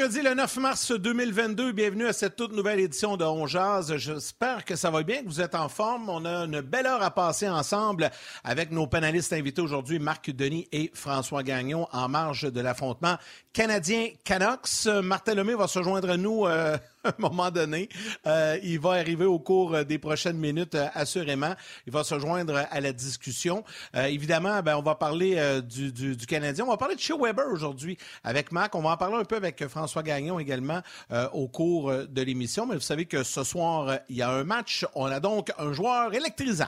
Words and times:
Mercredi 0.00 0.22
le 0.22 0.32
9 0.32 0.56
mars 0.56 0.92
2022, 0.92 1.72
bienvenue 1.72 2.06
à 2.06 2.14
cette 2.14 2.34
toute 2.34 2.54
nouvelle 2.54 2.80
édition 2.80 3.18
de 3.18 3.24
On 3.26 3.46
Jazz. 3.46 3.94
J'espère 3.98 4.64
que 4.64 4.74
ça 4.74 4.90
va 4.90 5.02
bien, 5.02 5.22
que 5.22 5.28
vous 5.28 5.42
êtes 5.42 5.54
en 5.54 5.68
forme. 5.68 6.08
On 6.08 6.24
a 6.24 6.46
une 6.46 6.62
belle 6.62 6.86
heure 6.86 7.02
à 7.02 7.10
passer 7.10 7.50
ensemble 7.50 8.10
avec 8.42 8.70
nos 8.70 8.86
panélistes 8.86 9.34
invités 9.34 9.60
aujourd'hui, 9.60 9.98
Marc 9.98 10.30
Denis 10.30 10.66
et 10.72 10.90
François 10.94 11.42
Gagnon, 11.42 11.86
en 11.92 12.08
marge 12.08 12.50
de 12.50 12.62
l'affrontement 12.62 13.16
canadien-Canucks. 13.52 14.86
Martin 15.02 15.34
Lemay 15.34 15.54
va 15.54 15.68
se 15.68 15.82
joindre 15.82 16.08
à 16.08 16.16
nous 16.16 16.46
euh, 16.46 16.78
un 17.04 17.12
moment 17.18 17.50
donné. 17.50 17.88
Euh, 18.26 18.58
il 18.62 18.78
va 18.78 18.92
arriver 18.92 19.24
au 19.24 19.38
cours 19.38 19.84
des 19.84 19.98
prochaines 19.98 20.36
minutes, 20.36 20.74
euh, 20.74 20.88
assurément. 20.94 21.54
Il 21.86 21.92
va 21.92 22.04
se 22.04 22.18
joindre 22.18 22.66
à 22.70 22.80
la 22.80 22.92
discussion. 22.92 23.64
Euh, 23.94 24.04
évidemment, 24.04 24.62
ben, 24.62 24.76
on 24.76 24.82
va 24.82 24.94
parler 24.94 25.34
euh, 25.36 25.60
du, 25.60 25.92
du, 25.92 26.26
Canadien. 26.26 26.64
On 26.64 26.70
va 26.70 26.76
parler 26.76 26.94
de 26.94 27.00
chez 27.00 27.14
Weber 27.16 27.46
aujourd'hui 27.50 27.96
avec 28.24 28.52
Marc. 28.52 28.74
On 28.74 28.82
va 28.82 28.90
en 28.90 28.96
parler 28.96 29.16
un 29.16 29.24
peu 29.24 29.36
avec 29.36 29.66
François 29.68 30.02
Gagnon 30.02 30.38
également 30.38 30.80
euh, 31.10 31.28
au 31.30 31.48
cours 31.48 31.92
de 31.92 32.22
l'émission. 32.22 32.66
Mais 32.66 32.74
vous 32.74 32.80
savez 32.80 33.06
que 33.06 33.22
ce 33.22 33.44
soir, 33.44 33.98
il 34.08 34.16
y 34.16 34.22
a 34.22 34.30
un 34.30 34.44
match. 34.44 34.86
On 34.94 35.06
a 35.06 35.20
donc 35.20 35.50
un 35.58 35.72
joueur 35.72 36.12
électrisant. 36.14 36.66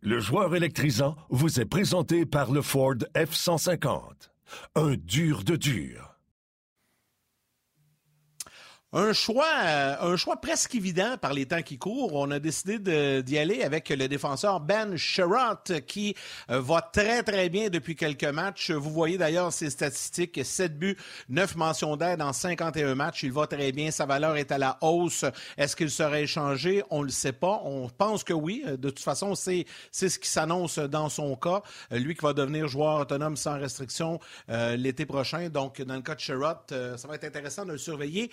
Le 0.00 0.18
joueur 0.18 0.54
électrisant 0.56 1.16
vous 1.30 1.60
est 1.60 1.64
présenté 1.64 2.26
par 2.26 2.50
le 2.50 2.60
Ford 2.60 2.96
F-150. 3.14 4.30
Un 4.74 4.94
dur 4.96 5.44
de 5.44 5.54
dur. 5.54 6.11
Un 8.94 9.14
choix, 9.14 9.48
euh, 9.64 9.96
un 10.02 10.16
choix 10.18 10.36
presque 10.36 10.74
évident 10.74 11.16
par 11.18 11.32
les 11.32 11.46
temps 11.46 11.62
qui 11.62 11.78
courent. 11.78 12.12
On 12.12 12.30
a 12.30 12.38
décidé 12.38 13.22
d'y 13.22 13.38
aller 13.38 13.62
avec 13.62 13.88
le 13.88 14.06
défenseur 14.06 14.60
Ben 14.60 14.98
Sherratt 14.98 15.80
qui 15.86 16.14
euh, 16.50 16.60
va 16.60 16.82
très 16.82 17.22
très 17.22 17.48
bien 17.48 17.70
depuis 17.70 17.96
quelques 17.96 18.24
matchs. 18.24 18.70
Vous 18.70 18.90
voyez 18.90 19.16
d'ailleurs 19.16 19.50
ses 19.50 19.70
statistiques 19.70 20.44
7 20.44 20.78
buts, 20.78 20.98
9 21.30 21.56
mentions 21.56 21.96
d'aide 21.96 22.20
en 22.20 22.34
51 22.34 22.94
matchs. 22.94 23.22
Il 23.22 23.32
va 23.32 23.46
très 23.46 23.72
bien. 23.72 23.90
Sa 23.90 24.04
valeur 24.04 24.36
est 24.36 24.52
à 24.52 24.58
la 24.58 24.76
hausse. 24.82 25.24
Est-ce 25.56 25.74
qu'il 25.74 25.90
serait 25.90 26.24
échangé? 26.24 26.82
On 26.90 27.00
ne 27.00 27.06
le 27.06 27.12
sait 27.12 27.32
pas. 27.32 27.62
On 27.64 27.88
pense 27.88 28.24
que 28.24 28.34
oui. 28.34 28.62
De 28.66 28.90
toute 28.90 29.00
façon, 29.00 29.34
c'est 29.34 29.64
ce 29.90 30.18
qui 30.18 30.28
s'annonce 30.28 30.78
dans 30.78 31.08
son 31.08 31.34
cas. 31.36 31.62
Lui 31.90 32.14
qui 32.14 32.20
va 32.20 32.34
devenir 32.34 32.68
joueur 32.68 33.00
autonome 33.00 33.38
sans 33.38 33.58
restriction 33.58 34.20
euh, 34.50 34.76
l'été 34.76 35.06
prochain. 35.06 35.48
Donc, 35.48 35.80
dans 35.80 35.96
le 35.96 36.02
cas 36.02 36.14
de 36.14 36.20
Sherratt, 36.20 36.74
ça 36.98 37.08
va 37.08 37.14
être 37.14 37.24
intéressant 37.24 37.64
de 37.64 37.72
le 37.72 37.78
surveiller. 37.78 38.30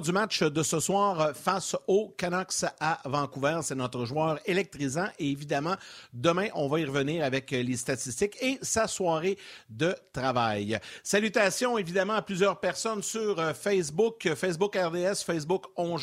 Du 0.00 0.12
match 0.12 0.42
de 0.42 0.62
ce 0.62 0.80
soir 0.80 1.32
face 1.34 1.76
aux 1.86 2.08
Canucks 2.16 2.64
à 2.80 3.00
Vancouver. 3.04 3.60
C'est 3.62 3.74
notre 3.74 4.04
joueur 4.04 4.38
électrisant. 4.46 5.08
Et 5.18 5.30
évidemment, 5.30 5.74
demain, 6.12 6.48
on 6.54 6.68
va 6.68 6.80
y 6.80 6.84
revenir 6.84 7.24
avec 7.24 7.50
les 7.50 7.76
statistiques 7.76 8.36
et 8.40 8.58
sa 8.62 8.86
soirée 8.86 9.36
de 9.68 9.94
travail. 10.12 10.78
Salutations 11.02 11.78
évidemment 11.78 12.14
à 12.14 12.22
plusieurs 12.22 12.60
personnes 12.60 13.02
sur 13.02 13.38
euh, 13.38 13.52
Facebook, 13.54 14.28
Facebook 14.34 14.76
RDS, 14.76 15.22
Facebook 15.24 15.66
On 15.76 15.96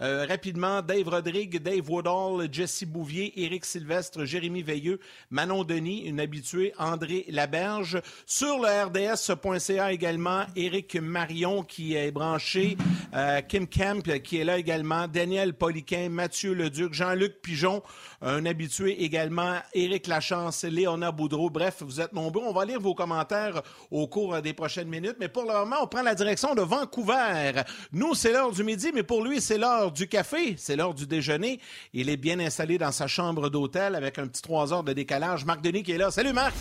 Euh, 0.00 0.26
rapidement, 0.28 0.82
Dave 0.82 1.08
Rodrigue, 1.08 1.62
Dave 1.62 1.88
Woodall, 1.88 2.48
Jesse 2.50 2.84
Bouvier, 2.84 3.32
Éric 3.42 3.64
Sylvestre, 3.64 4.24
Jérémy 4.24 4.62
Veilleux, 4.62 5.00
Manon 5.30 5.64
Denis, 5.64 6.06
une 6.06 6.20
habituée, 6.20 6.72
André 6.78 7.26
Laberge. 7.28 8.00
Sur 8.26 8.58
le 8.58 8.68
RDS.ca 8.86 9.92
également, 9.92 10.44
Éric 10.56 10.96
Marion 10.96 11.62
qui 11.62 11.94
est 11.94 12.10
branché. 12.10 12.76
Euh, 13.14 13.40
Kim 13.42 13.66
Kemp 13.66 14.22
qui 14.22 14.38
est 14.38 14.44
là 14.44 14.58
également, 14.58 15.06
Daniel 15.08 15.54
Poliquin, 15.54 16.08
Mathieu 16.08 16.54
Leduc, 16.54 16.94
Jean-Luc 16.94 17.40
Pigeon, 17.42 17.82
un 18.20 18.46
habitué 18.46 19.02
également, 19.02 19.56
Éric 19.74 20.06
Lachance, 20.06 20.64
Léona 20.64 21.12
Boudreau. 21.12 21.50
Bref, 21.50 21.76
vous 21.80 22.00
êtes 22.00 22.12
nombreux. 22.12 22.42
On 22.46 22.52
va 22.52 22.64
lire 22.64 22.80
vos 22.80 22.94
commentaires 22.94 23.62
au 23.90 24.06
cours 24.06 24.40
des 24.40 24.52
prochaines 24.52 24.88
minutes. 24.88 25.16
Mais 25.20 25.28
pour 25.28 25.44
le 25.44 25.52
moment, 25.52 25.76
on 25.82 25.86
prend 25.86 26.02
la 26.02 26.14
direction 26.14 26.54
de 26.54 26.62
Vancouver. 26.62 27.62
Nous, 27.92 28.14
c'est 28.14 28.32
l'heure 28.32 28.52
du 28.52 28.64
midi, 28.64 28.90
mais 28.94 29.02
pour 29.02 29.24
lui, 29.24 29.40
c'est 29.40 29.58
l'heure 29.58 29.92
du 29.92 30.08
café, 30.08 30.54
c'est 30.56 30.76
l'heure 30.76 30.94
du 30.94 31.06
déjeuner. 31.06 31.60
Il 31.92 32.08
est 32.08 32.16
bien 32.16 32.38
installé 32.40 32.78
dans 32.78 32.92
sa 32.92 33.06
chambre 33.06 33.50
d'hôtel 33.50 33.94
avec 33.94 34.18
un 34.18 34.26
petit 34.26 34.42
trois 34.42 34.72
heures 34.72 34.84
de 34.84 34.92
décalage. 34.92 35.44
Marc 35.44 35.62
Denis 35.62 35.82
qui 35.82 35.92
est 35.92 35.98
là. 35.98 36.10
Salut 36.10 36.32
Marc! 36.32 36.54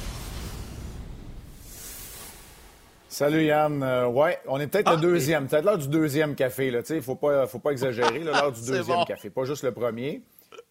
Salut 3.11 3.43
Yann. 3.43 3.83
Euh, 3.83 4.07
ouais, 4.07 4.39
on 4.47 4.57
est 4.61 4.67
peut-être 4.67 4.87
ah, 4.89 4.95
le 4.95 5.01
deuxième, 5.01 5.45
peut-être 5.47 5.65
l'heure 5.65 5.77
du 5.77 5.89
deuxième 5.89 6.33
café. 6.33 6.67
Il 6.67 6.95
ne 6.95 7.01
faut 7.01 7.15
pas, 7.15 7.45
faut 7.45 7.59
pas 7.59 7.71
exagérer, 7.71 8.19
l'heure 8.19 8.53
du 8.53 8.61
deuxième 8.65 8.99
bon. 8.99 9.03
café, 9.03 9.29
pas 9.29 9.43
juste 9.43 9.65
le 9.65 9.73
premier. 9.73 10.21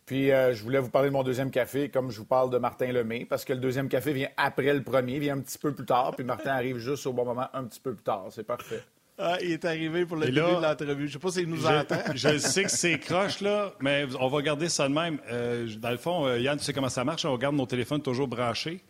Puis 0.07 0.33
euh, 0.33 0.55
je 0.55 0.63
voulais 0.63 0.79
vous 0.79 0.89
parler 0.89 1.11
de 1.11 1.13
mon 1.13 1.23
deuxième 1.23 1.51
café, 1.51 1.91
comme 1.91 2.11
je 2.11 2.17
vous 2.17 2.25
parle 2.25 2.49
de 2.49 2.57
Martin 2.57 2.93
Lemay, 2.93 3.27
parce 3.27 3.45
que 3.45 3.53
le 3.53 3.59
deuxième 3.59 3.91
café 3.91 4.15
vient 4.15 4.31
après 4.39 4.73
le 4.73 4.83
premier, 4.83 5.19
vient 5.19 5.37
un 5.37 5.41
petit 5.41 5.59
peu 5.59 5.75
plus 5.75 5.85
tard, 5.85 6.13
puis 6.17 6.25
Martin 6.25 6.53
arrive 6.53 6.79
juste 6.79 7.07
au 7.07 7.13
bon 7.13 7.27
moment, 7.27 7.47
un 7.53 7.65
petit 7.65 7.79
peu 7.79 7.93
plus 7.93 8.05
tard. 8.05 8.29
C'est 8.31 8.47
parfait. 8.47 8.83
Ah, 9.19 9.37
il 9.43 9.53
est 9.53 9.65
arrivé 9.67 10.07
pour 10.07 10.17
le 10.17 10.25
début 10.25 10.39
de 10.39 10.63
l'entrevue. 10.63 11.09
Je 11.09 11.09
ne 11.09 11.13
sais 11.13 11.19
pas 11.19 11.31
s'il 11.31 11.47
nous 11.47 11.61
je, 11.61 11.67
entend. 11.67 11.97
je 12.15 12.39
sais 12.39 12.65
que 12.65 12.71
c'est 12.71 12.99
croche, 13.01 13.43
là, 13.43 13.75
mais 13.81 14.07
on 14.19 14.29
va 14.29 14.41
garder 14.41 14.71
ça 14.71 14.89
de 14.89 14.95
même. 14.95 15.19
Euh, 15.31 15.69
dans 15.79 15.91
le 15.91 15.99
fond, 15.99 16.27
euh, 16.27 16.39
Yann, 16.39 16.57
tu 16.57 16.65
sais 16.65 16.73
comment 16.73 16.89
ça 16.89 17.05
marche? 17.05 17.27
On 17.27 17.37
garde 17.37 17.55
nos 17.55 17.67
téléphones 17.67 18.01
toujours 18.01 18.29
branchés. 18.29 18.81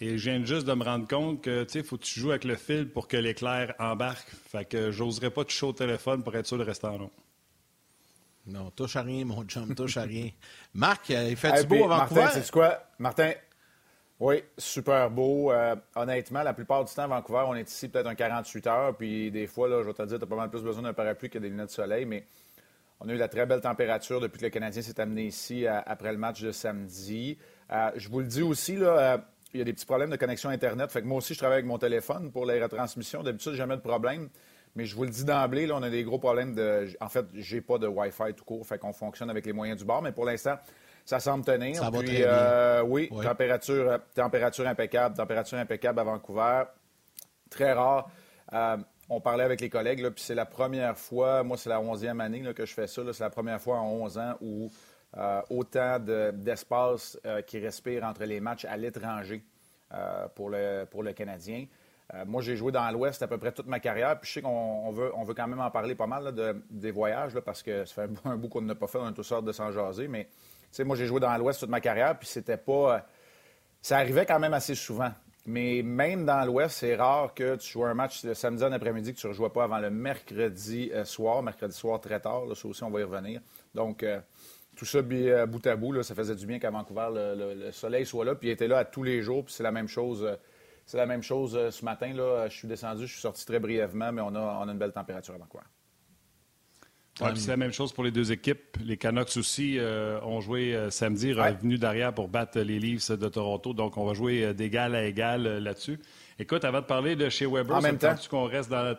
Et 0.00 0.18
je 0.18 0.30
viens 0.30 0.44
juste 0.44 0.66
de 0.66 0.74
me 0.74 0.84
rendre 0.84 1.08
compte 1.08 1.42
que, 1.42 1.64
tu 1.64 1.72
sais, 1.72 1.82
faut 1.82 1.96
que 1.96 2.04
tu 2.04 2.20
joues 2.20 2.30
avec 2.30 2.44
le 2.44 2.56
fil 2.56 2.90
pour 2.90 3.08
que 3.08 3.16
l'éclair 3.16 3.74
embarque. 3.78 4.28
Fait 4.28 4.64
que 4.64 4.90
j'oserais 4.90 5.30
pas 5.30 5.44
toucher 5.44 5.66
au 5.66 5.72
téléphone 5.72 6.22
pour 6.22 6.34
être 6.36 6.46
sûr 6.46 6.58
de 6.58 6.64
rester 6.64 6.86
en 6.86 6.98
long. 6.98 7.10
Non, 8.46 8.70
touche 8.70 8.96
à 8.96 9.02
rien, 9.02 9.24
mon 9.24 9.42
chum, 9.44 9.74
touche 9.74 9.96
à 9.96 10.02
rien. 10.02 10.30
Marc, 10.74 11.08
il 11.08 11.36
fait 11.36 11.48
hey, 11.48 11.62
du 11.62 11.68
beau 11.68 11.84
à 11.90 11.98
Vancouver? 11.98 12.20
Martin, 12.22 12.40
c'est 12.40 12.50
quoi? 12.50 12.82
Martin, 12.98 13.32
oui, 14.18 14.42
super 14.56 15.10
beau. 15.10 15.52
Euh, 15.52 15.76
honnêtement, 15.94 16.42
la 16.42 16.54
plupart 16.54 16.84
du 16.84 16.94
temps, 16.94 17.02
à 17.02 17.06
Vancouver, 17.06 17.44
on 17.46 17.54
est 17.54 17.68
ici 17.68 17.88
peut-être 17.88 18.06
un 18.06 18.14
48 18.14 18.66
heures. 18.66 18.96
Puis 18.96 19.30
des 19.30 19.46
fois, 19.46 19.68
là, 19.68 19.82
je 19.82 19.86
vais 19.88 19.92
te 19.92 20.02
dire, 20.04 20.18
tu 20.18 20.24
as 20.24 20.26
pas 20.26 20.36
mal 20.36 20.48
plus 20.48 20.62
besoin 20.62 20.82
d'un 20.82 20.94
parapluie 20.94 21.28
que 21.28 21.38
des 21.38 21.50
lunettes 21.50 21.66
de 21.66 21.72
soleil. 21.72 22.06
Mais 22.06 22.24
on 23.00 23.08
a 23.08 23.12
eu 23.12 23.18
la 23.18 23.28
très 23.28 23.44
belle 23.44 23.60
température 23.60 24.20
depuis 24.20 24.38
que 24.38 24.44
le 24.44 24.50
Canadien 24.50 24.80
s'est 24.80 24.98
amené 25.00 25.24
ici 25.26 25.66
à, 25.66 25.80
après 25.80 26.12
le 26.12 26.18
match 26.18 26.40
de 26.40 26.50
samedi. 26.50 27.36
Euh, 27.70 27.90
je 27.96 28.08
vous 28.08 28.20
le 28.20 28.26
dis 28.26 28.42
aussi, 28.42 28.76
là, 28.76 28.98
euh, 28.98 29.18
il 29.54 29.58
y 29.58 29.60
a 29.60 29.64
des 29.64 29.72
petits 29.72 29.86
problèmes 29.86 30.10
de 30.10 30.16
connexion 30.16 30.50
Internet. 30.50 30.90
Fait 30.90 31.02
que 31.02 31.06
moi 31.06 31.18
aussi, 31.18 31.34
je 31.34 31.38
travaille 31.38 31.58
avec 31.58 31.66
mon 31.66 31.78
téléphone 31.78 32.30
pour 32.30 32.46
les 32.46 32.62
retransmissions. 32.62 33.22
D'habitude, 33.22 33.54
jamais 33.54 33.76
de 33.76 33.80
problème. 33.82 34.28
Mais 34.74 34.84
je 34.84 34.94
vous 34.94 35.04
le 35.04 35.10
dis 35.10 35.24
d'emblée, 35.24 35.66
là, 35.66 35.76
on 35.76 35.82
a 35.82 35.88
des 35.88 36.04
gros 36.04 36.18
problèmes 36.18 36.54
de. 36.54 36.88
En 37.00 37.08
fait, 37.08 37.24
j'ai 37.34 37.62
pas 37.62 37.78
de 37.78 37.86
Wi-Fi 37.86 38.34
tout 38.36 38.44
court. 38.44 38.66
Fait 38.66 38.78
qu'on 38.78 38.92
fonctionne 38.92 39.30
avec 39.30 39.46
les 39.46 39.52
moyens 39.52 39.78
du 39.78 39.86
bord. 39.86 40.02
Mais 40.02 40.12
pour 40.12 40.26
l'instant, 40.26 40.56
ça 41.06 41.20
semble 41.20 41.44
tenir. 41.44 41.76
Ça 41.76 41.88
va 41.88 42.00
Puis, 42.00 42.08
très 42.08 42.16
bien. 42.18 42.26
Euh, 42.26 42.82
oui, 42.82 43.08
oui, 43.10 43.24
Température, 43.24 43.98
température 44.14 44.66
impeccable. 44.66 45.16
Température 45.16 45.58
impeccable 45.58 46.00
à 46.00 46.04
Vancouver. 46.04 46.64
Très 47.48 47.72
rare. 47.72 48.10
Euh, 48.52 48.76
on 49.08 49.20
parlait 49.20 49.44
avec 49.44 49.60
les 49.60 49.70
collègues, 49.70 50.00
là, 50.00 50.10
puis 50.10 50.22
c'est 50.22 50.34
la 50.34 50.46
première 50.46 50.98
fois, 50.98 51.44
moi, 51.44 51.56
c'est 51.56 51.68
la 51.68 51.80
onzième 51.80 52.20
année 52.20 52.42
là, 52.42 52.52
que 52.52 52.66
je 52.66 52.74
fais 52.74 52.88
ça. 52.88 53.02
C'est 53.12 53.22
la 53.22 53.30
première 53.30 53.60
fois 53.60 53.78
en 53.78 53.88
11 53.88 54.18
ans 54.18 54.34
où 54.40 54.70
euh, 55.16 55.42
autant 55.50 55.98
d'espace 55.98 57.18
de, 57.24 57.40
qui 57.42 57.58
respire 57.58 58.04
entre 58.04 58.24
les 58.24 58.40
matchs 58.40 58.64
à 58.64 58.76
l'étranger. 58.76 59.44
Euh, 59.94 60.26
pour, 60.34 60.50
le, 60.50 60.84
pour 60.84 61.04
le 61.04 61.12
Canadien. 61.12 61.64
Euh, 62.12 62.24
moi, 62.26 62.42
j'ai 62.42 62.56
joué 62.56 62.72
dans 62.72 62.90
l'Ouest 62.90 63.22
à 63.22 63.28
peu 63.28 63.38
près 63.38 63.52
toute 63.52 63.68
ma 63.68 63.78
carrière. 63.78 64.18
Puis 64.18 64.28
je 64.28 64.34
sais 64.34 64.42
qu'on 64.42 64.90
veut, 64.90 65.12
on 65.14 65.22
veut 65.22 65.32
quand 65.32 65.46
même 65.46 65.60
en 65.60 65.70
parler 65.70 65.94
pas 65.94 66.08
mal 66.08 66.34
de, 66.34 66.60
des 66.68 66.90
voyages, 66.90 67.36
là, 67.36 67.40
parce 67.40 67.62
que 67.62 67.84
ça 67.84 67.94
fait 67.94 68.10
un, 68.24 68.36
bout 68.36 68.48
qu'on 68.48 68.62
n'a 68.62 68.74
pas 68.74 68.88
fait, 68.88 68.98
on 68.98 69.06
a 69.06 69.12
toutes 69.12 69.24
sortes 69.24 69.44
de 69.44 69.52
s'en 69.52 69.70
jaser. 69.70 70.08
Mais 70.08 70.28
moi, 70.80 70.96
j'ai 70.96 71.06
joué 71.06 71.20
dans 71.20 71.36
l'Ouest 71.36 71.60
toute 71.60 71.68
ma 71.68 71.80
carrière, 71.80 72.18
puis 72.18 72.26
c'était 72.26 72.56
pas. 72.56 72.96
Euh, 72.96 72.98
ça 73.80 73.98
arrivait 73.98 74.26
quand 74.26 74.40
même 74.40 74.54
assez 74.54 74.74
souvent. 74.74 75.12
Mais 75.46 75.82
même 75.84 76.26
dans 76.26 76.44
l'Ouest, 76.44 76.78
c'est 76.78 76.96
rare 76.96 77.32
que 77.32 77.54
tu 77.54 77.70
joues 77.70 77.84
un 77.84 77.94
match 77.94 78.24
le 78.24 78.34
samedi 78.34 78.64
en 78.64 78.72
après-midi 78.72 79.14
que 79.14 79.20
tu 79.20 79.28
ne 79.28 79.30
rejoues 79.30 79.48
pas 79.50 79.62
avant 79.62 79.78
le 79.78 79.90
mercredi 79.90 80.90
soir, 81.04 81.44
mercredi 81.44 81.76
soir 81.76 82.00
très 82.00 82.18
tard. 82.18 82.44
Là, 82.46 82.56
ça 82.56 82.66
aussi, 82.66 82.82
on 82.82 82.90
va 82.90 82.98
y 82.98 83.04
revenir. 83.04 83.40
Donc, 83.72 84.04
tout 84.76 84.84
ça 84.84 85.02
bout 85.02 85.66
à 85.66 85.76
bout, 85.76 85.92
là, 85.92 86.02
ça 86.02 86.14
faisait 86.14 86.34
du 86.34 86.46
bien 86.46 86.58
qu'à 86.58 86.70
Vancouver, 86.70 87.08
le, 87.12 87.34
le, 87.34 87.54
le, 87.66 87.72
soleil 87.72 88.06
soit 88.06 88.24
là, 88.24 88.34
puis 88.34 88.48
il 88.48 88.52
était 88.52 88.68
là 88.68 88.78
à 88.78 88.84
tous 88.84 89.02
les 89.02 89.22
jours, 89.22 89.44
puis 89.44 89.54
c'est 89.54 89.62
la 89.62 89.72
même 89.72 89.88
chose. 89.88 90.26
C'est 90.84 90.98
la 90.98 91.06
même 91.06 91.22
chose 91.22 91.58
ce 91.70 91.84
matin. 91.84 92.12
Là, 92.14 92.48
je 92.48 92.56
suis 92.56 92.68
descendu, 92.68 93.08
je 93.08 93.12
suis 93.12 93.20
sorti 93.20 93.44
très 93.44 93.58
brièvement, 93.58 94.12
mais 94.12 94.22
on 94.22 94.34
a, 94.36 94.60
on 94.62 94.68
a 94.68 94.72
une 94.72 94.78
belle 94.78 94.92
température 94.92 95.34
à 95.34 95.38
Vancouver. 95.38 95.64
Ouais, 97.20 97.30
c'est 97.34 97.50
la 97.50 97.56
même 97.56 97.72
chose 97.72 97.92
pour 97.92 98.04
les 98.04 98.10
deux 98.10 98.30
équipes. 98.30 98.76
Les 98.84 98.98
Canucks 98.98 99.36
aussi 99.38 99.78
euh, 99.78 100.20
ont 100.20 100.40
joué 100.40 100.74
euh, 100.74 100.90
samedi, 100.90 101.32
ouais. 101.32 101.50
revenus 101.50 101.80
derrière 101.80 102.12
pour 102.12 102.28
battre 102.28 102.60
les 102.60 102.78
Leafs 102.78 103.10
de 103.10 103.28
Toronto. 103.28 103.72
Donc, 103.72 103.96
on 103.96 104.04
va 104.04 104.12
jouer 104.12 104.44
euh, 104.44 104.52
d'égal 104.52 104.94
à 104.94 105.04
égal 105.04 105.42
là-dessus. 105.58 105.98
Écoute, 106.38 106.64
avant 106.66 106.82
de 106.82 106.86
parler 106.86 107.16
de 107.16 107.30
chez 107.30 107.46
Weber, 107.46 107.76
en 107.76 107.80
même 107.80 107.96
temps 107.96 108.14
qu'on 108.28 108.44
reste 108.44 108.68
dans 108.68 108.94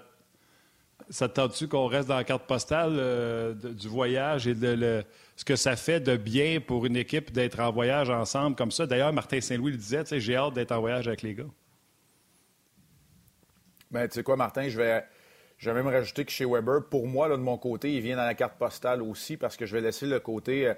Ça 1.11 1.29
te 1.29 1.35
tente-tu 1.35 1.67
qu'on 1.67 1.85
reste 1.85 2.07
dans 2.07 2.15
la 2.15 2.23
carte 2.23 2.47
postale 2.47 2.95
euh, 2.97 3.53
du 3.53 3.87
voyage 3.87 4.47
et 4.47 4.55
de 4.55 5.03
ce 5.37 5.45
que 5.45 5.55
ça 5.55 5.75
fait 5.75 6.01
de 6.01 6.17
bien 6.17 6.59
pour 6.59 6.85
une 6.85 6.97
équipe 6.97 7.31
d'être 7.31 7.59
en 7.59 7.71
voyage 7.71 8.09
ensemble 8.09 8.55
comme 8.55 8.71
ça? 8.71 8.85
D'ailleurs, 8.85 9.13
Martin 9.13 9.39
Saint-Louis 9.39 9.71
le 9.71 9.77
disait, 9.77 10.03
j'ai 10.19 10.35
hâte 10.35 10.55
d'être 10.55 10.73
en 10.73 10.81
voyage 10.81 11.07
avec 11.07 11.21
les 11.21 11.35
gars. 11.35 11.45
Ben, 13.91 14.07
tu 14.07 14.15
sais 14.15 14.23
quoi, 14.23 14.35
Martin, 14.35 14.67
je 14.67 14.77
vais, 14.77 15.05
je 15.57 15.69
vais 15.69 15.81
même 15.81 15.87
rajouter 15.93 16.25
que 16.25 16.31
chez 16.31 16.43
Weber, 16.43 16.89
pour 16.89 17.07
moi, 17.07 17.29
là, 17.29 17.37
de 17.37 17.41
mon 17.41 17.57
côté, 17.57 17.93
il 17.93 18.01
vient 18.01 18.17
dans 18.17 18.25
la 18.25 18.33
carte 18.33 18.57
postale 18.57 19.01
aussi 19.01 19.37
parce 19.37 19.55
que 19.55 19.65
je 19.65 19.77
vais 19.77 19.81
laisser 19.81 20.07
le 20.07 20.19
côté. 20.19 20.67
Euh, 20.67 20.73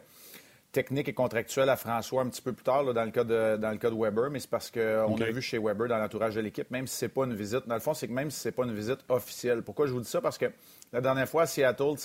technique 0.71 1.07
et 1.07 1.13
contractuelle 1.13 1.69
à 1.69 1.75
François 1.75 2.21
un 2.21 2.29
petit 2.29 2.41
peu 2.41 2.53
plus 2.53 2.63
tard 2.63 2.93
dans, 2.93 3.03
le 3.03 3.11
cas 3.11 3.23
de, 3.23 3.57
dans 3.57 3.71
le 3.71 3.77
cas 3.77 3.89
de 3.89 3.95
Weber, 3.95 4.29
mais 4.29 4.39
c'est 4.39 4.49
parce 4.49 4.69
qu'on 4.69 5.19
a 5.19 5.31
vu 5.31 5.41
chez 5.41 5.57
Weber 5.57 5.87
dans 5.87 5.97
l'entourage 5.97 6.35
de 6.35 6.41
l'équipe, 6.41 6.69
même 6.69 6.85
si 6.85 6.95
c'est 6.95 7.09
pas 7.09 7.25
une 7.25 7.33
visite. 7.33 7.67
Dans 7.67 7.73
le 7.73 7.81
fond, 7.81 7.93
c'est 7.93 8.07
que 8.07 8.13
même 8.13 8.29
si 8.29 8.39
c'est 8.39 8.51
pas 8.51 8.65
une 8.65 8.75
visite 8.75 8.99
officielle. 9.09 9.63
Pourquoi 9.63 9.87
je 9.87 9.93
vous 9.93 10.01
dis 10.01 10.09
ça? 10.09 10.21
Parce 10.21 10.37
que 10.37 10.45
la 10.93 11.01
dernière 11.01 11.27
fois 11.27 11.43
à 11.43 11.45
Seattle, 11.47 11.95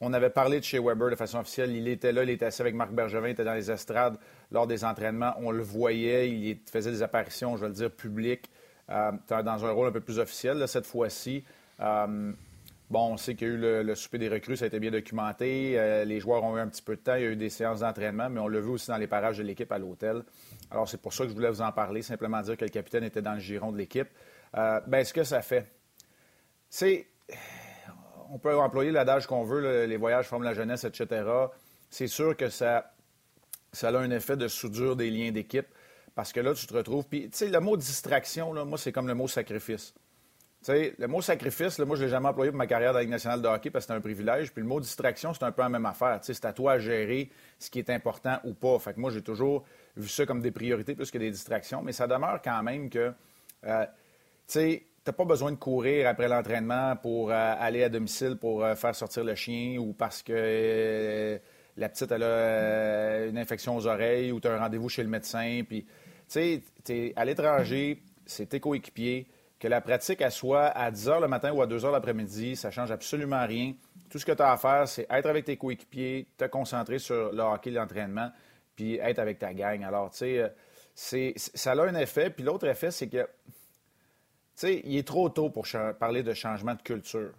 on 0.00 0.12
avait 0.12 0.30
parlé 0.30 0.60
de 0.60 0.64
chez 0.64 0.78
Weber 0.78 1.10
de 1.10 1.14
façon 1.14 1.38
officielle. 1.38 1.76
Il 1.76 1.86
était 1.86 2.12
là, 2.12 2.22
il 2.22 2.30
était 2.30 2.46
assis 2.46 2.62
avec 2.62 2.74
Marc 2.74 2.92
Bergevin, 2.92 3.28
il 3.28 3.32
était 3.32 3.44
dans 3.44 3.54
les 3.54 3.70
estrades 3.70 4.16
lors 4.50 4.66
des 4.66 4.84
entraînements. 4.84 5.34
On 5.38 5.50
le 5.50 5.62
voyait, 5.62 6.30
il 6.30 6.58
faisait 6.70 6.90
des 6.90 7.02
apparitions, 7.02 7.56
je 7.56 7.62
vais 7.62 7.68
le 7.68 7.74
dire, 7.74 7.90
publiques, 7.90 8.50
euh, 8.90 9.12
dans 9.28 9.64
un 9.64 9.70
rôle 9.70 9.88
un 9.88 9.92
peu 9.92 10.00
plus 10.00 10.18
officiel 10.18 10.66
cette 10.66 10.86
fois-ci. 10.86 11.44
Euh, 11.80 12.32
Bon, 12.90 13.12
on 13.12 13.16
sait 13.16 13.36
qu'il 13.36 13.46
y 13.46 13.50
a 13.52 13.54
eu 13.54 13.84
le, 13.84 13.94
souper 13.94 14.18
des 14.18 14.28
recrues, 14.28 14.56
ça 14.56 14.64
a 14.64 14.66
été 14.66 14.80
bien 14.80 14.90
documenté. 14.90 15.78
Euh, 15.78 16.04
les 16.04 16.18
joueurs 16.18 16.42
ont 16.42 16.56
eu 16.56 16.60
un 16.60 16.66
petit 16.66 16.82
peu 16.82 16.96
de 16.96 17.00
temps, 17.00 17.14
il 17.14 17.22
y 17.22 17.24
a 17.24 17.28
eu 17.28 17.36
des 17.36 17.48
séances 17.48 17.78
d'entraînement, 17.78 18.28
mais 18.28 18.40
on 18.40 18.48
l'a 18.48 18.58
vu 18.58 18.70
aussi 18.70 18.88
dans 18.88 18.96
les 18.96 19.06
parages 19.06 19.38
de 19.38 19.44
l'équipe 19.44 19.70
à 19.70 19.78
l'hôtel. 19.78 20.24
Alors, 20.72 20.88
c'est 20.88 21.00
pour 21.00 21.12
ça 21.12 21.22
que 21.22 21.30
je 21.30 21.34
voulais 21.36 21.50
vous 21.50 21.62
en 21.62 21.70
parler, 21.70 22.02
simplement 22.02 22.42
dire 22.42 22.56
que 22.56 22.64
le 22.64 22.70
capitaine 22.70 23.04
était 23.04 23.22
dans 23.22 23.34
le 23.34 23.38
giron 23.38 23.70
de 23.70 23.78
l'équipe. 23.78 24.08
Bien, 24.52 25.04
ce 25.04 25.12
que 25.12 25.22
ça 25.22 25.40
fait, 25.40 25.70
c'est. 26.68 27.06
On 28.32 28.38
peut 28.38 28.56
employer 28.56 28.90
l'adage 28.90 29.26
qu'on 29.26 29.44
veut, 29.44 29.86
les 29.86 29.96
voyages 29.96 30.26
forment 30.26 30.44
la 30.44 30.54
jeunesse, 30.54 30.84
etc. 30.84 31.24
C'est 31.90 32.06
sûr 32.06 32.36
que 32.36 32.48
ça, 32.48 32.92
ça 33.72 33.88
a 33.88 33.98
un 33.98 34.10
effet 34.10 34.36
de 34.36 34.48
soudure 34.48 34.96
des 34.96 35.10
liens 35.10 35.32
d'équipe 35.32 35.66
parce 36.14 36.32
que 36.32 36.40
là, 36.40 36.54
tu 36.54 36.66
te 36.66 36.74
retrouves. 36.74 37.06
Puis, 37.06 37.28
tu 37.30 37.36
sais, 37.36 37.48
le 37.48 37.60
mot 37.60 37.76
distraction, 37.76 38.64
moi, 38.64 38.78
c'est 38.78 38.92
comme 38.92 39.08
le 39.08 39.14
mot 39.14 39.28
sacrifice 39.28 39.94
sais, 40.62 40.94
le 40.98 41.06
mot 41.06 41.22
sacrifice, 41.22 41.78
moi, 41.80 41.96
je 41.96 42.02
ne 42.02 42.06
l'ai 42.06 42.10
jamais 42.10 42.28
employé 42.28 42.50
pour 42.50 42.58
ma 42.58 42.66
carrière 42.66 42.92
dans 42.92 42.98
la 42.98 43.02
Ligue 43.02 43.10
nationale 43.10 43.40
de 43.40 43.48
hockey 43.48 43.70
parce 43.70 43.86
que 43.86 43.92
c'est 43.92 43.96
un 43.96 44.00
privilège. 44.00 44.52
Puis 44.52 44.62
le 44.62 44.68
mot 44.68 44.80
distraction, 44.80 45.32
c'est 45.32 45.44
un 45.44 45.52
peu 45.52 45.62
la 45.62 45.68
même 45.68 45.86
affaire. 45.86 46.18
C'est 46.22 46.44
à 46.44 46.52
toi 46.52 46.72
à 46.72 46.78
gérer 46.78 47.30
ce 47.58 47.70
qui 47.70 47.78
est 47.78 47.90
important 47.90 48.38
ou 48.44 48.54
pas. 48.54 48.78
Fait 48.78 48.94
que 48.94 49.00
moi, 49.00 49.10
j'ai 49.10 49.22
toujours 49.22 49.64
vu 49.96 50.08
ça 50.08 50.26
comme 50.26 50.40
des 50.40 50.50
priorités 50.50 50.94
plus 50.94 51.10
que 51.10 51.18
des 51.18 51.30
distractions. 51.30 51.82
Mais 51.82 51.92
ça 51.92 52.06
demeure 52.06 52.40
quand 52.42 52.62
même 52.62 52.90
que, 52.90 53.12
euh, 53.64 53.86
tu 53.86 53.92
sais, 54.46 54.86
n'as 55.06 55.12
pas 55.12 55.24
besoin 55.24 55.52
de 55.52 55.56
courir 55.56 56.08
après 56.08 56.28
l'entraînement 56.28 56.96
pour 56.96 57.30
euh, 57.30 57.54
aller 57.58 57.82
à 57.84 57.88
domicile 57.88 58.36
pour 58.36 58.64
euh, 58.64 58.74
faire 58.74 58.94
sortir 58.94 59.24
le 59.24 59.34
chien 59.34 59.78
ou 59.78 59.92
parce 59.92 60.22
que 60.22 61.40
la 61.76 61.88
petite 61.88 62.12
a 62.12 63.26
une 63.26 63.38
infection 63.38 63.76
aux 63.76 63.86
oreilles 63.86 64.32
ou 64.32 64.40
tu 64.40 64.48
as 64.48 64.52
un 64.52 64.58
rendez-vous 64.58 64.88
chez 64.88 65.02
le 65.02 65.08
médecin. 65.08 65.62
Puis, 65.66 65.86
tu 66.28 66.62
sais, 66.84 67.12
à 67.16 67.24
l'étranger, 67.24 68.02
c'est 68.26 68.46
tes 68.46 68.60
coéquipiers 68.60 69.26
que 69.60 69.68
la 69.68 69.80
pratique 69.80 70.22
elle 70.22 70.32
soit 70.32 70.66
à 70.66 70.90
10 70.90 71.08
h 71.08 71.20
le 71.20 71.28
matin 71.28 71.52
ou 71.52 71.60
à 71.60 71.66
2 71.66 71.78
h 71.78 71.92
l'après-midi, 71.92 72.56
ça 72.56 72.70
change 72.70 72.90
absolument 72.90 73.46
rien. 73.46 73.74
Tout 74.08 74.18
ce 74.18 74.24
que 74.24 74.32
tu 74.32 74.42
as 74.42 74.52
à 74.52 74.56
faire, 74.56 74.88
c'est 74.88 75.06
être 75.10 75.26
avec 75.26 75.44
tes 75.44 75.56
coéquipiers, 75.56 76.26
te 76.36 76.46
concentrer 76.46 76.98
sur 76.98 77.30
le 77.32 77.42
hockey, 77.42 77.70
l'entraînement, 77.70 78.30
puis 78.74 78.96
être 78.96 79.18
avec 79.18 79.38
ta 79.38 79.52
gang. 79.52 79.84
Alors, 79.84 80.10
tu 80.10 80.18
sais, 80.18 80.38
euh, 80.38 81.32
ça 81.36 81.72
a 81.72 81.82
un 81.82 81.94
effet. 81.94 82.30
Puis 82.30 82.42
l'autre 82.42 82.66
effet, 82.66 82.90
c'est 82.90 83.08
que, 83.08 83.28
sais, 84.60 84.82
il 84.84 84.96
est 84.96 85.06
trop 85.06 85.28
tôt 85.28 85.50
pour 85.50 85.66
parler 85.98 86.22
de 86.22 86.34
changement 86.34 86.74
de 86.74 86.82
culture. 86.82 87.32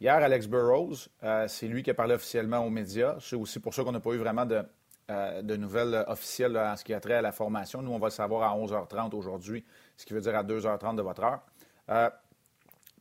Hier, 0.00 0.14
Alex 0.14 0.46
Burrows, 0.46 1.08
euh, 1.22 1.48
c'est 1.48 1.68
lui 1.68 1.82
qui 1.82 1.90
a 1.90 1.94
parlé 1.94 2.14
officiellement 2.14 2.58
aux 2.58 2.68
médias. 2.68 3.16
C'est 3.18 3.36
aussi 3.36 3.60
pour 3.60 3.72
ça 3.72 3.82
qu'on 3.82 3.92
n'a 3.92 4.00
pas 4.00 4.12
eu 4.12 4.18
vraiment 4.18 4.44
de, 4.44 4.62
euh, 5.10 5.42
nouvelles 5.56 6.04
officielles 6.06 6.56
en 6.58 6.76
ce 6.76 6.84
qui 6.84 6.92
a 6.92 7.00
trait 7.00 7.14
à 7.14 7.22
la 7.22 7.32
formation. 7.32 7.80
Nous, 7.80 7.90
on 7.90 7.98
va 7.98 8.08
le 8.08 8.12
savoir 8.12 8.42
à 8.42 8.54
11h30 8.54 9.14
aujourd'hui, 9.14 9.64
ce 9.96 10.04
qui 10.04 10.12
veut 10.12 10.20
dire 10.20 10.36
à 10.36 10.42
2h30 10.42 10.96
de 10.96 11.02
votre 11.02 11.24
heure. 11.24 11.40
Euh, 11.88 12.10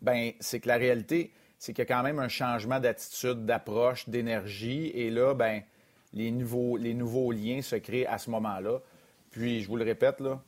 ben, 0.01 0.31
c'est 0.39 0.61
que 0.61 0.69
la 0.69 0.77
réalité, 0.77 1.33
c'est 1.59 1.73
qu'il 1.73 1.81
y 1.81 1.91
a 1.91 1.93
quand 1.93 2.03
même 2.03 2.19
un 2.19 2.29
changement 2.29 2.79
d'attitude, 2.79 3.45
d'approche, 3.45 4.07
d'énergie. 4.07 4.87
Et 4.93 5.09
là, 5.09 5.33
ben, 5.33 5.63
les, 6.13 6.31
nouveaux, 6.31 6.77
les 6.77 6.93
nouveaux 6.93 7.33
liens 7.33 7.61
se 7.61 7.75
créent 7.75 8.07
à 8.07 8.19
ce 8.19 8.29
moment-là. 8.29 8.79
Puis, 9.31 9.61
je 9.61 9.67
vous 9.67 9.75
le 9.75 9.83
répète, 9.83 10.21
là, 10.21 10.41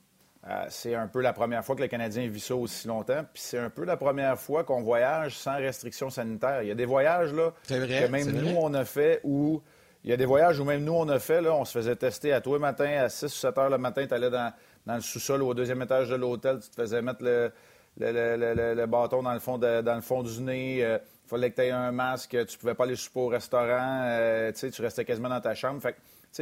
euh, 0.49 0.65
c'est 0.69 0.95
un 0.95 1.07
peu 1.07 1.21
la 1.21 1.33
première 1.33 1.63
fois 1.65 1.75
que 1.75 1.81
le 1.81 1.87
Canadien 1.87 2.27
vit 2.27 2.39
ça 2.39 2.55
aussi 2.55 2.87
longtemps. 2.87 3.25
Puis 3.33 3.43
c'est 3.43 3.57
un 3.57 3.69
peu 3.69 3.83
la 3.83 3.97
première 3.97 4.39
fois 4.39 4.63
qu'on 4.63 4.81
voyage 4.81 5.37
sans 5.37 5.57
restrictions 5.57 6.09
sanitaires. 6.09 6.61
Il 6.61 6.69
y 6.69 6.71
a 6.71 6.75
des 6.75 6.85
voyages 6.85 7.33
là, 7.33 7.53
que 7.67 8.07
même 8.07 8.31
nous, 8.31 8.55
on 8.57 8.73
a 8.73 8.85
fait 8.85 9.19
où. 9.23 9.61
Il 10.03 10.09
y 10.11 10.13
a 10.13 10.17
des 10.17 10.25
voyages 10.25 10.59
où 10.59 10.63
même 10.63 10.85
nous, 10.85 10.93
on 10.93 11.09
a 11.09 11.19
fait, 11.19 11.41
là, 11.41 11.53
on 11.53 11.65
se 11.65 11.77
faisait 11.77 11.95
tester 11.95 12.31
à 12.31 12.39
tous 12.39 12.53
les 12.53 12.59
matins, 12.59 13.03
à 13.03 13.09
6 13.09 13.25
ou 13.25 13.29
7 13.29 13.57
heures 13.57 13.69
le 13.69 13.77
matin, 13.77 14.05
tu 14.07 14.13
allais 14.13 14.29
dans, 14.29 14.53
dans 14.85 14.95
le 14.95 15.01
sous-sol 15.01 15.43
ou 15.43 15.47
au 15.47 15.53
deuxième 15.53 15.81
étage 15.81 16.09
de 16.09 16.15
l'hôtel, 16.15 16.59
tu 16.61 16.69
te 16.69 16.75
faisais 16.75 17.01
mettre 17.01 17.23
le, 17.23 17.51
le, 17.99 18.85
bâton 18.85 19.23
dans 19.23 19.33
le 19.33 19.39
fond, 19.39 19.57
dans 19.57 19.95
le 19.95 20.01
fond 20.01 20.23
du 20.23 20.41
nez. 20.41 20.77
Il 20.77 20.83
euh, 20.83 20.97
fallait 21.27 21.51
que 21.51 21.55
tu 21.55 21.61
aies 21.63 21.71
un 21.71 21.91
masque. 21.91 22.37
Tu 22.47 22.57
pouvais 22.57 22.75
pas 22.75 22.85
aller 22.85 22.95
souper 22.95 23.19
au 23.19 23.27
restaurant. 23.27 24.03
Euh, 24.05 24.51
tu 24.53 24.81
restais 24.81 25.05
quasiment 25.05 25.29
dans 25.29 25.41
ta 25.41 25.55
chambre. 25.55 25.81
Fait 25.81 25.95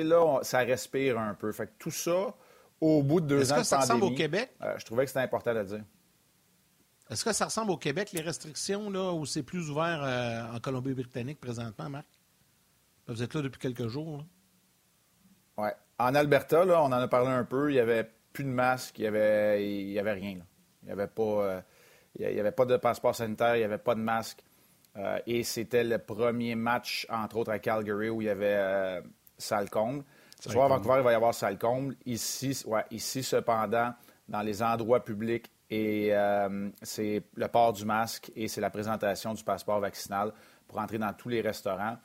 là, 0.03 0.39
ça 0.43 0.59
respire 0.59 1.17
un 1.19 1.33
peu. 1.33 1.51
Fait 1.51 1.69
tout 1.79 1.91
ça, 1.91 2.33
au 2.81 3.03
bout 3.03 3.21
de 3.21 3.27
deux 3.27 3.51
ans 3.51 3.55
Est-ce 3.55 3.61
que 3.61 3.63
ça 3.63 3.79
ressemble 3.79 4.03
au 4.03 4.11
Québec? 4.11 4.51
Euh, 4.61 4.75
je 4.77 4.85
trouvais 4.85 5.03
que 5.03 5.09
c'était 5.09 5.21
important 5.21 5.53
de 5.53 5.63
dire. 5.63 5.83
Est-ce 7.09 7.23
que 7.23 7.33
ça 7.33 7.45
ressemble 7.45 7.71
au 7.71 7.77
Québec, 7.77 8.11
les 8.13 8.21
restrictions, 8.21 8.89
là, 8.89 9.13
où 9.13 9.25
c'est 9.25 9.43
plus 9.43 9.69
ouvert 9.69 10.01
en 10.53 10.59
Colombie-Britannique 10.59 11.39
présentement, 11.39 11.89
Marc? 11.89 12.07
Vous 13.07 13.21
êtes 13.21 13.33
là 13.35 13.41
depuis 13.43 13.59
quelques 13.59 13.87
jours. 13.87 14.25
Oui. 15.57 15.69
En 15.99 16.15
Alberta, 16.15 16.65
là, 16.65 16.81
on 16.81 16.87
en 16.87 16.93
a 16.93 17.07
parlé 17.07 17.29
un 17.29 17.43
peu. 17.43 17.69
Il 17.69 17.75
n'y 17.75 17.79
avait 17.79 18.09
plus 18.33 18.43
de 18.43 18.49
masque, 18.49 18.99
il 18.99 19.01
n'y 19.01 19.07
avait, 19.07 19.65
il 19.65 19.91
y 19.91 19.99
avait 19.99 20.13
rien. 20.13 20.35
Là. 20.35 20.43
Il 20.83 20.87
n'y 20.87 20.91
avait, 20.91 21.07
pas, 21.07 21.23
euh, 21.23 21.61
il 22.19 22.39
avait 22.39 22.51
pas 22.51 22.65
de 22.65 22.77
passeport 22.77 23.15
sanitaire, 23.15 23.55
il 23.55 23.59
n'y 23.59 23.65
avait 23.65 23.77
pas 23.77 23.95
de 23.95 24.01
masque. 24.01 24.43
Euh, 24.97 25.19
et 25.25 25.43
c'était 25.43 25.83
le 25.83 25.97
premier 25.97 26.55
match, 26.55 27.07
entre 27.09 27.37
autres, 27.37 27.51
à 27.51 27.59
Calgary, 27.59 28.09
où 28.09 28.21
il 28.21 28.25
y 28.25 28.29
avait 28.29 28.55
euh, 28.55 29.01
Salcombe. 29.37 30.03
Ce 30.45 30.51
soir, 30.51 30.65
à 30.65 30.75
Vancouver, 30.75 30.97
il 30.99 31.03
va 31.03 31.11
y 31.11 31.15
avoir 31.15 31.33
Salcombe. 31.33 31.93
Ici, 32.05 32.61
ouais, 32.67 32.83
ici, 32.91 33.23
cependant, 33.23 33.93
dans 34.29 34.41
les 34.41 34.61
endroits 34.61 35.03
publics, 35.03 35.51
et 35.71 36.13
c'est 36.83 37.23
le 37.33 37.47
port 37.47 37.73
du 37.73 37.83
masque 37.85 38.31
et 38.35 38.47
c'est 38.47 38.61
la 38.61 38.69
présentation 38.69 39.33
du 39.33 39.43
passeport 39.43 39.79
vaccinal 39.79 40.31
pour 40.67 40.77
entrer 40.77 40.99
dans 40.99 41.13
tous 41.13 41.29
les 41.29 41.41
restaurants. 41.41 41.97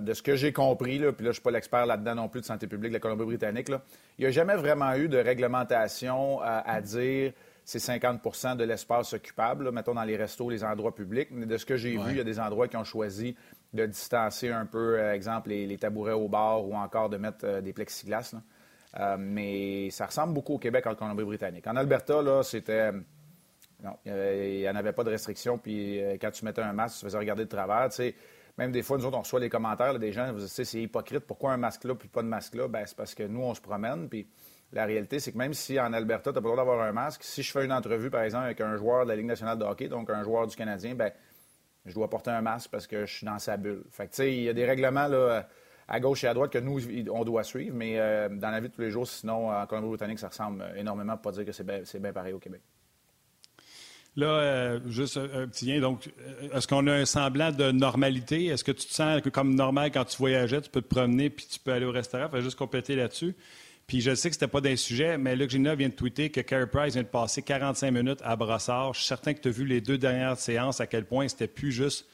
de 0.00 0.14
ce 0.14 0.22
que 0.22 0.36
j'ai 0.36 0.52
compris, 0.52 0.98
là, 0.98 1.12
puis 1.12 1.24
là, 1.24 1.28
je 1.28 1.30
ne 1.30 1.32
suis 1.34 1.42
pas 1.42 1.50
l'expert 1.50 1.86
là-dedans 1.86 2.14
non 2.14 2.28
plus 2.28 2.40
de 2.40 2.46
santé 2.46 2.66
publique 2.66 2.92
de 2.92 2.96
la 2.96 3.00
Colombie-Britannique, 3.00 3.68
il 3.68 4.22
n'y 4.22 4.26
a 4.26 4.30
jamais 4.30 4.56
vraiment 4.56 4.94
eu 4.94 5.08
de 5.08 5.18
réglementation 5.18 6.40
à 6.40 6.80
dire 6.80 7.32
c'est 7.64 7.78
50% 7.78 8.56
de 8.56 8.64
l'espace 8.64 9.12
occupable, 9.12 9.70
mettons 9.72 9.94
dans 9.94 10.04
les 10.04 10.16
restos, 10.16 10.48
les 10.48 10.62
endroits 10.62 10.94
publics. 10.94 11.28
Mais 11.32 11.46
de 11.46 11.56
ce 11.56 11.66
que 11.66 11.76
j'ai 11.76 11.96
vu, 11.96 12.10
il 12.10 12.16
y 12.16 12.20
a 12.20 12.24
des 12.24 12.38
endroits 12.38 12.68
qui 12.68 12.76
ont 12.76 12.84
choisi 12.84 13.36
de 13.72 13.86
distancer 13.86 14.50
un 14.50 14.66
peu, 14.66 14.98
euh, 14.98 15.14
exemple, 15.14 15.50
les, 15.50 15.76
tabourets 15.76 16.12
au 16.12 16.28
bar 16.28 16.64
ou 16.64 16.74
encore 16.74 17.08
de 17.08 17.16
mettre 17.16 17.44
euh, 17.44 17.60
des 17.60 17.72
plexiglas. 17.72 18.34
Euh, 18.98 19.16
mais 19.18 19.90
ça 19.90 20.06
ressemble 20.06 20.32
beaucoup 20.32 20.54
au 20.54 20.58
Québec 20.58 20.86
en 20.86 20.94
Colombie-Britannique. 20.94 21.66
En 21.66 21.76
Alberta, 21.76 22.22
là, 22.22 22.42
c'était. 22.42 22.92
Non, 23.82 23.92
il 24.06 24.60
n'y 24.60 24.68
en 24.68 24.74
avait 24.74 24.94
pas 24.94 25.04
de 25.04 25.10
restriction. 25.10 25.58
Puis 25.58 26.00
quand 26.18 26.30
tu 26.30 26.46
mettais 26.46 26.62
un 26.62 26.72
masque, 26.72 26.94
tu 26.94 27.00
te 27.00 27.06
faisais 27.06 27.18
regarder 27.18 27.44
de 27.44 27.50
travers. 27.50 27.90
Même 28.56 28.72
des 28.72 28.82
fois, 28.82 28.96
nous 28.96 29.04
autres, 29.04 29.18
on 29.18 29.20
reçoit 29.20 29.38
les 29.38 29.50
commentaires 29.50 29.98
des 29.98 30.12
gens, 30.12 30.32
vous 30.32 30.46
c'est 30.46 30.80
hypocrite, 30.80 31.26
pourquoi 31.26 31.52
un 31.52 31.58
masque 31.58 31.84
là 31.84 31.94
puis 31.94 32.08
pas 32.08 32.22
de 32.22 32.28
masque 32.28 32.54
là? 32.54 32.68
Ben, 32.68 32.84
c'est 32.86 32.96
parce 32.96 33.14
que 33.14 33.22
nous, 33.24 33.42
on 33.42 33.52
se 33.52 33.60
promène. 33.60 34.08
Puis 34.08 34.26
la 34.72 34.86
réalité, 34.86 35.20
c'est 35.20 35.32
que 35.32 35.36
même 35.36 35.52
si 35.52 35.78
en 35.78 35.92
Alberta, 35.92 36.32
tu 36.32 36.36
n'as 36.36 36.42
pas 36.42 36.48
le 36.48 36.54
droit 36.54 36.64
d'avoir 36.64 36.80
un 36.80 36.92
masque, 36.92 37.22
si 37.22 37.42
je 37.42 37.52
fais 37.52 37.66
une 37.66 37.72
entrevue, 37.72 38.08
par 38.08 38.22
exemple, 38.22 38.44
avec 38.44 38.62
un 38.62 38.76
joueur 38.76 39.04
de 39.04 39.10
la 39.10 39.16
Ligue 39.16 39.26
nationale 39.26 39.58
de 39.58 39.64
hockey, 39.64 39.88
donc 39.88 40.08
un 40.08 40.22
joueur 40.22 40.46
du 40.46 40.56
Canadien, 40.56 40.94
ben 40.94 41.12
je 41.86 41.94
dois 41.94 42.10
porter 42.10 42.30
un 42.30 42.42
masque 42.42 42.70
parce 42.70 42.86
que 42.86 43.06
je 43.06 43.14
suis 43.14 43.26
dans 43.26 43.38
sa 43.38 43.56
bulle. 43.56 43.84
Fait 43.90 44.08
que, 44.08 44.22
il 44.22 44.42
y 44.42 44.48
a 44.48 44.52
des 44.52 44.64
règlements 44.64 45.06
là, 45.06 45.46
à 45.88 46.00
gauche 46.00 46.24
et 46.24 46.26
à 46.26 46.34
droite 46.34 46.52
que 46.52 46.58
nous, 46.58 46.80
on 47.10 47.24
doit 47.24 47.44
suivre, 47.44 47.74
mais 47.74 47.98
euh, 47.98 48.28
dans 48.28 48.50
la 48.50 48.60
vie 48.60 48.68
de 48.68 48.74
tous 48.74 48.80
les 48.80 48.90
jours, 48.90 49.06
sinon, 49.06 49.50
en 49.50 49.66
Colombie-Britannique, 49.66 50.18
ça 50.18 50.28
ressemble 50.28 50.64
énormément 50.76 51.14
pour 51.14 51.22
pas 51.22 51.32
dire 51.32 51.44
que 51.44 51.52
c'est 51.52 52.00
bien, 52.00 52.12
pareil 52.12 52.32
au 52.32 52.38
Québec. 52.38 52.60
Là, 54.16 54.26
euh, 54.26 54.80
juste 54.88 55.18
un 55.18 55.46
petit 55.46 55.66
lien. 55.66 55.78
Donc, 55.78 56.08
euh, 56.18 56.48
est-ce 56.56 56.66
qu'on 56.66 56.86
a 56.86 56.92
un 56.92 57.04
semblant 57.04 57.52
de 57.52 57.70
normalité? 57.70 58.46
Est-ce 58.46 58.64
que 58.64 58.72
tu 58.72 58.86
te 58.86 58.92
sens 58.92 59.20
comme 59.30 59.54
normal 59.54 59.90
quand 59.92 60.06
tu 60.06 60.16
voyageais, 60.16 60.62
tu 60.62 60.70
peux 60.70 60.80
te 60.80 60.88
promener 60.88 61.28
puis 61.28 61.46
tu 61.46 61.60
peux 61.60 61.72
aller 61.72 61.84
au 61.84 61.92
restaurant? 61.92 62.28
Fait 62.30 62.40
juste 62.40 62.58
compléter 62.58 62.96
là-dessus. 62.96 63.36
Puis 63.86 64.00
je 64.00 64.14
sais 64.14 64.28
que 64.28 64.34
c'était 64.34 64.48
pas 64.48 64.60
d'un 64.60 64.74
sujet, 64.74 65.16
mais 65.16 65.36
Luc 65.36 65.50
Gina 65.50 65.74
vient 65.76 65.88
de 65.88 65.94
tweeter 65.94 66.30
que 66.30 66.40
Carey 66.40 66.66
Price 66.66 66.94
vient 66.94 67.04
de 67.04 67.08
passer 67.08 67.42
45 67.42 67.90
minutes 67.92 68.18
à 68.24 68.34
Brossard. 68.34 68.94
Je 68.94 68.98
suis 68.98 69.06
certain 69.06 69.32
que 69.32 69.40
tu 69.40 69.48
as 69.48 69.52
vu 69.52 69.64
les 69.64 69.80
deux 69.80 69.96
dernières 69.96 70.36
séances, 70.38 70.80
à 70.80 70.86
quel 70.88 71.04
point 71.04 71.28
c'était 71.28 71.46
plus 71.46 71.70
juste 71.70 72.06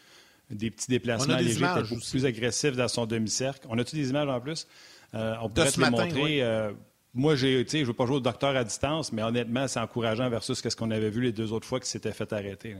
des 0.50 0.70
petits 0.70 0.90
déplacements 0.90 1.36
légers, 1.36 1.64
beaucoup 1.88 2.00
plus 2.10 2.26
agressif 2.26 2.76
dans 2.76 2.88
son 2.88 3.06
demi-cercle. 3.06 3.66
On 3.70 3.78
a-tu 3.78 3.96
des 3.96 4.10
images 4.10 4.28
en 4.28 4.40
plus? 4.40 4.66
Euh, 5.14 5.34
on 5.40 5.48
pourrait 5.48 5.70
te 5.70 5.80
les 5.80 5.90
montrer. 5.90 6.42
Euh, 6.42 6.72
moi, 7.14 7.36
j'ai, 7.36 7.66
je 7.66 7.76
ne 7.78 7.84
veux 7.84 7.92
pas 7.94 8.06
jouer 8.06 8.16
au 8.16 8.20
docteur 8.20 8.54
à 8.56 8.64
distance, 8.64 9.12
mais 9.12 9.22
honnêtement, 9.22 9.66
c'est 9.68 9.80
encourageant 9.80 10.28
versus 10.28 10.60
ce 10.60 10.76
qu'on 10.76 10.90
avait 10.90 11.10
vu 11.10 11.22
les 11.22 11.32
deux 11.32 11.52
autres 11.52 11.66
fois 11.66 11.80
qui 11.80 11.88
s'était 11.88 12.12
fait 12.12 12.32
arrêter. 12.32 12.76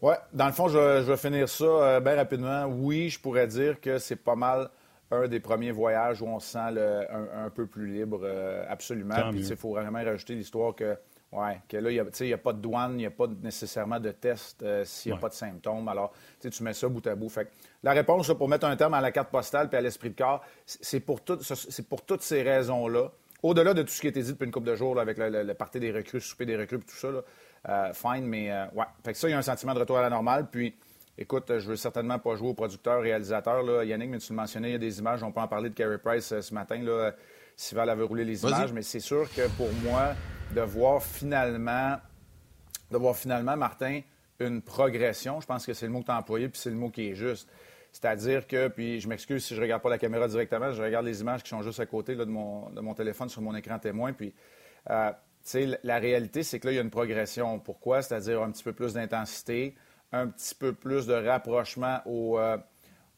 Oui, 0.00 0.14
dans 0.32 0.46
le 0.46 0.52
fond, 0.52 0.68
je, 0.68 0.78
vais 0.78 1.16
finir 1.16 1.48
ça 1.48 1.64
euh, 1.64 2.00
bien 2.00 2.16
rapidement. 2.16 2.66
Oui, 2.66 3.08
je 3.08 3.18
pourrais 3.18 3.46
dire 3.46 3.80
que 3.80 3.98
c'est 3.98 4.16
pas 4.16 4.34
mal 4.34 4.68
un 5.14 5.28
des 5.28 5.40
premiers 5.40 5.72
voyages 5.72 6.22
où 6.22 6.26
on 6.26 6.38
se 6.38 6.52
sent 6.52 6.58
un, 6.58 7.50
peu 7.50 7.66
plus 7.66 7.86
libre, 7.86 8.20
euh, 8.24 8.64
absolument. 8.68 9.30
Puis, 9.30 9.46
il 9.46 9.56
faut 9.56 9.70
vraiment 9.70 10.02
rajouter 10.02 10.34
l'histoire 10.34 10.74
que, 10.74 10.96
ouais, 11.32 11.60
que 11.68 11.76
là, 11.76 11.90
il 11.90 12.26
n'y 12.26 12.32
a, 12.32 12.38
pas 12.38 12.52
de 12.52 12.58
douane, 12.58 12.92
il 12.92 12.98
n'y 12.98 13.06
a 13.06 13.10
pas 13.10 13.26
nécessairement 13.42 14.00
de 14.00 14.10
test 14.10 14.62
euh, 14.62 14.84
s'il 14.84 15.12
n'y 15.12 15.18
a 15.18 15.20
pas 15.20 15.28
de 15.28 15.34
symptômes. 15.34 15.88
Alors, 15.88 16.12
tu 16.40 16.62
mets 16.62 16.72
ça 16.72 16.88
bout 16.88 17.06
à 17.06 17.14
bout. 17.14 17.28
Fait 17.28 17.50
la 17.82 17.92
réponse, 17.92 18.32
pour 18.34 18.48
mettre 18.48 18.66
un 18.66 18.76
terme 18.76 18.94
à 18.94 19.00
la 19.00 19.12
carte 19.12 19.30
postale 19.30 19.68
puis 19.68 19.76
à 19.76 19.80
l'esprit 19.80 20.10
de 20.10 20.16
corps, 20.16 20.42
c'est 20.66 21.00
pour, 21.00 21.20
pour 21.20 22.02
toutes 22.02 22.22
ces 22.22 22.42
raisons-là. 22.42 23.10
Au-delà 23.42 23.74
de 23.74 23.82
tout 23.82 23.90
ce 23.90 24.00
qui 24.00 24.06
a 24.06 24.10
été 24.10 24.22
dit 24.22 24.32
depuis 24.32 24.46
une 24.46 24.52
couple 24.52 24.68
de 24.68 24.76
jours 24.76 24.98
avec 24.98 25.18
le, 25.18 25.52
parti 25.52 25.78
des 25.78 25.92
recrues, 25.92 26.16
le 26.16 26.22
souper 26.22 26.46
des 26.46 26.56
recrues, 26.56 26.78
tout 26.78 26.96
ça, 26.96 27.08
euh, 27.68 27.92
fine, 27.92 28.24
mais 28.24 28.50
ouais. 28.74 28.86
Fait 29.04 29.12
que 29.12 29.18
ça, 29.18 29.28
il 29.28 29.32
y 29.32 29.34
a 29.34 29.38
un 29.38 29.42
sentiment 29.42 29.74
de 29.74 29.80
retour 29.80 29.98
à 29.98 30.02
la 30.02 30.08
normale. 30.08 30.48
Puis, 30.50 30.74
écoute, 31.18 31.58
je 31.58 31.68
veux 31.68 31.76
certainement 31.76 32.18
pas 32.18 32.36
jouer 32.36 32.48
au 32.48 32.54
producteur, 32.54 33.00
réalisateur. 33.00 33.62
Là. 33.62 33.84
Yannick, 33.84 34.10
mais 34.10 34.18
tu 34.18 34.32
le 34.32 34.36
mentionnais, 34.36 34.70
il 34.70 34.72
y 34.72 34.76
a 34.76 34.78
des 34.78 34.98
images. 34.98 35.22
On 35.22 35.32
peut 35.32 35.40
en 35.40 35.48
parler 35.48 35.70
de 35.70 35.74
Carey 35.74 35.98
Price 35.98 36.32
euh, 36.32 36.40
ce 36.40 36.54
matin. 36.54 36.82
Là. 36.82 37.12
Sival 37.56 37.88
avait 37.88 38.02
roulé 38.02 38.24
les 38.24 38.42
images, 38.42 38.72
mais 38.72 38.82
c'est 38.82 39.00
sûr 39.00 39.32
que 39.32 39.48
pour 39.56 39.72
moi, 39.84 40.14
de 40.52 40.60
voir 40.60 41.02
finalement, 41.02 41.96
de 42.90 42.96
voir 42.98 43.16
finalement, 43.16 43.56
Martin, 43.56 44.00
une 44.40 44.60
progression, 44.60 45.40
je 45.40 45.46
pense 45.46 45.64
que 45.64 45.72
c'est 45.72 45.86
le 45.86 45.92
mot 45.92 46.00
que 46.00 46.06
tu 46.06 46.10
as 46.10 46.18
employé, 46.18 46.48
puis 46.48 46.60
c'est 46.60 46.70
le 46.70 46.76
mot 46.76 46.90
qui 46.90 47.10
est 47.10 47.14
juste. 47.14 47.48
C'est-à-dire 47.92 48.48
que, 48.48 48.66
puis 48.66 48.98
je 48.98 49.06
m'excuse 49.06 49.44
si 49.44 49.54
je 49.54 49.60
ne 49.60 49.64
regarde 49.64 49.82
pas 49.82 49.88
la 49.88 49.98
caméra 49.98 50.26
directement, 50.26 50.72
je 50.72 50.82
regarde 50.82 51.06
les 51.06 51.20
images 51.20 51.44
qui 51.44 51.50
sont 51.50 51.62
juste 51.62 51.78
à 51.78 51.86
côté 51.86 52.16
de, 52.16 52.24
mon, 52.24 52.70
de, 52.70 52.80
mon, 52.80 52.92
téléphone 52.92 53.28
sur 53.28 53.40
mon 53.40 53.54
écran 53.54 53.78
témoin. 53.78 54.12
Puis 54.12 54.34
la 54.84 55.98
réalité, 55.98 56.42
c'est 56.42 56.58
que 56.58 56.66
là, 56.66 56.72
il 56.72 56.76
y 56.76 56.78
a 56.78 56.82
une 56.82 56.90
progression. 56.90 57.60
Pourquoi? 57.60 58.02
C'est-à-dire 58.02 58.42
un 58.42 58.50
petit 58.50 58.64
peu 58.64 58.72
plus 58.72 58.94
d'intensité, 58.94 59.76
un 60.14 60.28
petit 60.28 60.54
peu 60.54 60.72
plus 60.72 61.06
de 61.06 61.14
rapprochement 61.14 62.00
euh, 62.06 62.56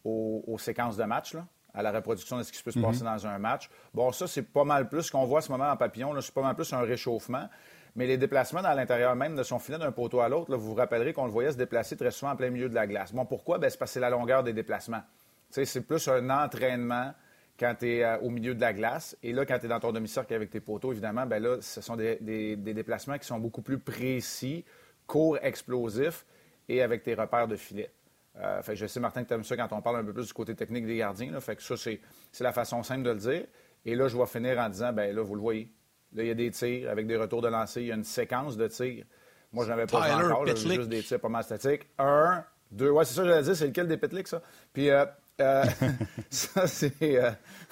aux, 0.04 0.58
séquences 0.58 0.96
de 0.96 1.04
match, 1.04 1.36
à 1.74 1.82
la 1.82 1.92
reproduction 1.92 2.38
de 2.38 2.42
ce 2.42 2.52
qui 2.52 2.62
peut 2.62 2.70
se 2.70 2.78
passer 2.78 3.04
mhm. 3.04 3.12
dans 3.12 3.26
un 3.26 3.38
match. 3.38 3.68
Bon, 3.92 4.10
ça, 4.12 4.26
c'est 4.26 4.42
pas 4.42 4.64
mal 4.64 4.88
plus 4.88 5.02
ce 5.02 5.12
qu'on 5.12 5.26
voit 5.26 5.38
en 5.38 5.42
ce 5.42 5.52
moment 5.52 5.70
en 5.70 5.76
papillon. 5.76 6.18
C'est 6.20 6.32
pas 6.34 6.42
mal 6.42 6.54
plus 6.54 6.72
un 6.72 6.80
réchauffement. 6.80 7.48
Mais 7.96 8.06
les 8.06 8.18
déplacements 8.18 8.60
à 8.60 8.74
l'intérieur 8.74 9.16
même 9.16 9.36
de 9.36 9.42
son 9.42 9.58
filet 9.58 9.78
d'un 9.78 9.92
poteau 9.92 10.20
à 10.20 10.28
l'autre, 10.28 10.54
vous 10.54 10.68
vous 10.68 10.74
rappellerez 10.74 11.14
qu'on 11.14 11.24
le 11.24 11.30
voyait 11.30 11.52
se 11.52 11.56
déplacer 11.56 11.96
très 11.96 12.10
souvent 12.10 12.32
en 12.32 12.36
plein 12.36 12.50
milieu 12.50 12.68
de 12.68 12.74
la 12.74 12.86
glace. 12.86 13.12
Bon, 13.12 13.24
pourquoi? 13.24 13.58
Ben, 13.58 13.70
c'est 13.70 13.78
parce 13.78 13.90
que 13.90 13.94
c'est 13.94 14.00
la 14.00 14.10
longueur 14.10 14.42
des 14.42 14.52
déplacements. 14.52 15.02
C'est 15.50 15.80
plus 15.80 16.06
un 16.08 16.28
entraînement 16.28 17.14
quand 17.58 17.74
tu 17.78 17.88
es 17.88 18.04
euh, 18.04 18.18
au 18.18 18.28
milieu 18.28 18.54
de 18.54 18.60
la 18.60 18.74
glace. 18.74 19.16
Et 19.22 19.32
là, 19.32 19.46
quand 19.46 19.58
tu 19.58 19.64
es 19.66 19.68
dans 19.68 19.80
ton 19.80 19.92
demi-cercle 19.92 20.34
avec 20.34 20.50
tes 20.50 20.60
poteaux, 20.60 20.92
évidemment, 20.92 21.24
ben 21.24 21.42
là, 21.42 21.56
ce 21.60 21.80
sont 21.80 21.96
des, 21.96 22.56
déplacements 22.56 23.16
qui 23.16 23.26
sont 23.26 23.38
beaucoup 23.38 23.62
plus 23.62 23.78
précis, 23.78 24.64
courts, 25.06 25.38
explosifs 25.40 26.26
et 26.68 26.82
avec 26.82 27.02
tes 27.02 27.14
repères 27.14 27.48
de 27.48 27.56
filet. 27.56 27.90
Euh, 28.38 28.62
fait 28.62 28.76
je 28.76 28.86
sais, 28.86 29.00
Martin, 29.00 29.22
que 29.22 29.28
tu 29.28 29.34
aimes 29.34 29.44
ça 29.44 29.56
quand 29.56 29.72
on 29.72 29.80
parle 29.80 29.96
un 29.96 30.04
peu 30.04 30.12
plus 30.12 30.26
du 30.26 30.32
côté 30.32 30.54
technique 30.54 30.86
des 30.86 30.96
gardiens. 30.96 31.30
Là, 31.30 31.40
fait 31.40 31.56
que 31.56 31.62
ça, 31.62 31.76
c'est, 31.76 32.00
la 32.40 32.52
façon 32.52 32.82
simple 32.82 33.02
de 33.02 33.10
le 33.10 33.16
dire. 33.18 33.44
Et 33.84 33.94
là, 33.94 34.08
je 34.08 34.16
vais 34.16 34.26
finir 34.26 34.58
en 34.58 34.68
disant, 34.68 34.92
ben 34.92 35.14
là, 35.14 35.22
vous 35.22 35.34
le 35.34 35.40
voyez. 35.40 35.70
Là, 36.12 36.22
il 36.22 36.28
y 36.28 36.30
a 36.30 36.34
des 36.34 36.50
tirs 36.50 36.90
avec 36.90 37.06
des 37.06 37.16
retours 37.16 37.40
de 37.40 37.48
lancer. 37.48 37.82
Il 37.82 37.86
y 37.88 37.92
a 37.92 37.94
une 37.94 38.04
séquence 38.04 38.56
de 38.56 38.68
tirs. 38.68 39.04
Moi, 39.52 39.64
je 39.64 39.70
n'avais 39.70 39.86
pas 39.86 40.16
encore. 40.18 40.46
juste 40.46 40.88
des 40.88 41.02
tirs 41.02 41.20
pas 41.20 41.28
mal 41.28 41.44
statiques. 41.44 41.86
Un, 41.98 42.44
deux. 42.70 42.90
Ouais, 42.90 43.04
c'est 43.04 43.14
ça 43.14 43.22
que 43.22 43.28
j'allais 43.28 43.42
dire. 43.42 43.56
C'est 43.56 43.68
lequel 43.68 43.88
des 43.88 43.96
Pitlick, 43.96 44.28
ça? 44.28 44.42
Puis, 44.72 44.90
euh, 44.90 45.06
euh, 45.40 45.64
ça, 46.30 46.66
c'est. 46.66 46.94
Euh, 47.02 47.30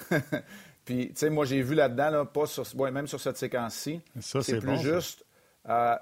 puis, 0.85 1.09
tu 1.09 1.15
sais, 1.15 1.29
moi, 1.29 1.45
j'ai 1.45 1.61
vu 1.61 1.75
là-dedans, 1.75 2.25
pas 2.25 2.45
sur, 2.45 2.65
même 2.91 3.07
sur 3.07 3.19
cette 3.19 3.37
séquence-ci. 3.37 4.01
c'est 4.19 4.59
plus 4.59 4.79
juste. 4.79 5.25
Euh, 5.67 5.95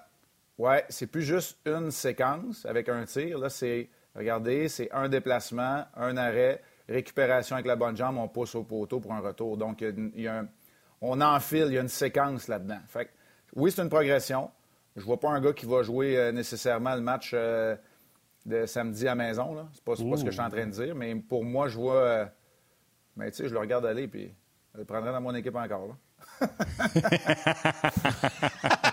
ouais, 0.57 0.85
c'est 0.89 1.07
plus 1.07 1.23
juste 1.23 1.57
une 1.65 1.91
séquence 1.91 2.65
avec 2.65 2.89
un 2.89 3.05
tir. 3.05 3.37
Là, 3.37 3.49
c'est. 3.49 3.89
Regardez, 4.15 4.69
c'est 4.69 4.91
un 4.91 5.09
déplacement, 5.09 5.85
un 5.95 6.17
arrêt, 6.17 6.61
récupération 6.87 7.55
avec 7.55 7.65
la 7.65 7.75
bonne 7.75 7.97
jambe, 7.97 8.19
on 8.19 8.27
pousse 8.27 8.53
au 8.53 8.63
poteau 8.63 8.99
pour 8.99 9.11
un 9.11 9.21
retour. 9.21 9.57
Donc, 9.57 9.81
il 9.81 10.21
y 10.21 10.27
a 10.27 10.41
un, 10.41 10.47
on 11.01 11.19
enfile, 11.19 11.65
il 11.69 11.73
y 11.73 11.77
a 11.79 11.81
une 11.81 11.87
séquence 11.87 12.47
là-dedans. 12.47 12.77
Fait 12.87 13.09
oui, 13.55 13.71
c'est 13.71 13.81
une 13.81 13.89
progression. 13.89 14.51
Je 14.95 15.01
vois 15.01 15.19
pas 15.19 15.29
un 15.29 15.41
gars 15.41 15.53
qui 15.53 15.65
va 15.65 15.81
jouer 15.81 16.31
nécessairement 16.31 16.93
le 16.93 17.01
match 17.01 17.33
de 18.45 18.65
samedi 18.65 19.07
à 19.07 19.15
maison. 19.15 19.55
Là. 19.55 19.67
C'est 19.73 19.83
pas, 19.83 19.93
pas 19.93 20.17
ce 20.17 20.23
que 20.23 20.31
je 20.31 20.35
suis 20.35 20.41
en 20.41 20.49
train 20.49 20.65
de 20.65 20.71
dire, 20.71 20.95
mais 20.95 21.15
pour 21.15 21.43
moi, 21.43 21.67
je 21.67 21.77
vois. 21.77 21.95
Euh, 21.95 22.25
mais 23.15 23.31
tu 23.31 23.37
sais, 23.37 23.47
je 23.47 23.53
le 23.53 23.59
regarde 23.59 23.85
aller, 23.85 24.07
puis 24.07 24.33
je 24.73 24.79
le 24.79 24.85
prendrai 24.85 25.11
dans 25.11 25.21
mon 25.21 25.35
équipe 25.35 25.55
encore. 25.55 25.87
Là. 25.87 25.95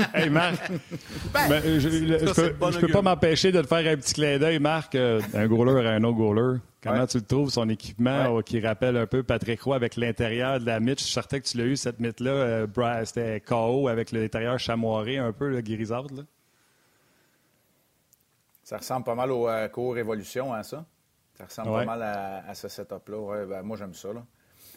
hey 0.14 0.30
Marc, 0.30 0.70
ben, 1.32 1.48
ben 1.48 1.80
je 1.80 1.88
ne 1.88 2.80
peux, 2.80 2.88
pas 2.88 3.02
m'empêcher 3.02 3.52
de 3.52 3.60
te 3.60 3.66
faire 3.66 3.92
un 3.92 3.96
petit 3.96 4.14
clin 4.14 4.38
d'œil, 4.38 4.58
Marc, 4.58 4.94
euh, 4.94 5.20
un 5.34 5.46
goaler 5.46 5.86
à 5.86 5.92
un 5.92 6.04
autre 6.04 6.16
goaler. 6.16 6.58
Comment 6.82 7.06
tu 7.06 7.18
le 7.18 7.24
trouves, 7.24 7.50
son 7.50 7.68
équipement 7.68 8.38
euh, 8.38 8.42
qui 8.42 8.60
rappelle 8.60 8.96
un 8.96 9.06
peu 9.06 9.22
Patrick 9.22 9.60
Roy 9.62 9.76
avec 9.76 9.96
l'intérieur 9.96 10.60
de 10.60 10.66
la 10.66 10.80
mythe? 10.80 10.98
Je 10.98 11.04
suis 11.04 11.12
certain 11.12 11.38
que 11.38 11.44
tu 11.44 11.58
l'as 11.58 11.64
eu, 11.64 11.76
cette 11.76 12.00
mythe-là. 12.00 12.66
C'était 13.04 13.40
KO 13.40 13.88
avec 13.88 14.12
l'intérieur 14.12 14.58
chamoiré 14.58 15.18
un 15.18 15.32
peu, 15.32 15.48
le 15.48 15.60
grisâtre. 15.60 16.14
Là. 16.14 16.22
Ça 18.62 18.78
ressemble 18.78 19.04
pas 19.04 19.14
mal 19.14 19.30
au 19.30 19.48
euh, 19.48 19.68
cours 19.68 19.94
Révolution, 19.94 20.54
hein, 20.54 20.62
ça? 20.62 20.84
Ça 21.34 21.44
ressemble 21.44 21.70
pas 21.70 21.84
mal 21.84 22.02
à, 22.02 22.54
ce 22.54 22.68
setup-là. 22.68 23.46
Ben, 23.46 23.62
moi, 23.62 23.76
j'aime 23.76 23.94
ça. 23.94 24.12
Là. 24.12 24.24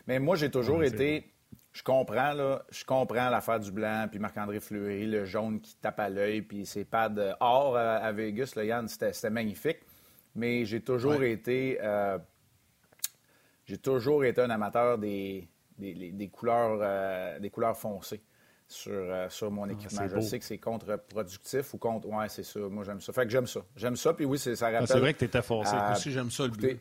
Mais 0.07 0.19
moi, 0.19 0.35
j'ai 0.35 0.49
toujours 0.49 0.83
été. 0.83 1.32
Je 1.71 1.83
comprends, 1.83 2.33
là, 2.33 2.63
je 2.69 2.85
comprends 2.85 3.29
l'affaire 3.29 3.59
du 3.59 3.71
blanc, 3.71 4.07
puis 4.09 4.19
Marc-André 4.19 4.59
Fleury, 4.59 5.07
le 5.07 5.25
jaune 5.25 5.59
qui 5.59 5.75
tape 5.75 5.99
à 5.99 6.09
l'œil, 6.09 6.41
puis 6.43 6.65
ses 6.65 6.85
pads 6.85 7.35
or 7.39 7.75
à, 7.77 8.11
Vegas, 8.11 8.53
le 8.55 8.65
Yann, 8.65 8.87
c'était 8.87 9.29
magnifique. 9.29 9.79
Mais 10.35 10.65
j'ai 10.65 10.81
toujours 10.81 11.23
été. 11.23 11.79
Euh, 11.81 12.17
j'ai 13.65 13.77
toujours 13.77 14.25
été 14.25 14.41
un 14.41 14.49
amateur 14.49 14.97
des, 14.97 15.47
des, 15.77 16.29
couleurs, 16.31 16.79
euh, 16.81 17.39
des 17.39 17.49
couleurs 17.49 17.77
foncées 17.77 18.21
sur, 18.67 18.91
euh, 18.91 19.29
sur 19.29 19.51
mon 19.51 19.69
ah, 19.69 19.71
équipement. 19.71 20.07
je 20.07 20.19
sais 20.19 20.39
que 20.39 20.45
c'est 20.45 20.57
contre-productif 20.57 21.73
ou 21.73 21.77
contre. 21.77 22.07
Ouais, 22.09 22.29
c'est 22.29 22.43
ça. 22.43 22.59
Moi, 22.59 22.83
j'aime 22.83 23.01
ça. 23.01 23.13
Fait 23.13 23.23
que 23.23 23.29
j'aime 23.29 23.47
ça. 23.47 23.61
J'aime 23.75 23.95
ça, 23.95 24.13
puis 24.13 24.25
oui, 24.25 24.37
ça 24.37 24.51
ah, 24.61 24.65
rappelle. 24.71 24.87
c'est 24.87 24.99
vrai 24.99 25.13
que 25.13 25.19
tu 25.19 25.25
étais 25.25 25.41
foncé. 25.41 25.75
Moi 25.75 25.91
aussi, 25.91 26.11
j'aime 26.11 26.31
ça, 26.31 26.43
le 26.43 26.51
bleu. 26.51 26.79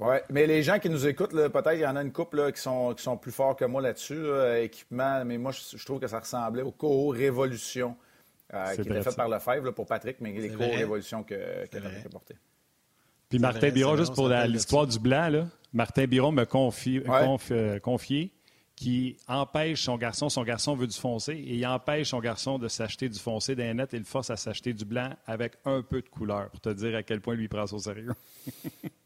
Oui, 0.00 0.16
mais 0.30 0.46
les 0.46 0.62
gens 0.62 0.78
qui 0.78 0.88
nous 0.88 1.06
écoutent, 1.06 1.32
peut-être 1.32 1.74
il 1.74 1.80
y 1.80 1.86
en 1.86 1.96
a 1.96 2.02
une 2.02 2.12
couple 2.12 2.52
qui, 2.52 2.60
sont, 2.60 2.94
qui 2.94 3.02
sont 3.02 3.16
plus 3.16 3.32
forts 3.32 3.54
que 3.54 3.66
moi 3.66 3.82
là-dessus, 3.82 4.24
équipement, 4.58 5.24
mais 5.24 5.36
moi, 5.36 5.52
je, 5.52 5.84
trouve 5.84 6.00
que 6.00 6.06
ça 6.06 6.20
ressemblait 6.20 6.62
au 6.62 6.72
co 6.72 7.08
Révolution 7.08 7.96
euh, 8.52 8.74
qui 8.74 8.80
était 8.80 9.02
fait 9.02 9.14
par 9.14 9.28
Lefebvre 9.28 9.72
pour 9.72 9.86
Patrick, 9.86 10.16
mais 10.20 10.32
les 10.32 10.48
co 10.48 10.64
Révolution 10.64 11.22
que, 11.22 11.66
que 11.66 11.76
as 11.76 12.08
porté. 12.10 12.34
Puis 13.28 13.38
Martin 13.38 13.70
Biron, 13.70 13.96
juste 13.96 14.14
pour 14.14 14.28
l'histoire 14.28 14.86
du 14.86 14.98
blanc, 14.98 15.28
là, 15.28 15.46
Martin 15.72 16.06
Biron 16.06 16.32
m'a 16.32 16.46
confié, 16.46 17.02
euh, 17.08 17.78
confié 17.78 18.32
qui 18.74 19.18
empêche 19.28 19.82
son 19.82 19.96
garçon, 19.98 20.28
son 20.30 20.42
garçon 20.42 20.74
veut 20.74 20.86
du 20.86 20.96
foncé, 20.96 21.34
et 21.34 21.54
il 21.54 21.66
empêche 21.66 22.08
son 22.08 22.18
garçon 22.18 22.58
de 22.58 22.66
s'acheter 22.66 23.08
du 23.08 23.18
foncé 23.18 23.54
d'un 23.54 23.74
net 23.74 23.94
et 23.94 23.98
le 23.98 24.04
force 24.04 24.30
à 24.30 24.36
s'acheter 24.36 24.72
du 24.72 24.84
blanc 24.84 25.10
avec 25.26 25.52
un 25.66 25.82
peu 25.82 26.00
de 26.00 26.08
couleur, 26.08 26.50
pour 26.50 26.60
te 26.60 26.70
dire 26.70 26.96
à 26.96 27.02
quel 27.02 27.20
point 27.20 27.34
lui 27.34 27.46
prend 27.46 27.66
ça 27.66 27.76
au 27.76 27.78
sérieux. 27.78 28.14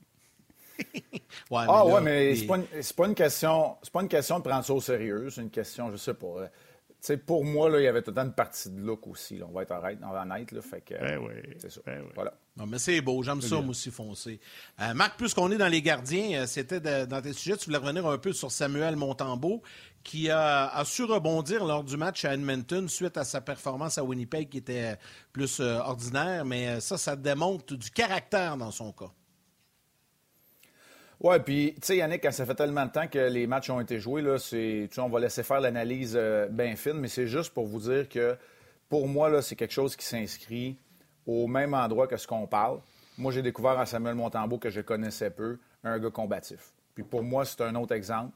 ah 1.50 1.86
ouais, 1.86 2.00
mais 2.00 2.34
c'est 2.34 2.46
pas, 2.46 2.58
pas, 2.96 3.06
une 3.06 3.14
question, 3.14 3.76
c'est 3.82 3.92
pas 3.92 4.02
une 4.02 4.08
question 4.08 4.38
de 4.38 4.44
prendre 4.44 4.64
ça 4.64 4.74
au 4.74 4.80
sérieux, 4.80 5.28
c'est 5.30 5.42
une 5.42 5.50
question, 5.50 5.90
je 5.90 5.96
sais 5.96 6.14
pas. 6.14 6.26
Euh, 6.26 6.48
pour 7.26 7.44
moi, 7.44 7.68
là, 7.68 7.80
il 7.80 7.84
y 7.84 7.86
avait 7.86 8.02
tout 8.02 8.10
le 8.10 8.16
temps 8.16 8.24
une 8.24 8.32
partie 8.32 8.70
de 8.70 8.80
look 8.80 9.06
aussi. 9.06 9.40
On 9.46 9.52
va 9.52 9.62
être 9.62 9.72
honnête, 9.72 9.98
on 10.02 10.10
va 10.10 10.22
honnête 10.22 10.52
là, 10.52 10.62
fait 10.62 10.80
que, 10.80 10.94
ben 10.94 11.18
oui, 11.18 11.34
c'est 11.58 11.70
ça. 11.70 11.80
Ben 11.84 12.02
voilà. 12.14 12.32
Non, 12.56 12.66
mais 12.66 12.78
c'est 12.78 13.00
beau, 13.00 13.22
j'aime 13.22 13.42
ça, 13.42 13.56
moi 13.56 13.70
aussi, 13.70 13.90
foncé. 13.90 14.40
Euh, 14.80 14.94
Marc, 14.94 15.18
puisqu'on 15.18 15.50
est 15.50 15.58
dans 15.58 15.68
les 15.68 15.82
gardiens, 15.82 16.42
euh, 16.42 16.46
c'était 16.46 16.80
dans 17.06 17.20
tes 17.20 17.32
sujets, 17.32 17.56
tu 17.56 17.66
voulais 17.66 17.78
revenir 17.78 18.06
un 18.06 18.18
peu 18.18 18.32
sur 18.32 18.50
Samuel 18.50 18.96
Montembeau, 18.96 19.62
qui 20.02 20.30
a, 20.30 20.82
su 20.84 21.04
rebondir 21.04 21.64
lors 21.64 21.84
du 21.84 21.96
match 21.96 22.24
à 22.24 22.34
Edmonton 22.34 22.88
suite 22.88 23.16
à 23.16 23.24
sa 23.24 23.40
performance 23.40 23.98
à 23.98 24.04
Winnipeg 24.04 24.48
qui 24.48 24.58
était 24.58 24.96
plus 25.32 25.60
euh, 25.60 25.78
ordinaire, 25.78 26.44
mais 26.44 26.80
ça, 26.80 26.96
ça 26.96 27.16
démontre 27.16 27.74
du 27.74 27.90
caractère 27.90 28.56
dans 28.56 28.70
son 28.70 28.92
cas. 28.92 29.10
Oui, 31.20 31.36
puis, 31.44 31.74
tu 31.74 31.86
sais, 31.86 31.96
Yannick, 31.96 32.24
ça 32.32 32.44
fait 32.44 32.54
tellement 32.54 32.86
de 32.86 32.90
temps 32.90 33.06
que 33.06 33.18
les 33.18 33.46
matchs 33.46 33.70
ont 33.70 33.80
été 33.80 33.98
joués, 33.98 34.20
là, 34.20 34.38
c'est, 34.38 34.88
on 34.98 35.08
va 35.08 35.20
laisser 35.20 35.42
faire 35.42 35.60
l'analyse 35.60 36.14
euh, 36.16 36.48
bien 36.48 36.76
fine, 36.76 36.94
mais 36.94 37.08
c'est 37.08 37.26
juste 37.26 37.54
pour 37.54 37.66
vous 37.66 37.80
dire 37.80 38.08
que, 38.08 38.36
pour 38.88 39.08
moi, 39.08 39.30
là, 39.30 39.40
c'est 39.40 39.56
quelque 39.56 39.72
chose 39.72 39.96
qui 39.96 40.04
s'inscrit 40.04 40.76
au 41.26 41.46
même 41.46 41.74
endroit 41.74 42.06
que 42.06 42.16
ce 42.16 42.26
qu'on 42.26 42.46
parle. 42.46 42.80
Moi, 43.16 43.32
j'ai 43.32 43.42
découvert 43.42 43.78
en 43.78 43.86
Samuel 43.86 44.16
Montembeau 44.16 44.58
que 44.58 44.70
je 44.70 44.80
connaissais 44.80 45.30
peu, 45.30 45.58
un 45.84 45.98
gars 45.98 46.10
combatif. 46.10 46.72
Puis 46.94 47.04
pour 47.04 47.22
moi, 47.22 47.44
c'est 47.44 47.60
un 47.60 47.74
autre 47.76 47.94
exemple. 47.94 48.32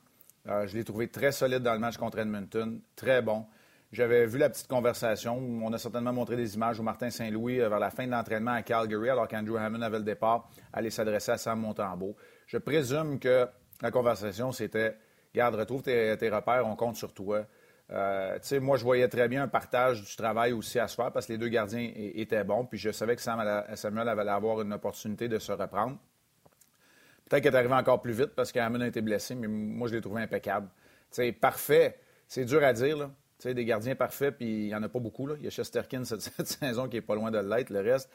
Euh, 0.49 0.67
je 0.67 0.77
l'ai 0.77 0.85
trouvé 0.85 1.09
très 1.09 1.33
solide 1.33 1.63
dans 1.63 1.73
le 1.73 1.79
match 1.79 1.97
contre 1.97 2.19
Edmonton, 2.19 2.81
très 2.97 3.23
bon. 3.23 3.45
J'avais 3.93 4.27
vu 4.27 4.39
la 4.39 4.51
petite 4.51 4.69
conversation. 4.69 5.39
On 5.63 5.73
a 5.73 5.79
certainement 5.79 6.13
montré 6.13 6.37
des 6.37 6.55
images 6.55 6.79
où 6.79 6.83
Martin 6.83 7.11
Saint-Louis, 7.11 7.61
euh, 7.61 7.69
vers 7.69 7.79
la 7.79 7.91
fin 7.91 8.07
de 8.07 8.11
l'entraînement 8.11 8.53
à 8.53 8.63
Calgary, 8.63 9.11
alors 9.11 9.29
qu'Andrew 9.29 9.57
Hammond 9.57 9.83
avait 9.83 9.99
le 9.99 10.05
départ, 10.05 10.49
allait 10.73 10.91
s'adresser 10.91 11.33
à 11.33 11.39
Sam 11.39 11.61
Montembeau. 11.61 12.15
Je 12.49 12.57
présume 12.57 13.21
que 13.21 13.47
la 13.83 13.91
conversation, 13.91 14.53
c'était 14.53 14.97
Garde, 15.35 15.55
retrouve 15.55 15.83
tes, 15.83 16.15
repères, 16.31 16.67
on 16.67 16.75
compte 16.75 16.97
sur 16.97 17.13
toi. 17.13 17.45
Euh, 17.91 18.39
moi, 18.61 18.79
je 18.79 18.85
voyais 18.85 19.07
très 19.09 19.29
bien 19.29 19.43
un 19.43 19.49
partage 19.49 20.03
du 20.03 20.17
travail 20.17 20.53
aussi 20.53 20.79
à 20.79 20.89
faire 20.89 21.13
parce 21.13 21.27
que 21.27 21.33
les 21.33 21.39
deux 21.39 21.49
gardiens 21.49 21.93
étaient 21.95 22.45
bons. 22.45 22.65
Puis 22.65 22.79
je 22.79 22.91
savais 22.91 23.17
que 23.17 23.23
Samuel 23.23 24.09
allait 24.09 24.31
avoir 24.31 24.63
une 24.63 24.73
opportunité 24.73 25.29
de 25.29 25.39
se 25.39 25.53
reprendre. 25.53 25.99
Peut-être 27.29 27.43
qu'elle 27.43 27.55
est 27.55 27.59
arrivé 27.59 27.75
encore 27.75 28.01
plus 28.01 28.15
vite 28.15 28.35
parce 28.35 28.51
qu'Amon 28.51 28.81
a 28.81 28.87
été 28.87 29.03
blessé, 29.03 29.35
mais 29.35 29.47
moi, 29.47 29.87
je 29.89 29.95
l'ai 29.95 30.01
trouvé 30.01 30.23
impeccable. 30.23 30.69
sais, 31.11 31.31
parfait, 31.33 31.99
c'est 32.27 32.47
dur 32.47 32.65
à 32.65 32.73
dire. 32.73 32.97
Là. 32.97 33.11
des 33.45 33.65
gardiens 33.67 33.95
parfaits, 33.95 34.39
puis 34.39 34.47
il 34.47 34.67
n'y 34.69 34.75
en 34.75 34.83
a 34.83 34.89
pas 34.89 34.99
beaucoup. 34.99 35.27
Là. 35.27 35.35
Il 35.39 35.45
y 35.45 35.47
a 35.47 35.51
Chesterkin 35.51 36.05
cette, 36.05 36.23
saison 36.47 36.89
qui 36.89 36.97
n'est 36.97 37.03
pas 37.03 37.15
loin 37.15 37.31
de 37.31 37.39
l'être. 37.39 37.69
Le 37.69 37.81
reste, 37.81 38.11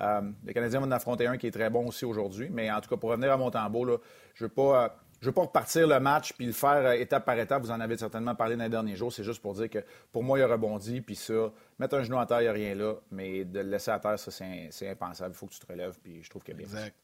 euh, 0.00 0.20
les 0.44 0.52
Canadiens 0.52 0.80
vont 0.80 0.86
en 0.86 0.92
affronter 0.92 1.26
un 1.26 1.36
qui 1.36 1.46
est 1.46 1.52
très 1.52 1.70
bon 1.70 1.86
aussi 1.86 2.04
aujourd'hui. 2.04 2.48
Mais 2.50 2.70
en 2.70 2.80
tout 2.80 2.88
cas, 2.88 2.96
pour 2.96 3.10
revenir 3.10 3.32
à 3.32 3.36
mon 3.36 3.50
tambour, 3.50 4.00
je 4.34 4.44
ne 4.44 4.48
veux 4.48 4.54
pas. 4.54 4.84
Euh, 4.84 4.88
je 5.18 5.26
veux 5.28 5.32
pas 5.32 5.42
repartir 5.42 5.86
le 5.86 5.98
match 5.98 6.34
puis 6.34 6.44
le 6.44 6.52
faire 6.52 6.84
euh, 6.84 6.92
étape 6.92 7.24
par 7.24 7.38
étape. 7.38 7.62
Vous 7.62 7.70
en 7.70 7.80
avez 7.80 7.96
certainement 7.96 8.34
parlé 8.34 8.54
dans 8.54 8.64
les 8.64 8.70
derniers 8.70 8.96
jours. 8.96 9.10
C'est 9.10 9.24
juste 9.24 9.40
pour 9.40 9.54
dire 9.54 9.70
que 9.70 9.78
pour 10.12 10.22
moi, 10.22 10.38
il 10.38 10.42
a 10.42 10.46
rebondi. 10.46 11.00
Puis 11.00 11.16
ça, 11.16 11.50
mettre 11.78 11.94
un 11.94 12.02
genou 12.02 12.18
à 12.18 12.26
terre, 12.26 12.42
il 12.42 12.44
n'y 12.44 12.48
a 12.48 12.52
rien 12.52 12.74
là. 12.74 12.96
Mais 13.10 13.46
de 13.46 13.60
le 13.60 13.70
laisser 13.70 13.90
à 13.90 13.98
terre, 13.98 14.18
ça, 14.18 14.30
c'est 14.30 14.90
impensable. 14.90 15.34
Il 15.34 15.38
faut 15.38 15.46
que 15.46 15.54
tu 15.54 15.58
te 15.58 15.66
relèves. 15.66 15.98
Puis 16.02 16.22
je 16.22 16.28
trouve 16.28 16.44
qu'il 16.44 16.52
a 16.52 16.56
bien 16.58 16.66
Exact. 16.66 16.94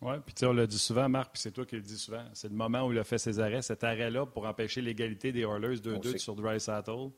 Oui, 0.00 0.14
puis 0.24 0.34
on 0.44 0.52
le 0.52 0.66
dit 0.66 0.78
souvent, 0.78 1.08
Marc, 1.08 1.32
puis 1.32 1.40
c'est 1.40 1.50
toi 1.50 1.64
qui 1.64 1.76
le 1.76 1.82
dis 1.82 1.96
souvent. 1.96 2.24
C'est 2.32 2.48
le 2.48 2.54
moment 2.54 2.86
où 2.86 2.92
il 2.92 2.98
a 2.98 3.04
fait 3.04 3.18
ses 3.18 3.38
arrêts. 3.38 3.62
Cet 3.62 3.84
arrêt-là 3.84 4.26
pour 4.26 4.46
empêcher 4.46 4.80
l'égalité 4.80 5.30
des 5.30 5.42
Oilers 5.42 5.76
2-2 5.76 6.18
sur 6.18 6.34
Dry 6.34 6.58
Saddle. 6.58 7.10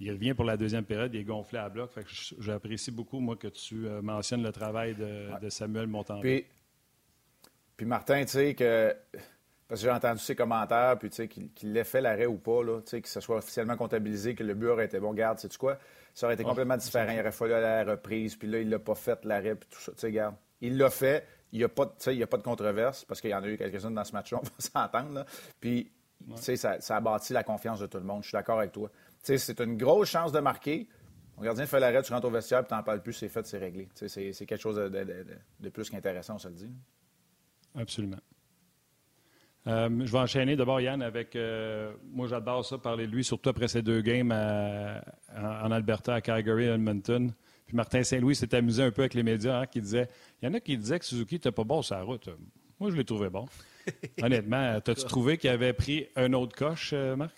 Il 0.00 0.10
revient 0.10 0.34
pour 0.34 0.44
la 0.44 0.56
deuxième 0.56 0.84
période, 0.84 1.14
il 1.14 1.20
est 1.20 1.24
gonflé 1.24 1.58
à 1.58 1.68
bloc. 1.68 1.90
j'apprécie 2.38 2.90
beaucoup, 2.90 3.20
moi, 3.20 3.36
que 3.36 3.48
tu 3.48 3.86
euh, 3.86 4.02
mentionnes 4.02 4.42
le 4.42 4.52
travail 4.52 4.94
de, 4.94 5.48
Samuel 5.48 5.86
Montembeau. 5.86 6.22
Puis, 6.22 6.46
puis 7.76 7.86
Martin, 7.86 8.22
tu 8.24 8.32
sais, 8.32 8.54
que. 8.54 8.94
Parce 9.68 9.82
que 9.82 9.86
j'ai 9.86 9.92
entendu 9.92 10.18
ses 10.18 10.34
commentaires, 10.34 10.98
puis 10.98 11.10
tu 11.10 11.16
sais, 11.16 11.28
qu'il 11.28 11.72
l'ait 11.72 11.84
fait 11.84 12.00
l'arrêt 12.00 12.26
ou 12.26 12.38
pas, 12.38 12.64
là, 12.64 12.80
tu 12.80 12.90
sais, 12.90 13.00
que 13.00 13.08
ce 13.08 13.20
soit 13.20 13.36
officiellement 13.36 13.76
comptabilisé, 13.76 14.34
que 14.34 14.42
le 14.42 14.54
but 14.54 14.66
aurait 14.66 14.86
été 14.86 14.98
bon. 14.98 15.14
Garde, 15.14 15.38
sais-tu 15.38 15.58
quoi? 15.58 15.78
Ça 16.12 16.26
aurait 16.26 16.34
été 16.34 16.42
complètement 16.42 16.76
différent. 16.76 17.12
Il 17.12 17.20
aurait 17.20 17.30
fallu 17.30 17.52
aller 17.52 17.66
à 17.66 17.84
la 17.84 17.92
reprise, 17.92 18.34
puis 18.34 18.48
là, 18.48 18.58
il 18.58 18.68
l'a 18.68 18.80
pas 18.80 18.96
fait, 18.96 19.24
l'arrêt, 19.24 19.54
puis 19.54 19.68
tout 19.70 19.80
ça. 19.80 19.92
Tu 19.92 20.00
sais, 20.00 20.10
garde. 20.10 20.34
Il 20.60 20.76
l'a 20.76 20.90
fait. 20.90 21.24
Il 21.52 21.58
n'y 21.58 21.64
a, 21.64 21.68
pas 21.68 21.84
de, 21.84 22.22
a 22.22 22.26
pas 22.26 22.36
de 22.36 22.42
controverse, 22.42 23.04
parce 23.04 23.20
qu'il 23.20 23.30
y 23.30 23.34
en 23.34 23.42
a 23.42 23.48
eu 23.48 23.56
quelques-unes 23.56 23.94
dans 23.94 24.04
ce 24.04 24.12
match-là, 24.12 24.38
on 24.42 24.44
va 24.44 24.50
s'entendre. 24.58 25.24
Puis, 25.60 25.92
tu 26.34 26.42
sais, 26.42 26.56
ça, 26.56 26.80
ça, 26.80 26.96
a 26.96 27.00
bâti 27.00 27.32
la 27.32 27.44
confiance 27.44 27.78
de 27.78 27.86
tout 27.86 27.98
le 27.98 28.04
monde. 28.04 28.22
Je 28.22 28.28
suis 28.28 28.36
d'accord 28.36 28.58
avec 28.58 28.72
toi. 28.72 28.90
Tu 29.22 29.36
sais, 29.36 29.38
c'est 29.38 29.60
une 29.60 29.76
grosse 29.76 30.08
chance 30.08 30.32
de 30.32 30.40
marquer. 30.40 30.88
Mon 31.36 31.44
gardien 31.44 31.66
fait 31.66 31.80
l'arrêt, 31.80 32.02
tu 32.02 32.12
rentres 32.12 32.26
au 32.26 32.30
vestiaire, 32.30 32.60
puis 32.60 32.68
tu 32.68 32.74
n'en 32.74 32.82
parles 32.82 33.02
plus, 33.02 33.12
c'est 33.12 33.28
fait, 33.28 33.46
c'est 33.46 33.58
réglé. 33.58 33.88
C'est 33.94 34.32
quelque 34.46 34.60
chose 34.60 34.76
de, 34.76 35.68
plus 35.70 35.88
qu'intéressant, 35.90 36.34
on 36.34 36.38
se 36.38 36.48
le 36.48 36.54
dit. 36.54 36.70
Absolument. 37.74 38.18
Euh, 39.66 39.88
je 40.04 40.10
vais 40.10 40.18
enchaîner 40.18 40.56
d'abord, 40.56 40.80
Yann, 40.80 41.02
avec. 41.02 41.36
Euh, 41.36 41.92
moi, 42.12 42.26
j'adore 42.26 42.64
ça, 42.64 42.78
parler 42.78 43.06
de 43.06 43.12
lui, 43.12 43.24
surtout 43.24 43.50
après 43.50 43.68
ces 43.68 43.82
deux 43.82 44.00
games 44.00 44.32
en 44.32 45.70
Alberta, 45.70 46.14
à 46.14 46.20
Calgary 46.20 46.64
et 46.64 46.68
Edmonton. 46.68 47.32
Puis 47.70 47.76
Martin 47.76 48.02
Saint-Louis 48.02 48.34
s'est 48.34 48.52
amusé 48.54 48.82
un 48.82 48.90
peu 48.90 49.02
avec 49.02 49.14
les 49.14 49.22
médias, 49.22 49.60
hein, 49.60 49.66
qui 49.66 49.80
disaient 49.80 50.08
il 50.42 50.46
y 50.46 50.48
en 50.48 50.54
a 50.54 50.60
qui 50.60 50.76
disaient 50.76 50.98
que 50.98 51.04
Suzuki 51.04 51.36
n'était 51.36 51.52
pas 51.52 51.62
bon 51.62 51.82
sur 51.82 51.94
la 51.94 52.02
route. 52.02 52.28
Moi, 52.80 52.90
je 52.90 52.96
l'ai 52.96 53.04
trouvé 53.04 53.30
bon. 53.30 53.46
Honnêtement, 54.22 54.74
as-tu 54.74 55.04
trouvé 55.04 55.38
qu'il 55.38 55.50
avait 55.50 55.72
pris 55.72 56.08
un 56.16 56.32
autre 56.32 56.56
coche, 56.56 56.90
euh, 56.94 57.14
Marc? 57.14 57.32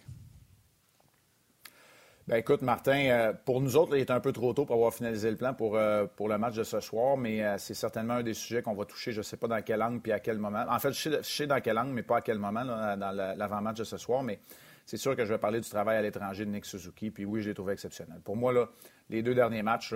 Ben 2.29 2.37
écoute, 2.37 2.63
Martin, 2.63 3.09
euh, 3.09 3.33
pour 3.33 3.61
nous 3.61 3.77
autres, 3.77 3.97
il 3.97 4.01
est 4.01 4.11
un 4.11 4.21
peu 4.21 4.33
trop 4.33 4.55
tôt 4.55 4.65
pour 4.65 4.77
avoir 4.77 4.95
finalisé 4.95 5.29
le 5.29 5.37
plan 5.37 5.55
pour, 5.55 5.77
euh, 5.77 6.07
pour 6.07 6.29
le 6.29 6.39
match 6.39 6.55
de 6.55 6.63
ce 6.63 6.79
soir, 6.79 7.17
mais 7.17 7.59
c'est 7.59 7.75
certainement 7.75 8.15
un 8.15 8.23
des 8.23 8.35
sujets 8.35 8.63
qu'on 8.63 8.75
va 8.75 8.85
toucher, 8.85 9.11
je 9.13 9.19
ne 9.19 9.23
sais 9.23 9.37
pas 9.37 9.49
dans 9.49 9.61
quel 9.61 9.83
angle 9.83 10.01
puis 10.01 10.13
à 10.13 10.21
quel 10.21 10.39
moment. 10.39 10.65
En 10.69 10.79
fait, 10.79 10.93
je 10.93 11.21
sais, 11.23 11.47
dans 11.49 11.61
quel 11.61 11.79
angle, 11.79 11.93
mais 11.93 12.05
pas 12.05 12.19
à 12.19 12.21
quel 12.21 12.39
moment 12.39 12.65
dans 12.65 13.37
l'avant-match 13.37 13.79
de 13.79 13.85
ce 13.85 13.97
soir, 13.97 14.23
mais 14.23 14.39
c'est 14.87 14.97
sûr 14.97 15.17
que 15.17 15.25
je 15.25 15.33
vais 15.33 15.39
parler 15.39 15.61
du 15.61 15.69
travail 15.69 15.97
à 15.97 16.03
l'étranger 16.03 16.45
de 16.45 16.51
Nick 16.51 16.65
Suzuki, 16.65 17.11
puis 17.11 17.25
oui, 17.25 17.43
je 17.43 17.49
l'ai 17.49 17.55
trouvé 17.55 17.73
exceptionnel. 17.73 18.21
Pour 18.23 18.37
moi, 18.37 18.53
là, 18.53 18.69
les 19.11 19.23
deux 19.23 19.35
derniers 19.35 19.63
matchs, 19.63 19.95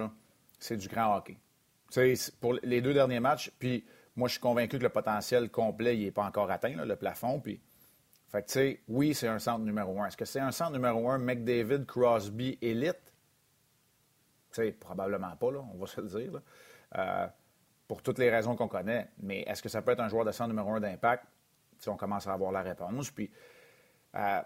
c'est 0.59 0.77
du 0.77 0.89
grand 0.89 1.17
hockey. 1.17 1.39
pour 2.41 2.55
les 2.63 2.81
deux 2.81 2.93
derniers 2.93 3.21
matchs, 3.21 3.53
puis 3.59 3.85
moi, 4.17 4.29
je 4.29 4.33
suis 4.33 4.41
convaincu 4.41 4.79
que 4.79 4.83
le 4.83 4.89
potentiel 4.89 5.51
complet, 5.51 5.97
n'est 5.97 6.11
pas 6.11 6.25
encore 6.25 6.51
atteint, 6.51 6.85
le 6.85 6.97
plafond. 6.97 7.39
Puis, 7.39 7.61
fait 8.37 8.43
que, 8.43 8.47
tu 8.49 8.53
sais, 8.53 8.81
oui, 8.89 9.15
c'est 9.15 9.29
un 9.29 9.39
centre 9.39 9.65
numéro 9.65 9.99
un. 10.01 10.07
Est-ce 10.07 10.17
que 10.17 10.27
c'est 10.27 10.41
un 10.41 10.51
centre 10.51 10.73
numéro 10.73 11.09
un 11.09 11.19
McDavid, 11.19 11.87
Crosby, 11.87 12.59
élite? 12.61 13.13
Tu 14.53 14.63
sais, 14.63 14.73
probablement 14.73 15.35
pas, 15.37 15.53
là, 15.53 15.61
on 15.75 15.79
va 15.79 15.87
se 15.87 16.01
le 16.01 16.09
dire. 16.09 16.41
Euh, 16.97 17.27
pour 17.89 18.03
toutes 18.03 18.19
les 18.19 18.31
raisons 18.31 18.55
qu'on 18.55 18.69
connaît. 18.69 19.09
Mais 19.23 19.41
est-ce 19.43 19.63
que 19.63 19.69
ça 19.69 19.81
peut 19.81 19.93
être 19.93 20.01
un 20.01 20.09
joueur 20.09 20.25
de 20.25 20.33
centre 20.33 20.51
numéro 20.51 20.71
un 20.73 20.81
d'impact? 20.81 21.25
Si 21.79 21.89
on 21.89 21.97
commence 21.97 22.27
à 22.27 22.33
avoir 22.33 22.53
la 22.53 22.63
réponse. 22.63 23.11
Puis, 23.11 23.31
euh, 24.17 24.41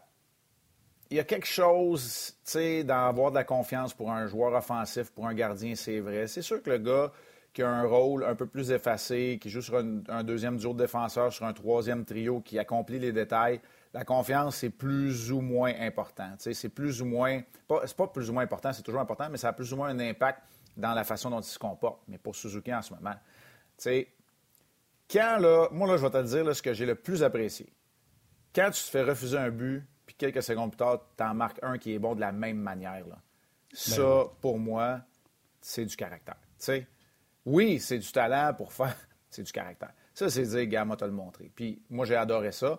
il 1.10 1.16
y 1.16 1.20
a 1.20 1.24
quelque 1.24 1.46
chose, 1.46 2.34
tu 2.44 2.52
sais, 2.52 2.84
d'avoir 2.84 3.30
de 3.30 3.36
la 3.36 3.44
confiance 3.44 3.92
pour 3.94 4.12
un 4.12 4.26
joueur 4.26 4.52
offensif, 4.52 5.10
pour 5.10 5.26
un 5.26 5.34
gardien, 5.34 5.74
c'est 5.74 5.98
vrai. 5.98 6.28
C'est 6.28 6.42
sûr 6.42 6.62
que 6.62 6.70
le 6.70 6.78
gars 6.78 7.12
qui 7.52 7.62
a 7.62 7.68
un 7.68 7.84
rôle 7.84 8.24
un 8.24 8.34
peu 8.34 8.46
plus 8.46 8.70
effacé, 8.70 9.38
qui 9.40 9.50
joue 9.50 9.62
sur 9.62 9.76
un, 9.76 10.22
deuxième 10.22 10.56
duo 10.56 10.72
de 10.72 10.78
défenseur, 10.78 11.32
sur 11.32 11.46
un 11.46 11.52
troisième 11.52 12.04
trio, 12.04 12.40
qui 12.40 12.58
accomplit 12.58 12.98
les 12.98 13.12
détails, 13.12 13.60
la 13.92 14.04
confiance, 14.04 14.56
c'est 14.56 14.70
plus 14.70 15.32
ou 15.32 15.40
moins 15.40 15.72
important. 15.80 16.34
C'est 16.38 16.68
plus 16.68 17.02
ou 17.02 17.06
moins, 17.06 17.42
c'est 17.84 17.96
pas 17.96 18.06
plus 18.06 18.30
ou 18.30 18.32
moins 18.32 18.44
important, 18.44 18.72
c'est 18.72 18.82
toujours 18.82 19.00
important, 19.00 19.28
mais 19.30 19.38
ça 19.38 19.48
a 19.48 19.52
plus 19.52 19.72
ou 19.72 19.76
moins 19.76 19.88
un 19.88 19.98
impact 19.98 20.42
dans 20.76 20.94
la 20.94 21.04
façon 21.04 21.30
dont 21.30 21.40
il 21.40 21.44
se 21.44 21.58
comporte. 21.58 22.00
Mais 22.08 22.18
pour 22.18 22.34
Suzuki 22.36 22.72
en 22.72 22.82
ce 22.82 22.94
moment, 22.94 23.14
tu 23.76 24.06
quand 25.10 25.38
là, 25.38 25.68
moi 25.72 25.88
là, 25.88 25.96
je 25.96 26.06
vais 26.06 26.10
te 26.10 26.22
dire 26.22 26.54
ce 26.54 26.62
que 26.62 26.72
j'ai 26.72 26.86
le 26.86 26.94
plus 26.94 27.24
apprécié. 27.24 27.72
Quand 28.54 28.70
tu 28.70 28.82
te 28.82 28.90
fais 28.90 29.02
refuser 29.02 29.38
un 29.38 29.50
but 29.50 29.84
quelques 30.20 30.42
secondes 30.42 30.70
plus 30.70 30.76
tard, 30.76 31.00
tu 31.16 31.24
en 31.24 31.34
marques 31.34 31.58
un 31.62 31.78
qui 31.78 31.94
est 31.94 31.98
bon 31.98 32.14
de 32.14 32.20
la 32.20 32.30
même 32.30 32.58
manière. 32.58 33.06
Là. 33.06 33.18
Ça, 33.72 34.02
ben 34.02 34.30
pour 34.40 34.58
moi, 34.58 35.00
c'est 35.60 35.84
du 35.84 35.96
caractère. 35.96 36.36
oui, 37.46 37.80
c'est 37.80 37.98
du 37.98 38.12
talent 38.12 38.54
pour 38.54 38.72
faire. 38.72 38.96
c'est 39.30 39.42
du 39.42 39.52
caractère. 39.52 39.92
Ça, 40.12 40.28
c'est 40.28 40.42
dire, 40.42 40.66
gars, 40.66 40.84
moi, 40.84 40.96
te 40.96 41.04
le 41.04 41.12
montrer. 41.12 41.50
Puis 41.54 41.82
moi, 41.88 42.04
j'ai 42.04 42.16
adoré 42.16 42.52
ça. 42.52 42.78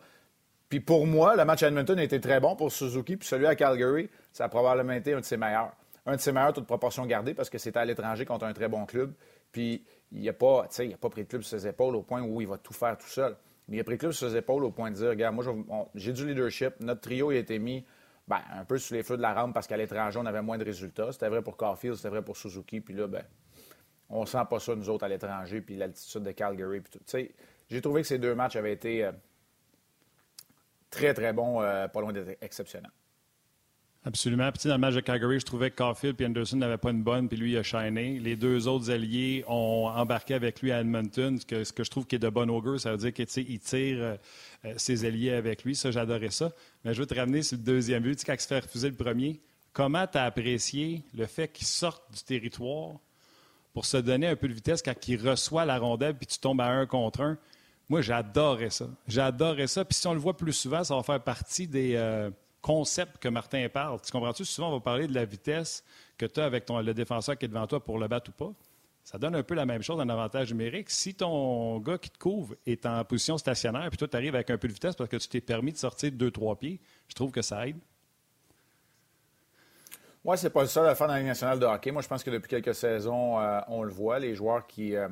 Puis 0.72 0.80
pour 0.80 1.06
moi, 1.06 1.36
le 1.36 1.44
match 1.44 1.64
à 1.64 1.68
Edmonton 1.68 2.00
a 2.00 2.04
été 2.04 2.22
très 2.22 2.40
bon 2.40 2.56
pour 2.56 2.72
Suzuki. 2.72 3.18
Puis 3.18 3.28
celui 3.28 3.46
à 3.46 3.56
Calgary, 3.56 4.10
ça 4.32 4.46
a 4.46 4.48
probablement 4.48 4.94
été 4.94 5.12
un 5.12 5.20
de 5.20 5.26
ses 5.26 5.36
meilleurs. 5.36 5.74
Un 6.06 6.16
de 6.16 6.22
ses 6.22 6.32
meilleurs, 6.32 6.54
toute 6.54 6.66
proportion 6.66 7.06
gardée, 7.06 7.34
parce 7.34 7.50
que 7.50 7.58
c'était 7.58 7.80
à 7.80 7.84
l'étranger 7.84 8.24
contre 8.24 8.46
un 8.46 8.54
très 8.54 8.70
bon 8.70 8.86
club. 8.86 9.14
Puis 9.52 9.84
il 10.14 10.24
n'a 10.24 10.32
pas, 10.32 10.70
il 10.80 10.94
a 10.94 10.98
pas 10.98 11.10
pris 11.10 11.24
le 11.24 11.28
club 11.28 11.42
sur 11.42 11.60
ses 11.60 11.68
épaules 11.68 11.98
au 11.98 12.04
point 12.04 12.22
où 12.22 12.40
il 12.40 12.48
va 12.48 12.58
tout 12.58 12.72
faire 12.72 12.98
tout 12.98 13.10
seul. 13.10 13.36
Mais 13.68 13.76
il 13.76 13.80
a 13.82 13.84
pris 13.84 13.96
le 13.96 13.98
club 13.98 14.12
sur 14.14 14.30
ses 14.30 14.38
épaules 14.38 14.64
au 14.64 14.72
point 14.72 14.92
de 14.92 14.96
dire 14.96 15.10
Regarde, 15.10 15.36
moi, 15.36 15.44
j'ai 15.94 16.14
du 16.14 16.26
leadership. 16.26 16.76
Notre 16.80 17.02
trio 17.02 17.32
a 17.32 17.36
été 17.36 17.60
mis 17.60 17.86
ben, 18.30 18.40
un 18.54 18.64
peu 18.64 18.78
sous 18.78 18.94
les 18.94 19.04
feux 19.04 19.18
de 19.18 19.22
la 19.22 19.34
rampe 19.34 19.54
parce 19.54 19.68
qu'à 19.68 19.76
l'étranger, 19.76 20.20
on 20.24 20.26
avait 20.26 20.42
moins 20.42 20.58
de 20.58 20.64
résultats. 20.64 21.12
C'était 21.12 21.28
vrai 21.28 21.42
pour 21.42 21.58
Caulfield, 21.58 21.98
c'était 21.98 22.08
vrai 22.08 22.22
pour 22.22 22.38
Suzuki. 22.38 22.80
Puis 22.80 22.94
là, 22.94 23.08
ben, 23.08 23.24
on 24.10 24.26
sent 24.26 24.46
pas 24.50 24.60
ça, 24.60 24.74
nous 24.74 24.90
autres, 24.90 25.04
à 25.04 25.10
l'étranger. 25.10 25.60
Puis 25.60 25.76
l'altitude 25.76 26.24
de 26.24 26.32
Calgary. 26.32 26.80
Puis 26.80 26.94
tout. 26.98 27.18
J'ai 27.70 27.82
trouvé 27.82 28.04
que 28.04 28.08
ces 28.08 28.20
deux 28.20 28.36
matchs 28.36 28.56
avaient 28.56 28.72
été 28.72 29.04
euh, 29.04 29.12
très, 30.92 31.14
très 31.16 31.34
bons, 31.34 31.62
euh, 31.62 31.88
pas 31.88 32.02
loin 32.02 32.14
d'être 32.14 32.38
exceptionnels. 32.42 32.92
Absolument. 34.04 34.52
Puis 34.52 34.68
dans 34.68 34.76
le 34.76 34.80
match 34.80 34.96
de 34.96 35.00
Calgary, 35.00 35.40
je 35.40 35.46
trouvais 35.46 35.70
que 35.70 35.76
Caulfield 35.76 36.20
et 36.20 36.26
Anderson 36.26 36.58
n'avaient 36.58 36.78
pas 36.80 36.90
une 36.90 37.04
bonne, 37.04 37.30
puis 37.30 37.38
lui, 37.38 37.52
il 37.52 37.58
a 37.58 37.64
shiné. 37.64 38.20
Les 38.20 38.36
deux 38.36 38.68
autres 38.68 38.90
alliés 38.90 39.44
ont 39.48 39.88
embarqué 39.88 40.34
avec 40.34 40.62
lui 40.62 40.72
à 40.72 40.82
Edmonton, 40.82 41.38
ce 41.40 41.46
que, 41.46 41.64
ce 41.64 41.72
que 41.72 41.84
je 41.84 41.92
trouve 41.92 42.08
qui 42.08 42.16
est 42.16 42.20
de 42.20 42.30
bon 42.30 42.50
augure. 42.50 42.80
Ça 42.80 42.92
veut 42.92 42.98
dire 42.98 43.14
qu'il 43.14 43.28
tire 43.60 43.98
euh, 44.02 44.18
euh, 44.66 44.74
ses 44.78 45.06
alliés 45.06 45.34
avec 45.34 45.64
lui. 45.64 45.76
Ça, 45.76 45.92
j'adorais 45.92 46.32
ça. 46.32 46.52
Mais 46.84 46.96
je 46.96 47.00
veux 47.00 47.06
te 47.06 47.14
ramener 47.14 47.44
sur 47.44 47.58
le 47.58 47.64
deuxième 47.64 48.02
but. 48.02 48.16
Tu 48.16 48.22
sais, 48.22 48.26
quand 48.26 48.34
il 48.34 48.40
se 48.40 48.48
fait 48.48 48.60
refuser 48.60 48.90
le 48.90 48.96
premier, 48.96 49.40
comment 49.72 50.08
tu 50.08 50.18
as 50.18 50.24
apprécié 50.24 51.04
le 51.16 51.28
fait 51.28 51.50
qu'il 51.50 51.68
sorte 51.68 52.12
du 52.12 52.24
territoire 52.24 52.96
pour 53.72 53.86
se 53.86 53.98
donner 53.98 54.26
un 54.26 54.36
peu 54.36 54.48
de 54.48 54.54
vitesse 54.54 54.82
quand 54.82 55.08
il 55.08 55.30
reçoit 55.30 55.64
la 55.64 55.78
rondelle 55.78 56.16
puis 56.16 56.26
tu 56.26 56.40
tombes 56.40 56.62
à 56.62 56.70
un 56.70 56.88
contre 56.88 57.22
un? 57.22 57.38
Moi, 57.92 58.02
j'adorais 58.02 58.70
ça. 58.70 58.86
J'adorais 59.06 59.68
ça. 59.68 59.84
Puis 59.84 59.96
si 59.98 60.08
on 60.08 60.14
le 60.14 60.20
voit 60.20 60.38
plus 60.38 60.54
souvent, 60.54 60.82
ça 60.82 60.96
va 60.96 61.04
faire 61.04 61.22
partie 61.22 61.68
des... 61.68 61.96
Euh, 61.96 62.32
concept 62.62 63.18
que 63.18 63.28
Martin 63.28 63.68
parle. 63.68 64.00
Tu 64.02 64.12
comprends-tu? 64.12 64.46
Souvent, 64.46 64.70
on 64.70 64.74
va 64.74 64.80
parler 64.80 65.08
de 65.08 65.14
la 65.14 65.26
vitesse 65.26 65.84
que 66.18 66.26
tu 66.26 66.40
as 66.40 66.46
avec 66.46 66.66
ton, 66.66 66.80
le 66.80 66.94
défenseur 66.94 67.38
qui 67.38 67.46
est 67.46 67.48
devant 67.50 67.68
toi 67.68 67.84
pour 67.84 67.98
le 67.98 68.08
battre 68.08 68.30
ou 68.30 68.34
pas. 68.34 68.54
Ça 69.04 69.18
donne 69.18 69.36
un 69.36 69.44
peu 69.44 69.56
la 69.56 69.66
même 69.66 69.82
chose, 69.82 70.00
un 70.00 70.08
avantage 70.08 70.52
numérique. 70.52 70.90
Si 70.90 71.16
ton 71.16 71.80
gars 71.80 71.98
qui 71.98 72.10
te 72.10 72.18
couvre 72.18 72.56
est 72.66 72.86
en 72.86 73.04
position 73.04 73.38
stationnaire, 73.38 73.90
puis 73.90 73.98
toi, 73.98 74.08
tu 74.08 74.16
arrives 74.16 74.36
avec 74.36 74.52
un 74.52 74.58
peu 74.58 74.70
de 74.70 74.74
vitesse 74.74 74.96
parce 74.96 75.10
que 75.10 75.18
tu 75.18 75.28
t'es 75.28 75.42
permis 75.42 75.74
de 75.74 75.78
sortir 75.78 76.12
de 76.12 76.16
deux, 76.16 76.32
trois 76.32 76.56
pieds, 76.56 76.80
je 77.10 77.16
trouve 77.16 77.32
que 77.32 77.42
ça 77.42 77.68
aide. 77.68 77.80
Moi, 80.24 80.38
c'est 80.38 80.52
pas 80.52 80.66
seul 80.66 80.88
à 80.88 80.96
faire 80.96 81.08
dans 81.08 81.14
la 81.14 81.20
Ligue 81.20 81.28
nationale 81.28 81.60
de 81.60 81.66
hockey. 81.66 81.92
Moi, 81.92 82.04
je 82.04 82.08
pense 82.08 82.24
que 82.24 82.30
depuis 82.30 82.48
quelques 82.48 82.76
saisons, 82.76 83.38
euh, 83.40 83.60
on 83.68 83.84
le 83.84 83.92
voit, 83.92 84.20
les 84.20 84.36
joueurs 84.36 84.66
qui, 84.68 84.96
euh, 84.96 85.10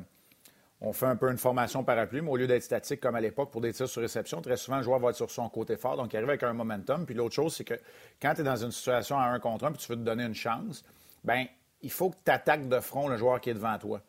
on 0.82 0.92
fait 0.92 1.06
un 1.06 1.16
peu 1.16 1.30
une 1.30 1.38
formation 1.38 1.84
parapluie, 1.84 2.22
mais 2.22 2.30
au 2.30 2.36
lieu 2.36 2.46
d'être 2.46 2.62
statique 2.62 3.00
comme 3.00 3.14
à 3.14 3.20
l'époque 3.20 3.50
pour 3.50 3.60
des 3.60 3.72
tirs 3.72 3.88
sur 3.88 4.00
réception, 4.00 4.40
très 4.40 4.56
souvent, 4.56 4.78
le 4.78 4.82
joueur 4.82 4.98
va 4.98 5.10
être 5.10 5.16
sur 5.16 5.30
son 5.30 5.48
côté 5.50 5.76
fort, 5.76 5.96
donc 5.96 6.12
il 6.12 6.16
arrive 6.16 6.30
avec 6.30 6.42
un 6.42 6.54
momentum. 6.54 7.04
Puis 7.04 7.14
l'autre 7.14 7.34
chose, 7.34 7.54
c'est 7.54 7.64
que 7.64 7.74
quand 8.20 8.34
tu 8.34 8.40
es 8.40 8.44
dans 8.44 8.56
une 8.56 8.72
situation 8.72 9.18
à 9.18 9.24
un 9.24 9.38
contre 9.40 9.66
un, 9.66 9.72
puis 9.72 9.80
tu 9.80 9.92
veux 9.92 9.98
te 9.98 10.04
donner 10.04 10.24
une 10.24 10.34
chance, 10.34 10.82
ben 11.22 11.44
il 11.82 11.90
faut 11.90 12.10
que 12.10 12.16
tu 12.24 12.30
attaques 12.30 12.68
de 12.68 12.80
front 12.80 13.08
le 13.08 13.16
joueur 13.16 13.40
qui 13.40 13.50
est 13.50 13.54
devant 13.54 13.78
toi. 13.78 14.00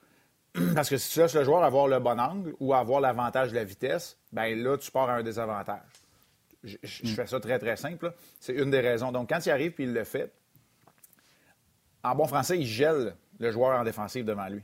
Parce 0.75 0.89
que 0.89 0.97
si 0.97 1.11
tu 1.11 1.19
laisses 1.19 1.35
le 1.35 1.43
joueur 1.43 1.63
avoir 1.63 1.87
le 1.87 1.99
bon 1.99 2.19
angle 2.19 2.53
ou 2.59 2.73
avoir 2.73 3.01
l'avantage 3.01 3.51
de 3.51 3.55
la 3.55 3.63
vitesse, 3.63 4.17
ben 4.31 4.57
là, 4.61 4.77
tu 4.77 4.91
pars 4.91 5.09
à 5.09 5.15
un 5.15 5.23
désavantage. 5.23 5.81
je, 6.63 6.77
fais 7.13 7.27
ça 7.27 7.39
très, 7.39 7.59
très 7.59 7.75
simple. 7.75 8.13
C'est 8.39 8.53
une 8.53 8.71
des 8.71 8.81
raisons. 8.81 9.11
Donc, 9.11 9.29
quand 9.29 9.45
il 9.45 9.51
arrive 9.51 9.71
puis 9.71 9.85
il 9.85 9.93
le 9.93 10.03
fait, 10.03 10.31
en 12.03 12.15
bon 12.15 12.27
français, 12.27 12.57
il 12.57 12.65
gèle 12.65 13.15
le 13.39 13.51
joueur 13.51 13.79
en 13.79 13.83
défensive 13.83 14.25
devant 14.25 14.47
lui. 14.47 14.63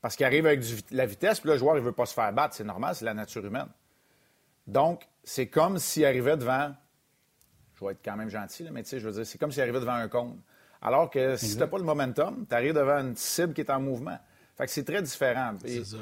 Parce 0.00 0.16
qu'il 0.16 0.24
arrive 0.24 0.46
avec 0.46 0.62
la 0.90 1.06
vitesse, 1.06 1.40
puis 1.40 1.50
le 1.50 1.58
joueur, 1.58 1.76
il 1.76 1.80
ne 1.80 1.84
veut 1.84 1.92
pas 1.92 2.06
se 2.06 2.14
faire 2.14 2.32
battre. 2.32 2.54
C'est 2.54 2.64
normal, 2.64 2.94
c'est 2.94 3.04
la 3.04 3.14
nature 3.14 3.44
humaine. 3.44 3.68
Donc, 4.66 5.06
c'est 5.22 5.48
comme 5.48 5.78
s'il 5.78 6.04
arrivait 6.04 6.36
devant. 6.36 6.74
Je 7.74 7.84
vais 7.84 7.92
être 7.92 8.04
quand 8.04 8.16
même 8.16 8.30
gentil, 8.30 8.68
mais 8.70 8.82
tu 8.82 8.90
sais, 8.90 9.00
je 9.00 9.06
veux 9.06 9.12
dire, 9.12 9.26
c'est 9.26 9.38
comme 9.38 9.52
s'il 9.52 9.62
arrivait 9.62 9.80
devant 9.80 9.92
un 9.92 10.08
cône. 10.08 10.40
Alors 10.82 11.10
que 11.10 11.36
si 11.36 11.52
tu 11.52 11.58
n'as 11.58 11.66
pas 11.66 11.78
le 11.78 11.84
momentum, 11.84 12.46
tu 12.48 12.54
arrives 12.54 12.74
devant 12.74 12.98
une 12.98 13.16
cible 13.16 13.52
qui 13.52 13.60
est 13.60 13.70
en 13.70 13.80
mouvement. 13.80 14.18
Fait 14.56 14.66
que 14.66 14.70
c'est 14.70 14.84
très 14.84 15.02
différent. 15.02 15.54
C'est 15.64 15.84
ça. 15.84 15.96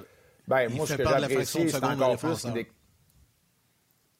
Ben, 0.46 0.72
moi, 0.72 0.87
ce 0.87 0.94
que 0.94 1.04
j'apprécie, 1.04 1.70
c'est 1.70 1.84
encore 1.84 2.16
plus. 2.16 2.46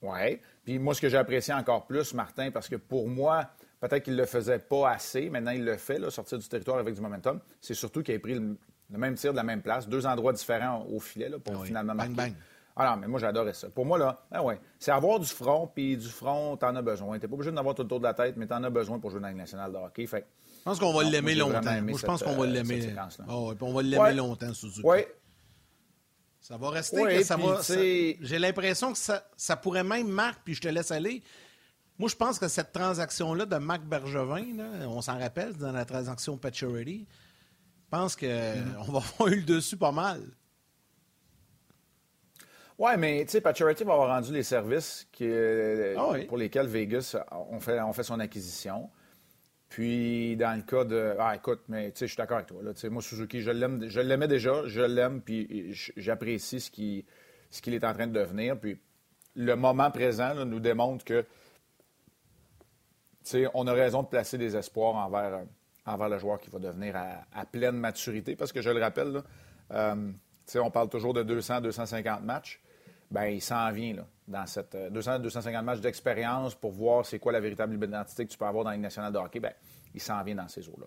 Oui. 0.01 0.41
Puis 0.65 0.79
moi, 0.79 0.95
ce 0.95 1.01
que 1.01 1.09
j'apprécie 1.09 1.53
encore 1.53 1.87
plus, 1.87 2.15
Martin, 2.15 2.51
parce 2.51 2.69
que 2.69 2.77
pour 2.77 3.09
moi, 3.09 3.51
peut-être 3.81 4.05
qu'il 4.05 4.15
ne 4.15 4.19
le 4.19 4.27
faisait 4.27 4.59
pas 4.59 4.91
assez, 4.91 5.31
maintenant 5.31 5.51
il 5.53 5.65
le 5.65 5.77
fait, 5.77 5.99
là, 5.99 6.11
sortir 6.11 6.39
du 6.39 6.49
territoire 6.49 6.79
avec 6.79 6.95
du 6.95 7.01
momentum, 7.01 7.41
c'est 7.61 7.75
surtout 7.75 8.03
qu'il 8.03 8.15
ait 8.15 8.19
pris 8.19 8.35
le, 8.35 8.57
même 8.97 9.15
tir 9.15 9.33
de 9.33 9.37
la 9.37 9.43
même 9.43 9.61
place, 9.61 9.89
deux 9.89 10.07
endroits 10.07 10.33
différents 10.33 10.87
au 10.91 11.01
filet 11.01 11.29
là, 11.29 11.39
pour 11.39 11.61
ah 11.61 11.65
finalement 11.65 11.95
marquer. 11.95 12.15
Bang, 12.15 12.29
bang. 12.29 12.35
Ah 12.81 12.93
non, 12.93 13.01
mais 13.01 13.09
moi, 13.09 13.19
j'adorais 13.19 13.55
ça. 13.55 13.69
Pour 13.69 13.85
moi, 13.85 13.99
là, 13.99 14.25
ah 14.31 14.43
ouais, 14.43 14.61
c'est 14.79 14.93
avoir 14.93 15.19
du 15.19 15.27
front, 15.27 15.67
puis 15.67 15.97
du 15.97 16.07
front, 16.07 16.57
t'en 16.57 16.75
as 16.77 16.83
besoin. 16.83 17.19
T'es 17.19 17.27
pas 17.27 17.35
obligé 17.35 17.51
d'en 17.51 17.57
avoir 17.59 17.75
tout 17.75 17.83
autour 17.83 17.99
de 17.99 18.05
la 18.05 18.15
tête, 18.15 18.37
mais 18.37 18.47
t'en 18.47 18.63
as 18.63 18.71
besoin 18.71 19.01
pour 19.01 19.11
jouer 19.11 19.21
dans 19.21 19.27
la 19.27 19.35
nationale 19.35 19.73
de 19.73 19.77
hockey. 19.79 20.07
Fait 20.07 20.25
je 20.59 20.63
pense 20.63 20.79
qu'on 20.79 20.93
va 20.93 21.03
l'aimer 21.03 21.35
longtemps. 21.35 21.83
Moi, 21.83 21.99
je 21.99 22.07
pense 22.07 22.23
qu'on 22.23 22.37
va 22.37 22.47
l'aimer. 22.47 22.95
Oh, 23.29 23.53
on 23.61 23.73
va 23.73 23.83
l'aimer 23.83 24.15
longtemps, 24.15 24.53
Suzuki. 24.55 24.87
Oui. 24.87 24.99
Ça 26.41 26.57
va 26.57 26.71
rester 26.71 27.03
que 27.03 27.23
ça 27.25 27.37
va. 27.37 27.61
J'ai 27.67 28.39
l'impression 28.39 28.93
que 28.93 28.99
ça, 28.99 29.25
ça, 29.37 29.57
pourrait 29.57 29.83
même, 29.83 30.09
Marc, 30.09 30.41
puis 30.45 30.55
je 30.55 30.61
te 30.61 30.69
laisse 30.69 30.93
aller. 30.93 31.23
Moi, 31.99 32.09
je 32.09 32.15
pense 32.15 32.39
que 32.39 32.47
cette 32.47 32.73
transaction-là 32.73 33.45
de 33.45 33.57
Marc 33.57 33.83
Bergevin, 33.83 34.87
on 34.87 35.03
s'en 35.03 35.19
rappelle 35.19 35.57
dans 35.57 35.73
la 35.73 35.85
transaction 35.85 36.37
Paturity, 36.37 37.07
je 37.09 37.28
pense 37.91 38.17
qu'on 38.17 38.27
mm-hmm. 38.27 38.91
va 38.91 38.99
avoir 38.99 39.29
eu 39.29 39.37
le 39.37 39.43
dessus 39.43 39.77
pas 39.77 39.93
mal. 39.93 40.21
Oui, 42.79 42.93
mais 42.97 43.25
tu 43.25 43.33
sais, 43.33 43.41
Paturity 43.41 43.83
va 43.83 43.95
avoir 43.95 44.09
rendu 44.09 44.33
les 44.33 44.45
services 44.45 45.09
ah 45.97 46.13
pour 46.29 46.37
lesquels 46.37 46.69
Vegas 46.69 47.17
ont 47.33 47.59
fait, 47.59 47.81
fait 47.93 48.03
son 48.05 48.21
acquisition. 48.21 48.89
Puis, 49.69 50.37
dans 50.37 50.57
le 50.57 50.63
cas 50.63 50.85
de. 50.85 51.15
Ah, 51.19 51.35
écoute, 51.35 51.63
mais 51.69 51.91
tu 51.91 51.99
sais, 51.99 52.07
je 52.07 52.13
suis 52.13 52.17
d'accord 52.17 52.39
avec 52.39 52.49
toi. 52.49 52.63
Là. 52.63 52.73
Moi, 52.89 53.03
Suzuki, 53.03 53.41
je 53.41 53.51
je 53.89 54.01
l'aimais 54.01 54.29
déjà, 54.29 54.67
je 54.67 54.81
l'aime, 54.81 55.21
puis 55.21 55.73
j'apprécie 55.97 56.61
ce 56.61 56.71
qu'il, 56.71 57.05
ce 57.51 57.69
est 57.69 57.85
en 57.85 57.93
train 57.93 58.07
de 58.07 58.13
devenir. 58.13 58.59
Puis, 58.59 58.79
le 59.35 59.57
moment 59.57 59.91
présent 59.91 60.45
nous 60.45 60.61
démontre 60.61 61.05
que, 61.05 61.21
tu 61.21 61.27
sais, 63.25 63.47
on 63.55 63.67
a 63.67 63.73
raison 63.73 64.03
de 64.03 64.09
placer 64.09 64.39
des 64.39 64.57
espoirs 64.57 64.95
envers, 64.95 65.43
envers 65.89 66.09
le 66.09 66.19
joueur 66.19 66.39
qui 66.39 66.51
va 66.51 66.59
devenir 66.59 66.95
à, 66.97 67.45
pleine 67.47 67.77
maturité. 67.77 68.37
Parce 68.37 68.53
que, 68.53 68.63
je 68.63 68.71
le 68.71 68.81
rappelle, 68.81 69.23
euh, 69.73 70.13
on 70.57 70.71
parle 70.71 70.89
toujours 70.89 71.15
de 71.15 71.23
200, 71.23 71.61
250 71.63 72.23
matchs 72.23 72.61
ben 73.11 73.25
il 73.27 73.41
s'en 73.41 73.71
vient 73.73 73.95
là, 73.95 74.07
dans 74.27 74.47
cette 74.47 74.75
200-250 74.75 75.57
euh, 75.57 75.63
matchs 75.63 75.81
d'expérience 75.81 76.55
pour 76.55 76.73
voir 76.73 77.07
c'est 77.07 77.19
quoi 77.19 77.33
la 77.33 77.41
véritable 77.41 77.75
identité 77.83 78.27
que 78.27 78.31
tu 78.31 78.39
peux 78.39 78.45
avoir 78.45 78.65
dans 78.65 78.71
les 78.71 78.79
nationale 78.79 79.13
de 79.13 79.19
hockey. 79.19 79.41
Ben, 79.41 79.53
il 79.95 80.01
s'en 80.01 80.23
vient 80.23 80.35
dans 80.35 80.49
ces 80.49 80.69
eaux-là. 80.69 80.87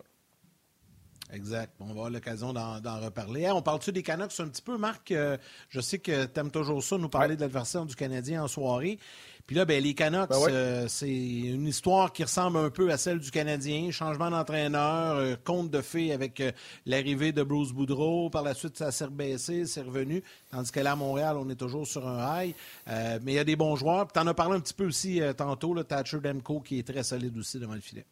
Exact. 1.33 1.73
On 1.79 1.85
va 1.85 1.91
avoir 1.91 2.09
l'occasion 2.09 2.51
d'en 2.53 2.99
reparler. 2.99 3.49
on 3.51 3.61
parle-tu 3.61 3.91
des 3.91 4.03
Canucks 4.03 4.37
un 4.39 4.47
petit 4.47 4.61
peu, 4.61 4.77
Marc? 4.77 5.11
Euh, 5.11 5.37
je 5.69 5.79
sais 5.79 5.99
que 5.99 6.25
tu 6.25 6.39
aimes 6.39 6.51
toujours 6.51 6.83
ça, 6.83 6.97
nous 6.97 7.09
parler 7.09 7.35
de 7.35 7.41
l'adversaire 7.41 7.85
du 7.85 7.95
Canadien 7.95 8.43
en 8.43 8.47
soirée. 8.47 8.99
Puis 9.47 9.55
là, 9.55 9.65
ben, 9.65 9.81
les 9.81 9.93
Canucks, 9.93 10.29
ben 10.29 10.37
euh, 10.49 10.87
c'est 10.87 11.09
une 11.09 11.67
histoire 11.67 12.11
qui 12.11 12.23
ressemble 12.23 12.57
un 12.57 12.69
peu 12.69 12.91
à 12.91 12.97
celle 12.97 13.19
du 13.19 13.31
Canadien. 13.31 13.91
Changement 13.91 14.29
d'entraîneur, 14.29 15.15
euh, 15.15 15.35
compte 15.41 15.71
de 15.71 15.81
fait 15.81 16.11
avec 16.11 16.43
l'arrivée 16.85 17.31
de 17.31 17.43
Bruce 17.43 17.71
Boudreau. 17.71 18.29
Par 18.29 18.43
la 18.43 18.53
suite, 18.53 18.77
ça 18.77 18.91
s'est 18.91 19.05
rebaissé, 19.05 19.65
c'est 19.65 19.81
revenu. 19.81 20.23
Tandis 20.51 20.71
que 20.71 20.81
là, 20.81 20.91
à 20.91 20.95
Montréal, 20.95 21.37
on 21.37 21.49
est 21.49 21.55
toujours 21.55 21.87
sur 21.87 22.07
un 22.07 22.43
high. 22.43 22.55
mais 22.87 23.31
il 23.31 23.35
y 23.35 23.39
a 23.39 23.45
des 23.45 23.55
bons 23.55 23.77
joueurs. 23.77 24.11
Tu 24.11 24.19
en 24.19 24.27
as 24.27 24.33
parlé 24.33 24.57
un 24.57 24.59
petit 24.59 24.73
peu 24.73 24.85
aussi 24.85 25.21
tantôt, 25.37 25.73
le 25.73 25.85
Thatcher 25.85 26.19
Demko, 26.19 26.59
qui 26.59 26.79
est 26.79 26.87
très 26.87 27.03
solide 27.03 27.37
aussi 27.37 27.57
devant 27.57 27.75
le 27.75 27.81
filet. 27.81 28.05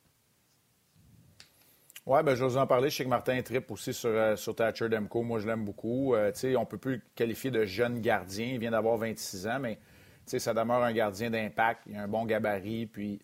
Oui, 2.12 2.24
ben, 2.24 2.34
je 2.34 2.44
vous 2.44 2.58
en 2.58 2.66
parler. 2.66 2.90
Je 2.90 2.96
sais 2.96 3.04
que 3.04 3.10
Martin 3.10 3.40
trip 3.44 3.70
aussi 3.70 3.94
sur, 3.94 4.10
euh, 4.10 4.36
sur 4.36 4.56
Thatcher 4.56 4.90
Demko. 4.90 5.22
Moi, 5.22 5.38
je 5.38 5.46
l'aime 5.46 5.64
beaucoup. 5.64 6.16
Euh, 6.16 6.32
on 6.44 6.62
ne 6.62 6.66
peut 6.66 6.80
plus 6.80 6.96
le 6.96 7.02
qualifier 7.14 7.52
de 7.52 7.66
jeune 7.66 8.02
gardien. 8.02 8.48
Il 8.48 8.58
vient 8.58 8.72
d'avoir 8.72 8.98
26 8.98 9.46
ans, 9.46 9.60
mais 9.60 9.78
ça 10.26 10.56
demeure 10.56 10.82
un 10.82 10.92
gardien 10.92 11.30
d'impact. 11.30 11.84
Il 11.86 11.96
a 11.96 12.02
un 12.02 12.08
bon 12.08 12.26
gabarit. 12.26 12.88
Puis, 12.88 13.20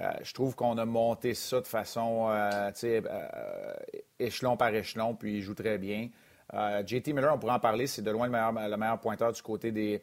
euh, 0.00 0.10
je 0.22 0.32
trouve 0.32 0.54
qu'on 0.54 0.78
a 0.78 0.86
monté 0.86 1.34
ça 1.34 1.60
de 1.60 1.66
façon 1.66 2.30
échelon 4.18 4.56
par 4.56 4.74
échelon, 4.74 5.14
puis 5.14 5.34
il 5.36 5.42
joue 5.42 5.54
très 5.54 5.76
bien. 5.76 6.08
JT 6.86 7.12
Miller, 7.12 7.34
on 7.34 7.38
pourrait 7.38 7.52
en 7.52 7.60
parler. 7.60 7.86
C'est 7.86 8.00
de 8.00 8.10
loin 8.10 8.24
le 8.24 8.32
meilleur, 8.32 8.52
le 8.52 8.76
meilleur 8.78 8.98
pointeur 8.98 9.32
du 9.32 9.42
côté 9.42 9.72
des, 9.72 10.02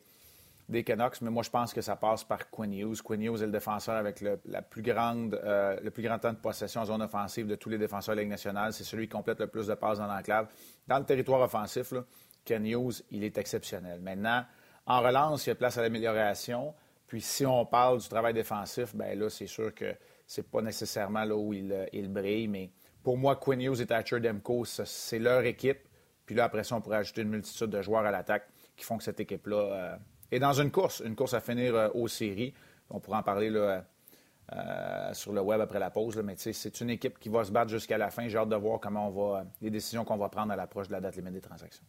des 0.70 0.84
Canucks, 0.84 1.20
mais 1.22 1.32
moi, 1.32 1.42
je 1.42 1.50
pense 1.50 1.74
que 1.74 1.82
ça 1.82 1.96
passe 1.96 2.24
par 2.24 2.50
Quinn 2.52 2.72
Hughes. 2.72 3.02
Quinn 3.02 3.22
Hughes 3.22 3.42
est 3.42 3.48
le 3.48 3.52
défenseur 3.52 3.96
avec 3.96 4.22
le, 4.22 4.40
la 4.46 4.62
plus 4.62 4.84
grande, 4.84 5.34
euh, 5.44 5.80
le 5.82 5.90
plus 5.90 6.04
grand 6.04 6.20
temps 6.20 6.32
de 6.32 6.38
possession 6.38 6.82
en 6.82 6.86
zone 6.86 7.02
offensive 7.02 7.48
de 7.48 7.56
tous 7.56 7.70
les 7.70 7.80
défenseurs 7.80 8.14
de 8.14 8.18
la 8.18 8.24
Ligue 8.24 8.30
nationale. 8.30 8.72
C'est 8.72 8.84
celui 8.84 9.08
qui 9.08 9.14
complète 9.14 9.40
le 9.40 9.48
plus 9.48 9.66
de 9.66 9.74
passes 9.74 9.98
dans 9.98 10.06
l'enclave. 10.06 10.48
Dans 10.88 11.00
le 11.00 11.06
territoire 11.06 11.42
offensif, 11.42 11.92
là, 11.92 12.04
Hughes, 12.48 13.04
il 13.10 13.24
est 13.24 13.38
exceptionnel. 13.40 14.00
Maintenant, 14.00 14.46
en 14.86 15.02
relance, 15.02 15.48
il 15.48 15.50
y 15.50 15.52
a 15.52 15.56
place 15.56 15.78
à 15.80 15.82
l'amélioration. 15.82 16.76
Puis 17.08 17.22
si 17.22 17.48
on 17.48 17.66
parle 17.66 18.00
du 18.00 18.08
travail 18.08 18.36
défensif, 18.36 18.96
ben 18.96 19.18
là, 19.18 19.30
c'est 19.30 19.48
sûr 19.48 19.74
que 19.74 19.96
c'est 20.28 20.50
pas 20.50 20.62
nécessairement 20.62 21.26
là 21.26 21.36
où 21.36 21.52
il, 21.52 21.90
il, 21.94 22.14
brille, 22.14 22.48
mais 22.48 22.72
pour 23.02 23.18
moi, 23.18 23.36
Quinn 23.38 23.60
Hughes 23.60 23.82
et 23.82 23.88
Thatcher 23.88 24.20
Demko, 24.20 24.66
c'est 24.66 25.20
leur 25.20 25.44
équipe. 25.46 25.80
Puis 26.28 26.36
là, 26.36 26.44
après 26.44 26.64
ça, 26.64 26.76
on 26.76 26.82
pourrait 26.82 26.98
ajouter 26.98 27.24
une 27.24 27.30
multitude 27.30 27.72
de 27.72 27.82
joueurs 27.82 28.06
à 28.06 28.12
l'attaque 28.12 28.48
qui 28.78 28.86
font 28.86 29.00
que 29.00 29.04
cette 29.04 29.20
équipe-là 29.20 29.58
euh, 29.58 29.96
et 30.32 30.40
dans 30.40 30.54
une 30.54 30.72
course, 30.72 31.02
une 31.06 31.16
course 31.16 31.34
à 31.34 31.42
finir 31.42 31.76
euh, 31.76 31.90
aux 31.94 32.08
séries. 32.08 32.54
On 32.90 33.00
pourra 33.00 33.20
en 33.20 33.24
parler 33.24 33.52
euh, 33.52 35.14
sur 35.14 35.32
le 35.32 35.42
web 35.42 35.62
après 35.62 35.80
la 35.80 35.90
pause, 35.90 36.18
mais 36.24 36.36
c'est 36.38 36.82
une 36.82 36.90
équipe 36.90 37.20
qui 37.20 37.30
va 37.30 37.44
se 37.44 37.52
battre 37.52 37.70
jusqu'à 37.70 37.98
la 37.98 38.10
fin. 38.10 38.28
J'ai 38.28 38.38
hâte 38.38 38.50
de 38.50 38.56
voir 38.56 38.80
comment 38.80 39.08
on 39.08 39.12
va, 39.12 39.46
les 39.62 39.70
décisions 39.70 40.04
qu'on 40.04 40.18
va 40.18 40.30
prendre 40.30 40.52
à 40.52 40.56
l'approche 40.56 40.88
de 40.88 40.94
la 40.94 41.02
date 41.02 41.16
limite 41.18 41.34
des 41.34 41.42
transactions. 41.42 41.86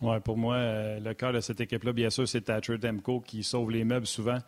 Oui, 0.00 0.18
pour 0.20 0.36
moi, 0.36 0.56
euh, 0.56 1.00
le 1.00 1.14
cœur 1.14 1.32
de 1.32 1.40
cette 1.40 1.60
équipe-là, 1.60 1.92
bien 1.92 2.10
sûr, 2.10 2.26
c'est 2.26 2.40
Thatcher 2.42 2.78
Demko 2.78 3.20
qui 3.20 3.44
sauve 3.44 3.70
les 3.70 3.84
meubles 3.84 4.06
souvent 4.06 4.38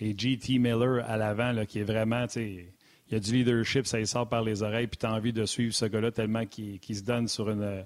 et 0.00 0.16
G.T. 0.16 0.58
Miller 0.58 1.04
à 1.08 1.16
l'avant, 1.16 1.64
qui 1.66 1.80
est 1.80 1.84
vraiment, 1.84 2.26
il 2.36 2.66
y 3.10 3.14
a 3.14 3.20
du 3.20 3.32
leadership, 3.32 3.86
ça 3.86 4.00
y 4.00 4.06
sort 4.06 4.28
par 4.28 4.42
les 4.42 4.62
oreilles, 4.62 4.86
puis 4.86 4.98
tu 4.98 5.06
as 5.06 5.12
envie 5.12 5.32
de 5.32 5.44
suivre 5.44 5.74
ce 5.74 5.84
gars-là 5.84 6.10
tellement 6.10 6.46
qu'il 6.46 6.80
se 6.80 7.02
donne 7.02 7.28
sur 7.28 7.50
une 7.50 7.84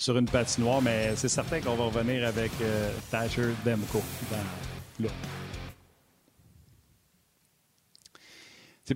sur 0.00 0.16
une 0.16 0.24
patinoire, 0.24 0.80
mais 0.80 1.14
c'est 1.14 1.28
certain 1.28 1.60
qu'on 1.60 1.74
va 1.74 1.84
revenir 1.84 2.26
avec 2.26 2.50
euh, 2.62 2.90
Thatcher 3.10 3.50
Demko 3.66 4.02
dans, 4.30 5.08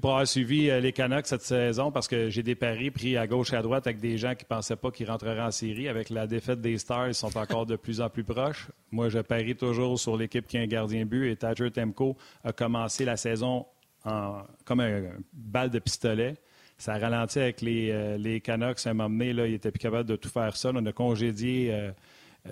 pour 0.01 0.11
avoir 0.11 0.27
suivi 0.27 0.71
euh, 0.71 0.81
les 0.81 0.93
Canucks 0.93 1.27
cette 1.27 1.43
saison 1.43 1.93
parce 1.93 2.09
que 2.09 2.31
j'ai 2.31 2.43
des 2.43 2.55
paris 2.55 2.91
pris 2.91 3.19
à 3.19 3.27
gauche 3.27 3.53
et 3.53 3.57
à 3.57 3.63
droite 3.63 3.87
avec 3.87 4.01
des 4.01 4.17
gens 4.17 4.35
qui 4.35 4.45
ne 4.45 4.49
pensaient 4.49 4.77
pas 4.77 4.91
qu'ils 4.91 5.09
rentreraient 5.09 5.43
en 5.43 5.51
série. 5.51 5.89
Avec 5.89 6.09
la 6.09 6.27
défaite 6.27 6.63
des 6.63 6.79
Stars, 6.79 7.09
ils 7.09 7.15
sont 7.15 7.37
encore 7.37 7.67
de 7.67 7.77
plus 7.77 8.01
en 8.01 8.09
plus 8.09 8.25
proches. 8.25 8.71
Moi, 8.91 9.11
je 9.11 9.19
parie 9.19 9.55
toujours 9.55 10.01
sur 10.01 10.17
l'équipe 10.17 10.47
qui 10.47 10.57
a 10.57 10.63
un 10.63 10.67
gardien 10.67 11.05
but 11.05 11.31
et 11.31 11.37
Thatcher 11.37 11.69
Demko 11.69 12.17
a 12.43 12.53
commencé 12.53 13.05
la 13.05 13.19
saison 13.19 13.67
comme 14.65 14.81
un 14.81 15.03
balle 15.33 15.71
de 15.71 15.79
pistolet. 15.79 16.35
Ça 16.79 16.95
a 16.95 16.99
ralenti 16.99 17.39
avec 17.39 17.61
les, 17.61 17.91
euh, 17.91 18.17
les 18.17 18.41
Canucks. 18.41 18.87
Un 18.87 18.95
moment 18.95 19.11
donné, 19.11 19.33
là, 19.33 19.47
il 19.47 19.53
n'était 19.53 19.71
plus 19.71 19.79
capable 19.79 20.09
de 20.09 20.17
tout 20.17 20.29
faire 20.29 20.57
seul. 20.57 20.77
On 20.77 20.85
a 20.85 20.93
congédié 20.93 21.73
euh, 21.73 21.93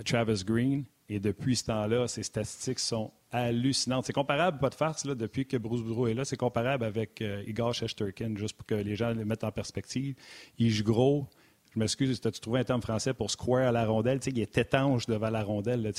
Travis 0.05 0.43
Green. 0.45 0.85
Et 1.09 1.19
depuis 1.19 1.55
ce 1.55 1.65
temps-là, 1.65 2.07
ses 2.07 2.23
statistiques 2.23 2.79
sont 2.79 3.11
hallucinantes. 3.31 4.05
C'est 4.05 4.13
comparable, 4.13 4.59
pas 4.59 4.69
de 4.69 4.75
farce, 4.75 5.05
là, 5.05 5.15
depuis 5.15 5.45
que 5.45 5.57
Bruce 5.57 5.81
Boudreau 5.81 6.07
est 6.07 6.13
là, 6.13 6.23
c'est 6.23 6.37
comparable 6.37 6.85
avec 6.85 7.21
euh, 7.21 7.43
Igor 7.45 7.73
Shesterkin, 7.73 8.35
juste 8.37 8.55
pour 8.55 8.65
que 8.65 8.75
les 8.75 8.95
gens 8.95 9.11
les 9.11 9.25
mettent 9.25 9.43
en 9.43 9.51
perspective. 9.51 10.15
Il 10.57 10.69
joue 10.69 10.83
gros. 10.83 11.27
Je 11.73 11.79
m'excuse, 11.79 12.21
as-tu 12.23 12.39
trouvé 12.39 12.61
un 12.61 12.63
terme 12.63 12.81
français 12.81 13.13
pour 13.13 13.31
square 13.31 13.67
à 13.67 13.71
la 13.71 13.85
rondelle? 13.85 14.19
il 14.27 14.39
est 14.39 14.57
étanche 14.57 15.07
devant 15.07 15.29
la 15.29 15.43
rondelle. 15.43 15.91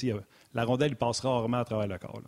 la 0.54 0.64
rondelle, 0.64 0.92
il 0.92 0.96
passe 0.96 1.20
rarement 1.20 1.58
à 1.58 1.64
travers 1.64 1.88
le 1.88 1.98
corps. 1.98 2.22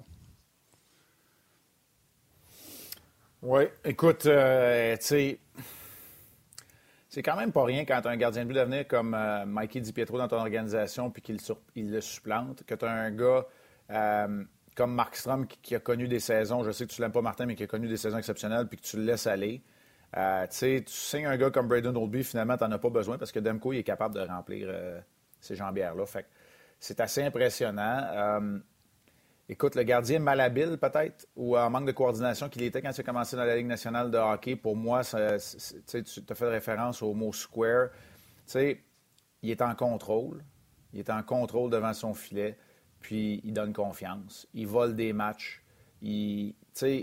Oui, 3.42 3.62
écoute, 3.85 4.22
tu 4.22 4.28
sais 5.00 5.38
c'est 7.16 7.22
quand 7.22 7.37
même 7.37 7.50
pas 7.50 7.64
rien 7.64 7.87
quand 7.87 8.02
tu 8.02 8.09
as 8.09 8.11
un 8.11 8.16
gardien 8.18 8.42
de 8.42 8.48
but 8.48 8.52
d'avenir 8.52 8.87
comme 8.87 9.14
euh, 9.14 9.46
Mikey 9.46 9.81
DiPietro 9.81 10.18
dans 10.18 10.29
ton 10.29 10.37
organisation 10.37 11.11
puis 11.11 11.22
qu'il 11.22 11.38
il 11.74 11.90
le 11.90 12.02
supplante, 12.02 12.62
que 12.64 12.74
tu 12.74 12.85
as 12.85 12.90
un 12.90 13.11
gars 13.11 13.46
euh, 13.90 14.44
comme 14.74 14.94
Mark 14.94 15.16
Strom 15.16 15.46
qui, 15.46 15.74
a 15.74 15.81
connu 15.81 16.09
des 16.09 16.20
saisons, 16.20 16.62
je 16.62 16.70
sais 16.72 16.87
que 16.87 16.92
tu 16.92 17.00
l'aimes 17.00 17.12
pas 17.12 17.22
Martin, 17.22 17.46
mais 17.46 17.55
qui 17.55 17.62
a 17.62 17.66
connu 17.66 17.88
des 17.88 17.96
saisons 17.96 18.18
exceptionnelles 18.18 18.66
puis 18.66 18.76
que 18.76 18.83
tu 18.83 18.98
le 18.98 19.05
laisses 19.05 19.26
aller. 19.26 19.62
Euh, 20.14 20.46
tu 20.46 20.85
signes 20.88 21.24
un 21.24 21.38
gars 21.38 21.48
comme 21.48 21.68
Braden 21.68 21.96
Oldby, 21.96 22.22
finalement, 22.22 22.59
tu 22.59 22.64
n'en 22.64 22.72
as 22.72 22.79
pas 22.79 22.90
besoin 22.90 23.16
parce 23.16 23.33
que 23.33 23.40
Demko 23.40 23.72
il 23.72 23.79
est 23.79 23.83
capable 23.83 24.14
de 24.14 24.20
remplir 24.20 24.68
ces 25.40 25.57
jambières-là. 25.57 26.05
Fait 26.05 26.26
c'est 26.79 27.00
assez 27.00 27.22
impressionnant. 27.22 28.61
Écoute, 29.48 29.74
le 29.74 29.82
gardien 29.82 30.18
malhabile 30.18 30.78
peut-être, 30.78 31.26
ou 31.37 31.56
en 31.56 31.70
manque 31.70 31.87
de 31.87 31.92
coordination 31.92 32.48
qu'il 32.48 32.62
était 32.62 32.82
quand 32.82 32.90
il 32.90 33.00
a 33.00 33.04
commencé 33.04 33.37
dans 33.37 33.44
la 33.44 33.56
Ligue 33.56 33.66
nationale 33.66 34.11
de 34.11 34.18
hockey, 34.18 34.56
pour 34.56 34.76
moi, 34.76 35.02
tu 35.02 35.16
as 35.16 36.35
fait 36.35 36.48
référence 36.48 37.02
au 37.02 37.14
mot 37.14 37.32
square. 37.32 37.90
Tu 37.90 38.52
sais, 38.52 38.85
il 39.42 39.50
est 39.50 39.62
en 39.62 39.74
contrôle. 39.74 40.42
Il 40.92 41.00
est 41.00 41.11
en 41.11 41.22
contrôle 41.22 41.70
devant 41.70 41.92
son 41.92 42.14
filet, 42.14 42.56
puis 43.00 43.40
il 43.44 43.52
donne 43.52 43.72
confiance. 43.72 44.48
Il 44.54 44.66
vole 44.66 44.96
des 44.96 45.12
matchs. 45.12 45.62
Il, 46.02 46.54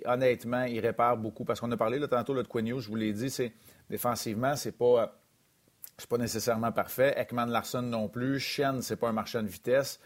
honnêtement, 0.05 0.63
il 0.63 0.79
répare 0.79 1.17
beaucoup. 1.17 1.45
Parce 1.45 1.59
qu'on 1.59 1.71
a 1.71 1.77
parlé 1.77 1.99
là, 1.99 2.07
tantôt 2.07 2.33
de 2.33 2.41
Quinn 2.43 2.79
je 2.79 2.87
vous 2.87 2.95
l'ai 2.95 3.13
dit, 3.13 3.29
c'est 3.29 3.53
défensivement, 3.89 4.55
c'est 4.55 4.71
pas, 4.71 5.19
pas 6.09 6.17
nécessairement 6.17 6.71
parfait. 6.71 7.13
Ekman 7.17 7.49
Larson 7.49 7.81
non 7.81 8.07
plus. 8.09 8.39
Shen, 8.39 8.81
c'est 8.81 8.95
pas 8.95 9.09
un 9.09 9.13
marchand 9.13 9.43
de 9.43 9.47
vitesse. 9.47 9.99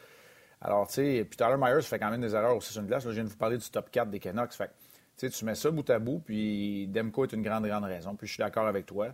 Alors, 0.61 0.87
tu 0.87 0.95
sais, 0.95 1.25
puis 1.29 1.37
Tyler 1.37 1.55
Myers 1.57 1.83
fait 1.83 1.99
quand 1.99 2.09
même 2.09 2.21
des 2.21 2.33
erreurs 2.33 2.55
aussi 2.55 2.71
sur 2.71 2.81
une 2.81 2.87
glace. 2.87 3.05
Là, 3.05 3.11
je 3.11 3.15
viens 3.15 3.23
de 3.23 3.29
vous 3.29 3.37
parler 3.37 3.57
du 3.57 3.69
top 3.69 3.91
4 3.91 4.09
des 4.09 4.19
Canucks. 4.19 4.53
Fait 4.53 4.71
tu 5.17 5.29
tu 5.29 5.45
mets 5.45 5.55
ça 5.55 5.71
bout 5.71 5.89
à 5.89 5.99
bout, 5.99 6.19
puis 6.19 6.87
Demko 6.87 7.25
est 7.25 7.33
une 7.33 7.41
grande, 7.41 7.65
grande 7.65 7.85
raison. 7.85 8.15
Puis 8.15 8.27
je 8.27 8.33
suis 8.33 8.41
d'accord 8.41 8.67
avec 8.67 8.85
toi. 8.85 9.09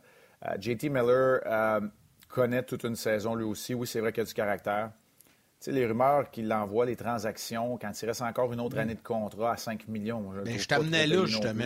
Euh, 0.45 0.55
JT 0.59 0.89
Miller 0.89 1.39
euh, 1.45 1.81
connaît 2.27 2.63
toute 2.63 2.83
une 2.83 2.95
saison 2.95 3.35
lui 3.35 3.45
aussi. 3.45 3.73
Oui, 3.73 3.87
c'est 3.87 4.01
vrai 4.01 4.11
qu'il 4.11 4.21
a 4.21 4.25
du 4.25 4.33
caractère. 4.33 4.91
Tu 5.59 5.65
sais, 5.65 5.71
les 5.71 5.85
rumeurs 5.85 6.29
qu'il 6.29 6.51
envoie, 6.51 6.85
les 6.85 6.97
transactions, 6.97 7.77
quand 7.77 8.01
il 8.01 8.05
reste 8.05 8.21
encore 8.21 8.51
une 8.51 8.59
autre 8.59 8.77
année 8.77 8.95
de 8.95 9.01
contrat 9.01 9.53
à 9.53 9.57
5 9.57 9.87
millions. 9.87 10.31
Mais 10.43 10.57
je 10.57 10.67
t'amenais 10.67 11.07
là, 11.07 11.25
justement. 11.25 11.63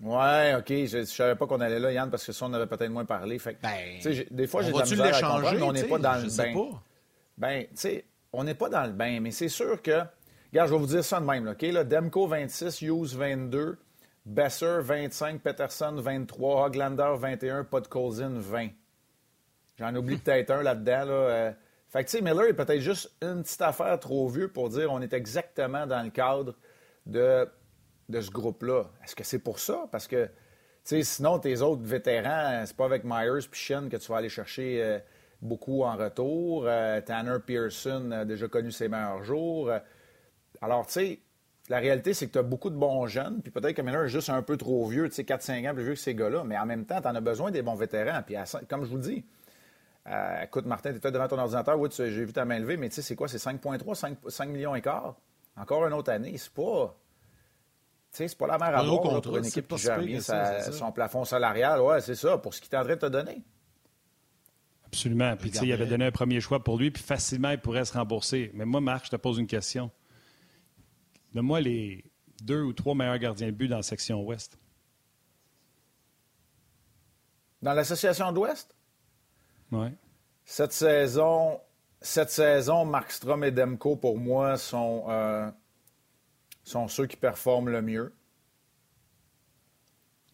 Oui, 0.00 0.54
OK. 0.58 0.68
Je 0.68 0.98
ne 0.98 1.04
savais 1.04 1.36
pas 1.36 1.46
qu'on 1.46 1.60
allait 1.60 1.78
là, 1.78 1.92
Yann, 1.92 2.10
parce 2.10 2.24
que 2.24 2.32
ça, 2.32 2.46
on 2.46 2.52
avait 2.54 2.66
peut-être 2.66 2.90
moins 2.90 3.04
parlé. 3.04 3.38
Fait, 3.38 3.58
ben, 3.62 4.24
des 4.30 4.46
fois, 4.46 4.62
j'ai 4.62 4.72
de 4.72 4.78
la 4.78 4.84
misère 4.84 5.14
à 5.14 5.20
comprendre, 5.20 5.54
mais 5.54 5.62
on 5.62 5.72
n'est 5.72 5.84
pas 5.84 5.98
dans 5.98 6.14
le 6.14 6.36
bain. 6.36 6.70
Ben, 7.36 7.64
tu 7.64 7.68
sais, 7.74 8.04
on 8.32 8.44
n'est 8.44 8.54
pas 8.54 8.68
dans 8.68 8.84
le 8.84 8.92
bain, 8.92 9.20
mais 9.20 9.30
c'est 9.30 9.48
sûr 9.48 9.80
que. 9.82 10.02
Regarde, 10.52 10.68
je 10.68 10.74
vais 10.74 10.80
vous 10.80 10.86
dire 10.86 11.04
ça 11.04 11.20
de 11.20 11.24
même. 11.24 11.48
OK? 11.48 11.62
Là, 11.62 11.84
Demko 11.84 12.26
26, 12.26 12.82
Hughes 12.82 13.14
22, 13.14 13.78
Besser 14.26 14.80
25, 14.80 15.40
Peterson 15.40 15.94
23, 15.96 16.66
Hoglander 16.66 17.14
21, 17.16 17.64
Podkolzin 17.64 18.38
20. 18.38 18.68
J'en 19.78 19.94
oublie 19.94 20.16
peut-être 20.18 20.50
un 20.50 20.62
là-dedans. 20.62 21.04
Là. 21.04 21.12
Euh. 21.12 21.52
Fait 21.88 22.04
que, 22.04 22.10
tu 22.10 22.18
sais, 22.18 22.22
Miller 22.22 22.48
est 22.48 22.54
peut-être 22.54 22.80
juste 22.80 23.10
une 23.20 23.42
petite 23.42 23.60
affaire 23.60 23.98
trop 23.98 24.28
vieux 24.28 24.48
pour 24.48 24.70
dire 24.70 24.90
on 24.90 25.02
est 25.02 25.12
exactement 25.12 25.86
dans 25.86 26.02
le 26.02 26.10
cadre 26.10 26.54
de, 27.04 27.46
de 28.08 28.20
ce 28.20 28.30
groupe-là. 28.30 28.90
Est-ce 29.04 29.14
que 29.14 29.24
c'est 29.24 29.38
pour 29.38 29.58
ça? 29.58 29.86
Parce 29.90 30.06
que, 30.06 30.24
tu 30.26 30.30
sais, 30.84 31.02
sinon, 31.02 31.38
tes 31.38 31.60
autres 31.60 31.82
vétérans, 31.82 32.64
c'est 32.64 32.76
pas 32.76 32.86
avec 32.86 33.04
Myers 33.04 33.46
puis 33.50 33.60
Shen 33.60 33.90
que 33.90 33.96
tu 33.98 34.10
vas 34.10 34.18
aller 34.18 34.30
chercher. 34.30 34.82
Euh, 34.82 34.98
beaucoup 35.42 35.82
en 35.82 35.96
retour. 35.96 36.64
Euh, 36.66 37.00
Tanner 37.00 37.38
Pearson 37.44 38.10
a 38.12 38.24
déjà 38.24 38.48
connu 38.48 38.70
ses 38.70 38.88
meilleurs 38.88 39.24
jours. 39.24 39.70
alors, 40.60 40.86
tu 40.86 40.92
sais, 40.92 41.20
la 41.68 41.78
réalité, 41.78 42.14
c'est 42.14 42.26
que 42.26 42.32
tu 42.32 42.38
as 42.38 42.42
beaucoup 42.42 42.70
de 42.70 42.76
bons 42.76 43.06
jeunes, 43.06 43.40
puis 43.40 43.50
peut-être 43.50 43.74
que 43.74 43.82
Miller 43.82 44.04
est 44.04 44.08
juste 44.08 44.30
un 44.30 44.42
peu 44.42 44.56
trop 44.56 44.86
vieux, 44.86 45.08
tu 45.08 45.14
sais, 45.14 45.22
4-5 45.22 45.70
ans 45.70 45.74
plus 45.74 45.84
vieux 45.84 45.94
que 45.94 46.00
ces 46.00 46.14
gars-là, 46.14 46.44
mais 46.44 46.58
en 46.58 46.66
même 46.66 46.84
temps, 46.84 47.00
tu 47.00 47.08
en 47.08 47.14
as 47.14 47.20
besoin 47.20 47.50
des 47.50 47.62
bons 47.62 47.74
vétérans. 47.74 48.22
Puis, 48.24 48.36
comme 48.68 48.84
je 48.84 48.90
vous 48.90 48.96
le 48.96 49.02
dis, 49.02 49.24
euh, 50.08 50.42
écoute, 50.42 50.66
Martin, 50.66 50.90
tu 50.90 50.96
étais 50.96 51.12
devant 51.12 51.28
ton 51.28 51.38
ordinateur, 51.38 51.78
oui, 51.78 51.88
j'ai 51.96 52.08
vu 52.08 52.32
ta 52.32 52.44
main 52.44 52.58
levée, 52.58 52.76
mais 52.76 52.88
tu 52.88 52.96
sais, 52.96 53.02
c'est 53.02 53.14
quoi? 53.14 53.28
C'est 53.28 53.38
5,3, 53.38 54.28
5, 54.28 54.48
millions 54.48 54.74
et 54.74 54.82
quart? 54.82 55.14
Encore 55.56 55.86
une 55.86 55.92
autre 55.92 56.10
année, 56.10 56.36
c'est 56.36 56.52
pas. 56.52 56.96
Tu 58.10 58.18
sais, 58.18 58.28
c'est 58.28 58.38
pas 58.38 58.46
la 58.46 58.58
mer 58.58 58.76
à 58.76 58.84
boire 58.84 59.22
pour 59.22 59.36
une 59.36 59.46
équipe 59.46 59.68
qui 59.68 59.78
gère 59.78 60.00
bien 60.00 60.20
son 60.20 60.92
plafond 60.92 61.24
salarial. 61.24 61.80
Ouais, 61.80 62.00
c'est 62.00 62.14
ça, 62.14 62.38
pour 62.38 62.52
ce 62.52 62.60
qu'il 62.60 62.70
t'en 62.70 62.84
de 62.84 62.94
te 62.94 63.06
donner. 63.06 63.42
Absolument. 64.92 65.36
Puis, 65.36 65.50
tu 65.50 65.58
sais, 65.58 65.66
il 65.66 65.72
avait 65.72 65.86
donné 65.86 66.04
un 66.04 66.10
premier 66.10 66.40
choix 66.40 66.62
pour 66.62 66.76
lui, 66.78 66.90
puis 66.90 67.02
facilement, 67.02 67.50
il 67.50 67.58
pourrait 67.58 67.86
se 67.86 67.94
rembourser. 67.94 68.50
Mais 68.54 68.66
moi, 68.66 68.80
Marc, 68.80 69.06
je 69.06 69.10
te 69.10 69.16
pose 69.16 69.38
une 69.38 69.46
question. 69.46 69.90
Donne-moi 71.32 71.60
les 71.62 72.04
deux 72.42 72.62
ou 72.62 72.74
trois 72.74 72.94
meilleurs 72.94 73.18
gardiens 73.18 73.46
de 73.46 73.52
but 73.52 73.68
dans 73.68 73.76
la 73.76 73.82
section 73.82 74.22
ouest. 74.22 74.58
Dans 77.62 77.72
l'association 77.72 78.32
d'Ouest? 78.32 78.74
Oui. 79.70 79.88
Cette 80.44 80.72
saison, 80.72 81.60
cette 82.00 82.30
saison, 82.30 82.84
Markstrom 82.84 83.44
et 83.44 83.52
Demko, 83.52 83.96
pour 83.96 84.18
moi, 84.18 84.58
sont, 84.58 85.04
euh, 85.08 85.50
sont 86.64 86.88
ceux 86.88 87.06
qui 87.06 87.16
performent 87.16 87.70
le 87.70 87.80
mieux. 87.80 88.12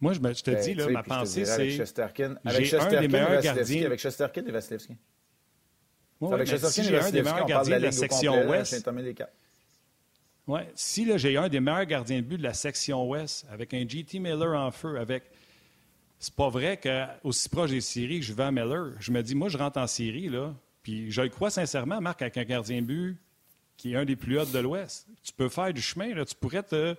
Moi, 0.00 0.12
je, 0.12 0.18
te 0.18 0.50
ben, 0.50 0.62
dis, 0.62 0.74
là, 0.74 0.88
ma 0.88 1.02
pensée, 1.02 1.44
c'est. 1.44 1.52
Avec 1.52 1.70
Chesterkin, 1.72 2.36
avec 2.44 2.66
Chesterkin, 2.66 2.96
un 2.96 3.00
des 3.00 3.08
meilleurs 3.08 3.42
gardiens. 3.42 3.86
Avec 3.86 4.00
Chesterkin 4.00 4.46
et 4.46 4.52
Vasilevski. 4.52 4.96
avec 6.22 6.46
Chesterkin 6.46 6.82
si 6.82 6.84
j'ai 6.84 6.98
un 6.98 7.10
des 7.10 7.22
meilleurs 7.22 7.46
gardiens 7.46 7.78
de 7.78 7.84
la 7.84 7.92
section 7.92 8.48
ouest. 8.48 8.88
Oui, 10.46 10.60
si 10.74 11.04
là, 11.04 11.18
j'ai 11.18 11.36
un 11.36 11.48
des 11.48 11.60
meilleurs 11.60 11.84
gardiens 11.84 12.18
de 12.18 12.24
but 12.24 12.38
de 12.38 12.42
la 12.42 12.54
section 12.54 13.06
ouest, 13.08 13.46
avec 13.50 13.74
un 13.74 13.86
GT 13.86 14.18
Miller 14.18 14.58
en 14.58 14.70
feu, 14.70 14.98
avec. 14.98 15.24
C'est 16.20 16.34
pas 16.34 16.48
vrai 16.48 16.78
qu'aussi 16.78 17.48
proche 17.48 17.70
des 17.70 17.80
séries 17.80 18.18
que 18.18 18.26
je 18.26 18.32
vais 18.32 18.44
à 18.44 18.50
Miller, 18.50 18.92
je 18.98 19.12
me 19.12 19.22
dis, 19.22 19.36
moi, 19.36 19.48
je 19.48 19.56
rentre 19.56 19.78
en 19.78 19.86
série, 19.86 20.28
là, 20.28 20.52
puis 20.82 21.12
je 21.12 21.22
le 21.22 21.28
crois 21.28 21.50
sincèrement, 21.50 22.00
Marc, 22.00 22.22
avec 22.22 22.36
un 22.38 22.44
gardien 22.44 22.80
de 22.80 22.86
but 22.86 23.18
qui 23.76 23.92
est 23.92 23.96
un 23.96 24.04
des 24.04 24.16
plus 24.16 24.38
hauts 24.38 24.44
de 24.44 24.58
l'Ouest. 24.58 25.06
Tu 25.22 25.32
peux 25.32 25.48
faire 25.48 25.72
du 25.72 25.80
chemin, 25.80 26.12
là, 26.14 26.24
tu 26.24 26.34
pourrais 26.34 26.64
te 26.64 26.96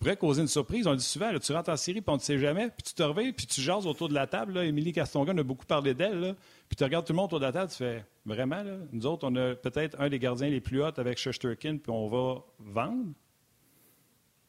pourrais 0.00 0.16
causer 0.16 0.40
une 0.40 0.48
surprise. 0.48 0.86
On 0.86 0.92
le 0.92 0.96
dit 0.96 1.04
souvent, 1.04 1.30
tu 1.38 1.52
rentres 1.52 1.70
en 1.70 1.76
série, 1.76 2.00
puis 2.00 2.10
on 2.10 2.16
ne 2.16 2.20
sait 2.20 2.38
jamais, 2.38 2.70
puis 2.70 2.82
tu 2.82 2.94
te 2.94 3.02
réveilles, 3.02 3.32
puis 3.32 3.46
tu 3.46 3.60
jases 3.60 3.86
autour 3.86 4.08
de 4.08 4.14
la 4.14 4.26
table. 4.26 4.54
Là. 4.54 4.64
Émilie 4.64 4.92
Castonga, 4.92 5.32
on 5.34 5.38
a 5.38 5.42
beaucoup 5.42 5.66
parlé 5.66 5.94
d'elle. 5.94 6.34
Puis 6.68 6.76
tu 6.76 6.82
regardes 6.84 7.06
tout 7.06 7.12
le 7.12 7.18
monde 7.18 7.26
autour 7.26 7.40
de 7.40 7.44
la 7.44 7.52
table, 7.52 7.70
tu 7.70 7.76
fais 7.76 8.04
vraiment, 8.24 8.62
là, 8.62 8.78
nous 8.92 9.06
autres, 9.06 9.28
on 9.28 9.36
a 9.36 9.54
peut-être 9.54 10.00
un 10.00 10.08
des 10.08 10.18
gardiens 10.18 10.48
les 10.48 10.60
plus 10.60 10.82
hauts 10.82 10.98
avec 10.98 11.18
Shesterkin, 11.18 11.76
puis 11.76 11.90
on 11.90 12.08
va 12.08 12.42
vendre? 12.58 13.12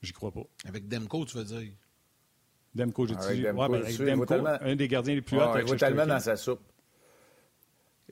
J'y 0.01 0.13
crois 0.13 0.31
pas. 0.31 0.43
Avec 0.65 0.87
Demko, 0.87 1.25
tu 1.25 1.37
veux 1.37 1.43
dire? 1.43 1.73
Demko, 2.73 3.05
j'ai 3.05 3.15
dit. 3.15 3.45
Ouais, 3.45 3.51
ben, 3.51 3.73
avec 3.73 3.97
Demko, 3.97 4.33
un 4.61 4.75
des 4.75 4.87
gardiens 4.87 5.15
les 5.15 5.21
plus 5.21 5.37
hauts 5.37 5.41
avec 5.41 5.67
Il 5.67 5.71
va 5.71 5.77
tellement 5.77 6.07
dans 6.07 6.19
sa 6.19 6.37
soupe. 6.37 6.61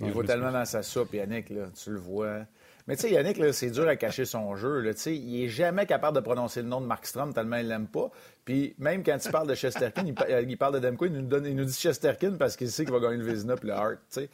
Il 0.02 0.12
va 0.12 0.24
tellement 0.24 0.52
dans 0.52 0.66
sa 0.66 0.84
soupe, 0.84 1.14
Yannick, 1.14 1.50
là, 1.50 1.70
tu 1.72 1.92
le 1.92 2.00
vois. 2.00 2.46
Mais 2.90 2.96
tu 2.96 3.04
sais, 3.04 3.12
Yannick, 3.12 3.38
c'est 3.54 3.70
dur 3.70 3.88
à 3.88 3.96
cacher 3.96 4.26
son 4.26 4.56
jeu. 4.56 4.80
Là. 4.80 4.94
Il 5.06 5.44
est 5.44 5.48
jamais 5.48 5.86
capable 5.86 6.16
de 6.16 6.22
prononcer 6.22 6.64
le 6.64 6.70
nom 6.70 6.82
de 6.82 6.88
Mark 6.88 7.06
Strom 7.06 7.36
tellement 7.36 7.58
il 7.58 7.68
l'aime 7.68 7.86
pas. 7.86 8.10
Puis 8.44 8.74
même 8.80 9.04
quand 9.04 9.16
il 9.24 9.32
parle 9.32 9.48
de 9.48 9.54
Chesterkin, 9.54 10.08
il, 10.08 10.58
parle 10.58 10.74
de 10.74 10.80
Demko, 10.80 11.06
il 11.06 11.12
nous, 11.12 11.22
donne, 11.22 11.46
il 11.46 11.56
nous 11.56 11.66
dit 11.66 11.74
Chesterkin 11.74 12.32
parce 12.32 12.58
qu'il 12.58 12.72
sait 12.72 12.86
qu'il 12.86 12.94
va 12.94 13.00
gagner 13.00 13.18
le 13.18 13.32
Vizina 13.32 13.54
et 13.54 13.66
le 13.68 13.74
Hart. 13.74 14.00
J'ai 14.12 14.28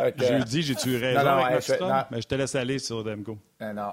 euh, 0.00 0.38
dit, 0.38 0.62
j'ai-tu 0.62 0.96
raison 0.96 1.22
non, 1.22 1.44
avec 1.44 1.66
je, 1.66 1.74
mais 2.10 2.22
je 2.22 2.26
te 2.26 2.34
laisse 2.34 2.54
aller 2.54 2.78
sur 2.78 3.04
Demko. 3.04 3.36
Ben 3.60 3.74
non. 3.74 3.92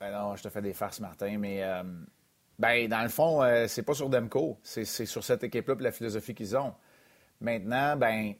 Ben 0.00 0.10
non, 0.10 0.34
je 0.34 0.44
te 0.44 0.48
fais 0.48 0.62
des 0.62 0.72
farces, 0.72 1.00
Martin, 1.00 1.36
mais... 1.36 1.62
Euh, 1.62 1.82
ben, 2.58 2.88
dans 2.88 3.02
le 3.02 3.10
fond, 3.10 3.42
euh, 3.42 3.66
c'est 3.68 3.82
pas 3.82 3.92
sur 3.92 4.08
Demko. 4.08 4.58
C'est 4.62 4.86
sur 4.86 5.22
cette 5.22 5.44
équipe-là 5.44 5.74
et 5.78 5.82
la 5.82 5.92
philosophie 5.92 6.34
qu'ils 6.34 6.56
ont. 6.56 6.72
Maintenant, 7.42 7.94
ben, 7.94 8.32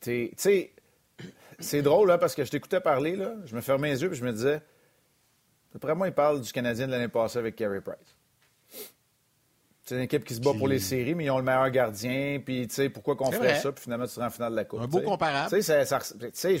tu 0.00 0.30
sais, 0.36 0.75
c'est 1.58 1.82
drôle, 1.82 2.08
là, 2.08 2.18
parce 2.18 2.34
que 2.34 2.44
je 2.44 2.50
t'écoutais 2.50 2.80
parler, 2.80 3.16
là, 3.16 3.34
je 3.46 3.54
me 3.54 3.60
fermais 3.60 3.90
les 3.90 4.02
yeux 4.02 4.12
et 4.12 4.14
je 4.14 4.24
me 4.24 4.32
disais, 4.32 4.60
après 5.74 5.94
moi, 5.94 6.08
il 6.08 6.14
parle 6.14 6.40
du 6.40 6.52
Canadien 6.52 6.86
de 6.86 6.92
l'année 6.92 7.08
passée 7.08 7.38
avec 7.38 7.56
Carey 7.56 7.80
Price. 7.80 8.16
C'est 9.84 9.94
une 9.94 10.00
équipe 10.00 10.24
qui 10.24 10.34
se 10.34 10.40
bat 10.40 10.52
pour 10.58 10.66
les 10.66 10.80
séries, 10.80 11.14
mais 11.14 11.26
ils 11.26 11.30
ont 11.30 11.38
le 11.38 11.44
meilleur 11.44 11.70
gardien. 11.70 12.40
Puis, 12.44 12.66
tu 12.66 12.74
sais, 12.74 12.88
pourquoi 12.88 13.14
qu'on 13.14 13.30
ferait 13.30 13.60
ça? 13.60 13.70
Puis 13.70 13.84
finalement, 13.84 14.06
tu 14.06 14.14
seras 14.14 14.26
en 14.26 14.30
finale 14.30 14.50
de 14.50 14.56
la 14.56 14.64
Coupe. 14.64 14.80
Un 14.80 14.88
beau 14.88 15.00
comparable. 15.00 15.48
Tu 15.48 15.62
sais, 15.62 15.84
ça, 15.84 16.00
je 16.00 16.58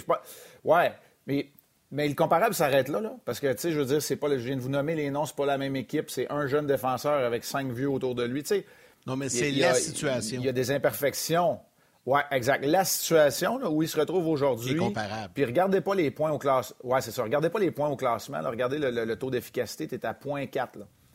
Ouais, 0.62 0.92
mais, 1.26 1.48
mais 1.90 2.06
le 2.06 2.14
comparable 2.14 2.54
s'arrête 2.54 2.88
là, 2.88 3.00
là. 3.00 3.16
Parce 3.24 3.40
que, 3.40 3.52
tu 3.52 3.58
sais, 3.58 3.72
je 3.72 3.80
veux 3.80 3.84
dire, 3.84 4.00
c'est 4.00 4.14
pas. 4.14 4.28
Je 4.30 4.36
viens 4.36 4.54
de 4.54 4.60
vous 4.60 4.68
nommer 4.68 4.94
les 4.94 5.10
noms, 5.10 5.26
c'est 5.26 5.34
pas 5.34 5.46
la 5.46 5.58
même 5.58 5.74
équipe. 5.74 6.08
C'est 6.08 6.30
un 6.30 6.46
jeune 6.46 6.68
défenseur 6.68 7.24
avec 7.24 7.42
cinq 7.42 7.72
vieux 7.72 7.90
autour 7.90 8.14
de 8.14 8.22
lui. 8.22 8.42
Tu 8.42 8.48
sais. 8.48 8.66
Non, 9.08 9.16
mais 9.16 9.28
c'est 9.28 9.50
la 9.50 9.74
situation. 9.74 10.38
Il 10.40 10.46
y 10.46 10.48
a 10.48 10.52
des 10.52 10.70
imperfections. 10.70 11.58
Oui, 12.06 12.20
exact. 12.30 12.64
La 12.64 12.84
situation 12.84 13.58
où 13.68 13.82
il 13.82 13.88
se 13.88 13.98
retrouve 13.98 14.28
aujourd'hui. 14.28 14.76
comparable. 14.76 15.32
Puis 15.34 15.44
regardez 15.44 15.80
pas 15.80 15.94
les 15.96 16.12
points 16.12 16.30
au 16.30 16.38
classement. 16.38 16.76
Oui, 16.84 17.00
c'est 17.02 17.10
ça. 17.10 17.24
Regardez 17.24 17.50
pas 17.50 17.58
les 17.58 17.72
points 17.72 17.88
au 17.88 17.96
classement. 17.96 18.38
Regardez 18.44 18.78
le, 18.78 19.16
taux 19.16 19.30
d'efficacité. 19.30 19.88
Tu 19.88 19.96
es 19.96 20.06
à 20.06 20.12
0.4. 20.12 20.70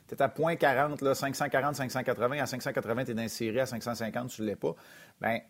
Tu 0.07 0.15
es 0.15 0.21
à 0.21 0.27
0.40, 0.27 1.01
là, 1.01 1.15
540, 1.15 1.75
580. 1.75 2.39
À 2.39 2.45
580, 2.45 3.05
tu 3.05 3.11
es 3.11 3.13
dans 3.13 3.21
les 3.21 3.29
séries. 3.29 3.61
À 3.61 3.65
550, 3.65 4.29
tu 4.29 4.41
ne 4.41 4.47
l'es 4.47 4.57
pas. 4.57 4.75
Bien, 5.21 5.39
tu 5.39 5.45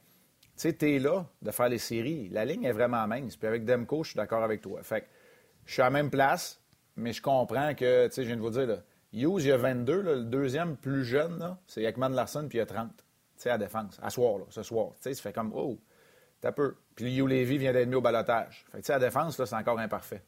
sais, 0.58 0.74
tu 0.74 0.96
es 0.96 1.00
là 1.00 1.26
de 1.42 1.50
faire 1.50 1.70
les 1.70 1.80
séries. 1.80 2.30
La 2.30 2.46
ligne 2.46 2.64
est 2.64 2.72
vraiment 2.72 3.08
mince. 3.08 3.36
Puis 3.36 3.48
avec 3.48 3.66
Demko, 3.66 4.04
je 4.04 4.10
suis 4.10 4.18
d'accord 4.18 4.44
avec 4.44 4.62
toi. 4.62 4.84
Fait 4.84 5.02
que 5.02 5.08
je 5.66 5.74
suis 5.74 5.82
à 5.82 5.86
la 5.86 5.92
même 5.92 6.12
place, 6.12 6.62
mais 6.96 7.14
je 7.14 7.22
comprends 7.22 7.74
que, 7.74 8.06
tu 8.08 8.14
sais, 8.14 8.22
je 8.22 8.28
viens 8.28 8.38
de 8.38 8.42
vous 8.42 8.52
dire, 8.52 8.68
là, 8.68 8.78
Hughes, 9.12 9.42
il 9.42 9.48
y 9.48 9.52
a 9.52 9.58
22. 9.58 10.02
le 10.02 10.24
deuxième 10.24 10.78
plus 10.78 11.04
jeune, 11.04 11.58
c'est 11.66 11.82
Ekman 11.82 12.10
Larson, 12.10 12.46
puis 12.48 12.60
il 12.60 12.62
y 12.62 12.64
a 12.64 12.68
30 12.68 12.92
sais, 13.44 13.50
à 13.50 13.58
défense, 13.58 14.00
à 14.02 14.10
soir, 14.10 14.40
là, 14.40 14.46
ce 14.50 14.64
soir. 14.64 14.90
Tu 14.96 15.04
sais, 15.04 15.14
ça 15.14 15.22
fait 15.22 15.34
comme, 15.34 15.52
oh, 15.56 15.80
t'as 16.40 16.52
peu. 16.52 16.76
Puis 16.96 17.18
Hugh 17.18 17.28
Levy 17.28 17.58
vient 17.58 17.74
d'être 17.74 17.88
mis 17.88 17.96
au 17.96 18.02
balotage. 18.02 18.66
Fait 18.72 18.78
que, 18.78 18.84
tu 18.84 18.88
sais, 18.88 18.94
à 18.94 19.00
défense, 19.00 19.38
là, 19.38 19.46
c'est 19.46 19.56
encore 19.56 19.80
imparfait. 19.80 20.24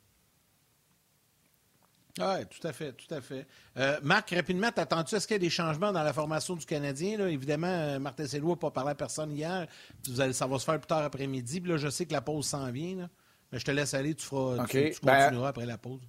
Oui, 2.19 2.45
tout 2.45 2.67
à 2.67 2.73
fait, 2.73 2.93
tout 2.93 3.11
à 3.11 3.21
fait. 3.21 3.47
Euh, 3.77 3.99
Marc, 4.03 4.29
rapidement, 4.29 4.71
t'attends-tu, 4.71 5.15
est-ce 5.15 5.27
qu'il 5.27 5.33
y 5.33 5.39
a 5.39 5.39
des 5.39 5.49
changements 5.49 5.91
dans 5.91 6.03
la 6.03 6.13
formation 6.13 6.55
du 6.55 6.65
Canadien? 6.65 7.17
Là? 7.17 7.27
Évidemment, 7.27 7.67
euh, 7.67 7.97
Martin 7.97 8.27
Selou 8.27 8.51
n'a 8.51 8.55
pas 8.55 8.69
parlé 8.69 8.91
à 8.91 8.95
personne 8.95 9.31
hier. 9.31 9.65
Vous 10.07 10.21
allez, 10.21 10.33
ça 10.33 10.45
va 10.45 10.59
se 10.59 10.65
faire 10.65 10.79
plus 10.79 10.87
tard 10.87 11.03
après-midi. 11.03 11.59
Là, 11.61 11.77
je 11.77 11.89
sais 11.89 12.05
que 12.05 12.13
la 12.13 12.21
pause 12.21 12.45
s'en 12.45 12.69
vient. 12.71 12.97
Là. 12.97 13.09
Mais 13.51 13.57
je 13.57 13.65
te 13.65 13.71
laisse 13.71 13.95
aller, 13.95 14.13
tu, 14.13 14.25
feras, 14.25 14.63
tu, 14.67 14.93
ben, 15.01 15.15
continueras 15.15 15.49
après 15.49 15.65
la 15.65 15.79
pause. 15.79 16.01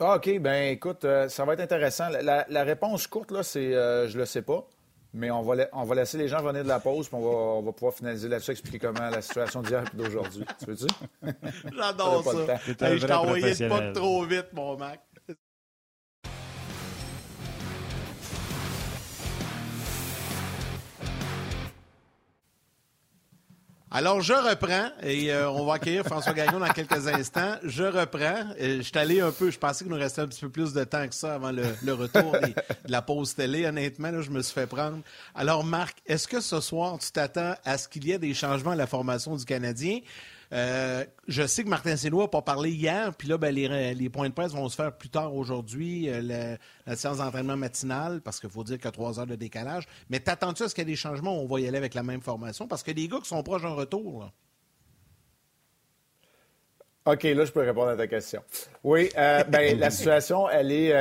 Ah, 0.00 0.16
OK, 0.16 0.38
ben 0.38 0.72
écoute, 0.72 1.04
euh, 1.04 1.28
ça 1.28 1.44
va 1.44 1.54
être 1.54 1.60
intéressant. 1.60 2.08
La, 2.08 2.64
réponse 2.64 3.06
courte, 3.06 3.32
là, 3.32 3.42
c'est 3.42 3.74
euh, 3.74 4.08
je 4.08 4.16
le 4.16 4.26
sais 4.26 4.42
pas. 4.42 4.68
Mais 5.14 5.30
on 5.30 5.42
va, 5.42 5.64
on 5.72 5.84
va 5.84 5.94
laisser 5.94 6.18
les 6.18 6.28
gens 6.28 6.42
venir 6.42 6.62
de 6.62 6.68
la 6.68 6.80
pause, 6.80 7.08
puis 7.08 7.16
on 7.16 7.62
va, 7.62 7.72
pouvoir 7.72 7.94
finaliser 7.94 8.28
là-dessus, 8.28 8.50
expliquer 8.50 8.78
comment 8.78 9.08
la 9.08 9.22
situation 9.22 9.62
d'hier 9.62 9.82
et 9.92 9.96
d'aujourd'hui. 9.96 10.44
Tu 10.58 10.66
veux-tu? 10.66 10.86
J'adore 11.76 12.24
ça. 12.24 12.56
je 12.66 12.72
t'ai 13.06 13.12
envoyé 13.12 13.68
pas 13.68 13.92
trop 13.92 14.24
vite, 14.24 14.48
mon 14.52 14.76
Mac. 14.76 15.00
Alors, 23.90 24.20
je 24.20 24.34
reprends 24.34 24.90
et 25.02 25.32
euh, 25.32 25.50
on 25.50 25.64
va 25.64 25.74
accueillir 25.74 26.04
François 26.04 26.34
Gagnon 26.34 26.58
dans 26.58 26.68
quelques 26.68 27.08
instants. 27.08 27.54
Je 27.62 27.84
reprends. 27.84 28.44
je 28.60 28.82
suis 28.82 28.98
allé 28.98 29.22
un 29.22 29.32
peu, 29.32 29.50
je 29.50 29.58
pensais 29.58 29.82
qu'il 29.82 29.92
nous 29.92 29.98
restait 29.98 30.20
un 30.20 30.26
petit 30.26 30.42
peu 30.42 30.50
plus 30.50 30.74
de 30.74 30.84
temps 30.84 31.08
que 31.08 31.14
ça 31.14 31.36
avant 31.36 31.52
le, 31.52 31.92
retour 31.94 32.32
de 32.32 32.52
la 32.86 33.00
pause 33.00 33.34
télé. 33.34 33.64
Honnêtement, 33.64 34.10
là, 34.10 34.20
je 34.20 34.30
me 34.30 34.42
suis 34.42 34.52
fait 34.52 34.66
prendre. 34.66 34.98
Alors, 35.34 35.64
Marc, 35.64 35.96
est-ce 36.06 36.28
que 36.28 36.40
ce 36.40 36.60
soir, 36.60 36.98
tu 36.98 37.10
t'attends 37.10 37.54
à 37.64 37.78
ce 37.78 37.88
qu'il 37.88 38.04
y 38.04 38.12
ait 38.12 38.18
des 38.18 38.34
changements 38.34 38.72
à 38.72 38.76
la 38.76 38.86
formation 38.86 39.34
du 39.36 39.44
Canadien? 39.46 40.00
Euh, 40.52 41.04
je 41.26 41.46
sais 41.46 41.62
que 41.62 41.68
Martin 41.68 41.96
Saint-Louis 41.96 42.22
n'a 42.22 42.28
pas 42.28 42.42
parlé 42.42 42.70
hier, 42.70 43.14
puis 43.14 43.28
là, 43.28 43.36
ben, 43.36 43.54
les, 43.54 44.08
points 44.08 44.28
de 44.28 44.34
presse 44.34 44.52
vont 44.52 44.68
se 44.68 44.76
faire 44.76 44.96
plus 44.96 45.10
tard 45.10 45.34
aujourd'hui, 45.34 46.08
euh, 46.08 46.58
la, 46.86 46.96
séance 46.96 47.18
d'entraînement 47.18 47.56
matinale, 47.56 48.20
parce 48.22 48.40
qu'il 48.40 48.48
faut 48.48 48.64
dire 48.64 48.76
qu'il 48.76 48.86
y 48.86 48.88
a 48.88 48.92
trois 48.92 49.20
heures 49.20 49.26
de 49.26 49.34
décalage. 49.34 49.86
Mais 50.08 50.20
t'attends-tu 50.20 50.62
à 50.62 50.68
ce 50.68 50.74
qu'il 50.74 50.82
y 50.82 50.86
ait 50.88 50.92
des 50.92 50.96
changements? 50.96 51.38
On 51.38 51.46
va 51.46 51.60
y 51.60 51.68
aller 51.68 51.76
avec 51.76 51.94
la 51.94 52.02
même 52.02 52.22
formation? 52.22 52.66
Parce 52.66 52.82
que 52.82 52.90
les 52.92 53.08
gars 53.08 53.18
qui 53.18 53.28
sont 53.28 53.42
proches 53.42 53.62
d'un 53.62 53.74
retour, 53.74 54.30
OK, 57.04 57.22
là, 57.22 57.44
je 57.46 57.52
peux 57.52 57.60
répondre 57.60 57.88
à 57.88 57.96
ta 57.96 58.06
question. 58.06 58.42
Oui, 58.84 59.08
euh, 59.16 59.42
ben, 59.44 59.78
la 59.80 59.90
situation, 59.90 60.48
elle 60.50 60.72
est. 60.72 60.92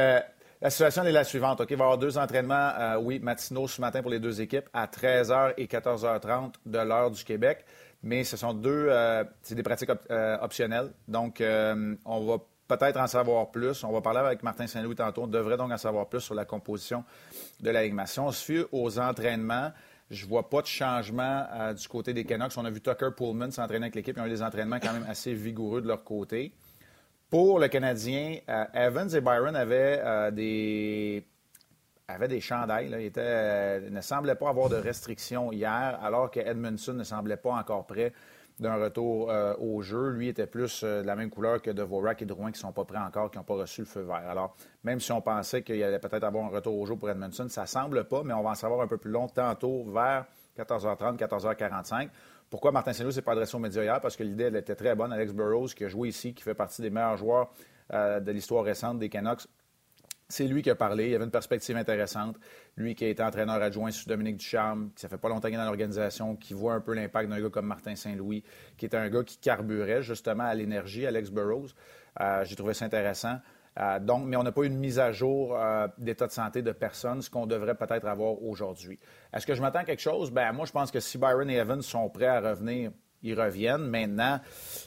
la 0.61 0.69
situation 0.69 1.03
est 1.03 1.11
la 1.11 1.25
suivante. 1.25 1.61
OK, 1.61 1.67
il 1.69 1.75
va 1.75 1.83
y 1.83 1.85
avoir 1.85 1.97
deux 1.97 2.17
entraînements, 2.17 2.97
oui, 2.99 3.19
matinaux 3.19 3.67
ce 3.67 3.79
matin 3.79 4.01
pour 4.01 4.11
les 4.11 4.19
deux 4.19 4.41
équipes 4.41 4.69
à 4.73 4.87
13h 4.87 5.53
et 5.57 5.65
14h30 5.65 6.53
de 6.65 6.79
l'heure 6.79 7.11
du 7.11 7.23
Québec 7.23 7.65
mais 8.03 8.23
ce 8.23 8.37
sont 8.37 8.53
deux, 8.53 8.87
euh, 8.89 9.23
c'est 9.41 9.55
des 9.55 9.63
pratiques 9.63 9.89
euh, 10.11 10.37
optionnelles. 10.41 10.91
Donc, 11.07 11.41
euh, 11.41 11.95
on 12.05 12.25
va 12.25 12.37
peut-être 12.67 12.97
en 12.97 13.07
savoir 13.07 13.49
plus. 13.51 13.83
On 13.83 13.91
va 13.91 14.01
parler 14.01 14.19
avec 14.19 14.43
Martin 14.43 14.67
Saint-Louis 14.67 14.95
tantôt. 14.95 15.23
On 15.23 15.27
devrait 15.27 15.57
donc 15.57 15.71
en 15.71 15.77
savoir 15.77 16.07
plus 16.07 16.21
sur 16.21 16.35
la 16.35 16.45
composition 16.45 17.03
de 17.59 17.69
la 17.69 17.83
Ligue. 17.83 17.95
Si 18.05 18.19
on 18.19 18.31
se 18.31 18.43
fie 18.43 18.63
aux 18.71 18.99
entraînements, 18.99 19.71
je 20.11 20.25
ne 20.25 20.29
vois 20.29 20.49
pas 20.49 20.61
de 20.61 20.67
changement 20.67 21.45
du 21.77 21.87
côté 21.87 22.13
des 22.13 22.23
Canucks. 22.23 22.53
On 22.57 22.65
a 22.65 22.69
vu 22.69 22.81
Tucker 22.81 23.09
Pullman 23.15 23.51
s'entraîner 23.51 23.85
avec 23.85 23.95
l'équipe. 23.95 24.15
Ils 24.17 24.21
ont 24.21 24.25
eu 24.25 24.29
des 24.29 24.43
entraînements 24.43 24.79
quand 24.79 24.93
même 24.93 25.05
assez 25.09 25.33
vigoureux 25.33 25.81
de 25.81 25.87
leur 25.87 26.03
côté. 26.03 26.53
Pour 27.29 27.59
le 27.59 27.67
Canadien, 27.67 28.37
Evans 28.73 29.13
et 29.13 29.21
Byron 29.21 29.55
avaient 29.55 30.31
des 30.31 31.25
avait 32.07 32.29
des 32.29 32.39
chandails. 32.39 32.87
Il 32.87 33.11
euh, 33.17 33.89
ne 33.89 33.99
semblait 33.99 34.35
pas 34.35 34.49
avoir 34.49 34.69
de 34.69 34.77
restrictions 34.77 35.51
hier, 35.51 35.99
alors 36.01 36.31
que 36.31 36.39
Edmondson 36.39 36.93
ne 36.93 37.03
semblait 37.03 37.35
pas 37.35 37.51
encore 37.51 37.85
prêt 37.85 38.13
d'un 38.59 38.75
retour 38.75 39.29
euh, 39.29 39.53
au 39.59 39.81
jeu. 39.81 40.11
Lui 40.11 40.29
était 40.29 40.47
plus 40.47 40.83
euh, 40.83 41.01
de 41.01 41.07
la 41.07 41.17
même 41.17 41.29
couleur 41.29 41.61
que 41.61 41.69
Dvorak 41.69 42.21
et 42.21 42.25
Drouin 42.25 42.51
qui 42.51 42.59
ne 42.59 42.61
sont 42.61 42.71
pas 42.71 42.85
prêts 42.85 42.97
encore, 42.97 43.29
qui 43.29 43.37
n'ont 43.37 43.43
pas 43.43 43.55
reçu 43.55 43.81
le 43.81 43.87
feu 43.87 44.01
vert. 44.03 44.29
Alors, 44.29 44.55
même 44.85 45.01
si 45.01 45.11
on 45.11 45.21
pensait 45.21 45.63
qu'il 45.63 45.83
allait 45.83 45.99
peut-être 45.99 46.23
avoir 46.23 46.45
un 46.45 46.49
retour 46.49 46.79
au 46.79 46.85
jeu 46.85 46.95
pour 46.95 47.09
Edmondson, 47.09 47.49
ça 47.49 47.63
ne 47.63 47.67
semble 47.67 48.05
pas, 48.05 48.23
mais 48.23 48.33
on 48.33 48.41
va 48.41 48.51
en 48.51 48.55
savoir 48.55 48.79
un 48.79 48.87
peu 48.87 48.97
plus 48.97 49.11
long 49.11 49.27
tantôt 49.27 49.83
vers 49.91 50.25
14h30, 50.57 51.17
14h45. 51.17 52.07
Pourquoi 52.49 52.71
Martin 52.71 52.93
Saint-Louis 52.93 53.13
s'est 53.13 53.21
pas 53.21 53.33
adressé 53.33 53.53
aux 53.57 53.59
médias 53.59 53.83
hier? 53.83 53.99
Parce 53.99 54.15
que 54.15 54.23
l'idée, 54.23 54.47
était 54.57 54.75
très 54.75 54.95
bonne. 54.95 55.11
Alex 55.11 55.33
Burrows, 55.33 55.67
qui 55.75 55.83
a 55.83 55.89
joué 55.89 56.07
ici, 56.07 56.33
qui 56.33 56.41
fait 56.41 56.55
partie 56.55 56.81
des 56.81 56.89
meilleurs 56.89 57.17
joueurs 57.17 57.51
de 57.91 58.31
l'histoire 58.31 58.63
récente 58.63 58.99
des 58.99 59.09
Canucks, 59.09 59.47
c'est 60.29 60.45
lui 60.45 60.61
qui 60.61 60.69
a 60.69 60.75
parlé. 60.75 61.09
Il 61.09 61.15
avait 61.15 61.25
une 61.25 61.31
perspective 61.31 61.77
intéressante. 61.77 62.37
Lui 62.75 62.95
qui 62.95 63.05
a 63.05 63.07
été 63.07 63.23
entraîneur 63.23 63.61
adjoint 63.61 63.91
sous 63.91 64.07
Dominique 64.07 64.37
Ducharme, 64.37 64.91
qui 64.95 65.01
ça 65.01 65.09
fait 65.09 65.17
pas 65.17 65.29
longtemps 65.29 65.47
qu'il 65.47 65.55
est 65.55 65.59
dans 65.59 65.65
l'organisation, 65.65 66.35
qui 66.35 66.53
voit 66.53 66.73
un 66.73 66.81
peu 66.81 66.93
l'impact 66.93 67.29
d'un 67.29 67.41
gars 67.41 67.49
comme 67.49 67.67
Martin 67.67 67.95
Saint-Louis, 67.95 68.43
qui 68.77 68.85
est 68.85 68.95
un 68.95 69.09
gars 69.09 69.23
qui 69.23 69.37
carburait 69.37 70.01
justement 70.01 70.43
à 70.43 70.53
l'énergie, 70.53 71.05
Alex 71.05 71.29
Burrows. 71.29 71.67
Euh, 72.19 72.43
j'ai 72.43 72.55
trouvé 72.55 72.73
ça 72.73 72.85
intéressant. 72.85 73.37
Euh, 73.79 73.99
donc, 73.99 74.25
mais 74.25 74.35
on 74.35 74.43
n'a 74.43 74.51
pas 74.51 74.63
eu 74.63 74.67
une 74.67 74.79
mise 74.79 74.99
à 74.99 75.11
jour 75.11 75.55
euh, 75.55 75.87
d'état 75.97 76.27
de 76.27 76.31
santé 76.31 76.61
de 76.61 76.71
personne, 76.71 77.21
ce 77.21 77.29
qu'on 77.29 77.45
devrait 77.45 77.75
peut-être 77.75 78.07
avoir 78.07 78.41
aujourd'hui. 78.41 78.99
Est-ce 79.31 79.45
que 79.45 79.53
je 79.53 79.61
m'attends 79.61 79.79
à 79.79 79.83
quelque 79.83 80.01
chose? 80.01 80.31
Ben 80.31 80.51
moi, 80.51 80.65
je 80.65 80.71
pense 80.71 80.89
que 80.89 80.99
si 80.99 81.17
Byron 81.17 81.49
et 81.49 81.55
Evans 81.55 81.81
sont 81.81 82.09
prêts 82.09 82.25
à 82.25 82.41
revenir, 82.41 82.91
ils 83.21 83.39
reviennent. 83.39 83.87
Maintenant, 83.87 84.39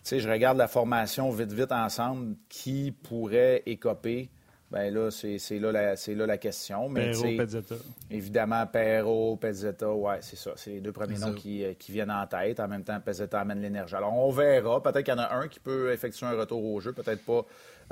je 0.04 0.28
regarde 0.28 0.58
la 0.58 0.68
formation 0.68 1.30
vite, 1.30 1.52
vite 1.52 1.72
ensemble. 1.72 2.36
Qui 2.48 2.92
pourrait 2.92 3.62
écoper? 3.66 4.30
Bien 4.70 4.88
là, 4.90 5.10
c'est 5.10 5.58
là, 5.58 5.72
la, 5.72 5.94
là 5.94 6.26
la 6.26 6.38
question. 6.38 6.88
Mais, 6.88 7.10
Perro, 7.10 7.36
Pezzetta. 7.36 7.74
Évidemment, 8.08 8.66
Perro, 8.68 9.36
Pezzetta, 9.36 9.92
oui, 9.92 10.14
c'est 10.20 10.36
ça. 10.36 10.52
C'est 10.54 10.70
les 10.70 10.80
deux 10.80 10.92
premiers 10.92 11.18
noms 11.18 11.34
qui, 11.34 11.64
euh, 11.64 11.74
qui, 11.76 11.90
viennent 11.90 12.10
en 12.10 12.24
tête. 12.26 12.60
En 12.60 12.68
même 12.68 12.84
temps, 12.84 13.00
Pezzetta 13.04 13.40
amène 13.40 13.60
l'énergie. 13.60 13.96
Alors, 13.96 14.16
on 14.16 14.30
verra. 14.30 14.80
Peut-être 14.80 15.02
qu'il 15.02 15.14
y 15.14 15.16
en 15.16 15.20
a 15.20 15.34
un 15.34 15.48
qui 15.48 15.58
peut 15.58 15.92
effectuer 15.92 16.26
un 16.26 16.36
retour 16.36 16.64
au 16.64 16.78
jeu, 16.78 16.92
peut-être 16.92 17.24
pas 17.24 17.44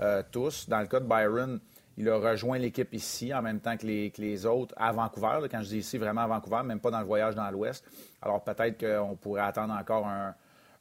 euh, 0.03 0.23
tous. 0.31 0.69
Dans 0.69 0.79
le 0.79 0.87
cas 0.87 1.01
de 1.01 1.07
Byron, 1.07 1.59
il 1.97 2.09
a 2.09 2.17
rejoint 2.17 2.59
l'équipe 2.59 2.95
ici 2.95 3.35
en 3.35 3.43
même 3.43 3.59
temps 3.59 3.77
que 3.77 3.85
les, 3.85 4.11
que 4.12 4.23
les 4.23 4.47
autres 4.47 4.73
à 4.77 4.93
Vancouver. 4.93 5.49
quand 5.51 5.62
je 5.62 5.69
dis 5.69 5.79
ici, 5.79 5.99
vraiment 5.99 6.21
à 6.21 6.27
Vancouver, 6.29 6.62
même 6.64 6.79
pas 6.79 6.93
dans 6.93 7.01
le 7.01 7.07
voyage 7.07 7.35
dans 7.35 7.51
l'Ouest. 7.51 7.85
Alors, 8.23 8.45
peut-être 8.45 8.79
qu'on 8.79 9.17
pourrait 9.17 9.43
attendre 9.43 9.75
encore 9.75 10.07
un 10.07 10.33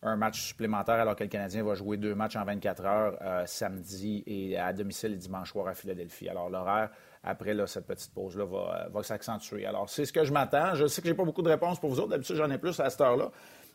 un 0.03 0.15
match 0.15 0.41
supplémentaire 0.41 0.95
alors 0.95 1.15
que 1.15 1.23
le 1.23 1.29
Canadien 1.29 1.63
va 1.63 1.73
jouer 1.73 1.97
deux 1.97 2.13
matchs 2.13 2.35
en 2.35 2.45
24 2.45 2.85
heures 2.85 3.17
euh, 3.21 3.43
samedi 3.45 4.23
et 4.27 4.57
à 4.57 4.71
domicile 4.73 5.13
et 5.13 5.17
dimanche 5.17 5.51
soir 5.51 5.67
à 5.67 5.73
Philadelphie. 5.73 6.29
Alors 6.29 6.49
l'horaire, 6.49 6.89
après 7.23 7.55
cette 7.67 7.87
petite 7.87 8.13
pause-là, 8.13 8.45
va, 8.45 8.57
euh, 8.57 8.89
va 8.89 9.03
s'accentuer. 9.03 9.65
Alors 9.65 9.89
c'est 9.89 10.05
ce 10.05 10.13
que 10.13 10.23
je 10.23 10.31
m'attends. 10.31 10.75
Je 10.75 10.85
sais 10.87 11.01
que 11.01 11.07
j'ai 11.07 11.15
pas 11.15 11.25
beaucoup 11.25 11.41
de 11.41 11.49
réponses 11.49 11.79
pour 11.79 11.89
vous 11.89 11.99
autres. 11.99 12.09
D'habitude, 12.09 12.35
j'en 12.35 12.49
ai 12.51 12.57
plus 12.57 12.79
à 12.79 12.89
cette 12.89 13.01
heure-là. 13.01 13.31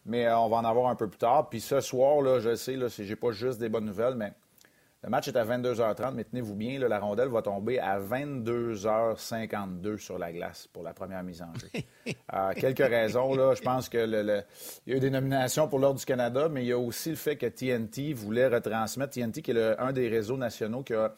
Mais 0.07 0.27
euh, 0.27 0.39
on 0.39 0.49
va 0.49 0.57
en 0.59 0.65
avoir 0.65 0.89
un 0.89 0.97
peu 0.97 1.09
plus 1.09 1.19
tard. 1.19 1.49
Puis 1.49 1.61
ce 1.61 1.81
soir, 1.81 2.23
là, 2.23 2.39
je 2.39 2.55
sais, 2.55 2.77
là, 2.77 2.87
j'ai 2.89 3.17
pas 3.17 3.33
juste 3.33 3.59
des 3.59 3.69
bonnes 3.69 3.85
nouvelles, 3.87 4.15
mais 4.15 4.33
le 5.05 5.11
match 5.11 5.27
est 5.27 5.37
à 5.37 5.45
22h30, 5.45 6.15
mais 6.15 6.23
tenez-vous 6.23 6.55
bien, 6.55 6.79
la 6.79 7.01
rondelle 7.01 7.27
va 7.27 7.43
tomber 7.43 7.81
à 7.81 7.99
22h52 7.99 9.99
sur 9.99 10.17
la 10.17 10.33
glace 10.33 10.69
pour 10.73 10.85
la 10.85 10.95
première 10.95 11.25
mise 11.25 11.43
en 11.43 11.53
jeu. 11.55 11.67
euh, 12.33 12.53
quelques 12.55 12.79
raisons, 12.79 13.35
là. 13.35 13.53
Je 13.57 13.63
pense 13.63 13.89
que 13.89 13.99
le, 13.99 14.43
il 14.87 14.93
y 14.93 14.95
a 14.95 14.99
eu 14.99 15.01
des 15.01 15.11
nominations 15.11 15.67
pour 15.67 15.81
l'Ordre 15.81 15.99
du 15.99 16.05
Canada, 16.05 16.49
mais 16.49 16.63
il 16.63 16.69
y 16.69 16.73
a 16.73 16.79
aussi 16.79 17.11
le 17.11 17.17
fait 17.17 17.35
que 17.35 17.47
TNT 17.47 18.13
voulait 18.13 18.47
retransmettre, 18.47 19.15
TNT 19.15 19.43
qui 19.43 19.51
est 19.51 19.81
un 19.81 19.93
des 19.93 20.09
réseaux 20.09 20.37
nationaux 20.37 20.85
qui, 20.85 20.95
euh, 20.95 21.09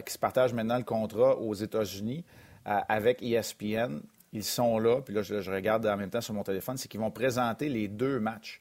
qui, 0.00 0.12
se 0.12 0.18
partage 0.18 0.52
maintenant 0.52 0.78
le 0.78 0.84
contrat 0.84 1.38
aux 1.38 1.54
États-Unis 1.54 2.24
euh, 2.66 2.80
avec 2.88 3.22
ESPN. 3.22 4.00
Ils 4.32 4.42
sont 4.42 4.80
là, 4.80 5.00
puis 5.00 5.14
là, 5.14 5.22
je, 5.22 5.40
je 5.40 5.50
regarde 5.52 5.86
en 5.86 5.96
même 5.96 6.10
temps 6.10 6.20
sur 6.20 6.34
mon 6.34 6.42
téléphone, 6.42 6.76
c'est 6.76 6.88
qu'ils 6.88 6.98
vont 6.98 7.12
présenter 7.12 7.68
les 7.68 7.86
deux 7.86 8.18
matchs. 8.18 8.60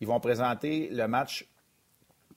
Ils 0.00 0.06
vont 0.06 0.20
présenter 0.20 0.88
le 0.90 1.06
match 1.08 1.46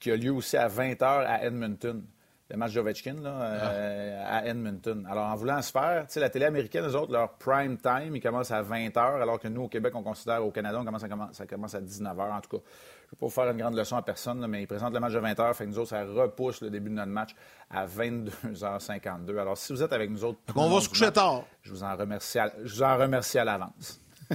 qui 0.01 0.11
a 0.11 0.17
lieu 0.17 0.33
aussi 0.33 0.57
à 0.57 0.67
20h 0.67 1.03
à 1.03 1.45
Edmonton. 1.45 2.03
Le 2.49 2.57
match 2.57 2.73
d'Ovechkin 2.73 3.15
euh, 3.23 4.23
à 4.27 4.45
Edmonton. 4.45 5.07
Alors, 5.09 5.27
en 5.27 5.35
voulant 5.35 5.61
se 5.61 5.71
faire, 5.71 6.05
tu 6.07 6.13
sais, 6.13 6.19
la 6.19 6.29
télé 6.29 6.43
américaine, 6.43 6.85
eux 6.85 6.95
autres, 6.97 7.13
leur 7.13 7.37
prime 7.37 7.77
time, 7.77 8.13
il 8.13 8.21
commence 8.21 8.51
à 8.51 8.61
20h, 8.61 9.21
alors 9.21 9.39
que 9.39 9.47
nous, 9.47 9.61
au 9.61 9.67
Québec, 9.69 9.93
on 9.95 10.03
considère, 10.03 10.45
au 10.45 10.51
Canada, 10.51 10.77
on 10.81 10.83
commence 10.83 11.05
à, 11.05 11.07
ça 11.31 11.45
commence 11.45 11.75
à 11.75 11.79
19h. 11.79 12.29
En 12.29 12.41
tout 12.41 12.57
cas, 12.57 12.63
je 12.63 13.07
ne 13.07 13.11
vais 13.11 13.17
pas 13.21 13.25
vous 13.25 13.29
faire 13.29 13.49
une 13.49 13.57
grande 13.57 13.77
leçon 13.77 13.95
à 13.95 14.01
personne, 14.01 14.45
mais 14.47 14.63
ils 14.63 14.67
présentent 14.67 14.93
le 14.93 14.99
match 14.99 15.13
de 15.13 15.21
20h, 15.21 15.53
fait 15.53 15.63
que 15.63 15.69
nous 15.69 15.79
autres, 15.79 15.91
ça 15.91 16.03
repousse 16.03 16.59
le 16.59 16.69
début 16.69 16.89
de 16.89 16.95
notre 16.95 17.11
match 17.11 17.33
à 17.69 17.85
22h52. 17.85 19.39
Alors, 19.39 19.57
si 19.57 19.71
vous 19.71 19.81
êtes 19.81 19.93
avec 19.93 20.09
nous 20.09 20.25
autres... 20.25 20.39
On 20.53 20.69
va 20.69 20.81
se 20.81 20.89
coucher 20.89 21.09
tard. 21.09 21.45
Je 21.61 21.71
vous 21.71 21.83
en 21.83 21.95
remercie 21.95 22.37
à, 22.37 22.51
je 22.61 22.75
vous 22.75 22.83
en 22.83 22.97
remercie 22.97 23.39
à 23.39 23.45
l'avance. 23.45 24.01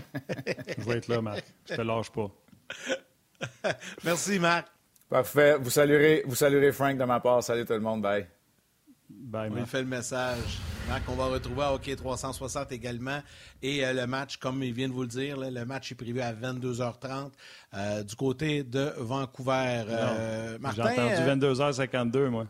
je 0.79 0.85
vais 0.85 0.96
être 0.96 1.09
là, 1.09 1.20
Marc. 1.20 1.44
Je 1.68 1.74
te 1.74 1.83
lâche 1.83 2.11
pas. 2.11 2.31
Merci, 4.05 4.38
Marc. 4.38 4.76
Parfait. 5.09 5.57
Vous 5.61 5.71
saluerez, 5.71 6.23
vous 6.27 6.35
saluerez 6.35 6.73
Frank 6.73 6.99
de 6.99 7.05
ma 7.05 7.21
part. 7.21 7.42
Salut 7.42 7.64
tout 7.64 7.73
le 7.73 7.81
monde. 7.81 8.03
Bye. 8.03 8.27
Bye, 9.09 9.51
on 9.57 9.66
fait 9.66 9.83
le 9.83 9.88
message. 9.88 10.59
Marc, 10.88 11.03
on 11.09 11.14
va 11.14 11.27
retrouver 11.27 11.62
à 11.62 11.73
Hockey 11.73 11.95
360 11.95 12.73
également. 12.73 13.21
Et 13.62 13.85
euh, 13.85 13.92
le 13.92 14.07
match, 14.07 14.37
comme 14.37 14.62
il 14.62 14.73
vient 14.73 14.88
de 14.88 14.92
vous 14.92 15.03
le 15.03 15.09
dire, 15.09 15.37
le 15.38 15.64
match 15.64 15.92
est 15.92 15.95
prévu 15.95 16.21
à 16.21 16.33
22h30 16.33 17.31
euh, 17.75 18.03
du 18.03 18.16
côté 18.16 18.64
de 18.64 18.93
Vancouver. 18.99 19.85
Euh, 19.89 20.59
J'ai 20.74 20.83
entendu 20.83 21.47
22h52, 21.47 22.28
moi. 22.28 22.47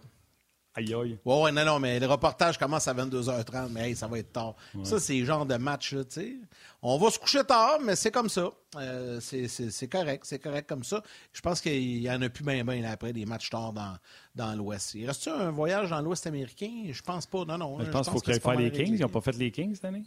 Aïe, 0.77 0.93
aïe. 0.93 1.18
Ouais, 1.24 1.53
non, 1.53 1.64
non, 1.64 1.79
mais 1.79 1.99
le 1.99 2.07
reportage 2.07 2.59
commence 2.59 2.87
à 2.87 2.93
22h30, 2.93 3.70
mais 3.70 3.95
ça 3.95 4.07
va 4.07 4.18
être 4.18 4.33
tard. 4.33 4.55
Ça, 4.83 5.01
c'est 5.01 5.18
le 5.18 5.24
genre 5.24 5.47
de 5.47 5.57
match, 5.57 5.91
tu 5.91 6.05
sais. 6.11 6.37
On 6.83 6.99
va 6.99 7.11
se 7.11 7.18
coucher 7.18 7.45
tard, 7.45 7.79
mais 7.83 7.97
c'est 7.97 8.11
comme 8.11 8.29
ça. 8.29 8.51
Euh, 8.77 9.18
c'est 9.20 9.89
correct, 9.89 10.24
c'est 10.27 10.39
correct 10.39 10.68
comme 10.68 10.85
ça. 10.85 11.03
Je 11.33 11.41
pense 11.41 11.62
qu'il 11.62 12.03
y 12.03 12.11
en 12.11 12.20
a 12.20 12.29
plus 12.29 12.45
bien, 12.45 12.62
bien 12.62 12.85
après 12.85 13.14
des 13.14 13.24
matchs 13.24 13.49
tard 13.49 13.72
dans, 13.72 13.97
dans 14.35 14.55
l'Ouest. 14.55 14.95
Il 14.95 15.07
reste-tu 15.07 15.31
un 15.31 15.51
voyage 15.51 15.89
dans 15.89 16.03
l'Ouest 16.03 16.27
américain? 16.27 16.70
Je 16.91 17.01
pense 17.01 17.24
pas. 17.24 17.47
Non, 17.47 17.57
non. 17.57 17.81
je, 17.81 17.91
pense, 17.91 18.09
qu'il 18.09 18.12
faut 18.12 18.20
qu'ils 18.20 18.41
faire 18.41 18.55
les 18.55 18.70
Kings. 18.70 18.95
Ils 18.97 19.01
n'ont 19.01 19.09
pas 19.09 19.22
fait 19.22 19.37
les 19.37 19.51
Kings 19.51 19.74
cette 19.74 19.87
année? 19.87 20.05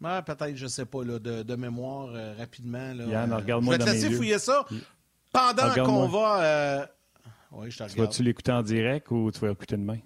Ouais, 0.00 0.22
peut-être, 0.22 0.54
je 0.54 0.64
ne 0.64 0.68
sais 0.68 0.86
pas, 0.86 1.02
là, 1.02 1.18
de, 1.18 1.42
de 1.42 1.56
mémoire, 1.56 2.10
euh, 2.14 2.32
rapidement. 2.38 2.94
Là, 2.94 3.04
Yann, 3.04 3.32
regarde-moi 3.32 3.74
je 3.74 3.78
vais 3.80 3.84
te 3.84 3.90
laisser 3.90 4.10
fouiller 4.12 4.38
ça 4.38 4.64
pendant 5.32 5.74
qu'on 5.84 6.06
va... 6.06 6.88
Oui, 7.52 7.70
je 7.70 7.78
te 7.78 7.82
regarde. 7.82 7.98
Vas-tu 7.98 8.22
l'écouter 8.22 8.52
en 8.52 8.62
direct 8.62 9.10
ou 9.10 9.30
tu 9.30 9.40
vas 9.40 9.50
écouter 9.50 9.76
demain? 9.76 9.98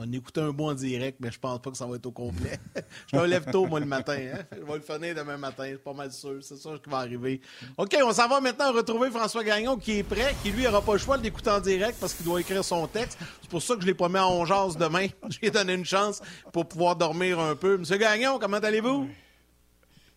On 0.00 0.06
va 0.06 0.16
écouter 0.16 0.40
un 0.40 0.50
bout 0.50 0.66
en 0.66 0.74
direct, 0.74 1.18
mais 1.18 1.32
je 1.32 1.40
pense 1.40 1.60
pas 1.60 1.72
que 1.72 1.76
ça 1.76 1.84
va 1.84 1.96
être 1.96 2.06
au 2.06 2.12
complet. 2.12 2.60
je 3.12 3.16
me 3.16 3.26
lève 3.26 3.50
tôt, 3.50 3.66
moi, 3.66 3.80
le 3.80 3.86
matin. 3.86 4.16
Hein? 4.16 4.44
Je 4.52 4.62
vais 4.64 4.74
le 4.74 4.80
finir 4.80 5.12
demain 5.12 5.36
matin, 5.36 5.64
c'est 5.66 5.82
pas 5.82 5.92
mal 5.92 6.12
sûr. 6.12 6.38
C'est 6.40 6.56
ça 6.56 6.70
qui 6.82 6.88
va 6.88 6.98
arriver. 6.98 7.40
OK, 7.76 7.96
on 8.04 8.12
s'en 8.12 8.28
va 8.28 8.40
maintenant 8.40 8.72
retrouver 8.72 9.10
François 9.10 9.42
Gagnon 9.42 9.76
qui 9.76 9.98
est 9.98 10.02
prêt, 10.04 10.36
qui 10.40 10.52
lui 10.52 10.62
n'aura 10.62 10.82
pas 10.82 10.92
le 10.92 10.98
choix 10.98 11.18
d'écouter 11.18 11.50
en 11.50 11.58
direct 11.58 11.98
parce 11.98 12.14
qu'il 12.14 12.24
doit 12.24 12.40
écrire 12.40 12.62
son 12.64 12.86
texte. 12.86 13.18
C'est 13.42 13.50
pour 13.50 13.60
ça 13.60 13.74
que 13.74 13.80
je 13.80 13.86
l'ai 13.86 13.94
pas 13.94 14.08
mis 14.08 14.20
en 14.20 14.44
jase 14.44 14.76
demain. 14.76 15.08
Je 15.30 15.38
lui 15.40 15.48
ai 15.48 15.50
donné 15.50 15.74
une 15.74 15.84
chance 15.84 16.22
pour 16.52 16.68
pouvoir 16.68 16.94
dormir 16.94 17.40
un 17.40 17.56
peu. 17.56 17.76
Monsieur 17.76 17.96
Gagnon, 17.96 18.38
comment 18.38 18.58
allez-vous? 18.58 19.08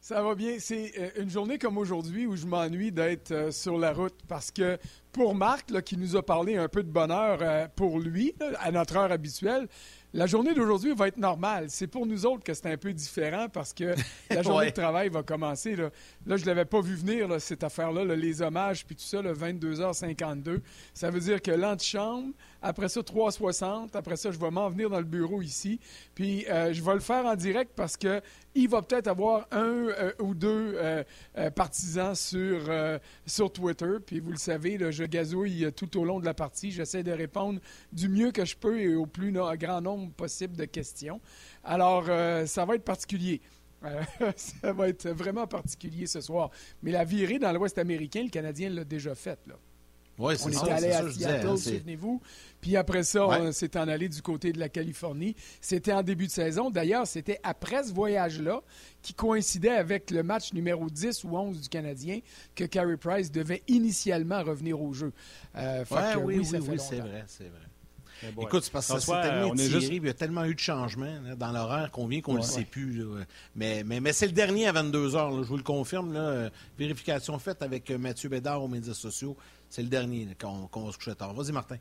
Ça 0.04 0.24
va 0.24 0.34
bien. 0.34 0.56
C'est 0.58 0.94
euh, 0.98 1.22
une 1.22 1.30
journée 1.30 1.60
comme 1.60 1.78
aujourd'hui 1.78 2.26
où 2.26 2.36
je 2.36 2.48
m'ennuie 2.48 2.92
d'être 2.92 3.30
euh, 3.30 3.52
sur 3.52 3.78
la 3.78 3.94
route 3.94 4.18
parce 4.28 4.50
que 4.50 4.80
pour 5.12 5.36
Marc, 5.36 5.80
qui 5.84 5.96
nous 5.96 6.16
a 6.16 6.26
parlé 6.26 6.58
un 6.58 6.68
peu 6.68 6.82
de 6.82 6.90
bonheur 6.90 7.38
euh, 7.40 7.68
pour 7.76 8.00
lui, 8.00 8.34
à 8.60 8.72
notre 8.72 8.98
heure 8.98 9.12
habituelle, 9.12 9.68
la 10.14 10.26
journée 10.26 10.56
d'aujourd'hui 10.56 10.96
va 10.96 11.08
être 11.08 11.18
normale. 11.18 11.68
C'est 11.70 11.86
pour 11.86 12.08
nous 12.08 12.26
autres 12.26 12.44
que 12.44 12.56
c'est 12.56 12.66
un 12.66 12.78
peu 12.78 12.94
différent 12.94 13.48
parce 13.48 13.74
que 13.74 13.94
la 14.32 14.42
journée 14.42 14.72
de 14.72 14.76
travail 14.76 15.10
va 15.10 15.22
commencer. 15.22 15.76
Là, 15.76 15.92
là 16.26 16.36
je 16.36 16.42
ne 16.42 16.48
l'avais 16.48 16.66
pas 16.66 16.82
vu 16.82 16.96
venir, 16.96 17.40
cette 17.40 17.64
affaire-là, 17.64 18.04
les 18.04 18.42
hommages, 18.42 18.84
puis 18.84 18.96
tout 18.96 19.04
ça, 19.04 19.22
le 19.22 19.36
22h52. 19.36 20.62
Ça 20.96 21.12
veut 21.12 21.20
dire 21.20 21.40
que 21.44 21.52
l'antichambre, 21.52 22.34
après 22.62 22.90
ça, 22.90 23.02
3,60. 23.02 23.90
Après 23.94 24.16
ça, 24.16 24.32
je 24.32 24.40
vais 24.40 24.52
m'en 24.52 24.70
venir 24.70 24.90
dans 24.90 25.00
le 25.00 25.06
bureau 25.06 25.42
ici. 25.42 25.80
Puis 26.14 26.46
euh, 26.48 26.74
je 26.74 26.84
vais 26.84 26.94
le 26.94 27.00
faire 27.00 27.26
en 27.26 27.36
direct 27.36 27.72
parce 27.76 27.98
que 27.98 28.22
il 28.54 28.70
va 28.70 28.82
peut-être 28.82 29.08
avoir 29.08 29.48
un 29.52 29.88
euh, 29.88 30.12
ou 30.20 30.36
deux 30.36 30.76
euh, 30.76 31.04
partisans 31.56 32.14
sur, 32.16 32.70
sur 33.26 33.52
Twitter. 33.52 33.98
Puis 34.06 34.20
vous 34.20 34.32
le 34.32 34.38
savez, 34.38 34.78
je 34.92 35.04
gazouille 35.04 35.72
tout 35.76 36.00
au 36.00 36.06
long 36.06 36.20
de 36.20 36.26
la 36.26 36.34
partie. 36.34 36.72
J'essaie 36.72 37.04
de 37.04 37.12
répondre 37.12 37.60
du 37.92 38.10
mieux 38.10 38.32
que 38.32 38.46
je 38.46 38.56
peux 38.56 38.80
et 38.80 38.96
au 38.96 39.06
plus 39.06 39.32
grand 39.32 39.82
nombre 39.82 40.12
possible 40.14 40.56
de 40.56 40.66
questions. 40.66 41.20
Alors, 41.64 42.06
ça 42.48 42.66
va 42.66 42.76
être 42.76 42.84
particulier. 42.84 43.42
ça 44.36 44.74
va 44.74 44.90
être 44.90 45.10
vraiment 45.10 45.48
particulier 45.48 46.06
ce 46.06 46.22
soir. 46.22 46.52
Mais 46.84 46.92
la 46.92 47.04
virée 47.04 47.40
dans 47.40 47.52
l'Ouest 47.52 47.78
américain, 47.78 48.24
le 48.24 48.30
Canadien 48.30 48.70
l'a 48.70 48.84
déjà 48.84 49.16
faite. 49.16 49.40
Là. 49.48 49.56
Ouais, 50.22 50.36
on 50.46 50.52
est 50.52 50.70
allé 50.70 50.92
à 50.92 51.10
Seattle, 51.10 51.58
souvenez-vous. 51.58 52.22
Puis 52.62 52.78
après 52.78 53.04
ça, 53.04 53.28
on 53.28 53.52
s'est 53.52 53.76
en 53.76 53.88
allé 53.88 54.08
du 54.08 54.22
côté 54.22 54.54
de 54.54 54.60
la 54.60 54.70
Californie. 54.70 55.36
C'était 55.60 55.94
en 55.94 56.04
début 56.04 56.28
de 56.28 56.32
saison. 56.32 56.70
D'ailleurs, 56.70 57.08
c'était 57.08 57.40
après 57.44 57.84
ce 57.84 57.92
voyage-là, 57.92 58.62
qui 59.02 59.16
coïncidait 59.16 59.70
avec 59.70 60.12
le 60.12 60.22
match 60.22 60.54
numéro 60.54 60.90
10 60.90 61.24
ou 61.24 61.36
11 61.36 61.62
du 61.62 61.70
Canadien, 61.70 62.20
que 62.56 62.66
Carey 62.66 62.98
Price 62.98 63.32
devait 63.32 63.64
initialement 63.68 64.44
revenir 64.44 64.80
au 64.80 64.94
jeu. 64.94 65.12
Euh, 65.56 65.84
oui, 65.90 65.98
oui, 66.24 66.38
oui, 66.38 66.46
c'est 66.46 66.60
vrai, 66.60 67.24
c'est 67.26 67.50
vrai. 67.50 67.71
Écoute, 68.42 68.64
c'est 68.64 68.72
parce 68.72 68.92
que 68.92 69.00
c'est 69.00 69.22
tellement 69.22 69.54
il 69.56 70.06
y 70.06 70.10
a 70.10 70.14
tellement 70.14 70.46
eu 70.46 70.56
de 70.56 70.60
changements 70.60 71.14
dans 71.38 71.52
l'horaire 71.52 71.92
qu'on 71.92 72.08
vient 72.08 72.22
qu'on 72.22 72.34
ne 72.34 72.38
le 72.38 72.44
sait 72.44 72.66
plus. 72.66 73.04
Mais, 73.56 73.84
mais, 73.84 74.00
mais 74.00 74.14
c'est 74.14 74.28
le 74.28 74.32
dernier 74.32 74.68
à 74.68 74.72
22 74.72 75.10
h 75.10 75.44
je 75.44 75.48
vous 75.48 75.58
le 75.58 75.64
confirme. 75.64 76.14
Là, 76.14 76.50
vérification 76.78 77.38
faite 77.40 77.62
avec 77.62 77.90
Mathieu 77.92 78.30
Bédard 78.30 78.64
aux 78.64 78.68
médias 78.68 78.94
sociaux. 78.94 79.36
C'est 79.70 79.82
le 79.82 79.88
dernier 79.88 80.28
qu'on 80.40 80.86
va 80.86 80.92
se 80.92 80.98
coucher 80.98 81.16
tard. 81.16 81.34
Vas-y, 81.34 81.52
Martin. 81.52 81.78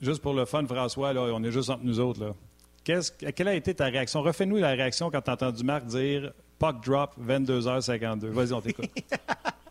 Juste 0.00 0.20
pour 0.20 0.34
le 0.34 0.44
fun, 0.44 0.66
François, 0.66 1.12
là, 1.12 1.22
on 1.22 1.42
est 1.44 1.52
juste 1.52 1.70
entre 1.70 1.84
nous 1.84 2.00
autres. 2.00 2.34
Là. 2.84 3.00
quelle 3.32 3.48
a 3.48 3.54
été 3.54 3.74
ta 3.74 3.86
réaction? 3.86 4.20
Refais-nous 4.20 4.56
la 4.56 4.70
réaction 4.70 5.10
quand 5.10 5.22
tu 5.22 5.30
as 5.30 5.34
entendu 5.34 5.64
Marc 5.64 5.86
dire 5.86 6.32
Puck 6.58 6.84
drop 6.84 7.14
22h52. 7.20 8.26
Vas-y, 8.26 8.52
on 8.52 8.60
t'écoute. 8.60 8.90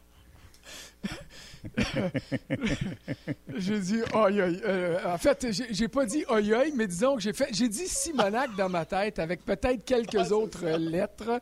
j'ai 3.55 3.79
dit 3.79 4.01
aïe 4.13 4.41
aïe. 4.41 4.61
Euh, 4.65 4.97
en 5.05 5.17
fait, 5.17 5.47
j'ai 5.71 5.87
pas 5.87 6.05
dit 6.05 6.23
aïe 6.29 6.53
aïe, 6.53 6.73
mais 6.75 6.87
disons 6.87 7.15
que 7.15 7.21
j'ai 7.21 7.33
fait, 7.33 7.49
j'ai 7.51 7.69
dit 7.69 7.87
Simonac 7.87 8.55
dans 8.55 8.69
ma 8.69 8.85
tête 8.85 9.19
avec 9.19 9.45
peut-être 9.45 9.85
quelques 9.85 10.31
autres 10.31 10.65
lettres, 10.65 11.41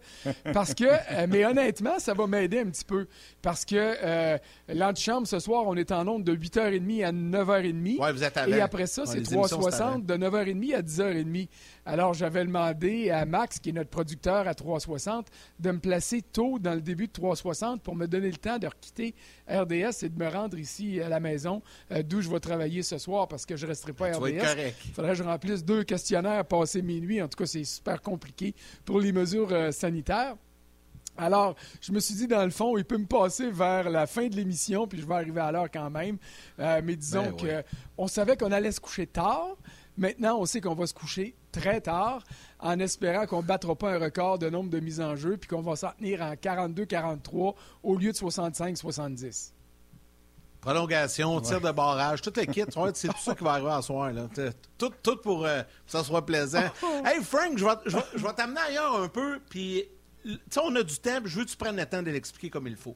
parce 0.53 0.73
que, 0.73 0.85
euh, 0.85 1.27
mais 1.29 1.45
honnêtement, 1.45 1.99
ça 1.99 2.13
va 2.13 2.27
m'aider 2.27 2.59
un 2.59 2.69
petit 2.69 2.85
peu, 2.85 3.07
parce 3.41 3.65
que 3.65 3.75
euh, 3.75 4.37
l'antichambre 4.67 5.27
ce 5.27 5.39
soir, 5.39 5.63
on 5.65 5.75
est 5.75 5.91
en 5.91 6.03
nombre 6.03 6.25
de 6.25 6.35
8h30 6.35 7.05
à 7.05 7.11
9h30. 7.11 7.99
Ouais, 7.99 8.11
vous 8.11 8.23
êtes 8.23 8.37
Et 8.47 8.61
après 8.61 8.87
ça, 8.87 9.05
c'est 9.05 9.21
3h60 9.21 10.05
de 10.05 10.13
9h30 10.15 10.75
à 10.75 10.81
10h30. 10.81 11.47
Alors, 11.91 12.13
j'avais 12.13 12.45
demandé 12.45 13.09
à 13.09 13.25
Max, 13.25 13.57
qui 13.57 13.69
est 13.69 13.73
notre 13.73 13.89
producteur 13.89 14.47
à 14.47 14.53
360, 14.53 15.25
de 15.59 15.71
me 15.71 15.79
placer 15.79 16.21
tôt 16.21 16.59
dans 16.59 16.75
le 16.75 16.81
début 16.81 17.07
de 17.07 17.11
360 17.11 17.81
pour 17.81 17.95
me 17.95 18.05
donner 18.05 18.29
le 18.29 18.37
temps 18.37 18.59
de 18.59 18.69
quitter 18.79 19.15
RDS 19.49 20.03
et 20.03 20.09
de 20.09 20.23
me 20.23 20.29
rendre 20.29 20.59
ici 20.59 21.01
à 21.01 21.09
la 21.09 21.19
maison, 21.19 21.63
euh, 21.91 22.03
d'où 22.03 22.21
je 22.21 22.29
vais 22.29 22.39
travailler 22.39 22.83
ce 22.83 22.99
soir 22.99 23.27
parce 23.27 23.43
que 23.43 23.55
je 23.57 23.65
ne 23.65 23.71
resterai 23.71 23.93
pas 23.93 24.09
à 24.09 24.17
RDS. 24.19 24.73
Il 24.85 24.91
faudrait 24.93 25.13
que 25.13 25.17
je 25.17 25.23
remplisse 25.23 25.65
deux 25.65 25.83
questionnaires 25.83 26.45
passer 26.45 26.83
minuit. 26.83 27.23
En 27.23 27.27
tout 27.27 27.37
cas, 27.37 27.47
c'est 27.47 27.63
super 27.63 28.03
compliqué 28.03 28.53
pour 28.85 28.99
les 28.99 29.11
mesures 29.11 29.51
euh, 29.51 29.71
sanitaires. 29.71 30.35
Alors, 31.17 31.55
je 31.81 31.91
me 31.91 31.99
suis 31.99 32.13
dit, 32.13 32.27
dans 32.27 32.45
le 32.45 32.51
fond, 32.51 32.77
il 32.77 32.85
peut 32.85 32.99
me 32.99 33.07
passer 33.07 33.49
vers 33.49 33.89
la 33.89 34.05
fin 34.05 34.27
de 34.27 34.35
l'émission, 34.35 34.87
puis 34.87 35.01
je 35.01 35.07
vais 35.07 35.15
arriver 35.15 35.41
à 35.41 35.51
l'heure 35.51 35.71
quand 35.71 35.89
même. 35.89 36.17
Euh, 36.59 36.81
mais 36.83 36.95
disons 36.95 37.35
ben 37.41 37.63
qu'on 37.97 38.07
savait 38.07 38.37
qu'on 38.37 38.51
allait 38.51 38.71
se 38.71 38.79
coucher 38.79 39.07
tard. 39.07 39.57
Maintenant, 39.99 40.39
on 40.39 40.45
sait 40.45 40.61
qu'on 40.61 40.75
va 40.75 40.87
se 40.87 40.93
coucher 40.93 41.35
très 41.51 41.81
tard 41.81 42.23
en 42.59 42.79
espérant 42.79 43.25
qu'on 43.25 43.41
ne 43.41 43.47
battra 43.47 43.75
pas 43.75 43.91
un 43.91 43.99
record 43.99 44.39
de 44.39 44.49
nombre 44.49 44.69
de 44.69 44.79
mises 44.79 45.01
en 45.01 45.17
jeu 45.17 45.35
puis 45.35 45.49
qu'on 45.49 45.61
va 45.61 45.75
s'en 45.75 45.91
tenir 45.91 46.21
en 46.21 46.33
42-43 46.35 47.53
au 47.83 47.97
lieu 47.97 48.13
de 48.13 48.17
65-70. 48.17 49.51
Prolongation, 50.61 51.41
tir 51.41 51.59
de 51.59 51.71
barrage, 51.71 52.21
toute 52.21 52.37
l'équipe, 52.37 52.69
c'est 52.93 53.09
tout 53.09 53.19
ça 53.19 53.35
qui 53.35 53.43
va 53.43 53.51
arriver 53.51 53.71
à 53.71 53.81
soir. 53.81 54.13
Là. 54.13 54.27
Tout, 54.77 54.91
tout 55.03 55.17
pour 55.17 55.45
euh, 55.45 55.63
que 55.63 55.91
ça 55.91 56.01
soit 56.03 56.25
plaisant. 56.25 56.63
hey 57.05 57.21
Frank, 57.21 57.57
je 57.57 57.65
vais, 57.65 57.71
je 57.85 58.25
vais, 58.25 58.33
t'amener 58.33 58.59
ailleurs 58.61 59.01
un 59.01 59.09
peu, 59.09 59.39
puis 59.49 59.83
on 60.61 60.75
a 60.77 60.83
du 60.83 60.97
temps, 60.97 61.19
je 61.25 61.39
veux 61.39 61.45
que 61.45 61.49
tu 61.49 61.57
prennes 61.57 61.77
le 61.77 61.85
temps 61.85 62.03
de 62.03 62.11
l'expliquer 62.11 62.49
comme 62.49 62.67
il 62.67 62.77
faut. 62.77 62.95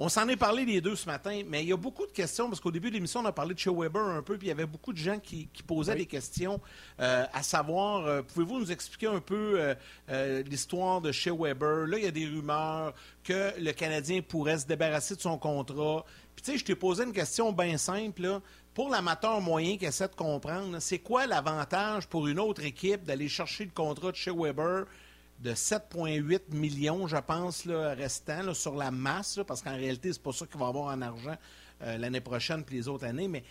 On 0.00 0.08
s'en 0.08 0.28
est 0.28 0.36
parlé 0.36 0.64
les 0.64 0.80
deux 0.80 0.94
ce 0.94 1.06
matin, 1.06 1.42
mais 1.48 1.64
il 1.64 1.70
y 1.70 1.72
a 1.72 1.76
beaucoup 1.76 2.06
de 2.06 2.12
questions 2.12 2.48
parce 2.48 2.60
qu'au 2.60 2.70
début 2.70 2.88
de 2.88 2.94
l'émission, 2.94 3.18
on 3.18 3.24
a 3.24 3.32
parlé 3.32 3.52
de 3.52 3.58
chez 3.58 3.70
Weber 3.70 4.00
un 4.00 4.22
peu, 4.22 4.38
puis 4.38 4.46
il 4.46 4.50
y 4.50 4.52
avait 4.52 4.64
beaucoup 4.64 4.92
de 4.92 4.98
gens 4.98 5.18
qui, 5.18 5.48
posaient 5.66 5.96
des 5.96 6.06
questions, 6.06 6.60
euh, 7.00 7.24
à 7.32 7.42
savoir, 7.42 8.06
euh, 8.06 8.22
pouvez-vous 8.22 8.60
nous 8.60 8.70
expliquer 8.70 9.08
un 9.08 9.18
peu 9.18 9.74
euh, 10.08 10.42
l'histoire 10.44 11.00
de 11.00 11.10
chez 11.10 11.32
Weber? 11.32 11.88
Là, 11.88 11.98
il 11.98 12.04
y 12.04 12.06
a 12.06 12.12
des 12.12 12.26
rumeurs 12.26 12.94
que 13.24 13.60
le 13.60 13.72
Canadien 13.72 14.22
pourrait 14.22 14.58
se 14.58 14.66
débarrasser 14.66 15.16
de 15.16 15.20
son 15.20 15.36
contrat. 15.36 16.04
Puis 16.36 16.44
tu 16.44 16.52
sais, 16.52 16.58
je 16.58 16.64
t'ai 16.64 16.76
posé 16.76 17.02
une 17.02 17.12
question 17.12 17.50
bien 17.50 17.76
simple. 17.76 18.40
Pour 18.74 18.90
l'amateur 18.90 19.40
moyen 19.40 19.76
qui 19.76 19.84
essaie 19.86 20.06
de 20.06 20.14
comprendre, 20.14 20.78
c'est 20.78 21.00
quoi 21.00 21.26
l'avantage 21.26 22.06
pour 22.06 22.28
une 22.28 22.38
autre 22.38 22.62
équipe 22.62 23.02
d'aller 23.02 23.28
chercher 23.28 23.64
le 23.64 23.72
contrat 23.72 24.12
de 24.12 24.16
chez 24.16 24.30
Weber? 24.30 24.84
De 25.40 25.52
7,8 25.52 26.52
millions, 26.52 27.06
je 27.06 27.16
pense, 27.16 27.64
là, 27.64 27.94
restant 27.94 28.52
sur 28.54 28.74
la 28.74 28.90
masse, 28.90 29.38
parce 29.46 29.62
qu'en 29.62 29.76
réalité, 29.76 30.12
c'est 30.12 30.22
pas 30.22 30.32
ça 30.32 30.46
qu'il 30.46 30.58
va 30.58 30.66
avoir 30.66 30.92
en 30.92 31.00
argent 31.00 31.36
euh, 31.82 31.96
l'année 31.98 32.20
prochaine 32.20 32.64
puis 32.64 32.76
les 32.76 32.88
autres 32.88 33.04
années. 33.04 33.28
Mais 33.28 33.44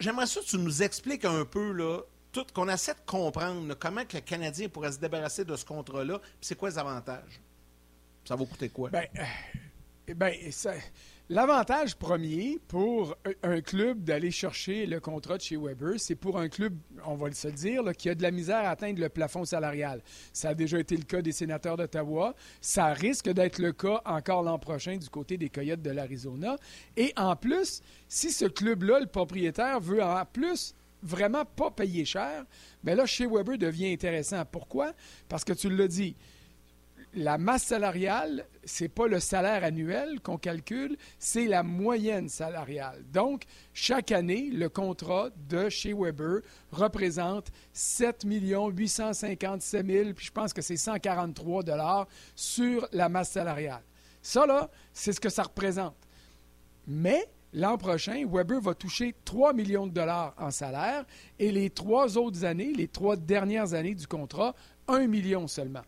j'aimerais 0.00 0.26
ça 0.26 0.40
que 0.40 0.46
tu 0.46 0.58
nous 0.58 0.82
expliques 0.82 1.24
un 1.24 1.44
peu, 1.44 1.72
là, 1.72 2.00
tout, 2.32 2.46
qu'on 2.54 2.68
essaie 2.68 2.94
de 2.94 3.00
comprendre 3.06 3.74
comment 3.74 4.04
que 4.04 4.16
le 4.16 4.22
Canadien 4.22 4.68
pourrait 4.68 4.92
se 4.92 4.98
débarrasser 4.98 5.44
de 5.44 5.54
ce 5.56 5.64
contrat-là, 5.64 6.18
puis 6.18 6.38
c'est 6.40 6.54
quoi 6.56 6.70
les 6.70 6.78
avantages? 6.78 7.40
Ça 8.24 8.34
va 8.34 8.44
coûter 8.44 8.68
quoi? 8.70 8.90
Bien, 8.90 9.06
euh, 9.18 10.14
ben, 10.14 10.34
ça 10.50 10.72
L'avantage 11.28 11.96
premier 11.96 12.60
pour 12.68 13.16
un 13.42 13.60
club 13.60 14.04
d'aller 14.04 14.30
chercher 14.30 14.86
le 14.86 15.00
contrat 15.00 15.38
de 15.38 15.42
chez 15.42 15.56
Weber, 15.56 15.94
c'est 15.98 16.14
pour 16.14 16.38
un 16.38 16.48
club, 16.48 16.76
on 17.04 17.16
va 17.16 17.32
se 17.32 17.48
le 17.48 17.54
dire, 17.54 17.82
qui 17.98 18.08
a 18.08 18.14
de 18.14 18.22
la 18.22 18.30
misère 18.30 18.58
à 18.58 18.70
atteindre 18.70 19.00
le 19.00 19.08
plafond 19.08 19.44
salarial. 19.44 20.02
Ça 20.32 20.50
a 20.50 20.54
déjà 20.54 20.78
été 20.78 20.96
le 20.96 21.02
cas 21.02 21.22
des 21.22 21.32
sénateurs 21.32 21.76
d'Ottawa. 21.76 22.36
Ça 22.60 22.92
risque 22.92 23.28
d'être 23.28 23.58
le 23.58 23.72
cas 23.72 24.00
encore 24.04 24.44
l'an 24.44 24.60
prochain 24.60 24.98
du 24.98 25.08
côté 25.08 25.36
des 25.36 25.48
Coyotes 25.48 25.82
de 25.82 25.90
l'Arizona. 25.90 26.56
Et 26.96 27.12
en 27.16 27.34
plus, 27.34 27.80
si 28.06 28.30
ce 28.30 28.44
club-là, 28.44 29.00
le 29.00 29.06
propriétaire, 29.06 29.80
veut 29.80 30.04
en 30.04 30.24
plus 30.26 30.76
vraiment 31.02 31.44
pas 31.44 31.72
payer 31.72 32.04
cher, 32.04 32.44
bien 32.84 32.94
là, 32.94 33.04
chez 33.04 33.26
Weber 33.26 33.58
devient 33.58 33.92
intéressant. 33.92 34.44
Pourquoi? 34.44 34.92
Parce 35.28 35.42
que 35.42 35.54
tu 35.54 35.70
l'as 35.70 35.88
dit, 35.88 36.14
la 37.16 37.38
masse 37.38 37.64
salariale, 37.64 38.46
c'est 38.64 38.90
pas 38.90 39.08
le 39.08 39.20
salaire 39.20 39.64
annuel 39.64 40.20
qu'on 40.20 40.36
calcule, 40.36 40.98
c'est 41.18 41.46
la 41.46 41.62
moyenne 41.62 42.28
salariale. 42.28 43.02
Donc, 43.10 43.44
chaque 43.72 44.12
année, 44.12 44.50
le 44.52 44.68
contrat 44.68 45.30
de 45.48 45.70
chez 45.70 45.94
Weber 45.94 46.42
représente 46.70 47.50
7 47.72 48.24
857 48.24 49.86
000, 49.86 50.12
puis 50.14 50.26
je 50.26 50.30
pense 50.30 50.52
que 50.52 50.60
c'est 50.60 50.76
143 50.76 51.62
dollars 51.62 52.06
sur 52.34 52.86
la 52.92 53.08
masse 53.08 53.30
salariale. 53.30 53.82
Ça, 54.20 54.46
là, 54.46 54.70
c'est 54.92 55.12
ce 55.12 55.20
que 55.20 55.30
ça 55.30 55.44
représente. 55.44 55.96
Mais 56.86 57.24
l'an 57.54 57.78
prochain, 57.78 58.26
Weber 58.30 58.60
va 58.60 58.74
toucher 58.74 59.14
3 59.24 59.54
millions 59.54 59.86
de 59.86 59.92
dollars 59.92 60.34
en 60.36 60.50
salaire 60.50 61.06
et 61.38 61.50
les 61.50 61.70
trois 61.70 62.18
autres 62.18 62.44
années, 62.44 62.74
les 62.74 62.88
trois 62.88 63.16
dernières 63.16 63.72
années 63.72 63.94
du 63.94 64.06
contrat, 64.06 64.54
1 64.88 65.06
million 65.06 65.48
seulement. 65.48 65.82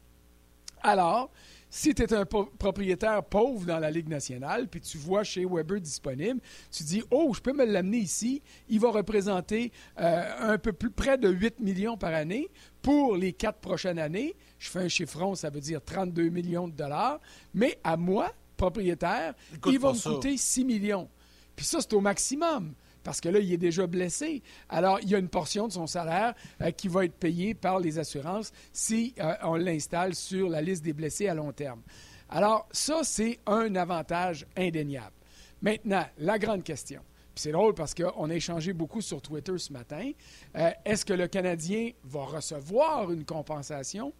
Alors, 0.83 1.31
Si 1.71 1.95
tu 1.95 2.03
es 2.03 2.15
un 2.15 2.25
propriétaire 2.25 3.23
pauvre 3.23 3.67
dans 3.67 3.79
la 3.79 3.91
Ligue 3.91 4.09
nationale, 4.09 4.69
puis 4.69 4.81
tu 4.81 4.97
vois 4.97 5.23
chez 5.23 5.45
Weber 5.45 5.79
disponible, 5.81 6.41
tu 6.71 6.83
dis 6.83 7.03
Oh, 7.11 7.31
je 7.35 7.41
peux 7.41 7.53
me 7.53 7.67
l'amener 7.67 7.99
ici. 7.99 8.41
Il 8.71 8.81
va 8.81 8.91
représenter 8.91 9.71
euh, 10.01 10.53
un 10.55 10.57
peu 10.57 10.73
plus 10.73 10.91
près 10.91 11.19
de 11.19 11.29
8 11.29 11.61
millions 11.61 11.99
par 11.99 12.15
année 12.15 12.49
pour 12.81 13.17
les 13.17 13.35
quatre 13.35 13.59
prochaines 13.59 13.99
années. 13.99 14.35
Je 14.59 14.71
fais 14.71 14.79
un 14.79 14.89
chiffron, 14.89 15.35
ça 15.35 15.51
veut 15.51 15.61
dire 15.61 15.85
32 15.85 16.31
millions 16.31 16.69
de 16.69 16.73
dollars. 16.73 17.21
Mais 17.53 17.79
à 17.85 17.99
moi, 17.99 18.33
propriétaire, 18.57 19.35
il 19.67 19.79
va 19.79 19.93
me 19.93 19.99
coûter 20.15 20.39
6 20.39 20.65
millions. 20.65 21.11
Puis 21.55 21.67
ça, 21.67 21.81
c'est 21.83 21.93
au 21.93 22.01
maximum 22.01 22.73
parce 23.03 23.21
que 23.21 23.29
là, 23.29 23.39
il 23.39 23.53
est 23.53 23.59
déjà 23.59 23.87
blessé. 23.87 24.43
Alors, 24.69 25.01
il 25.01 25.09
y 25.09 25.15
a 25.15 25.19
une 25.19 25.29
portion 25.29 25.69
de 25.69 25.73
son 25.73 25.87
salaire 25.87 26.35
euh, 26.61 26.71
qui 26.71 26.89
va 26.89 27.05
être 27.05 27.15
payée 27.15 27.55
par 27.55 27.81
les 27.81 27.99
assurances 27.99 28.53
si 28.73 29.15
euh, 29.21 29.35
on 29.43 29.55
l'installe 29.55 30.15
sur 30.15 30.49
la 30.49 30.61
liste 30.61 30.85
des 30.85 30.93
blessés 30.93 31.29
à 31.29 31.35
long 31.35 31.53
terme. 31.53 31.83
Alors, 32.29 32.69
ça, 32.73 33.01
c'est 33.05 33.39
un 33.47 33.75
avantage 33.75 34.47
indéniable. 34.57 35.15
Maintenant, 35.63 36.05
la 36.19 36.39
grande 36.39 36.63
question. 36.63 37.03
C'est 37.35 37.53
drôle 37.53 37.73
parce 37.75 37.95
qu'on 37.95 38.31
a 38.31 38.35
échangé 38.35 38.73
beaucoup 38.73 39.01
sur 39.01 39.23
Twitter 39.23 39.57
ce 39.59 39.73
matin. 39.73 40.11
Euh, 40.57 40.71
est-ce 40.85 41.05
que 41.05 41.13
le 41.13 41.29
Canadien 41.29 41.93
va 42.03 42.25
recevoir 42.25 43.13
une 43.13 43.25
compensation 43.25 44.13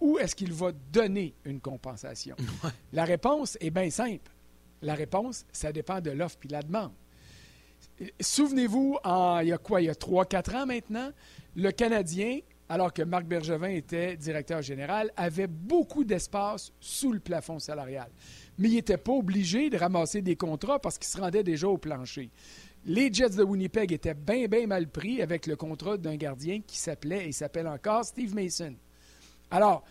ou 0.00 0.18
est-ce 0.18 0.34
qu'il 0.34 0.52
va 0.52 0.72
donner 0.72 1.34
une 1.44 1.60
compensation? 1.60 2.34
La 2.92 3.04
réponse 3.04 3.58
est 3.60 3.70
bien 3.70 3.90
simple. 3.90 4.32
La 4.80 4.94
réponse, 4.94 5.44
ça 5.52 5.70
dépend 5.70 6.00
de 6.00 6.10
l'offre 6.10 6.38
et 6.44 6.48
la 6.48 6.62
demande. 6.62 6.92
Souvenez-vous, 8.20 8.98
il 9.04 9.48
y 9.48 9.52
a 9.52 9.58
quoi, 9.58 9.80
il 9.80 9.86
y 9.86 9.90
a 9.90 9.94
3-4 9.94 10.56
ans 10.56 10.66
maintenant, 10.66 11.10
le 11.54 11.70
Canadien, 11.70 12.38
alors 12.68 12.92
que 12.92 13.02
Marc 13.02 13.26
Bergevin 13.26 13.68
était 13.68 14.16
directeur 14.16 14.62
général, 14.62 15.12
avait 15.16 15.46
beaucoup 15.46 16.04
d'espace 16.04 16.72
sous 16.80 17.12
le 17.12 17.20
plafond 17.20 17.58
salarial. 17.58 18.08
Mais 18.58 18.68
il 18.68 18.74
n'était 18.74 18.96
pas 18.96 19.12
obligé 19.12 19.68
de 19.68 19.76
ramasser 19.76 20.22
des 20.22 20.36
contrats 20.36 20.78
parce 20.78 20.98
qu'il 20.98 21.08
se 21.08 21.20
rendait 21.20 21.42
déjà 21.42 21.68
au 21.68 21.76
plancher. 21.76 22.30
Les 22.84 23.12
Jets 23.12 23.30
de 23.30 23.42
Winnipeg 23.42 23.92
étaient 23.92 24.14
bien, 24.14 24.46
bien 24.46 24.66
mal 24.66 24.88
pris 24.88 25.22
avec 25.22 25.46
le 25.46 25.54
contrat 25.54 25.96
d'un 25.96 26.16
gardien 26.16 26.60
qui 26.66 26.78
s'appelait 26.78 27.28
et 27.28 27.32
s'appelle 27.32 27.68
encore 27.68 28.04
Steve 28.04 28.34
Mason. 28.34 28.74
Alors, 29.50 29.84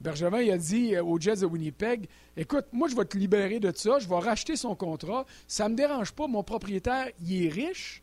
Bergevin 0.00 0.40
il 0.40 0.50
a 0.50 0.58
dit 0.58 0.94
euh, 0.94 1.02
aux 1.02 1.18
Jets 1.18 1.36
de 1.36 1.46
Winnipeg 1.46 2.08
Écoute, 2.36 2.66
moi, 2.72 2.88
je 2.88 2.94
vais 2.94 3.04
te 3.04 3.18
libérer 3.18 3.58
de 3.58 3.72
ça, 3.74 3.98
je 3.98 4.08
vais 4.08 4.18
racheter 4.18 4.56
son 4.56 4.76
contrat. 4.76 5.26
Ça 5.46 5.64
ne 5.64 5.70
me 5.70 5.76
dérange 5.76 6.12
pas, 6.12 6.28
mon 6.28 6.44
propriétaire, 6.44 7.08
il 7.20 7.46
est 7.46 7.48
riche, 7.48 8.02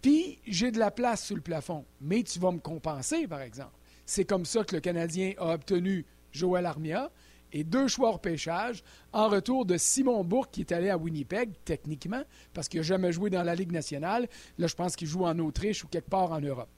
puis 0.00 0.38
j'ai 0.46 0.70
de 0.70 0.78
la 0.78 0.90
place 0.90 1.24
sous 1.26 1.34
le 1.34 1.40
plafond. 1.40 1.84
Mais 2.00 2.22
tu 2.22 2.38
vas 2.38 2.52
me 2.52 2.58
compenser, 2.58 3.26
par 3.26 3.40
exemple. 3.40 3.72
C'est 4.06 4.24
comme 4.24 4.44
ça 4.44 4.64
que 4.64 4.76
le 4.76 4.80
Canadien 4.80 5.32
a 5.38 5.54
obtenu 5.54 6.04
Joël 6.30 6.66
Armia 6.66 7.10
et 7.52 7.64
deux 7.64 7.88
choix 7.88 8.10
hors 8.10 8.20
pêchage 8.20 8.82
en 9.12 9.28
retour 9.28 9.66
de 9.66 9.76
Simon 9.76 10.24
Bourque 10.24 10.52
qui 10.52 10.60
est 10.60 10.72
allé 10.72 10.88
à 10.88 10.96
Winnipeg, 10.96 11.50
techniquement, 11.64 12.22
parce 12.54 12.68
qu'il 12.68 12.80
n'a 12.80 12.84
jamais 12.84 13.12
joué 13.12 13.30
dans 13.30 13.42
la 13.42 13.54
Ligue 13.54 13.72
nationale. 13.72 14.28
Là, 14.58 14.66
je 14.66 14.74
pense 14.74 14.96
qu'il 14.96 15.08
joue 15.08 15.24
en 15.24 15.38
Autriche 15.38 15.84
ou 15.84 15.88
quelque 15.88 16.10
part 16.10 16.32
en 16.32 16.40
Europe. 16.40 16.70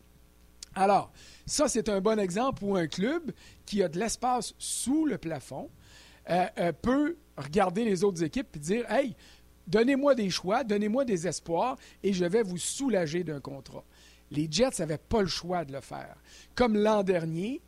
Alors, 0.75 1.13
ça, 1.47 1.69
c'est 1.69 1.89
un 1.89 2.01
bon 2.01 2.19
exemple 2.19 2.65
où 2.65 2.77
un 2.77 2.87
club 2.87 3.33
qui 3.67 3.83
a 3.83 3.89
de 3.89 3.99
l'espace 3.99 4.55
sous 4.59 5.07
le 5.07 5.19
plafond 5.19 5.71
euh, 6.31 6.47
euh, 6.59 6.73
peut 6.73 7.17
regarder 7.37 7.85
les 7.85 8.03
autres 8.03 8.23
équipes 8.23 8.57
et 8.57 8.59
dire 8.59 8.91
Hey, 8.91 9.15
donnez-moi 9.67 10.15
des 10.15 10.31
choix, 10.31 10.65
donnez-moi 10.65 11.05
des 11.05 11.27
espoirs 11.27 11.77
et 12.03 12.13
je 12.13 12.25
vais 12.25 12.43
vous 12.43 12.59
soulager 12.59 13.25
d'un 13.25 13.41
contrat. 13.41 13.85
Les 14.31 14.49
Jets 14.51 14.79
n'avaient 14.79 14.99
pas 14.99 15.21
le 15.21 15.29
choix 15.29 15.65
de 15.65 15.73
le 15.73 15.81
faire. 15.81 16.17
Comme 16.55 16.77
l'an 16.77 17.03
dernier, 17.03 17.61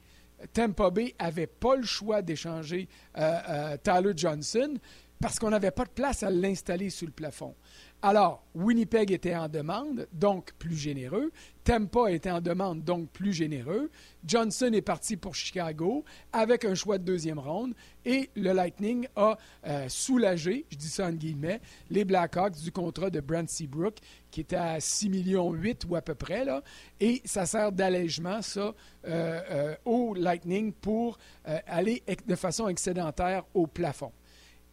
Tampa 0.52 0.90
Bay 0.90 1.14
n'avait 1.20 1.46
pas 1.46 1.76
le 1.76 1.84
choix 1.84 2.22
d'échanger 2.22 2.88
euh, 3.16 3.76
Tyler 3.82 4.12
Johnson 4.16 4.74
parce 5.20 5.38
qu'on 5.38 5.50
n'avait 5.50 5.70
pas 5.70 5.84
de 5.84 5.90
place 5.90 6.22
à 6.22 6.30
l'installer 6.30 6.90
sous 6.90 7.06
le 7.06 7.12
plafond. 7.12 7.54
Alors, 8.02 8.44
Winnipeg 8.54 9.10
était 9.10 9.34
en 9.34 9.48
demande, 9.48 10.06
donc 10.12 10.52
plus 10.58 10.76
généreux. 10.76 11.32
Tampa 11.64 12.12
était 12.12 12.30
en 12.30 12.40
demande, 12.40 12.84
donc 12.84 13.08
plus 13.10 13.32
généreux. 13.32 13.90
Johnson 14.24 14.70
est 14.72 14.82
parti 14.82 15.16
pour 15.16 15.34
Chicago 15.34 16.04
avec 16.32 16.64
un 16.64 16.74
choix 16.74 16.98
de 16.98 17.04
deuxième 17.04 17.38
ronde 17.38 17.74
et 18.04 18.30
le 18.36 18.52
Lightning 18.52 19.08
a 19.16 19.38
euh, 19.66 19.88
soulagé, 19.88 20.66
je 20.70 20.76
dis 20.76 20.88
ça 20.88 21.06
en 21.06 21.12
guillemets, 21.12 21.60
les 21.90 22.04
Blackhawks 22.04 22.60
du 22.62 22.70
contrat 22.70 23.10
de 23.10 23.20
Brent 23.20 23.48
Seabrook 23.48 23.96
qui 24.30 24.42
était 24.42 24.56
à 24.56 24.78
6 24.78 25.08
millions 25.08 25.50
8 25.50 25.86
ou 25.88 25.96
à 25.96 26.02
peu 26.02 26.14
près 26.14 26.44
là, 26.44 26.62
et 27.00 27.22
ça 27.24 27.46
sert 27.46 27.72
d'allègement 27.72 28.42
ça 28.42 28.60
euh, 28.60 29.40
euh, 29.50 29.74
au 29.84 30.14
Lightning 30.14 30.72
pour 30.72 31.18
aller 31.44 32.02
de 32.26 32.34
façon 32.34 32.68
excédentaire 32.68 33.44
au 33.54 33.66
plafond. 33.66 34.12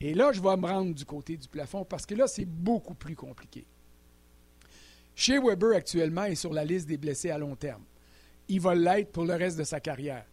Et 0.03 0.13
là, 0.13 0.33
je 0.33 0.41
vais 0.41 0.57
me 0.57 0.67
rendre 0.67 0.93
du 0.93 1.05
côté 1.05 1.37
du 1.37 1.47
plafond 1.47 1.85
parce 1.85 2.05
que 2.05 2.13
là, 2.13 2.27
c'est 2.27 2.43
beaucoup 2.43 2.93
plus 2.93 3.15
compliqué. 3.15 3.65
Chez 5.15 5.39
Weber, 5.39 5.77
actuellement, 5.77 6.25
est 6.25 6.35
sur 6.35 6.51
la 6.51 6.65
liste 6.65 6.89
des 6.89 6.97
blessés 6.97 7.29
à 7.29 7.37
long 7.37 7.55
terme. 7.55 7.83
Il 8.49 8.59
va 8.59 8.75
l'être 8.75 9.13
pour 9.13 9.23
le 9.23 9.33
reste 9.33 9.57
de 9.57 9.63
sa 9.63 9.79
carrière. 9.79 10.25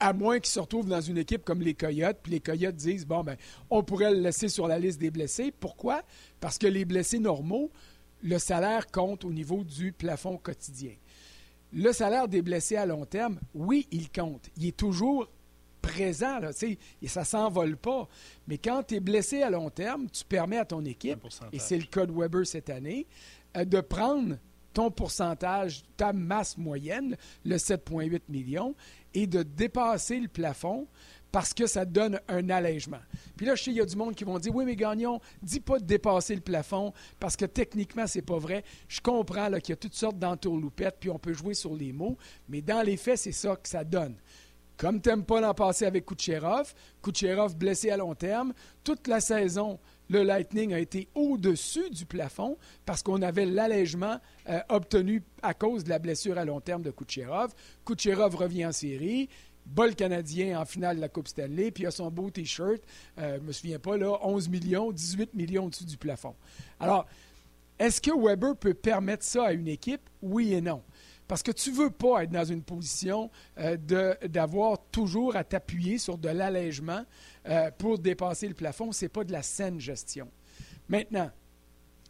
À 0.00 0.14
moins 0.14 0.38
qu'il 0.38 0.50
se 0.50 0.58
retrouve 0.58 0.88
dans 0.88 1.02
une 1.02 1.18
équipe 1.18 1.44
comme 1.44 1.60
les 1.60 1.74
Coyotes, 1.74 2.16
puis 2.22 2.32
les 2.32 2.40
Coyotes 2.40 2.76
disent 2.76 3.04
bon, 3.04 3.22
ben, 3.22 3.36
on 3.68 3.82
pourrait 3.82 4.14
le 4.14 4.20
laisser 4.20 4.48
sur 4.48 4.66
la 4.66 4.78
liste 4.78 4.98
des 4.98 5.10
blessés. 5.10 5.52
Pourquoi? 5.60 6.02
Parce 6.40 6.56
que 6.56 6.66
les 6.66 6.86
blessés 6.86 7.18
normaux, 7.18 7.70
le 8.22 8.38
salaire 8.38 8.86
compte 8.86 9.26
au 9.26 9.30
niveau 9.30 9.62
du 9.62 9.92
plafond 9.92 10.38
quotidien. 10.38 10.94
Le 11.74 11.92
salaire 11.92 12.28
des 12.28 12.40
blessés 12.40 12.76
à 12.76 12.86
long 12.86 13.04
terme, 13.04 13.40
oui, 13.52 13.86
il 13.90 14.10
compte. 14.10 14.48
Il 14.56 14.64
est 14.64 14.76
toujours 14.76 15.28
présent, 15.80 16.38
là, 16.38 16.50
et 16.62 17.08
ça 17.08 17.20
ne 17.20 17.26
s'envole 17.26 17.76
pas. 17.76 18.08
Mais 18.46 18.58
quand 18.58 18.82
tu 18.82 18.96
es 18.96 19.00
blessé 19.00 19.42
à 19.42 19.50
long 19.50 19.70
terme, 19.70 20.08
tu 20.10 20.24
permets 20.24 20.58
à 20.58 20.64
ton 20.64 20.84
équipe, 20.84 21.24
et 21.52 21.58
c'est 21.58 21.78
le 21.78 21.84
cas 21.84 22.06
de 22.06 22.12
Weber 22.12 22.46
cette 22.46 22.70
année, 22.70 23.06
euh, 23.56 23.64
de 23.64 23.80
prendre 23.80 24.36
ton 24.72 24.90
pourcentage, 24.90 25.82
ta 25.96 26.12
masse 26.12 26.56
moyenne, 26.56 27.16
le 27.44 27.56
7,8 27.56 28.22
millions, 28.28 28.74
et 29.14 29.26
de 29.26 29.42
dépasser 29.42 30.20
le 30.20 30.28
plafond 30.28 30.86
parce 31.32 31.52
que 31.52 31.66
ça 31.66 31.84
donne 31.84 32.20
un 32.28 32.48
allègement. 32.48 33.00
Puis 33.36 33.46
là, 33.46 33.54
je 33.54 33.64
sais, 33.64 33.70
il 33.70 33.76
y 33.76 33.80
a 33.80 33.84
du 33.84 33.96
monde 33.96 34.14
qui 34.14 34.24
vont 34.24 34.38
dire 34.38 34.54
Oui, 34.54 34.64
mais 34.64 34.76
Gagnon, 34.76 35.20
dis 35.42 35.60
pas 35.60 35.78
de 35.78 35.84
dépasser 35.84 36.34
le 36.34 36.40
plafond 36.40 36.92
parce 37.18 37.36
que 37.36 37.44
techniquement, 37.44 38.06
c'est 38.06 38.22
pas 38.22 38.38
vrai. 38.38 38.64
Je 38.88 39.00
comprends 39.00 39.50
qu'il 39.58 39.70
y 39.70 39.72
a 39.72 39.76
toutes 39.76 39.94
sortes 39.94 40.18
d'entourloupettes, 40.18 40.96
puis 41.00 41.10
on 41.10 41.18
peut 41.18 41.34
jouer 41.34 41.54
sur 41.54 41.74
les 41.74 41.92
mots, 41.92 42.16
mais 42.48 42.62
dans 42.62 42.82
les 42.82 42.96
faits, 42.96 43.18
c'est 43.18 43.32
ça 43.32 43.56
que 43.56 43.68
ça 43.68 43.84
donne. 43.84 44.16
Comme 44.78 45.00
pas 45.00 45.40
l'an 45.40 45.54
passé 45.54 45.86
avec 45.86 46.06
Kucherov, 46.06 46.72
Kucherov 47.02 47.56
blessé 47.56 47.90
à 47.90 47.96
long 47.96 48.14
terme, 48.14 48.54
toute 48.84 49.08
la 49.08 49.20
saison, 49.20 49.80
le 50.08 50.22
Lightning 50.22 50.72
a 50.72 50.78
été 50.78 51.08
au-dessus 51.16 51.90
du 51.90 52.06
plafond 52.06 52.56
parce 52.86 53.02
qu'on 53.02 53.20
avait 53.22 53.44
l'allègement 53.44 54.20
euh, 54.48 54.60
obtenu 54.68 55.24
à 55.42 55.52
cause 55.52 55.82
de 55.82 55.88
la 55.88 55.98
blessure 55.98 56.38
à 56.38 56.44
long 56.44 56.60
terme 56.60 56.82
de 56.82 56.92
Kucherov. 56.92 57.52
Kucherov 57.84 58.36
revient 58.36 58.66
en 58.66 58.72
série, 58.72 59.28
bol 59.66 59.96
canadien 59.96 60.60
en 60.60 60.64
finale 60.64 60.96
de 60.96 61.00
la 61.00 61.08
Coupe 61.08 61.26
Stanley, 61.26 61.72
puis 61.72 61.82
il 61.82 61.86
a 61.88 61.90
son 61.90 62.08
beau 62.12 62.30
T-shirt, 62.30 62.80
euh, 63.18 63.34
je 63.36 63.40
ne 63.40 63.46
me 63.48 63.52
souviens 63.52 63.80
pas, 63.80 63.96
là, 63.96 64.16
11 64.22 64.48
millions, 64.48 64.92
18 64.92 65.34
millions 65.34 65.64
au-dessus 65.64 65.86
du 65.86 65.96
plafond. 65.96 66.36
Alors, 66.78 67.04
est-ce 67.80 68.00
que 68.00 68.10
Weber 68.10 68.56
peut 68.56 68.74
permettre 68.74 69.24
ça 69.24 69.46
à 69.46 69.52
une 69.52 69.68
équipe? 69.68 70.02
Oui 70.22 70.54
et 70.54 70.60
non. 70.60 70.82
Parce 71.28 71.42
que 71.42 71.52
tu 71.52 71.70
ne 71.70 71.76
veux 71.76 71.90
pas 71.90 72.24
être 72.24 72.30
dans 72.30 72.44
une 72.44 72.62
position 72.62 73.30
euh, 73.58 73.76
d'avoir 74.26 74.78
toujours 74.90 75.36
à 75.36 75.44
t'appuyer 75.44 75.98
sur 75.98 76.16
de 76.16 76.30
l'allègement 76.30 77.04
euh, 77.46 77.70
pour 77.76 77.98
dépasser 77.98 78.48
le 78.48 78.54
plafond. 78.54 78.90
Ce 78.92 79.04
n'est 79.04 79.10
pas 79.10 79.24
de 79.24 79.32
la 79.32 79.42
saine 79.42 79.78
gestion. 79.78 80.28
Maintenant, 80.88 81.30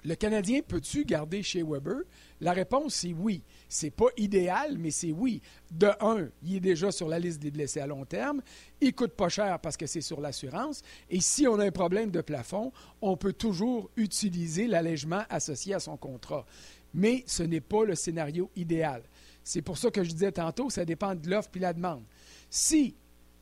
le 0.04 0.14
Canadien 0.14 0.60
peut-tu 0.66 1.04
garder 1.04 1.42
chez 1.42 1.64
Weber? 1.64 2.02
La 2.40 2.52
réponse, 2.52 2.94
c'est 2.94 3.12
oui. 3.12 3.42
C'est 3.68 3.90
pas 3.90 4.06
idéal, 4.16 4.78
mais 4.78 4.92
c'est 4.92 5.10
oui. 5.10 5.42
De 5.72 5.90
un, 6.00 6.28
il 6.44 6.56
est 6.56 6.60
déjà 6.60 6.92
sur 6.92 7.08
la 7.08 7.18
liste 7.18 7.40
des 7.40 7.50
blessés 7.50 7.80
à 7.80 7.88
long 7.88 8.04
terme. 8.04 8.40
Il 8.80 8.94
coûte 8.94 9.14
pas 9.14 9.28
cher 9.28 9.58
parce 9.58 9.76
que 9.76 9.86
c'est 9.86 10.00
sur 10.00 10.20
l'assurance. 10.20 10.82
Et 11.10 11.20
si 11.20 11.48
on 11.48 11.58
a 11.58 11.64
un 11.64 11.72
problème 11.72 12.12
de 12.12 12.20
plafond, 12.20 12.72
on 13.02 13.16
peut 13.16 13.32
toujours 13.32 13.90
utiliser 13.96 14.68
l'allègement 14.68 15.24
associé 15.28 15.74
à 15.74 15.80
son 15.80 15.96
contrat 15.96 16.46
mais 16.95 17.24
ce 17.26 17.43
n'est 17.43 17.61
pas 17.61 17.84
le 17.84 17.95
scénario 17.95 18.51
idéal. 18.57 19.03
C'est 19.45 19.62
pour 19.62 19.78
ça 19.78 19.91
que 19.91 20.05
je 20.05 20.11
disais 20.11 20.32
tantôt, 20.32 20.68
ça 20.70 20.84
dépend 20.84 21.14
de 21.14 21.28
l'offre 21.28 21.51
et 21.57 21.61
la 21.61 21.72
demande. 21.72 22.03
Si 22.51 22.95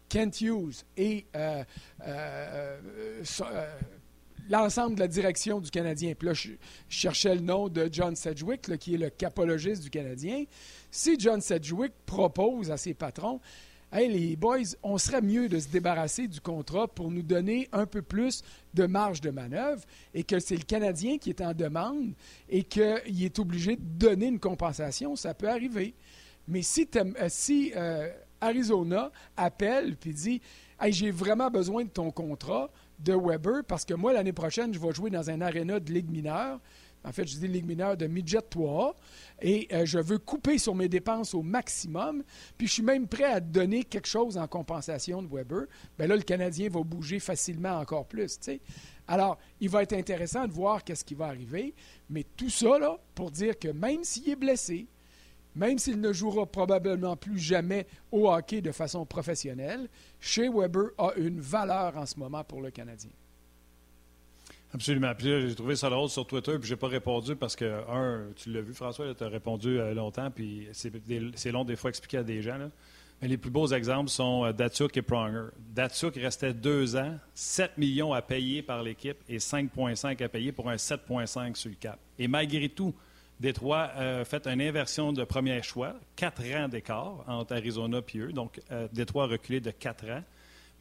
Kent 0.09 0.41
Hughes 0.41 0.85
et 0.97 1.27
euh, 1.35 1.65
euh, 2.07 2.81
euh, 3.41 3.79
l'ensemble 4.49 4.95
de 4.95 5.01
la 5.01 5.09
direction 5.09 5.61
du 5.61 5.71
Canadien, 5.71 6.15
puis 6.15 6.29
là, 6.29 6.35
je, 6.35 6.51
cherchais 6.89 7.35
le 7.35 7.41
nom 7.41 7.69
de 7.69 7.89
John 7.91 8.15
Sedgwick, 8.15 8.77
qui 8.79 8.95
est 8.95 8.99
le 8.99 9.11
capologiste 9.11 9.83
du 9.83 9.91
Canadien, 9.91 10.45
si 10.91 11.19
John 11.19 11.41
Sedgwick 11.41 11.93
propose 12.05 12.71
à 12.71 12.77
ses 12.77 12.95
patrons, 12.95 13.41
Hey, 13.93 14.09
les 14.09 14.34
boys, 14.34 14.74
on 14.82 14.99
serait 14.99 15.22
mieux 15.22 15.49
de 15.49 15.61
se 15.61 15.68
débarrasser 15.68 16.26
du 16.26 16.41
contrat 16.41 16.89
pour 16.89 17.09
nous 17.09 17.22
donner 17.22 17.68
un 17.70 17.87
peu 17.87 18.03
plus 18.03 18.43
de 18.74 18.84
marge 18.84 19.20
de 19.20 19.30
manœuvre 19.30 19.82
et 20.12 20.24
que 20.24 20.41
c'est 20.41 20.57
le 20.57 20.64
Canadien 20.64 21.18
qui 21.18 21.30
est 21.30 21.41
en 21.41 21.55
demande 21.55 22.12
et 22.49 22.64
qu'il 22.64 23.22
est 23.22 23.39
obligé 23.39 23.76
de 23.76 23.82
donner 23.82 24.26
une 24.26 24.41
compensation, 24.41 25.14
ça 25.14 25.34
peut 25.34 25.49
arriver. 25.49 25.95
Mais 26.49 26.62
si, 26.62 26.89
euh, 26.97 27.12
si 27.28 27.72
euh, 27.76 28.09
Arizona 28.41 29.12
appelle 29.37 29.97
puis 29.97 30.12
dit 30.12 30.41
hey, 30.80 30.93
J'ai 30.93 31.12
vraiment 31.12 31.49
besoin 31.49 31.84
de 31.84 31.91
ton 31.91 32.11
contrat 32.11 32.68
de 32.99 33.14
Weber 33.14 33.62
parce 33.66 33.84
que 33.84 33.95
moi, 33.95 34.12
l'année 34.12 34.32
prochaine, 34.32 34.74
je 34.74 34.80
vais 34.80 34.93
jouer 34.93 35.11
dans 35.11 35.30
un 35.30 35.41
aréna 35.41 35.78
de 35.78 35.93
Ligue 35.93 36.11
mineure. 36.11 36.61
En 37.07 37.13
fait, 37.13 37.27
je 37.27 37.39
dis 37.39 37.47
Ligue 37.47 37.67
mineure 37.67 37.97
de 37.97 38.09
Midget 38.09 38.43
3 38.51 38.97
et 39.41 39.69
euh, 39.73 39.87
je 39.87 40.01
veux 40.01 40.19
couper 40.19 40.59
sur 40.59 40.75
mes 40.75 40.89
dépenses 40.89 41.35
au 41.35 41.43
maximum. 41.43 42.25
Puis 42.59 42.67
je 42.67 42.73
suis 42.73 42.83
même 42.83 43.07
prêt 43.07 43.25
à 43.25 43.39
donner 43.39 43.85
quelque 43.85 44.09
chose 44.09 44.37
en 44.37 44.49
compensation 44.49 45.23
de 45.23 45.29
Weber. 45.33 45.67
Bien 45.97 46.09
là, 46.09 46.17
le 46.17 46.23
Canadien 46.23 46.69
va 46.69 46.83
bouger 46.83 47.21
facilement 47.21 47.79
encore 47.79 48.07
plus. 48.07 48.41
Alors, 49.07 49.39
il 49.61 49.71
va 49.71 49.85
être 49.85 49.93
intéressant 49.93 50.49
de 50.49 50.53
voir 50.53 50.83
qu'est-ce 50.83 51.05
qui 51.05 51.15
va 51.15 51.27
arriver. 51.27 51.75
Mais 52.11 52.25
tout 52.37 52.51
ça, 52.51 52.77
là, 52.77 52.99
pour 53.15 53.31
dire 53.31 53.57
que 53.57 53.69
même 53.69 54.03
s'il 54.03 54.29
est 54.29 54.37
blessé, 54.37 54.89
même 55.55 55.79
s'il 55.79 56.01
ne 56.01 56.13
jouera 56.13 56.45
probablement 56.45 57.17
plus 57.17 57.39
jamais 57.39 57.87
au 58.11 58.29
hockey 58.29 58.61
de 58.61 58.73
façon 58.73 59.07
professionnelle, 59.07 59.89
Shea 60.19 60.51
Weber 60.53 60.89
a 60.99 61.13
une 61.17 61.41
valeur 61.41 61.97
en 61.97 62.05
ce 62.05 62.19
moment 62.19 62.43
pour 62.43 62.61
le 62.61 62.73
Canadien. 62.73 63.13
Absolument. 64.77 65.12
J'ai 65.18 65.55
trouvé 65.55 65.74
ça 65.74 65.89
drôle 65.89 66.11
sur 66.11 66.27
Twitter, 66.27 66.59
puis 66.59 66.68
j'ai 66.68 66.77
pas 66.77 66.89
répondu 66.89 67.35
parce 67.35 67.57
que, 67.57 67.64
un, 67.91 68.27
tu 68.37 68.53
l'as 68.53 68.61
vu, 68.61 68.74
François, 68.74 69.14
tu 69.14 69.24
as 69.24 69.29
répondu 69.29 69.81
euh, 69.81 69.95
longtemps, 69.95 70.31
puis 70.31 70.68
c'est 70.72 71.51
long 71.51 71.64
des 71.64 71.77
fois 71.77 71.89
expliquer 71.89 72.18
à 72.18 72.22
des 72.22 72.43
gens. 72.43 72.59
Mais 73.22 73.29
les 73.29 73.39
plus 73.39 73.51
beaux 73.51 73.68
exemples 73.68 74.11
sont 74.11 74.45
euh, 74.45 74.53
Datsuk 74.53 74.95
et 74.99 75.01
Pronger. 75.01 75.47
Datsuk 75.74 76.16
restait 76.16 76.53
deux 76.53 76.95
ans, 76.95 77.18
7 77.33 77.79
millions 77.79 78.12
à 78.12 78.20
payer 78.20 78.61
par 78.61 78.83
l'équipe 78.83 79.16
et 79.31 79.39
5,5 79.39 80.22
à 80.22 80.29
payer 80.29 80.53
pour 80.53 80.68
un 80.68 80.77
7,5 80.77 81.55
sur 81.55 81.70
le 81.70 81.77
cap. 81.77 81.99
Et 82.18 82.29
malgré 82.29 82.68
tout, 82.68 82.95
Détroit 83.41 83.85
a 83.85 84.03
euh, 84.03 84.24
fait 84.27 84.47
une 84.47 84.61
inversion 84.61 85.11
de 85.11 85.24
premier 85.24 85.62
choix, 85.62 85.95
quatre 86.16 86.43
ans 86.55 86.68
d'écart 86.68 87.24
entre 87.27 87.55
Arizona 87.55 88.03
et 88.14 88.18
eux. 88.18 88.33
Donc, 88.33 88.61
euh, 88.70 88.89
Détroit 88.93 89.24
a 89.24 89.29
reculé 89.29 89.61
de 89.61 89.70
quatre 89.70 90.05
ans, 90.11 90.22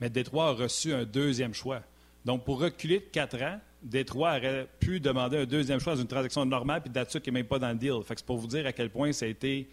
mais 0.01 0.09
Détroit 0.09 0.49
a 0.49 0.51
reçu 0.51 0.93
un 0.93 1.05
deuxième 1.05 1.53
choix. 1.53 1.81
Donc, 2.25 2.43
pour 2.43 2.59
reculer 2.59 2.99
de 2.99 3.05
quatre 3.05 3.41
ans, 3.41 3.61
Détroit 3.85 4.37
aurait 4.37 4.67
pu 4.79 4.99
demander 4.99 5.37
un 5.37 5.45
deuxième 5.45 5.79
choix 5.79 5.93
dans 5.93 6.01
une 6.01 6.07
transaction 6.07 6.45
normale, 6.45 6.81
puis 6.81 6.89
Datsuk 6.89 7.25
n'est 7.27 7.31
même 7.31 7.45
pas 7.45 7.59
dans 7.59 7.69
le 7.69 7.75
deal. 7.75 8.01
Fait 8.05 8.15
c'est 8.17 8.25
pour 8.25 8.37
vous 8.37 8.47
dire 8.47 8.65
à 8.65 8.73
quel 8.73 8.89
point 8.89 9.11
ça 9.11 9.25
a 9.25 9.29
été. 9.29 9.69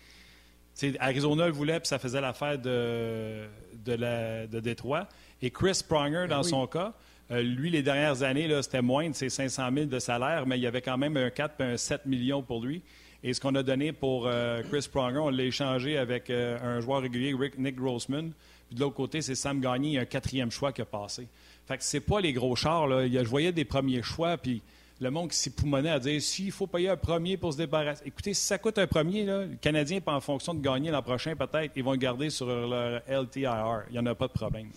Arizona 1.00 1.46
le 1.46 1.52
voulait, 1.52 1.80
puis 1.80 1.88
ça 1.88 1.98
faisait 1.98 2.20
l'affaire 2.20 2.58
de, 2.58 3.46
de, 3.84 4.46
de 4.46 4.60
Détroit. 4.60 5.08
Et 5.40 5.50
Chris 5.50 5.80
Pronger, 5.86 6.26
dans 6.28 6.38
ben 6.38 6.42
son 6.42 6.66
cas, 6.66 6.94
euh, 7.30 7.42
lui, 7.42 7.70
les 7.70 7.82
dernières 7.82 8.22
années, 8.22 8.48
c'était 8.62 8.82
moins 8.82 9.08
de 9.08 9.14
ses 9.14 9.30
500 9.30 9.70
000 9.72 9.86
de 9.86 9.98
salaire, 9.98 10.46
mais 10.46 10.58
il 10.58 10.62
y 10.62 10.66
avait 10.66 10.82
quand 10.82 10.98
même 10.98 11.16
un 11.16 11.30
4 11.30 11.60
et 11.60 11.64
un 11.64 11.76
7 11.76 12.06
millions 12.06 12.42
pour 12.42 12.62
lui. 12.62 12.82
Et 13.24 13.32
ce 13.32 13.40
qu'on 13.40 13.54
a 13.54 13.62
donné 13.62 13.92
pour 13.92 14.26
euh, 14.26 14.62
Chris 14.70 14.88
Pronger, 14.90 15.18
on 15.18 15.30
l'a 15.30 15.44
échangé 15.44 15.96
avec 15.96 16.28
euh, 16.28 16.58
un 16.60 16.80
joueur 16.80 17.02
régulier, 17.02 17.34
Nick 17.56 17.76
Grossman. 17.76 18.32
Puis 18.68 18.76
de 18.76 18.80
l'autre 18.80 18.96
côté, 18.96 19.22
c'est 19.22 19.34
Sam 19.34 19.60
Gagné, 19.60 19.98
un 19.98 20.04
quatrième 20.04 20.50
choix 20.50 20.72
qui 20.72 20.82
a 20.82 20.84
passé. 20.84 21.28
Fait 21.66 21.78
que 21.78 21.84
c'est 21.84 22.00
pas 22.00 22.20
les 22.20 22.32
gros 22.32 22.56
chars. 22.56 22.86
Là. 22.86 23.06
Je 23.06 23.28
voyais 23.28 23.52
des 23.52 23.64
premiers 23.64 24.02
choix, 24.02 24.36
puis 24.36 24.62
le 25.00 25.10
monde 25.10 25.30
qui 25.30 25.36
s'est 25.36 25.50
poumonné 25.50 25.90
à 25.90 25.98
dire 25.98 26.20
s'il 26.22 26.52
faut 26.52 26.66
payer 26.66 26.88
un 26.88 26.96
premier 26.96 27.36
pour 27.36 27.52
se 27.52 27.58
débarrasser. 27.58 28.04
Écoutez, 28.06 28.34
si 28.34 28.44
ça 28.44 28.58
coûte 28.58 28.78
un 28.78 28.86
premier, 28.86 29.24
là, 29.24 29.44
le 29.44 29.56
Canadien, 29.60 30.00
pas 30.00 30.14
en 30.14 30.20
fonction 30.20 30.54
de 30.54 30.60
gagner 30.60 30.90
l'an 30.90 31.02
prochain, 31.02 31.34
peut-être, 31.34 31.72
ils 31.76 31.82
vont 31.82 31.92
le 31.92 31.98
garder 31.98 32.30
sur 32.30 32.46
leur 32.46 33.02
LTIR. 33.08 33.84
Il 33.90 33.92
n'y 33.92 33.98
en 33.98 34.06
a 34.06 34.14
pas 34.14 34.28
de 34.28 34.32
problème. 34.32 34.68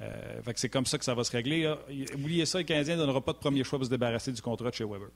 Euh, 0.00 0.40
c'est 0.56 0.68
comme 0.68 0.86
ça 0.86 0.98
que 0.98 1.04
ça 1.04 1.14
va 1.14 1.24
se 1.24 1.32
régler. 1.32 1.72
Oubliez 2.14 2.46
ça, 2.46 2.58
le 2.58 2.64
Canadien 2.64 2.96
ne 2.96 3.00
donnera 3.00 3.20
pas 3.20 3.32
de 3.32 3.38
premier 3.38 3.64
choix 3.64 3.78
pour 3.78 3.86
se 3.86 3.90
débarrasser 3.90 4.32
du 4.32 4.42
contrat 4.42 4.70
de 4.70 4.74
chez 4.74 4.84
Weber. 4.84 5.08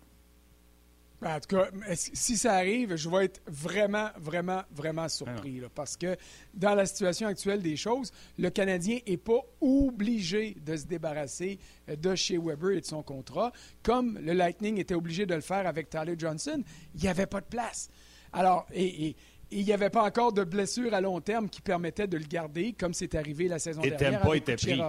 Ben, 1.20 1.34
en 1.34 1.40
tout 1.40 1.56
cas, 1.56 1.68
si 1.94 2.36
ça 2.36 2.54
arrive, 2.54 2.94
je 2.94 3.08
vais 3.08 3.24
être 3.24 3.40
vraiment, 3.48 4.10
vraiment, 4.18 4.62
vraiment 4.70 5.08
surpris. 5.08 5.60
Ah 5.64 5.68
parce 5.74 5.96
que 5.96 6.16
dans 6.54 6.76
la 6.76 6.86
situation 6.86 7.26
actuelle 7.26 7.60
des 7.60 7.76
choses, 7.76 8.12
le 8.38 8.50
Canadien 8.50 8.98
n'est 9.06 9.16
pas 9.16 9.40
obligé 9.60 10.56
de 10.64 10.76
se 10.76 10.86
débarrasser 10.86 11.58
euh, 11.88 11.96
de 11.96 12.14
chez 12.14 12.38
Weber 12.38 12.70
et 12.70 12.80
de 12.80 12.86
son 12.86 13.02
contrat, 13.02 13.52
comme 13.82 14.18
le 14.22 14.32
Lightning 14.32 14.78
était 14.78 14.94
obligé 14.94 15.26
de 15.26 15.34
le 15.34 15.40
faire 15.40 15.66
avec 15.66 15.90
Tyler 15.90 16.14
Johnson. 16.16 16.62
Il 16.94 17.02
n'y 17.02 17.08
avait 17.08 17.26
pas 17.26 17.40
de 17.40 17.46
place. 17.46 17.88
Alors, 18.32 18.66
et, 18.72 19.16
il 19.50 19.64
n'y 19.64 19.72
avait 19.72 19.90
pas 19.90 20.04
encore 20.04 20.32
de 20.32 20.44
blessure 20.44 20.92
à 20.94 21.00
long 21.00 21.20
terme 21.20 21.48
qui 21.48 21.62
permettait 21.62 22.06
de 22.06 22.18
le 22.18 22.26
garder, 22.26 22.74
comme 22.74 22.92
c'est 22.92 23.14
arrivé 23.14 23.48
la 23.48 23.58
saison 23.58 23.80
dernière 23.80 24.24
avec 24.24 24.48
était 24.48 24.56
pris. 24.56 24.80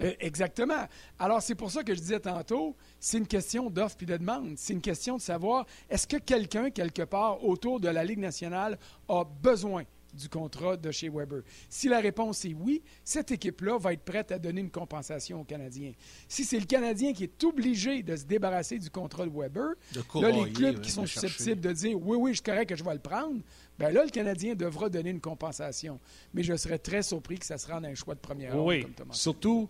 Euh, 0.00 0.12
exactement. 0.20 0.86
Alors, 1.18 1.42
c'est 1.42 1.54
pour 1.54 1.70
ça 1.70 1.82
que 1.82 1.94
je 1.94 2.00
disais 2.00 2.20
tantôt, 2.20 2.76
c'est 3.00 3.18
une 3.18 3.26
question 3.26 3.70
d'offre 3.70 3.96
et 4.02 4.06
de 4.06 4.16
demande. 4.16 4.54
C'est 4.56 4.72
une 4.72 4.80
question 4.80 5.16
de 5.16 5.22
savoir, 5.22 5.66
est-ce 5.88 6.06
que 6.06 6.18
quelqu'un, 6.18 6.70
quelque 6.70 7.02
part, 7.02 7.44
autour 7.44 7.80
de 7.80 7.88
la 7.88 8.04
Ligue 8.04 8.18
nationale, 8.18 8.78
a 9.08 9.24
besoin 9.24 9.84
du 10.12 10.28
contrat 10.28 10.76
de 10.76 10.90
chez 10.90 11.08
Weber? 11.08 11.42
Si 11.68 11.88
la 11.88 12.00
réponse 12.00 12.44
est 12.44 12.54
oui, 12.54 12.82
cette 13.04 13.30
équipe-là 13.30 13.78
va 13.78 13.92
être 13.92 14.04
prête 14.04 14.32
à 14.32 14.38
donner 14.38 14.60
une 14.62 14.70
compensation 14.70 15.40
aux 15.40 15.44
Canadiens. 15.44 15.92
Si 16.28 16.44
c'est 16.44 16.58
le 16.58 16.66
Canadien 16.66 17.12
qui 17.12 17.24
est 17.24 17.44
obligé 17.44 18.02
de 18.02 18.16
se 18.16 18.24
débarrasser 18.24 18.78
du 18.78 18.90
contrat 18.90 19.26
de 19.26 19.30
Weber, 19.30 19.74
là, 20.14 20.30
les 20.30 20.52
clubs 20.52 20.80
qui 20.80 20.90
sont 20.90 21.06
susceptibles 21.06 21.60
de 21.60 21.72
dire 21.72 21.98
oui, 22.00 22.16
oui, 22.18 22.30
je 22.30 22.36
suis 22.36 22.42
correct 22.42 22.68
que 22.68 22.76
je 22.76 22.84
vais 22.84 22.94
le 22.94 23.00
prendre, 23.00 23.40
bien 23.78 23.90
là, 23.90 24.04
le 24.04 24.10
Canadien 24.10 24.54
devra 24.54 24.88
donner 24.88 25.10
une 25.10 25.20
compensation. 25.20 26.00
Mais 26.32 26.42
je 26.42 26.56
serais 26.56 26.78
très 26.78 27.02
surpris 27.02 27.38
que 27.38 27.46
ça 27.46 27.58
se 27.58 27.66
rende 27.66 27.84
un 27.84 27.94
choix 27.94 28.14
de 28.14 28.20
première 28.20 28.54
ronde. 28.54 28.66
Oui, 28.66 28.86
surtout, 29.10 29.68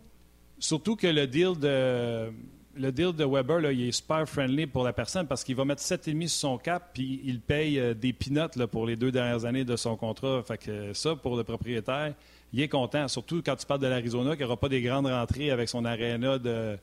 surtout 0.59 0.97
que 0.97 1.07
le 1.07 1.27
deal 1.27 1.59
de 1.59 2.31
le 2.79 2.93
deal 2.93 3.13
de 3.13 3.25
Weber, 3.25 3.61
là, 3.61 3.73
il 3.73 3.89
est 3.89 3.93
super 3.93 4.29
friendly 4.29 4.67
pour 4.67 4.85
la 4.85 4.93
personne 4.93 5.27
parce 5.27 5.43
qu'il 5.43 5.57
va 5.57 5.65
mettre 5.65 5.83
7,5 5.83 6.29
sur 6.29 6.41
son 6.41 6.59
cap, 6.59 6.91
puis 6.93 7.21
il 7.25 7.41
paye 7.41 7.79
euh, 7.79 7.95
des 7.95 8.13
peanuts 8.13 8.67
pour 8.71 8.87
les 8.87 8.97
deux 8.97 9.11
dernières 9.11 9.45
années 9.45 9.65
de 9.65 9.77
son 9.77 9.97
contrat. 9.97 10.43
Fait 10.43 10.59
que 10.59 10.93
ça, 10.93 11.17
pour 11.17 11.37
le 11.37 11.45
propriétaire, 11.45 12.15
il 12.53 12.61
est 12.61 12.69
content. 12.69 13.09
Surtout 13.09 13.43
quand 13.45 13.57
tu 13.57 13.67
parles 13.67 13.81
de 13.81 13.87
l'Arizona, 13.87 14.37
qui 14.37 14.43
n'aura 14.43 14.57
pas 14.57 14.69
des 14.69 14.83
grandes 14.83 15.07
rentrées 15.07 15.51
avec 15.51 15.69
son 15.69 15.85
aréna 15.85 16.39
de 16.39 16.77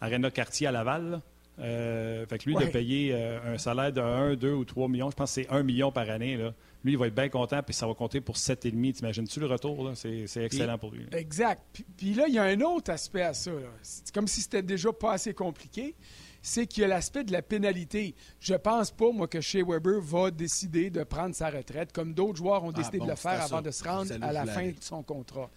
aréna 0.00 0.30
quartier 0.30 0.66
à 0.66 0.72
Laval. 0.72 1.20
Euh, 1.60 2.24
fait 2.26 2.38
que 2.38 2.44
lui, 2.48 2.54
de 2.54 2.66
payer 2.66 3.10
euh, 3.12 3.54
un 3.54 3.58
salaire 3.58 3.92
de 3.92 4.00
1, 4.00 4.34
2 4.36 4.52
ou 4.52 4.64
3 4.64 4.88
millions, 4.88 5.10
je 5.10 5.16
pense 5.16 5.34
que 5.34 5.42
c'est 5.42 5.50
1 5.50 5.62
million 5.64 5.90
par 5.90 6.08
année. 6.08 6.36
Là. 6.36 6.52
Lui, 6.84 6.92
il 6.92 6.98
va 6.98 7.08
être 7.08 7.14
bien 7.14 7.28
content, 7.28 7.62
puis 7.62 7.74
ça 7.74 7.86
va 7.86 7.94
compter 7.94 8.20
pour 8.20 8.36
7,5. 8.36 8.92
T'imagines-tu 8.94 9.40
le 9.40 9.46
retour? 9.46 9.92
C'est 9.94 10.26
excellent 10.36 10.78
pour 10.78 10.92
lui. 10.92 11.06
Exact. 11.12 11.62
Puis, 11.96 12.14
là, 12.14 12.26
il 12.28 12.34
y 12.34 12.38
a 12.38 12.44
un 12.44 12.60
autre 12.60 12.92
aspect 12.92 13.22
à 13.22 13.34
ça. 13.34 13.50
C'est 13.82 14.12
comme 14.12 14.28
si 14.28 14.42
c'était 14.42 14.62
déjà 14.62 14.92
pas 14.92 15.12
assez 15.12 15.34
compliqué. 15.34 15.94
C'est 16.40 16.68
qu'il 16.68 16.82
y 16.82 16.84
a 16.84 16.88
l'aspect 16.88 17.24
de 17.24 17.32
la 17.32 17.42
pénalité. 17.42 18.14
Je 18.38 18.54
pense 18.54 18.92
pas, 18.92 19.10
moi, 19.10 19.26
que 19.26 19.40
Shea 19.40 19.64
Weber 19.64 20.00
va 20.00 20.30
décider 20.30 20.88
de 20.88 21.02
prendre 21.02 21.34
sa 21.34 21.50
retraite, 21.50 21.92
comme 21.92 22.14
d'autres 22.14 22.36
joueurs 22.36 22.62
ont 22.62 22.70
ah, 22.70 22.78
décidé 22.78 23.00
de 23.00 23.06
le 23.06 23.16
faire 23.16 23.42
avant 23.42 23.60
de 23.60 23.72
se 23.72 23.82
rendre 23.82 24.12
à 24.20 24.32
la 24.32 24.46
fin 24.46 24.68
de 24.68 24.76
son 24.80 25.02
contrat. 25.02 25.50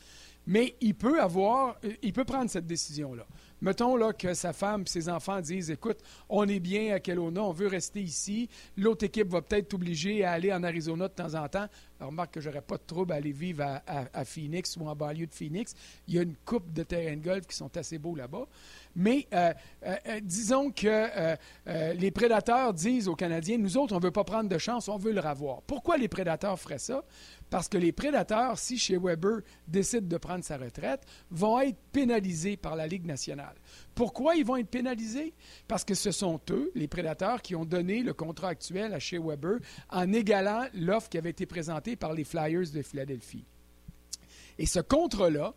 Mais 0.47 0.75
il 0.81 0.95
peut 0.95 1.21
avoir, 1.21 1.77
euh, 1.85 1.93
il 2.01 2.13
peut 2.13 2.25
prendre 2.25 2.49
cette 2.49 2.65
décision-là. 2.65 3.27
Mettons 3.61 3.95
là, 3.95 4.11
que 4.11 4.33
sa 4.33 4.53
femme 4.53 4.81
et 4.81 4.89
ses 4.89 5.07
enfants 5.07 5.39
disent 5.39 5.69
Écoute, 5.69 5.99
on 6.29 6.47
est 6.47 6.59
bien 6.59 6.95
à 6.95 6.99
Kelowna, 6.99 7.43
on 7.43 7.51
veut 7.51 7.67
rester 7.67 8.01
ici. 8.01 8.49
L'autre 8.75 9.05
équipe 9.05 9.27
va 9.27 9.41
peut-être 9.43 9.75
obliger 9.75 10.25
à 10.25 10.31
aller 10.31 10.51
en 10.51 10.63
Arizona 10.63 11.07
de 11.07 11.13
temps 11.13 11.35
en 11.35 11.47
temps. 11.47 11.67
Remarque 12.01 12.33
que 12.33 12.41
j'aurais 12.41 12.61
pas 12.61 12.77
de 12.77 12.83
trouble 12.85 13.13
à 13.13 13.15
aller 13.15 13.31
vivre 13.31 13.63
à, 13.85 14.25
Phoenix 14.25 14.75
ou 14.77 14.87
en 14.87 14.95
banlieue 14.95 15.27
de 15.27 15.33
Phoenix. 15.33 15.73
Il 16.07 16.15
y 16.15 16.19
a 16.19 16.23
une 16.23 16.35
coupe 16.35 16.71
de 16.73 16.83
terrain 16.83 17.15
de 17.15 17.23
golf 17.23 17.45
qui 17.47 17.55
sont 17.55 17.75
assez 17.77 17.97
beaux 17.97 18.15
là-bas. 18.15 18.47
Mais 18.95 19.27
euh, 19.33 19.53
euh, 19.85 19.95
euh, 20.07 20.19
disons 20.21 20.71
que 20.71 21.35
les 21.93 22.11
prédateurs 22.11 22.73
disent 22.73 23.07
aux 23.07 23.15
Canadiens 23.15 23.57
Nous 23.57 23.77
autres, 23.77 23.93
on 23.93 23.99
ne 23.99 24.03
veut 24.03 24.11
pas 24.11 24.23
prendre 24.23 24.49
de 24.49 24.57
chance, 24.57 24.89
on 24.89 24.97
veut 24.97 25.13
le 25.13 25.21
revoir. 25.21 25.61
Pourquoi 25.63 25.97
les 25.97 26.07
prédateurs 26.07 26.59
feraient 26.59 26.79
ça? 26.79 27.03
Parce 27.49 27.67
que 27.67 27.77
les 27.77 27.91
prédateurs, 27.91 28.57
si 28.57 28.77
chez 28.77 28.97
Weber 28.97 29.41
décide 29.67 30.07
de 30.07 30.17
prendre 30.17 30.43
sa 30.43 30.57
retraite, 30.57 31.01
vont 31.29 31.59
être 31.59 31.77
pénalisés 31.91 32.57
par 32.57 32.75
la 32.75 32.87
Ligue 32.87 33.05
nationale. 33.05 33.55
Pourquoi 33.95 34.35
ils 34.35 34.45
vont 34.45 34.57
être 34.57 34.69
pénalisés? 34.69 35.33
Parce 35.67 35.83
que 35.83 35.93
ce 35.93 36.11
sont 36.11 36.39
eux, 36.49 36.71
les 36.75 36.87
prédateurs, 36.87 37.41
qui 37.41 37.55
ont 37.55 37.65
donné 37.65 38.03
le 38.03 38.13
contrat 38.13 38.49
actuel 38.49 38.93
à 38.93 38.99
chez 38.99 39.19
Weber 39.19 39.59
en 39.89 40.11
égalant 40.13 40.65
l'offre 40.73 41.09
qui 41.09 41.17
avait 41.17 41.31
été 41.31 41.45
présentée 41.45 41.95
par 41.95 42.13
les 42.13 42.23
Flyers 42.23 42.71
de 42.73 42.81
Philadelphie. 42.81 43.45
Et 44.57 44.65
ce 44.65 44.79
contrat-là 44.79 45.53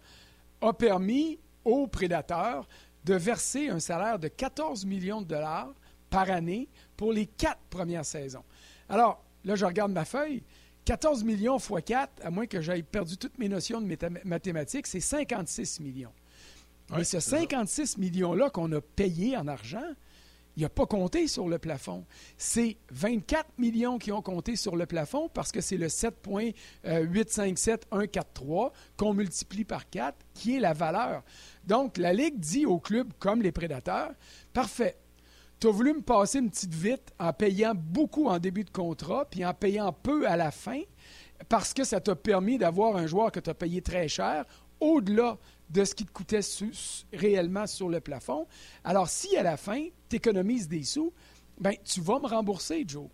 a 0.61 0.73
permis 0.73 1.39
aux 1.65 1.87
prédateurs 1.87 2.69
de 3.05 3.15
verser 3.15 3.69
un 3.69 3.81
salaire 3.81 4.19
de 4.19 4.29
14 4.29 4.85
millions 4.87 5.21
de 5.21 5.27
dollars 5.27 5.73
par 6.11 6.31
année 6.31 6.69
pour 6.97 7.13
les 7.13 7.27
quatre 7.27 7.61
premières 7.71 8.05
saisons. 8.05 8.45
Alors, 8.89 9.23
là, 9.45 9.55
je 9.57 9.65
regarde 9.65 9.93
ma 9.93 10.05
feuille. 10.05 10.43
14 10.85 11.25
millions 11.25 11.57
x 11.57 11.71
4, 11.87 12.27
à 12.27 12.31
moins 12.31 12.47
que 12.47 12.61
j'aille 12.61 12.83
perdu 12.83 13.17
toutes 13.17 13.39
mes 13.39 13.49
notions 13.49 13.81
de 13.81 13.97
mathématiques, 14.25 14.87
c'est 14.87 15.01
56 15.01 15.81
millions. 15.81 16.13
Mais 16.97 17.05
ce 17.05 17.21
56 17.21 17.99
millions-là 17.99 18.49
qu'on 18.51 18.73
a 18.73 18.81
payé 18.81 19.37
en 19.37 19.47
argent, 19.49 19.95
il 20.57 20.63
n'a 20.63 20.69
pas 20.69 20.87
compté 20.87 21.27
sur 21.27 21.49
le 21.49 21.59
plafond. 21.59 22.05
C'est 22.39 22.77
24 22.91 23.59
millions 23.59 23.99
qui 23.99 24.13
ont 24.13 24.23
compté 24.23 24.55
sur 24.55 24.77
le 24.77 24.87
plafond 24.87 25.29
parce 25.29 25.51
que 25.51 25.61
c'est 25.61 25.77
le 25.77 25.89
7.857143 25.89 28.71
qu'on 28.97 29.15
multiplie 29.15 29.65
par 29.65 29.91
4 29.91 30.17
qui 30.33 30.55
est 30.57 30.61
la 30.61 30.73
valeur. 30.73 31.25
Donc, 31.65 31.99
la 31.99 32.13
Ligue 32.13 32.39
dit 32.39 32.67
aux 32.67 32.79
clubs 32.79 33.13
comme 33.19 33.43
les 33.43 33.51
prédateurs, 33.51 34.13
parfait, 34.53 34.97
tu 35.59 35.67
as 35.67 35.73
voulu 35.73 35.95
me 35.95 36.03
passer 36.03 36.39
une 36.39 36.51
petite 36.51 36.75
vite 36.75 37.13
en 37.19 37.33
payant 37.33 37.75
beaucoup 37.75 38.29
en 38.29 38.39
début 38.39 38.63
de 38.65 38.71
contrat, 38.71 39.25
puis 39.29 39.45
en 39.45 39.55
payant 39.55 39.93
peu 39.93 40.29
à 40.29 40.37
la 40.37 40.53
fin. 40.53 40.83
parce 41.49 41.75
que 41.75 41.85
ça 41.85 42.01
t'a 42.01 42.15
permis 42.15 42.59
d'avoir 42.59 42.97
un 42.97 43.07
joueur 43.07 43.33
que 43.33 43.41
tu 43.41 43.51
as 43.51 43.55
payé 43.55 43.83
très 43.83 44.09
cher, 44.09 44.45
au-delà 44.81 45.39
de 45.75 45.85
ce 45.85 45.95
qui 45.95 46.07
te 46.07 46.13
coûtait 46.13 46.41
réellement 47.13 47.67
sur 47.67 47.89
le 47.89 48.01
plafond. 48.01 48.47
Alors, 48.85 49.09
si 49.09 49.37
à 49.37 49.43
la 49.43 49.57
fin, 49.57 49.89
tu 50.09 50.17
économises 50.17 50.69
des 50.69 50.85
sous, 50.85 51.13
ben, 51.59 51.75
tu 51.85 52.01
vas 52.01 52.21
me 52.21 52.29
rembourser, 52.29 52.85
Joe. 52.87 53.09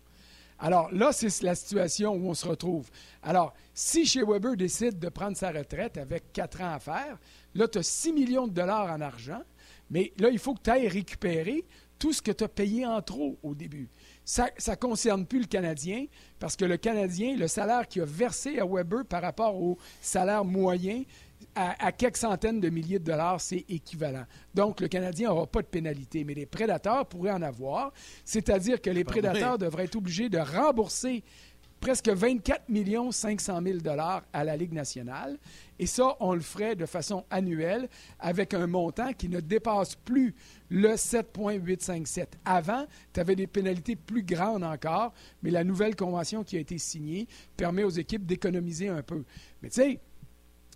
Alors 0.59 0.91
là, 0.91 1.11
c'est 1.11 1.41
la 1.41 1.55
situation 1.55 2.13
où 2.13 2.29
on 2.29 2.35
se 2.35 2.47
retrouve. 2.47 2.87
Alors, 3.23 3.53
si 3.73 4.05
chez 4.05 4.23
Weber 4.23 4.55
décide 4.55 4.99
de 4.99 5.09
prendre 5.09 5.35
sa 5.35 5.51
retraite 5.51 5.97
avec 5.97 6.31
quatre 6.33 6.61
ans 6.61 6.73
à 6.73 6.79
faire, 6.79 7.17
là, 7.55 7.67
tu 7.67 7.79
as 7.79 7.83
6 7.83 8.13
millions 8.13 8.47
de 8.47 8.53
dollars 8.53 8.91
en 8.91 9.01
argent, 9.01 9.41
mais 9.89 10.13
là, 10.19 10.29
il 10.29 10.37
faut 10.37 10.53
que 10.53 10.61
tu 10.61 10.69
ailles 10.69 10.87
récupérer 10.87 11.65
tout 11.97 12.13
ce 12.13 12.21
que 12.21 12.31
tu 12.31 12.43
as 12.43 12.47
payé 12.47 12.85
en 12.85 13.01
trop 13.01 13.39
au 13.41 13.55
début. 13.55 13.89
Ça 14.23 14.49
ne 14.67 14.75
concerne 14.75 15.25
plus 15.25 15.39
le 15.39 15.45
Canadien 15.45 16.05
parce 16.39 16.55
que 16.55 16.65
le 16.65 16.77
Canadien, 16.77 17.35
le 17.35 17.47
salaire 17.47 17.87
qu'il 17.87 18.03
a 18.03 18.05
versé 18.05 18.59
à 18.59 18.65
Weber 18.65 19.03
par 19.05 19.23
rapport 19.23 19.55
au 19.55 19.79
salaire 19.99 20.45
moyen, 20.45 21.03
à, 21.55 21.91
quelques 21.91 22.17
centaines 22.17 22.59
de 22.59 22.69
milliers 22.69 22.99
de 22.99 23.03
dollars, 23.03 23.41
c'est 23.41 23.65
équivalent. 23.67 24.25
Donc, 24.53 24.79
le 24.79 24.87
Canadien 24.87 25.29
n'aura 25.29 25.47
pas 25.47 25.61
de 25.61 25.67
pénalité, 25.67 26.23
mais 26.23 26.33
les 26.33 26.45
prédateurs 26.45 27.05
pourraient 27.05 27.31
en 27.31 27.41
avoir. 27.41 27.91
C'est-à-dire 28.23 28.81
que 28.81 28.89
les 28.89 29.03
prédateurs 29.03 29.57
devraient 29.57 29.85
être 29.85 29.95
obligés 29.95 30.29
de 30.29 30.37
rembourser 30.37 31.23
presque 31.81 32.09
24 32.09 32.63
500 33.11 33.59
000 33.63 33.79
dollars 33.79 34.23
à 34.31 34.43
la 34.43 34.55
Ligue 34.55 34.71
nationale. 34.71 35.37
Et 35.79 35.87
ça, 35.87 36.15
on 36.19 36.35
le 36.35 36.41
ferait 36.41 36.75
de 36.75 36.85
façon 36.85 37.25
annuelle 37.31 37.89
avec 38.19 38.53
un 38.53 38.67
montant 38.67 39.11
qui 39.13 39.27
ne 39.27 39.39
dépasse 39.39 39.95
plus 39.95 40.35
le 40.69 40.95
7,857. 40.95 42.37
Avant, 42.45 42.85
tu 43.11 43.19
avais 43.19 43.35
des 43.35 43.47
pénalités 43.47 43.95
plus 43.95 44.23
grandes 44.23 44.63
encore, 44.63 45.11
mais 45.41 45.49
la 45.49 45.63
nouvelle 45.63 45.95
convention 45.95 46.43
qui 46.43 46.55
a 46.55 46.59
été 46.59 46.77
signée 46.77 47.27
permet 47.57 47.83
aux 47.83 47.89
équipes 47.89 48.27
d'économiser 48.27 48.87
un 48.87 49.01
peu. 49.01 49.23
Mais 49.61 49.69
tu 49.69 49.81
sais, 49.81 49.99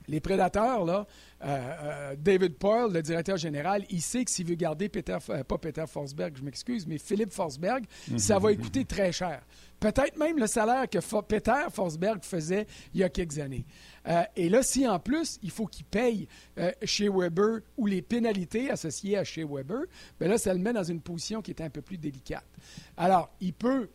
les 0.07 0.19
prédateurs, 0.19 0.85
là, 0.85 1.05
euh, 1.43 1.47
euh, 1.47 2.15
David 2.17 2.55
Poyle, 2.55 2.91
le 2.91 3.01
directeur 3.01 3.37
général, 3.37 3.85
il 3.89 4.01
sait 4.01 4.23
que 4.25 4.31
s'il 4.31 4.47
veut 4.47 4.55
garder 4.55 4.89
Peter, 4.89 5.17
euh, 5.29 5.43
pas 5.43 5.57
Peter 5.57 5.83
Forsberg, 5.87 6.35
je 6.37 6.43
m'excuse, 6.43 6.87
mais 6.87 6.97
Philippe 6.97 7.31
Forsberg, 7.31 7.85
ça 8.17 8.39
va 8.39 8.53
coûter 8.55 8.85
très 8.85 9.11
cher. 9.11 9.41
Peut-être 9.79 10.17
même 10.17 10.39
le 10.39 10.47
salaire 10.47 10.89
que 10.89 10.99
Peter 11.21 11.65
Forsberg 11.71 12.23
faisait 12.23 12.65
il 12.93 13.01
y 13.01 13.03
a 13.03 13.09
quelques 13.09 13.37
années. 13.39 13.65
et 14.35 14.49
là, 14.49 14.63
si 14.63 14.87
en 14.87 14.99
plus, 14.99 15.37
il 15.43 15.51
faut 15.51 15.67
qu'il 15.67 15.85
paye 15.85 16.27
chez 16.83 17.09
Weber 17.09 17.59
ou 17.77 17.85
les 17.85 18.01
pénalités 18.01 18.71
associées 18.71 19.17
à 19.17 19.23
chez 19.23 19.43
Weber, 19.43 19.81
bien 20.19 20.29
là, 20.29 20.37
ça 20.37 20.53
le 20.53 20.59
met 20.59 20.73
dans 20.73 20.83
une 20.83 21.01
position 21.01 21.41
qui 21.41 21.51
est 21.51 21.61
un 21.61 21.69
peu 21.69 21.81
plus 21.81 21.97
délicate. 21.97 22.45
Alors, 22.95 23.29
il 23.41 23.53
peut 23.53 23.89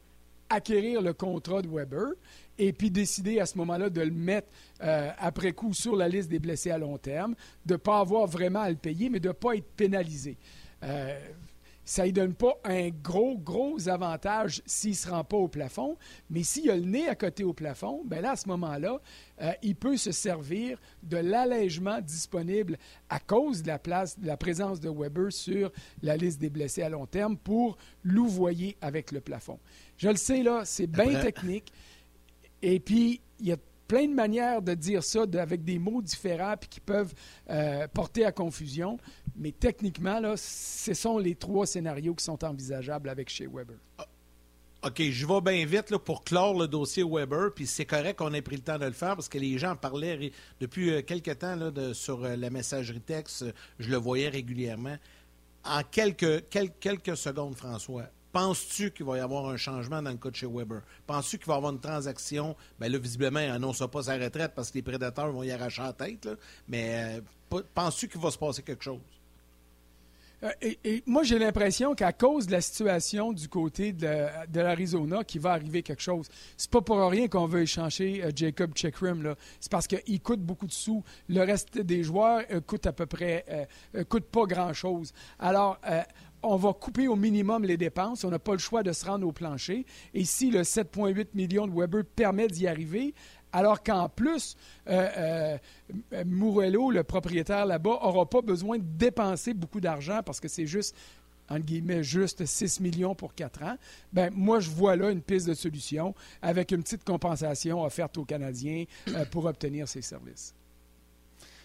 acquérir 0.50 1.00
le 1.00 1.14
contrat 1.14 1.62
de 1.62 1.68
Weber 1.68 2.12
et 2.60 2.74
puis 2.74 2.90
décider 2.90 3.40
à 3.40 3.46
ce 3.46 3.56
moment-là 3.58 3.88
de 3.88 4.02
le 4.02 4.10
mettre 4.10 4.48
euh, 4.82 5.10
après 5.18 5.52
coup 5.52 5.72
sur 5.72 5.96
la 5.96 6.08
liste 6.08 6.28
des 6.28 6.38
blessés 6.38 6.70
à 6.70 6.76
long 6.76 6.98
terme, 6.98 7.34
de 7.64 7.72
ne 7.72 7.78
pas 7.78 8.00
avoir 8.00 8.26
vraiment 8.26 8.60
à 8.60 8.68
le 8.68 8.76
payer, 8.76 9.08
mais 9.08 9.18
de 9.18 9.28
ne 9.28 9.32
pas 9.32 9.56
être 9.56 9.70
pénalisé. 9.76 10.36
Euh, 10.82 11.18
ça 11.82 12.06
ne 12.06 12.10
donne 12.10 12.34
pas 12.34 12.56
un 12.64 12.90
gros, 12.90 13.38
gros 13.38 13.88
avantage 13.88 14.62
s'il 14.66 14.90
ne 14.90 14.96
se 14.96 15.08
rend 15.08 15.24
pas 15.24 15.38
au 15.38 15.48
plafond, 15.48 15.96
mais 16.28 16.42
s'il 16.42 16.70
a 16.70 16.76
le 16.76 16.84
nez 16.84 17.08
à 17.08 17.14
côté 17.14 17.42
au 17.42 17.54
plafond, 17.54 18.02
bien 18.04 18.20
là, 18.20 18.32
à 18.32 18.36
ce 18.36 18.46
moment-là, 18.48 19.00
euh, 19.40 19.52
il 19.62 19.74
peut 19.74 19.96
se 19.96 20.12
servir 20.12 20.78
de 21.02 21.16
l'allègement 21.16 22.00
disponible 22.00 22.76
à 23.08 23.18
cause 23.18 23.62
de 23.62 23.68
la, 23.68 23.78
place, 23.78 24.18
de 24.18 24.26
la 24.26 24.36
présence 24.36 24.80
de 24.80 24.90
Weber 24.90 25.32
sur 25.32 25.72
la 26.02 26.16
liste 26.16 26.40
des 26.40 26.50
blessés 26.50 26.82
à 26.82 26.90
long 26.90 27.06
terme 27.06 27.38
pour 27.38 27.78
louvoyer 28.04 28.76
avec 28.82 29.10
le 29.10 29.20
plafond. 29.20 29.58
Je 29.96 30.10
le 30.10 30.16
sais, 30.16 30.42
là, 30.42 30.62
c'est 30.64 30.86
bien 30.86 31.20
technique. 31.20 31.72
Et 32.62 32.80
puis, 32.80 33.20
il 33.38 33.46
y 33.46 33.52
a 33.52 33.56
plein 33.90 34.06
de 34.06 34.14
manières 34.14 34.62
de 34.62 34.74
dire 34.74 35.02
ça 35.02 35.24
avec 35.34 35.64
des 35.64 35.80
mots 35.80 36.00
différents 36.00 36.54
puis 36.56 36.68
qui 36.68 36.80
peuvent 36.80 37.12
euh, 37.50 37.88
porter 37.88 38.24
à 38.24 38.30
confusion. 38.30 38.98
Mais 39.34 39.50
techniquement, 39.50 40.20
là, 40.20 40.34
ce 40.36 40.94
sont 40.94 41.18
les 41.18 41.34
trois 41.34 41.66
scénarios 41.66 42.14
qui 42.14 42.24
sont 42.24 42.44
envisageables 42.44 43.08
avec 43.08 43.28
chez 43.28 43.48
Weber. 43.48 43.78
Ah, 43.98 44.06
OK, 44.84 45.02
je 45.02 45.26
vais 45.26 45.40
bien 45.40 45.66
vite 45.66 45.90
là, 45.90 45.98
pour 45.98 46.22
clore 46.22 46.56
le 46.56 46.68
dossier 46.68 47.02
Weber, 47.02 47.52
puis 47.52 47.66
c'est 47.66 47.84
correct 47.84 48.18
qu'on 48.18 48.32
ait 48.32 48.42
pris 48.42 48.56
le 48.56 48.62
temps 48.62 48.78
de 48.78 48.86
le 48.86 48.92
faire 48.92 49.16
parce 49.16 49.28
que 49.28 49.38
les 49.38 49.58
gens 49.58 49.74
parlaient 49.74 50.30
depuis 50.60 50.90
euh, 50.90 51.02
quelques 51.02 51.38
temps 51.40 51.56
là, 51.56 51.72
sur 51.92 52.24
euh, 52.24 52.36
la 52.36 52.48
messagerie 52.48 53.00
texte, 53.00 53.44
je 53.80 53.90
le 53.90 53.96
voyais 53.96 54.28
régulièrement. 54.28 54.96
En 55.64 55.82
quelques, 55.82 56.48
quelques 56.48 57.16
secondes, 57.16 57.56
François, 57.56 58.06
Penses-tu 58.32 58.92
qu'il 58.92 59.06
va 59.06 59.16
y 59.16 59.20
avoir 59.20 59.46
un 59.48 59.56
changement 59.56 60.00
dans 60.00 60.10
le 60.10 60.16
cas 60.16 60.30
chez 60.32 60.46
Weber? 60.46 60.82
Penses-tu 61.06 61.38
qu'il 61.38 61.46
va 61.48 61.54
y 61.54 61.56
avoir 61.56 61.72
une 61.72 61.80
transaction? 61.80 62.54
Bien 62.78 62.88
là, 62.88 62.98
visiblement, 62.98 63.40
il 63.40 63.48
n'annonce 63.48 63.82
pas 63.90 64.04
sa 64.04 64.16
retraite 64.16 64.52
parce 64.54 64.70
que 64.70 64.76
les 64.76 64.82
prédateurs 64.82 65.32
vont 65.32 65.42
y 65.42 65.50
arracher 65.50 65.82
la 65.82 65.92
tête. 65.92 66.28
Mais 66.68 67.20
euh, 67.50 67.62
penses-tu 67.74 68.08
qu'il 68.08 68.20
va 68.20 68.30
se 68.30 68.38
passer 68.38 68.62
quelque 68.62 68.84
chose? 68.84 69.00
Euh, 70.44 70.50
et, 70.62 71.02
moi, 71.06 71.24
j'ai 71.24 71.40
l'impression 71.40 71.94
qu'à 71.94 72.12
cause 72.12 72.46
de 72.46 72.52
la 72.52 72.60
situation 72.60 73.32
du 73.32 73.48
côté 73.48 73.92
de, 73.92 74.06
l'Arizona, 74.54 75.24
qu'il 75.24 75.40
va 75.40 75.50
arriver 75.50 75.82
quelque 75.82 76.00
chose. 76.00 76.28
C'est 76.56 76.70
pas 76.70 76.80
pour 76.80 76.98
rien 77.10 77.26
qu'on 77.26 77.46
veut 77.46 77.62
échanger 77.62 78.22
euh, 78.22 78.30
Jacob 78.34 78.72
Checkrim. 78.74 79.34
C'est 79.58 79.72
parce 79.72 79.88
qu'il 79.88 80.20
coûte 80.20 80.40
beaucoup 80.40 80.68
de 80.68 80.72
sous. 80.72 81.02
Le 81.28 81.40
reste 81.40 81.78
des 81.78 82.04
joueurs 82.04 82.42
coûte 82.66 82.86
à 82.86 82.92
peu 82.92 83.06
près, 83.06 83.68
coûte 84.08 84.26
pas 84.26 84.46
grand-chose. 84.46 85.12
Alors, 85.40 85.78
on 86.42 86.56
va 86.56 86.72
couper 86.72 87.08
au 87.08 87.16
minimum 87.16 87.64
les 87.64 87.76
dépenses. 87.76 88.24
On 88.24 88.30
n'a 88.30 88.38
pas 88.38 88.52
le 88.52 88.58
choix 88.58 88.82
de 88.82 88.92
se 88.92 89.04
rendre 89.04 89.26
au 89.26 89.32
plancher. 89.32 89.84
Et 90.14 90.24
si 90.24 90.50
le 90.50 90.62
7,8 90.62 91.28
millions 91.34 91.66
de 91.66 91.72
Weber 91.72 92.04
permet 92.04 92.48
d'y 92.48 92.66
arriver, 92.66 93.14
alors 93.52 93.82
qu'en 93.82 94.08
plus, 94.08 94.56
euh, 94.88 95.08
euh 95.18 95.58
le 96.12 97.02
propriétaire 97.02 97.66
là-bas, 97.66 97.98
n'aura 98.02 98.28
pas 98.28 98.42
besoin 98.42 98.78
de 98.78 98.84
dépenser 98.84 99.54
beaucoup 99.54 99.80
d'argent 99.80 100.20
parce 100.24 100.38
que 100.40 100.48
c'est 100.48 100.66
juste, 100.66 100.94
entre 101.48 101.66
guillemets, 101.66 102.02
juste 102.02 102.44
6 102.46 102.80
millions 102.80 103.14
pour 103.14 103.34
4 103.34 103.62
ans, 103.64 103.76
ben 104.12 104.30
moi, 104.34 104.60
je 104.60 104.70
vois 104.70 104.94
là 104.94 105.10
une 105.10 105.22
piste 105.22 105.48
de 105.48 105.54
solution 105.54 106.14
avec 106.42 106.70
une 106.70 106.82
petite 106.82 107.04
compensation 107.04 107.82
offerte 107.82 108.18
aux 108.18 108.24
Canadiens 108.24 108.84
euh, 109.08 109.24
pour 109.24 109.46
obtenir 109.46 109.88
ces 109.88 110.02
services. 110.02 110.54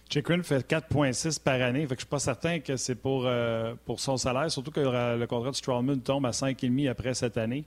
Chikrin 0.10 0.44
fait 0.44 0.68
4,6 0.68 1.42
par 1.42 1.62
année. 1.62 1.82
Fait 1.82 1.90
je 1.90 1.94
ne 1.94 2.00
suis 2.00 2.08
pas 2.08 2.20
certain 2.20 2.60
que 2.60 2.78
c'est 2.78 2.96
pour, 2.96 3.24
euh, 3.26 3.74
pour 3.86 4.00
son 4.00 4.18
salaire, 4.18 4.50
surtout 4.52 4.72
que 4.72 4.80
le 4.80 5.26
contrat 5.26 5.52
de 5.52 5.56
Strawman 5.56 6.00
tombe 6.02 6.26
à 6.26 6.32
5,5 6.32 6.90
après 6.90 7.14
cette 7.14 7.38
année. 7.38 7.66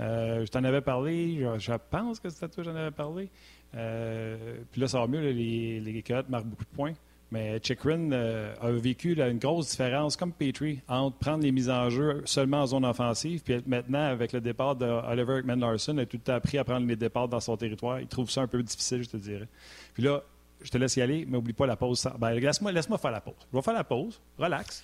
Euh, 0.00 0.44
je 0.44 0.50
t'en 0.50 0.64
avais 0.64 0.82
parlé, 0.82 1.46
je, 1.58 1.72
pense 1.90 2.20
que 2.20 2.28
c'était 2.28 2.48
toi 2.48 2.64
que 2.64 2.70
j'en 2.70 2.76
avais 2.76 2.90
parlé. 2.90 3.28
Euh, 3.74 4.58
puis 4.70 4.80
là, 4.80 4.88
ça 4.88 5.00
va 5.00 5.06
mieux, 5.06 5.20
les, 5.20 5.80
les 5.80 6.02
Coyotes 6.02 6.28
marquent 6.28 6.46
beaucoup 6.46 6.64
de 6.64 6.76
points. 6.76 6.94
Mais 7.32 7.58
Chikrin 7.60 8.12
a 8.12 8.70
vécu 8.70 9.20
une 9.20 9.38
grosse 9.38 9.70
différence, 9.70 10.16
comme 10.16 10.32
Petrie, 10.32 10.80
entre 10.86 11.18
prendre 11.18 11.42
les 11.42 11.50
mises 11.50 11.68
en 11.68 11.90
jeu 11.90 12.22
seulement 12.24 12.62
en 12.62 12.66
zone 12.66 12.84
offensive, 12.84 13.42
puis 13.42 13.60
maintenant, 13.66 14.04
avec 14.04 14.32
le 14.32 14.40
départ 14.40 14.76
d'Oliver 14.76 15.40
Ekman-Larson, 15.40 15.98
a 15.98 16.06
tout 16.06 16.20
appris 16.28 16.58
à 16.58 16.62
prendre 16.62 16.86
les 16.86 16.94
départs 16.94 17.26
dans 17.26 17.40
son 17.40 17.56
territoire. 17.56 18.00
Il 18.00 18.06
trouve 18.06 18.30
ça 18.30 18.42
un 18.42 18.46
peu 18.46 18.62
difficile, 18.62 19.02
je 19.02 19.08
te 19.08 19.16
dirais. 19.16 19.48
Puis 19.92 20.04
là, 20.04 20.22
je 20.62 20.70
te 20.70 20.78
laisse 20.78 20.96
y 20.96 21.02
aller, 21.02 21.26
mais 21.28 21.38
oublie 21.38 21.52
pas 21.52 21.66
la 21.66 21.76
pause. 21.76 22.08
Ben, 22.18 22.30
laisse-moi 22.30 22.72
laisse 22.72 22.86
faire 22.86 23.10
la 23.10 23.20
pause. 23.20 23.34
Je 23.52 23.56
vais 23.56 23.62
faire 23.62 23.74
la 23.74 23.84
pause. 23.84 24.20
Relax. 24.38 24.82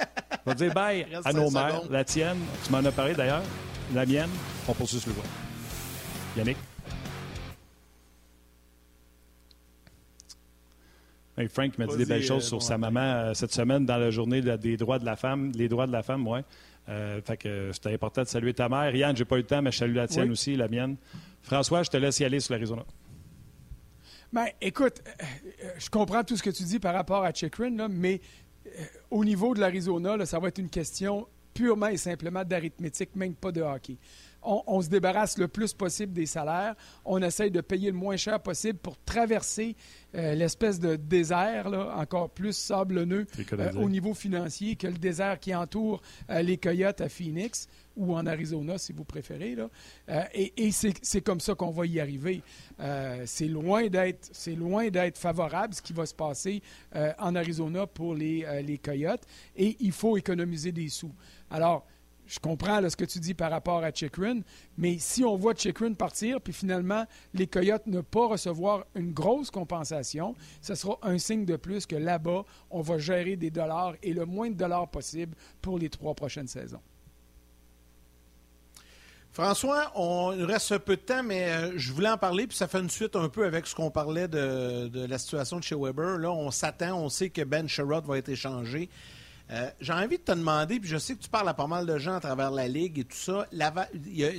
Je 0.00 0.50
vais 0.50 0.54
dire 0.54 0.74
bye 0.74 1.06
à 1.24 1.32
nos 1.32 1.50
mères. 1.50 1.82
La 1.90 2.04
tienne, 2.04 2.38
tu 2.64 2.72
m'en 2.72 2.78
as 2.78 2.92
parlé 2.92 3.14
d'ailleurs. 3.14 3.42
La 3.94 4.06
mienne, 4.06 4.30
on 4.68 4.74
poursuit 4.74 5.00
le 5.06 5.12
voie. 5.12 5.24
Yannick? 6.36 6.56
Frank 11.48 11.78
m'a 11.78 11.86
dit 11.86 11.96
des 11.96 12.04
belles 12.04 12.22
choses 12.22 12.44
euh, 12.44 12.48
sur 12.48 12.62
sa 12.62 12.78
maman 12.78 13.00
euh, 13.00 13.34
cette 13.34 13.52
semaine 13.52 13.86
dans 13.86 13.96
la 13.96 14.10
journée 14.10 14.42
des 14.42 14.76
droits 14.76 14.98
de 14.98 15.04
la 15.04 15.16
femme, 15.16 15.50
les 15.54 15.68
droits 15.68 15.86
de 15.86 15.92
la 15.92 16.02
femme, 16.02 16.26
ouais. 16.28 16.44
Euh, 16.88 17.20
fait 17.22 17.36
que 17.36 17.70
c'était 17.72 17.94
important 17.94 18.22
de 18.22 18.26
saluer 18.26 18.54
ta 18.54 18.68
mère. 18.68 18.94
Yann, 18.94 19.16
j'ai 19.16 19.24
pas 19.24 19.36
eu 19.36 19.40
le 19.40 19.46
temps, 19.46 19.62
mais 19.62 19.70
je 19.70 19.78
salue 19.78 19.94
la 19.94 20.08
tienne 20.08 20.30
aussi, 20.30 20.56
la 20.56 20.68
mienne. 20.68 20.96
François, 21.42 21.82
je 21.84 21.90
te 21.90 21.96
laisse 21.96 22.18
y 22.20 22.24
aller 22.24 22.40
sur 22.40 22.54
l'Arizona. 22.54 22.82
Ben, 24.32 24.46
écoute, 24.62 25.02
euh, 25.06 25.24
euh, 25.64 25.70
je 25.76 25.90
comprends 25.90 26.24
tout 26.24 26.38
ce 26.38 26.42
que 26.42 26.48
tu 26.48 26.62
dis 26.62 26.78
par 26.78 26.94
rapport 26.94 27.22
à 27.22 27.32
Chikrin, 27.34 27.88
mais 27.88 28.22
euh, 28.66 28.84
au 29.10 29.26
niveau 29.26 29.52
de 29.54 29.60
l'Arizona, 29.60 30.24
ça 30.24 30.38
va 30.38 30.48
être 30.48 30.56
une 30.58 30.70
question 30.70 31.28
purement 31.52 31.88
et 31.88 31.98
simplement 31.98 32.42
d'arithmétique, 32.42 33.14
même 33.14 33.34
pas 33.34 33.52
de 33.52 33.60
hockey. 33.60 33.98
On, 34.42 34.80
se 34.80 34.88
débarrasse 34.88 35.38
le 35.38 35.48
plus 35.48 35.72
possible 35.72 36.12
des 36.12 36.26
salaires. 36.26 36.74
On 37.04 37.22
essaye 37.22 37.50
de 37.50 37.60
payer 37.60 37.90
le 37.90 37.96
moins 37.96 38.16
cher 38.16 38.40
possible 38.40 38.78
pour 38.78 38.96
traverser 39.04 39.76
l'espèce 40.12 40.78
de 40.78 40.96
désert, 40.96 41.66
encore 41.96 42.30
plus 42.30 42.52
sablonneux 42.52 43.26
au 43.76 43.88
niveau 43.88 44.14
financier 44.14 44.76
que 44.76 44.86
le 44.86 44.98
désert 44.98 45.38
qui 45.38 45.54
entoure 45.54 46.02
les 46.28 46.58
Coyotes 46.58 47.00
à 47.00 47.08
Phoenix 47.08 47.68
ou 47.96 48.14
en 48.14 48.26
Arizona, 48.26 48.78
si 48.78 48.92
vous 48.92 49.04
préférez. 49.04 49.54
Là. 49.54 49.68
Euh, 50.08 50.22
et, 50.34 50.70
c'est 50.72 51.20
comme 51.20 51.40
ça 51.40 51.54
qu'on 51.54 51.70
va 51.70 51.86
y 51.86 52.00
arriver. 52.00 52.42
Euh, 52.80 53.22
c'est 53.26 53.48
loin 53.48 53.88
d'être 53.88 55.18
favorable 55.18 55.74
ce 55.74 55.82
qui 55.82 55.92
va 55.92 56.06
se 56.06 56.14
passer 56.14 56.62
euh, 56.96 57.12
en 57.18 57.34
Arizona 57.34 57.86
pour 57.86 58.14
les, 58.14 58.46
les 58.64 58.78
Coyotes. 58.78 59.24
Et 59.56 59.76
il 59.80 59.92
faut 59.92 60.16
économiser 60.16 60.72
des 60.72 60.88
sous. 60.88 61.12
Alors, 61.50 61.86
je 62.26 62.38
comprends 62.38 62.88
ce 62.88 62.96
que 62.96 63.04
tu 63.04 63.18
dis 63.18 63.34
par 63.34 63.50
rapport 63.50 63.84
à 63.84 63.90
Chikrin, 63.92 64.40
mais 64.78 64.98
si 64.98 65.24
on 65.24 65.36
voit 65.36 65.54
Chikrin 65.54 65.92
partir, 65.94 66.40
puis 66.40 66.52
finalement 66.52 67.06
les 67.34 67.46
Coyotes 67.46 67.86
ne 67.86 68.00
pas 68.00 68.26
recevoir 68.26 68.84
une 68.94 69.12
grosse 69.12 69.50
compensation, 69.50 70.34
ce 70.60 70.74
sera 70.74 70.98
un 71.02 71.18
signe 71.18 71.44
de 71.44 71.56
plus 71.56 71.86
que 71.86 71.96
là-bas, 71.96 72.44
on 72.70 72.80
va 72.80 72.98
gérer 72.98 73.36
des 73.36 73.50
dollars 73.50 73.94
et 74.02 74.12
le 74.12 74.24
moins 74.24 74.50
de 74.50 74.56
dollars 74.56 74.88
possible 74.88 75.36
pour 75.60 75.78
les 75.78 75.90
trois 75.90 76.14
prochaines 76.14 76.48
saisons. 76.48 76.80
François, 79.32 79.90
on 79.94 80.36
nous 80.36 80.46
reste 80.46 80.72
un 80.72 80.78
peu 80.78 80.94
de 80.94 81.00
temps, 81.00 81.22
mais 81.22 81.50
euh, 81.50 81.72
je 81.76 81.90
voulais 81.90 82.10
en 82.10 82.18
parler, 82.18 82.46
puis 82.46 82.54
ça 82.54 82.68
fait 82.68 82.80
une 82.80 82.90
suite 82.90 83.16
un 83.16 83.30
peu 83.30 83.46
avec 83.46 83.66
ce 83.66 83.74
qu'on 83.74 83.90
parlait 83.90 84.28
de, 84.28 85.06
la 85.06 85.16
situation 85.16 85.56
de 85.56 85.64
chez 85.64 85.74
Weber. 85.74 86.18
Là, 86.18 86.30
on 86.30 86.50
s'attend, 86.50 86.98
on 86.98 87.08
sait 87.08 87.30
que 87.30 87.40
Ben 87.40 87.66
Sherrod 87.66 88.04
va 88.04 88.18
être 88.18 88.28
échangé. 88.28 88.90
Euh, 89.52 89.70
j'ai 89.80 89.92
envie 89.92 90.16
de 90.16 90.22
te 90.22 90.32
demander, 90.32 90.80
puis 90.80 90.88
je 90.88 90.96
sais 90.96 91.14
que 91.14 91.20
tu 91.20 91.28
parles 91.28 91.48
à 91.48 91.52
pas 91.52 91.66
mal 91.66 91.84
de 91.84 91.98
gens 91.98 92.14
à 92.14 92.20
travers 92.20 92.50
la 92.50 92.68
Ligue 92.68 93.00
et 93.00 93.04
tout 93.04 93.16
ça, 93.16 93.46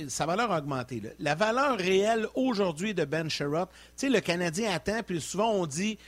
sa 0.08 0.26
valeur 0.26 0.50
a 0.50 0.58
augmenté. 0.58 1.02
La 1.20 1.36
valeur 1.36 1.78
réelle 1.78 2.26
aujourd'hui 2.34 2.94
de 2.94 3.04
Ben 3.04 3.28
Sherrod, 3.28 3.68
tu 3.68 3.76
sais, 3.94 4.08
le 4.08 4.20
Canadien 4.20 4.72
attend, 4.72 5.02
puis 5.06 5.20
souvent 5.20 5.52
on 5.52 5.66
dit, 5.66 5.98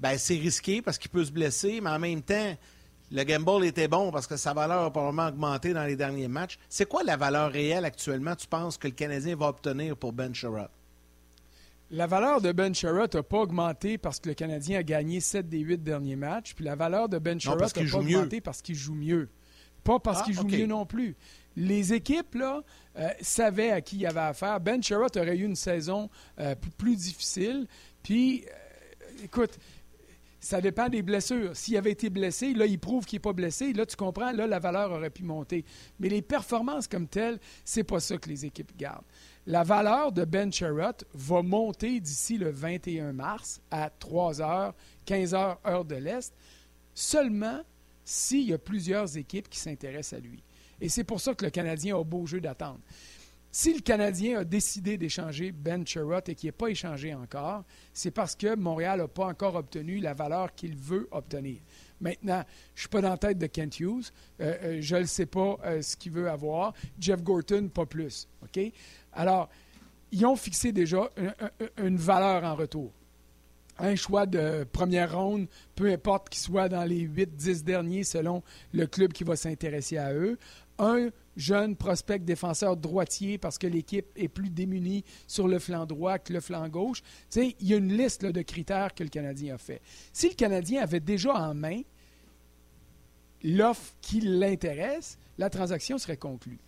ben 0.00 0.18
c'est 0.18 0.34
risqué 0.34 0.82
parce 0.82 0.98
qu'il 0.98 1.12
peut 1.12 1.24
se 1.24 1.30
blesser, 1.30 1.80
mais 1.80 1.90
en 1.90 2.00
même 2.00 2.22
temps, 2.22 2.56
le 3.12 3.22
gamble 3.22 3.64
était 3.64 3.86
bon 3.86 4.10
parce 4.10 4.26
que 4.26 4.36
sa 4.36 4.52
valeur 4.52 4.82
a 4.82 4.90
probablement 4.90 5.28
augmenté 5.28 5.72
dans 5.72 5.84
les 5.84 5.94
derniers 5.94 6.26
matchs. 6.26 6.58
C'est 6.68 6.88
quoi 6.88 7.04
la 7.04 7.16
valeur 7.16 7.52
réelle 7.52 7.84
actuellement, 7.84 8.34
tu 8.34 8.48
penses, 8.48 8.78
que 8.78 8.88
le 8.88 8.94
Canadien 8.94 9.36
va 9.36 9.46
obtenir 9.46 9.96
pour 9.96 10.12
Ben 10.12 10.34
Sherrod? 10.34 10.70
La 11.90 12.06
valeur 12.06 12.40
de 12.40 12.50
Ben 12.50 12.74
Sherratt 12.74 13.14
n'a 13.14 13.22
pas 13.22 13.38
augmenté 13.38 13.96
parce 13.96 14.18
que 14.18 14.28
le 14.28 14.34
Canadien 14.34 14.80
a 14.80 14.82
gagné 14.82 15.20
7 15.20 15.48
des 15.48 15.60
8 15.60 15.84
derniers 15.84 16.16
matchs. 16.16 16.54
Puis 16.54 16.64
la 16.64 16.74
valeur 16.74 17.08
de 17.08 17.18
Ben 17.18 17.38
Sherratt 17.38 17.76
n'a 17.76 17.90
pas 17.90 17.98
augmenté 17.98 18.40
parce 18.40 18.60
qu'il 18.60 18.74
joue 18.74 18.94
mieux. 18.94 19.28
Pas 19.84 20.00
parce 20.00 20.20
ah, 20.20 20.24
qu'il 20.24 20.34
joue 20.34 20.48
mieux 20.48 20.66
non 20.66 20.84
plus. 20.84 21.14
Les 21.54 21.92
équipes 21.92 22.34
là, 22.34 22.64
euh, 22.98 23.08
savaient 23.20 23.70
à 23.70 23.80
qui 23.80 23.96
il 23.96 24.02
y 24.02 24.06
avait 24.06 24.18
affaire. 24.18 24.60
Ben 24.60 24.82
Sherratt 24.82 25.16
aurait 25.16 25.36
eu 25.36 25.44
une 25.44 25.54
saison 25.54 26.10
euh, 26.40 26.56
plus 26.76 26.96
difficile. 26.96 27.68
Puis, 28.02 28.44
euh, 28.44 29.24
écoute, 29.24 29.56
ça 30.40 30.60
dépend 30.60 30.88
des 30.88 31.02
blessures. 31.02 31.56
S'il 31.56 31.76
avait 31.76 31.92
été 31.92 32.10
blessé, 32.10 32.52
là, 32.52 32.66
il 32.66 32.78
prouve 32.78 33.04
qu'il 33.04 33.16
n'est 33.16 33.22
pas 33.22 33.32
blessé. 33.32 33.72
Là, 33.72 33.86
tu 33.86 33.96
comprends, 33.96 34.32
là, 34.32 34.46
la 34.46 34.58
valeur 34.58 34.90
aurait 34.92 35.10
pu 35.10 35.22
monter. 35.22 35.64
Mais 35.98 36.08
les 36.08 36.22
performances 36.22 36.88
comme 36.88 37.08
telles, 37.08 37.38
c'est 37.64 37.84
pas 37.84 38.00
ça 38.00 38.16
que 38.18 38.28
les 38.28 38.44
équipes 38.44 38.76
gardent. 38.76 39.04
La 39.48 39.62
valeur 39.62 40.10
de 40.10 40.24
Ben 40.24 40.52
Sherratt 40.52 41.04
va 41.14 41.40
monter 41.40 42.00
d'ici 42.00 42.36
le 42.36 42.50
21 42.50 43.12
mars 43.12 43.60
à 43.70 43.90
3 43.90 44.42
heures, 44.42 44.74
15 45.04 45.34
heures, 45.34 45.60
heure 45.64 45.84
de 45.84 45.94
l'Est, 45.94 46.34
seulement 46.94 47.60
s'il 48.04 48.48
y 48.48 48.52
a 48.52 48.58
plusieurs 48.58 49.16
équipes 49.16 49.48
qui 49.48 49.60
s'intéressent 49.60 50.18
à 50.18 50.20
lui. 50.20 50.42
Et 50.80 50.88
c'est 50.88 51.04
pour 51.04 51.20
ça 51.20 51.32
que 51.32 51.44
le 51.44 51.52
Canadien 51.52 51.96
a 51.96 52.02
beau 52.02 52.26
jeu 52.26 52.40
d'attendre. 52.40 52.80
Si 53.52 53.72
le 53.72 53.80
Canadien 53.80 54.40
a 54.40 54.44
décidé 54.44 54.98
d'échanger 54.98 55.50
Ben 55.50 55.86
Sherratt 55.86 56.28
et 56.28 56.34
qu'il 56.34 56.48
n'est 56.48 56.52
pas 56.52 56.68
échangé 56.68 57.14
encore, 57.14 57.64
c'est 57.94 58.10
parce 58.10 58.36
que 58.36 58.54
Montréal 58.54 58.98
n'a 58.98 59.08
pas 59.08 59.26
encore 59.26 59.54
obtenu 59.54 59.98
la 59.98 60.12
valeur 60.12 60.54
qu'il 60.54 60.76
veut 60.76 61.08
obtenir. 61.10 61.60
Maintenant, 61.98 62.44
je 62.74 62.78
ne 62.78 62.80
suis 62.80 62.88
pas 62.88 63.00
dans 63.00 63.08
la 63.08 63.16
tête 63.16 63.38
de 63.38 63.46
Kent 63.46 63.80
Hughes. 63.80 64.12
Euh, 64.42 64.56
euh, 64.62 64.78
je 64.82 64.96
ne 64.96 65.04
sais 65.04 65.24
pas 65.24 65.56
euh, 65.64 65.80
ce 65.80 65.96
qu'il 65.96 66.12
veut 66.12 66.28
avoir. 66.28 66.74
Jeff 67.00 67.22
Gorton, 67.22 67.70
pas 67.72 67.86
plus. 67.86 68.28
OK? 68.42 68.60
Alors, 69.16 69.48
ils 70.12 70.24
ont 70.24 70.36
fixé 70.36 70.72
déjà 70.72 71.10
une, 71.78 71.96
valeur 71.96 72.44
en 72.44 72.54
retour. 72.54 72.92
Un 73.78 73.96
choix 73.96 74.24
de 74.24 74.64
première 74.72 75.18
ronde, 75.18 75.48
peu 75.74 75.90
importe 75.90 76.28
qu'il 76.28 76.40
soit 76.40 76.68
dans 76.68 76.84
les 76.84 77.06
8-10 77.06 77.64
derniers 77.64 78.04
selon 78.04 78.42
le 78.72 78.86
club 78.86 79.12
qui 79.12 79.24
va 79.24 79.36
s'intéresser 79.36 79.98
à 79.98 80.14
eux. 80.14 80.38
Un 80.78 81.08
jeune 81.36 81.76
prospect 81.76 82.20
défenseur 82.20 82.76
droitier 82.76 83.36
parce 83.36 83.58
que 83.58 83.66
l'équipe 83.66 84.06
est 84.16 84.28
plus 84.28 84.48
démunie 84.48 85.04
sur 85.26 85.48
le 85.48 85.58
flanc 85.58 85.84
droit 85.84 86.18
que 86.18 86.32
le 86.32 86.40
flanc 86.40 86.68
gauche. 86.68 87.02
Tu 87.30 87.54
il 87.60 87.68
y 87.68 87.74
a 87.74 87.76
une 87.76 87.92
liste 87.94 88.24
de 88.24 88.42
critères 88.42 88.94
que 88.94 89.02
le 89.02 89.10
Canadien 89.10 89.56
a 89.56 89.58
fait. 89.58 89.82
Si 90.12 90.28
le 90.28 90.34
Canadien 90.34 90.82
avait 90.82 91.00
déjà 91.00 91.34
en 91.34 91.54
main 91.54 91.82
l'offre 93.42 93.94
qui 94.00 94.20
l'intéresse, 94.20 95.18
la 95.38 95.50
transaction 95.50 95.98
serait 95.98 96.16
conclue. 96.16 96.58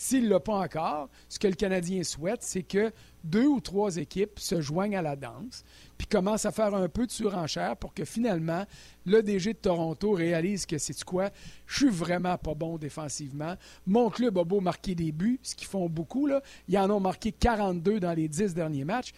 S'il 0.00 0.24
ne 0.24 0.30
l'a 0.30 0.40
pas 0.40 0.54
encore, 0.54 1.10
ce 1.28 1.38
que 1.38 1.46
le 1.46 1.52
Canadien 1.52 2.02
souhaite, 2.04 2.42
c'est 2.42 2.62
que 2.62 2.90
deux 3.22 3.44
ou 3.44 3.60
trois 3.60 3.98
équipes 3.98 4.38
se 4.38 4.62
joignent 4.62 4.96
à 4.96 5.02
la 5.02 5.14
danse, 5.14 5.62
puis 5.98 6.06
commencent 6.06 6.46
à 6.46 6.52
faire 6.52 6.74
un 6.74 6.88
peu 6.88 7.06
de 7.06 7.10
surenchère 7.10 7.76
pour 7.76 7.92
que 7.92 8.06
finalement, 8.06 8.64
le 9.04 9.22
DG 9.22 9.52
de 9.52 9.58
Toronto 9.58 10.12
réalise 10.12 10.64
que 10.64 10.78
c'est 10.78 11.04
quoi, 11.04 11.28
je 11.66 11.80
suis 11.80 11.90
vraiment 11.90 12.38
pas 12.38 12.54
bon 12.54 12.78
défensivement. 12.78 13.56
Mon 13.86 14.08
club 14.08 14.38
a 14.38 14.44
beau 14.44 14.62
marquer 14.62 14.94
des 14.94 15.12
buts, 15.12 15.38
ce 15.42 15.54
qu'ils 15.54 15.68
font 15.68 15.90
beaucoup, 15.90 16.26
là. 16.26 16.40
Ils 16.66 16.78
en 16.78 16.88
ont 16.88 17.00
marqué 17.00 17.30
42 17.30 18.00
dans 18.00 18.14
les 18.14 18.26
10 18.26 18.54
derniers 18.54 18.86
matchs, 18.86 19.12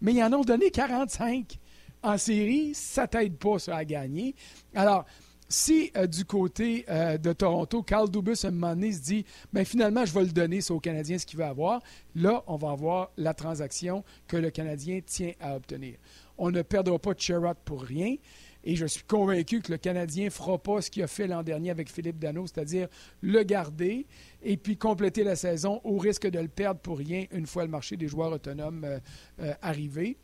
mais 0.00 0.14
ils 0.14 0.22
en 0.22 0.32
ont 0.32 0.44
donné 0.44 0.70
45. 0.70 1.58
En 2.02 2.16
série, 2.16 2.72
ça 2.72 3.06
t'aide 3.06 3.36
pas 3.36 3.58
ça, 3.58 3.76
à 3.76 3.84
gagner. 3.84 4.34
Alors, 4.74 5.04
si 5.52 5.92
euh, 5.96 6.06
du 6.06 6.24
côté 6.24 6.84
euh, 6.88 7.18
de 7.18 7.32
Toronto, 7.32 7.82
Carl 7.82 8.10
Dubus, 8.10 8.44
à 8.44 8.48
un 8.48 8.50
moment 8.50 8.74
donné, 8.74 8.92
se 8.92 9.00
dit 9.00 9.24
ben, 9.52 9.64
finalement, 9.64 10.04
je 10.04 10.12
vais 10.12 10.22
le 10.22 10.32
donner, 10.32 10.60
c'est 10.60 10.72
au 10.72 10.80
Canadien 10.80 11.18
ce 11.18 11.26
qu'il 11.26 11.38
veut 11.38 11.44
avoir, 11.44 11.80
là, 12.14 12.42
on 12.46 12.56
va 12.56 12.70
avoir 12.70 13.10
la 13.16 13.34
transaction 13.34 14.02
que 14.26 14.36
le 14.36 14.50
Canadien 14.50 15.00
tient 15.04 15.32
à 15.40 15.54
obtenir. 15.56 15.96
On 16.38 16.50
ne 16.50 16.62
perdra 16.62 16.98
pas 16.98 17.12
Sherrod 17.16 17.56
pour 17.64 17.82
rien. 17.82 18.16
Et 18.64 18.76
je 18.76 18.86
suis 18.86 19.02
convaincu 19.02 19.60
que 19.60 19.72
le 19.72 19.78
Canadien 19.78 20.26
ne 20.26 20.30
fera 20.30 20.56
pas 20.56 20.80
ce 20.80 20.88
qu'il 20.88 21.02
a 21.02 21.08
fait 21.08 21.26
l'an 21.26 21.42
dernier 21.42 21.70
avec 21.70 21.90
Philippe 21.90 22.20
Dano, 22.20 22.46
c'est-à-dire 22.46 22.86
le 23.20 23.42
garder 23.42 24.06
et 24.40 24.56
puis 24.56 24.76
compléter 24.76 25.24
la 25.24 25.34
saison 25.34 25.80
au 25.82 25.98
risque 25.98 26.28
de 26.28 26.38
le 26.38 26.46
perdre 26.46 26.80
pour 26.80 26.98
rien 26.98 27.24
une 27.32 27.46
fois 27.46 27.64
le 27.64 27.70
marché 27.70 27.96
des 27.96 28.06
joueurs 28.06 28.30
autonomes 28.30 28.84
euh, 28.84 29.54
arrivé. 29.62 30.16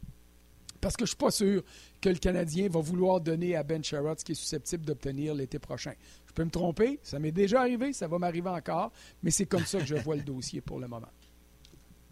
Parce 0.81 0.97
que 0.97 1.05
je 1.05 1.12
ne 1.12 1.14
suis 1.14 1.16
pas 1.16 1.31
sûr 1.31 1.62
que 2.01 2.09
le 2.09 2.16
Canadien 2.16 2.68
va 2.68 2.81
vouloir 2.81 3.20
donner 3.20 3.57
à 3.57 3.62
Ben 3.62 3.83
Sherrod 3.83 4.18
ce 4.18 4.24
qui 4.24 4.33
est 4.33 4.37
susceptible 4.37 4.85
d'obtenir 4.85 5.35
l'été 5.35 5.59
prochain. 5.59 5.93
Je 6.26 6.33
peux 6.33 6.45
me 6.45 6.51
tromper, 6.51 7.01
ça 7.03 7.18
m'est 7.18 7.33
déjà 7.33 7.61
arrivé, 7.61 7.93
ça 7.93 8.07
va 8.07 8.18
m'arriver 8.18 8.51
encore, 8.51 8.93
mais 9.22 9.31
c'est 9.31 9.47
comme 9.47 9.64
ça 9.64 9.79
que 9.79 9.87
je 9.87 9.97
vois 9.97 10.16
le 10.16 10.22
dossier 10.22 10.61
pour 10.61 10.79
le 10.79 10.87
moment. 10.87 11.09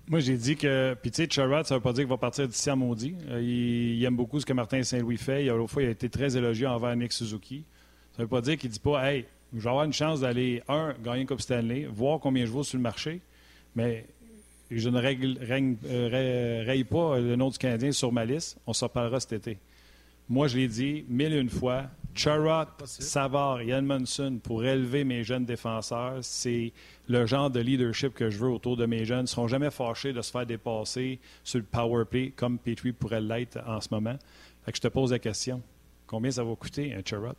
Moi, 0.08 0.20
j'ai 0.20 0.36
dit 0.36 0.56
que. 0.56 0.96
Puis, 1.02 1.10
tu 1.10 1.22
sais, 1.22 1.28
Sherrod, 1.28 1.66
ça 1.66 1.74
ne 1.74 1.78
veut 1.78 1.82
pas 1.82 1.92
dire 1.92 2.04
qu'il 2.04 2.10
va 2.10 2.16
partir 2.16 2.46
d'ici 2.46 2.70
à 2.70 2.76
maudit. 2.76 3.16
Euh, 3.28 3.42
il, 3.42 4.04
aime 4.04 4.14
beaucoup 4.14 4.38
ce 4.38 4.46
que 4.46 4.52
Martin 4.52 4.82
Saint-Louis 4.84 5.16
fait. 5.16 5.44
Il, 5.44 5.48
l'autre 5.48 5.72
fois, 5.72 5.82
il 5.82 5.88
a 5.88 5.90
été 5.90 6.08
très 6.08 6.36
élogieux 6.36 6.68
envers 6.68 6.94
Nick 6.94 7.12
Suzuki. 7.12 7.64
Ça 8.12 8.18
ne 8.18 8.24
veut 8.24 8.28
pas 8.28 8.40
dire 8.40 8.56
qu'il 8.56 8.70
ne 8.70 8.74
dit 8.74 8.80
pas, 8.80 9.12
hey, 9.12 9.26
je 9.52 9.58
vais 9.58 9.68
avoir 9.68 9.84
une 9.84 9.92
chance 9.92 10.20
d'aller, 10.20 10.62
un, 10.68 10.94
gagner 11.02 11.22
une 11.22 11.26
Coupe 11.26 11.40
Stanley, 11.40 11.86
voir 11.90 12.20
combien 12.20 12.46
je 12.46 12.52
vaux 12.52 12.62
sur 12.62 12.76
le 12.76 12.82
marché. 12.82 13.20
Mais 13.74 14.06
je 14.70 14.88
ne 14.88 14.98
règle, 15.00 15.38
euh, 15.84 16.64
raye 16.66 16.84
pas 16.84 17.18
le 17.18 17.36
nom 17.36 17.50
du 17.50 17.58
Canadien 17.58 17.92
sur 17.92 18.12
ma 18.12 18.24
liste. 18.24 18.58
On 18.66 18.72
s'en 18.72 18.88
parlera 18.88 19.20
cet 19.20 19.32
été. 19.32 19.58
Moi, 20.28 20.48
je 20.48 20.56
l'ai 20.56 20.68
dit 20.68 21.04
mille 21.08 21.32
et 21.32 21.38
une 21.38 21.50
fois. 21.50 21.84
Charrot, 22.14 22.64
Savard 22.86 23.60
et 23.60 23.68
Edmondson 23.68 24.40
pour 24.42 24.64
élever 24.64 25.04
mes 25.04 25.22
jeunes 25.22 25.44
défenseurs, 25.44 26.18
c'est 26.22 26.72
le 27.08 27.26
genre 27.26 27.50
de 27.50 27.60
leadership 27.60 28.14
que 28.14 28.30
je 28.30 28.38
veux 28.38 28.48
autour 28.48 28.78
de 28.78 28.86
mes 28.86 29.04
jeunes. 29.04 29.18
Ils 29.18 29.22
ne 29.22 29.26
seront 29.26 29.48
jamais 29.48 29.70
fâchés 29.70 30.14
de 30.14 30.22
se 30.22 30.30
faire 30.30 30.46
dépasser 30.46 31.20
sur 31.44 31.58
le 31.58 31.66
power 31.66 32.06
play 32.06 32.32
comme 32.34 32.58
Petrie 32.58 32.92
pourrait 32.92 33.20
l'être 33.20 33.58
en 33.66 33.82
ce 33.82 33.88
moment. 33.90 34.16
Fait 34.64 34.72
que 34.72 34.78
je 34.78 34.82
te 34.82 34.88
pose 34.88 35.12
la 35.12 35.18
question. 35.18 35.62
Combien 36.06 36.30
ça 36.30 36.42
va 36.42 36.56
coûter 36.56 36.94
un 36.94 37.02
Charrot? 37.04 37.36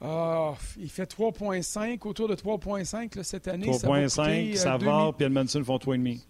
Ah, 0.00 0.54
il 0.78 0.90
fait 0.90 1.10
3,5, 1.10 2.06
autour 2.06 2.28
de 2.28 2.34
3,5 2.34 3.22
cette 3.22 3.48
année. 3.48 3.70
3,5, 3.70 4.52
euh, 4.52 4.56
Savard 4.56 5.14
et 5.18 5.24
Edmondson 5.24 5.64
font 5.64 5.78
3,5. 5.78 6.20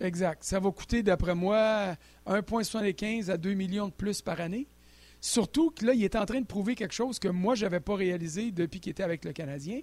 Exact. 0.00 0.42
Ça 0.44 0.60
va 0.60 0.70
coûter, 0.70 1.02
d'après 1.02 1.34
moi, 1.34 1.94
1,75 2.26 3.30
à 3.30 3.36
2 3.36 3.54
millions 3.54 3.88
de 3.88 3.92
plus 3.92 4.22
par 4.22 4.40
année. 4.40 4.66
Surtout 5.20 5.70
que 5.70 5.84
là, 5.84 5.94
il 5.94 6.04
est 6.04 6.16
en 6.16 6.24
train 6.24 6.40
de 6.40 6.46
prouver 6.46 6.74
quelque 6.74 6.94
chose 6.94 7.18
que 7.18 7.28
moi, 7.28 7.54
je 7.54 7.64
n'avais 7.64 7.80
pas 7.80 7.96
réalisé 7.96 8.52
depuis 8.52 8.80
qu'il 8.80 8.90
était 8.90 9.02
avec 9.02 9.24
le 9.24 9.32
Canadien. 9.32 9.80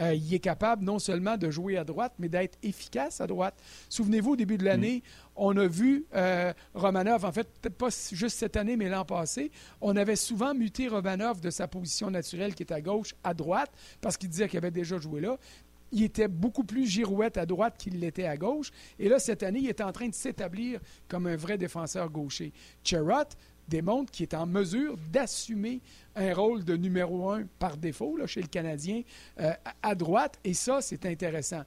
Euh, 0.00 0.14
il 0.14 0.32
est 0.32 0.38
capable 0.38 0.84
non 0.84 0.98
seulement 0.98 1.36
de 1.36 1.50
jouer 1.50 1.76
à 1.76 1.84
droite, 1.84 2.12
mais 2.18 2.28
d'être 2.28 2.58
efficace 2.62 3.20
à 3.20 3.26
droite. 3.26 3.54
Souvenez-vous, 3.88 4.32
au 4.32 4.36
début 4.36 4.58
de 4.58 4.64
l'année, 4.64 5.02
mm. 5.04 5.30
on 5.36 5.56
a 5.56 5.66
vu 5.66 6.06
euh, 6.14 6.52
Romanov, 6.74 7.24
en 7.24 7.32
fait, 7.32 7.48
peut-être 7.60 7.76
pas 7.76 7.88
juste 8.12 8.38
cette 8.38 8.56
année, 8.56 8.76
mais 8.76 8.88
l'an 8.88 9.04
passé, 9.04 9.50
on 9.80 9.96
avait 9.96 10.16
souvent 10.16 10.54
muté 10.54 10.88
Romanov 10.88 11.40
de 11.40 11.50
sa 11.50 11.66
position 11.66 12.10
naturelle 12.10 12.54
qui 12.54 12.62
est 12.62 12.72
à 12.72 12.80
gauche 12.80 13.14
à 13.24 13.34
droite, 13.34 13.70
parce 14.00 14.16
qu'il 14.16 14.28
disait 14.28 14.48
qu'il 14.48 14.58
avait 14.58 14.70
déjà 14.70 14.98
joué 14.98 15.20
là 15.20 15.36
il 15.92 16.02
était 16.02 16.28
beaucoup 16.28 16.64
plus 16.64 16.86
girouette 16.86 17.36
à 17.36 17.46
droite 17.46 17.76
qu'il 17.78 17.98
l'était 17.98 18.26
à 18.26 18.36
gauche. 18.36 18.70
Et 18.98 19.08
là, 19.08 19.18
cette 19.18 19.42
année, 19.42 19.60
il 19.60 19.68
est 19.68 19.80
en 19.80 19.92
train 19.92 20.08
de 20.08 20.14
s'établir 20.14 20.80
comme 21.08 21.26
un 21.26 21.36
vrai 21.36 21.58
défenseur 21.58 22.10
gaucher. 22.10 22.52
Cherrott 22.84 23.36
démontre 23.68 24.10
qu'il 24.10 24.24
est 24.24 24.34
en 24.34 24.46
mesure 24.46 24.96
d'assumer 25.12 25.80
un 26.16 26.34
rôle 26.34 26.64
de 26.64 26.76
numéro 26.76 27.30
un 27.30 27.44
par 27.58 27.76
défaut 27.76 28.16
là, 28.16 28.26
chez 28.26 28.42
le 28.42 28.48
Canadien 28.48 29.02
euh, 29.40 29.52
à 29.82 29.94
droite. 29.94 30.38
Et 30.44 30.54
ça, 30.54 30.80
c'est 30.80 31.06
intéressant. 31.06 31.62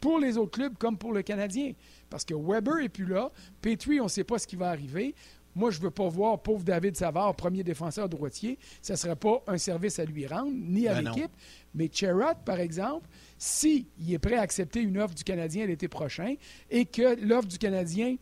Pour 0.00 0.18
les 0.18 0.38
autres 0.38 0.52
clubs 0.52 0.76
comme 0.78 0.96
pour 0.96 1.12
le 1.12 1.22
Canadien. 1.22 1.72
Parce 2.08 2.24
que 2.24 2.34
Weber 2.34 2.76
n'est 2.76 2.88
plus 2.88 3.04
là. 3.04 3.30
Petrie, 3.60 4.00
on 4.00 4.04
ne 4.04 4.08
sait 4.08 4.24
pas 4.24 4.38
ce 4.38 4.46
qui 4.46 4.56
va 4.56 4.70
arriver. 4.70 5.14
Moi, 5.54 5.70
je 5.70 5.78
ne 5.78 5.84
veux 5.84 5.90
pas 5.90 6.08
voir 6.08 6.40
pauvre 6.40 6.64
David 6.64 6.96
Savard, 6.96 7.34
premier 7.34 7.64
défenseur 7.64 8.08
droitier. 8.08 8.58
Ce 8.82 8.92
ne 8.92 8.96
serait 8.96 9.16
pas 9.16 9.42
un 9.46 9.58
service 9.58 9.98
à 9.98 10.04
lui 10.04 10.26
rendre, 10.26 10.52
ni 10.52 10.86
à 10.86 10.94
Ben 10.94 11.12
l'équipe. 11.12 11.30
Mais 11.74 11.90
Cherrod, 11.92 12.36
par 12.44 12.60
exemple, 12.60 13.08
s'il 13.36 13.86
est 14.08 14.18
prêt 14.18 14.36
à 14.36 14.42
accepter 14.42 14.80
une 14.80 14.98
offre 14.98 15.14
du 15.14 15.24
Canadien 15.24 15.66
l'été 15.66 15.88
prochain 15.88 16.34
et 16.70 16.84
que 16.84 17.20
l'offre 17.24 17.48
du 17.48 17.58
Canadien 17.58 18.16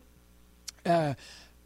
euh, 0.87 1.13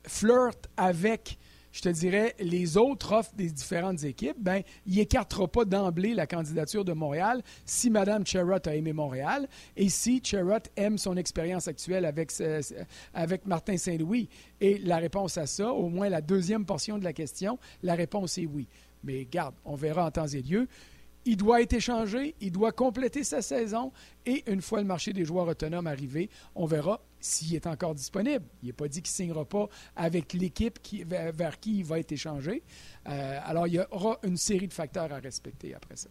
flirte 0.05 0.70
avec, 0.76 1.38
je 1.74 1.82
te 1.82 1.89
dirais, 1.89 2.36
les 2.39 2.78
autres 2.78 3.13
offres 3.13 3.34
des 3.36 3.49
différentes 3.49 4.03
équipes, 4.03 4.38
ben, 4.39 4.61
il 4.86 4.97
n'écartera 4.97 5.47
pas 5.47 5.65
d'emblée 5.65 6.13
la 6.13 6.28
candidature 6.28 6.86
de 6.86 6.93
Montréal 6.93 7.41
si 7.65 7.89
Mme 7.89 8.28
Cherrott 8.28 8.67
a 8.67 8.76
aimé 8.76 8.93
Montréal 8.93 9.49
et 9.76 9.89
si 9.89 10.21
Cherrott 10.24 10.69
aime 10.76 10.99
son 10.99 11.17
expérience 11.17 11.67
actuelle 11.67 12.05
avec, 12.05 12.32
avec 13.15 13.47
Martin 13.47 13.78
Saint-Louis. 13.78 14.30
Et 14.61 14.78
la 14.78 14.97
réponse 14.97 15.39
à 15.39 15.47
ça, 15.47 15.74
au 15.74 15.89
moins 15.89 16.09
la 16.09 16.21
deuxième 16.21 16.63
portion 16.63 16.99
de 16.99 17.03
la 17.03 17.11
question, 17.11 17.57
la 17.82 17.95
réponse 17.95 18.38
est 18.38 18.45
oui. 18.45 18.67
Mais 19.03 19.26
garde, 19.26 19.55
on 19.65 19.76
verra 19.76 20.05
en 20.05 20.11
temps 20.11 20.28
et 20.28 20.43
lieu. 20.43 20.67
Il 21.26 21.38
doit 21.38 21.61
être 21.63 21.74
échangé, 21.74 22.36
il 22.39 22.51
doit 22.51 22.71
compléter 22.71 23.24
sa 23.24 23.41
saison 23.41 23.91
et 24.28 24.43
une 24.45 24.61
fois 24.61 24.80
le 24.80 24.86
marché 24.86 25.11
des 25.11 25.26
joueurs 25.26 25.47
autonomes 25.47 25.88
arrivé, 25.88 26.30
on 26.53 26.67
verra 26.67 27.01
s'il 27.24 27.55
est 27.55 27.65
encore 27.67 27.95
disponible. 27.95 28.45
Il 28.61 28.67
n'est 28.67 28.74
pas 28.74 28.88
dit 28.88 29.01
qu'il 29.01 29.11
ne 29.11 29.15
signera 29.15 29.45
pas 29.45 29.67
avec 29.95 30.34
l'équipe 30.34 30.82
qui- 30.82 31.03
vers, 31.03 31.59
qui 31.59 31.80
il 31.80 31.86
va 31.86 31.99
être 31.99 32.11
échangé. 32.11 32.63
Euh, 33.07 33.39
alors, 33.45 33.67
il 33.67 33.76
y 33.76 33.80
aura 33.91 34.19
une 34.24 34.38
série 34.38 34.67
de 34.67 34.74
facteurs 34.74 35.11
à 35.11 35.17
respecter 35.19 35.74
après 35.74 35.95
ça. 35.95 36.09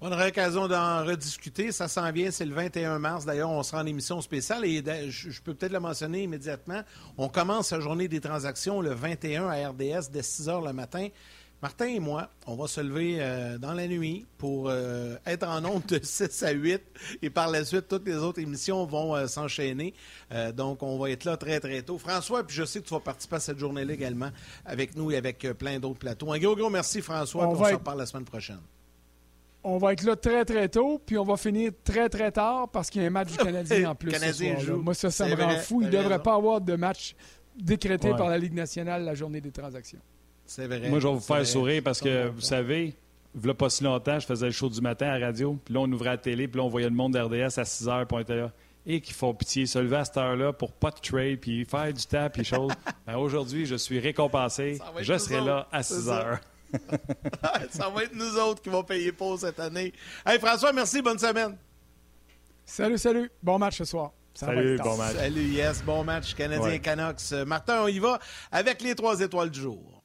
On 0.00 0.12
aura 0.12 0.26
l'occasion 0.26 0.68
d'en 0.68 1.04
rediscuter. 1.04 1.72
Ça 1.72 1.88
s'en 1.88 2.12
vient, 2.12 2.30
c'est 2.30 2.44
le 2.44 2.54
21 2.54 3.00
mars. 3.00 3.24
D'ailleurs, 3.24 3.50
on 3.50 3.64
sera 3.64 3.82
en 3.82 3.86
émission 3.86 4.20
spéciale 4.20 4.64
et 4.64 4.80
je 5.10 5.42
peux 5.42 5.54
peut-être 5.54 5.72
le 5.72 5.80
mentionner 5.80 6.22
immédiatement. 6.22 6.82
On 7.16 7.28
commence 7.28 7.72
la 7.72 7.80
journée 7.80 8.06
des 8.06 8.20
transactions 8.20 8.80
le 8.80 8.94
21 8.94 9.48
à 9.48 9.70
RDS 9.70 10.10
dès 10.12 10.22
6 10.22 10.48
heures 10.48 10.60
le 10.60 10.72
matin. 10.72 11.08
Martin 11.60 11.86
et 11.86 11.98
moi, 11.98 12.30
on 12.46 12.54
va 12.54 12.68
se 12.68 12.80
lever 12.80 13.16
euh, 13.18 13.58
dans 13.58 13.72
la 13.72 13.88
nuit 13.88 14.26
pour 14.38 14.68
euh, 14.68 15.16
être 15.26 15.46
en 15.46 15.60
nombre 15.60 15.84
de 15.86 15.98
6 16.02 16.44
à 16.44 16.52
8 16.52 16.80
et 17.22 17.30
par 17.30 17.50
la 17.50 17.64
suite, 17.64 17.88
toutes 17.88 18.06
les 18.06 18.14
autres 18.14 18.40
émissions 18.40 18.86
vont 18.86 19.16
euh, 19.16 19.26
s'enchaîner. 19.26 19.92
Donc, 20.54 20.82
on 20.84 20.98
va 20.98 21.10
être 21.10 21.24
là 21.24 21.36
très, 21.36 21.58
très 21.58 21.82
tôt. 21.82 21.98
François, 21.98 22.44
puis 22.46 22.54
je 22.54 22.64
sais 22.64 22.80
que 22.80 22.86
tu 22.86 22.94
vas 22.94 23.00
participer 23.00 23.36
à 23.36 23.40
cette 23.40 23.58
journée-là 23.58 23.92
également 23.92 24.30
avec 24.64 24.94
nous 24.94 25.10
et 25.10 25.16
avec 25.16 25.40
plein 25.58 25.80
d'autres 25.80 25.98
plateaux. 25.98 26.32
Un 26.32 26.38
gros, 26.38 26.54
gros 26.54 26.70
merci, 26.70 27.00
François. 27.00 27.48
On 27.48 27.52
puis 27.52 27.60
On, 27.60 27.62
va 27.64 27.70
se 27.70 27.74
reparle 27.74 27.98
la 27.98 28.06
semaine 28.06 28.24
prochaine. 28.24 28.60
On 29.64 29.78
va 29.78 29.92
être 29.92 30.04
là 30.04 30.14
très, 30.14 30.44
très 30.44 30.68
tôt, 30.68 31.00
puis 31.04 31.18
on 31.18 31.24
va 31.24 31.36
finir 31.36 31.72
très, 31.82 32.08
très 32.08 32.30
tard 32.30 32.68
parce 32.68 32.88
qu'il 32.88 33.02
y 33.02 33.04
a 33.04 33.08
un 33.08 33.10
match 33.10 33.32
du 33.32 33.36
Canadien 33.38 33.90
en 33.90 33.94
plus. 33.96 34.10
Ce 34.14 34.20
Canadien 34.20 34.58
joue. 34.60 34.76
Moi, 34.76 34.94
ça, 34.94 35.10
ça 35.10 35.26
me 35.26 35.34
rend 35.34 35.56
fou. 35.58 35.82
Il 35.82 35.86
ne 35.86 35.92
devrait 35.92 36.08
raison. 36.08 36.22
pas 36.22 36.34
avoir 36.34 36.60
de 36.60 36.76
match 36.76 37.16
décrété 37.56 38.10
Ouais. 38.10 38.16
par 38.16 38.28
la 38.28 38.38
Ligue 38.38 38.54
nationale 38.54 39.04
la 39.04 39.14
journée 39.14 39.40
des 39.40 39.50
transactions. 39.50 40.00
C'est 40.48 40.66
vrai. 40.66 40.88
Moi, 40.88 40.98
je 40.98 41.06
vais 41.06 41.14
vous 41.14 41.20
faire 41.20 41.36
vrai. 41.36 41.44
sourire 41.44 41.82
parce 41.84 42.00
que, 42.00 42.28
vous 42.28 42.40
savez, 42.40 42.94
il 43.34 43.40
n'y 43.44 43.50
a 43.50 43.54
pas 43.54 43.68
si 43.70 43.84
longtemps, 43.84 44.18
je 44.18 44.26
faisais 44.26 44.46
le 44.46 44.52
show 44.52 44.68
du 44.70 44.80
matin 44.80 45.08
à 45.08 45.18
la 45.18 45.26
radio, 45.26 45.56
puis 45.64 45.74
là, 45.74 45.80
on 45.80 45.92
ouvrait 45.92 46.08
la 46.10 46.16
télé, 46.18 46.48
puis 46.48 46.58
là, 46.58 46.64
on 46.64 46.68
voyait 46.68 46.88
le 46.88 46.94
monde 46.94 47.12
d'RDS 47.12 47.58
à 47.58 47.64
6 47.64 47.88
heures, 47.88 48.06
puis 48.06 48.16
on 48.16 48.20
était 48.20 48.36
là. 48.36 48.50
Et 48.86 49.02
qui 49.02 49.12
font 49.12 49.34
pitié, 49.34 49.66
se 49.66 49.78
lever 49.78 49.96
à 49.96 50.04
cette 50.06 50.16
heure-là 50.16 50.54
pour 50.54 50.72
pas 50.72 50.90
de 50.90 50.96
trade, 51.00 51.38
puis 51.38 51.66
faire 51.66 51.92
du 51.92 52.04
temps, 52.06 52.28
puis 52.32 52.44
choses. 52.44 52.72
Ben, 53.06 53.16
Aujourd'hui, 53.18 53.66
je 53.66 53.74
suis 53.76 53.98
récompensé. 54.00 54.78
Je 55.00 55.18
serai 55.18 55.36
autres, 55.36 55.46
là 55.46 55.68
à 55.70 55.82
c'est 55.82 55.94
6 55.94 56.06
ça. 56.06 56.18
heures. 56.26 56.38
ça 57.70 57.88
va 57.90 58.04
être 58.04 58.14
nous 58.14 58.36
autres 58.38 58.62
qui 58.62 58.68
vont 58.70 58.82
payer 58.82 59.12
pour 59.12 59.38
cette 59.38 59.58
année. 59.60 59.92
Hey 60.26 60.38
François, 60.38 60.72
merci, 60.72 61.00
bonne 61.02 61.18
semaine. 61.18 61.56
Salut, 62.64 62.98
salut. 62.98 63.30
Bon 63.42 63.58
match 63.58 63.78
ce 63.78 63.84
soir. 63.84 64.12
Ça 64.34 64.46
Salut, 64.46 64.76
bon 64.78 64.96
match. 64.96 65.16
Salut, 65.16 65.44
yes, 65.48 65.82
bon 65.82 66.04
match 66.04 66.34
Canadien 66.34 66.68
Ouais. 66.68 66.78
Canucks. 66.78 67.20
Euh, 67.32 67.44
Martin, 67.46 67.82
on 67.84 67.88
y 67.88 67.98
va 67.98 68.18
avec 68.52 68.82
les 68.82 68.94
trois 68.94 69.18
étoiles 69.20 69.50
du 69.50 69.60
jour. 69.60 69.97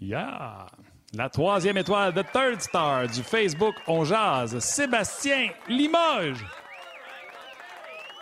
Yeah! 0.00 0.66
La 1.14 1.28
troisième 1.28 1.76
étoile 1.76 2.12
de 2.12 2.22
Third 2.22 2.60
Star 2.60 3.08
du 3.08 3.22
Facebook 3.22 3.74
On 3.86 4.04
Jase, 4.04 4.58
Sébastien 4.58 5.48
Limoges. 5.68 6.44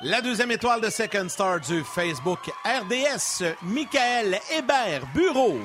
La 0.02 0.20
deuxième 0.20 0.50
étoile 0.52 0.80
de 0.80 0.88
Second 0.88 1.28
Star 1.28 1.60
du 1.60 1.82
Facebook 1.82 2.38
RDS, 2.64 3.44
Michael 3.62 4.38
Hébert 4.56 5.06
Bureau. 5.14 5.58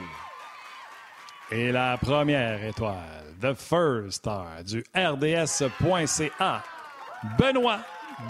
Et 1.51 1.71
la 1.71 1.97
première 1.97 2.63
étoile, 2.63 3.35
The 3.41 3.53
First 3.53 4.19
Star 4.19 4.63
du 4.65 4.83
RDS.ca, 4.95 6.63
Benoît 7.37 7.79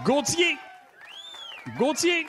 Gauthier. 0.03 0.57
Gauthier. 1.77 2.25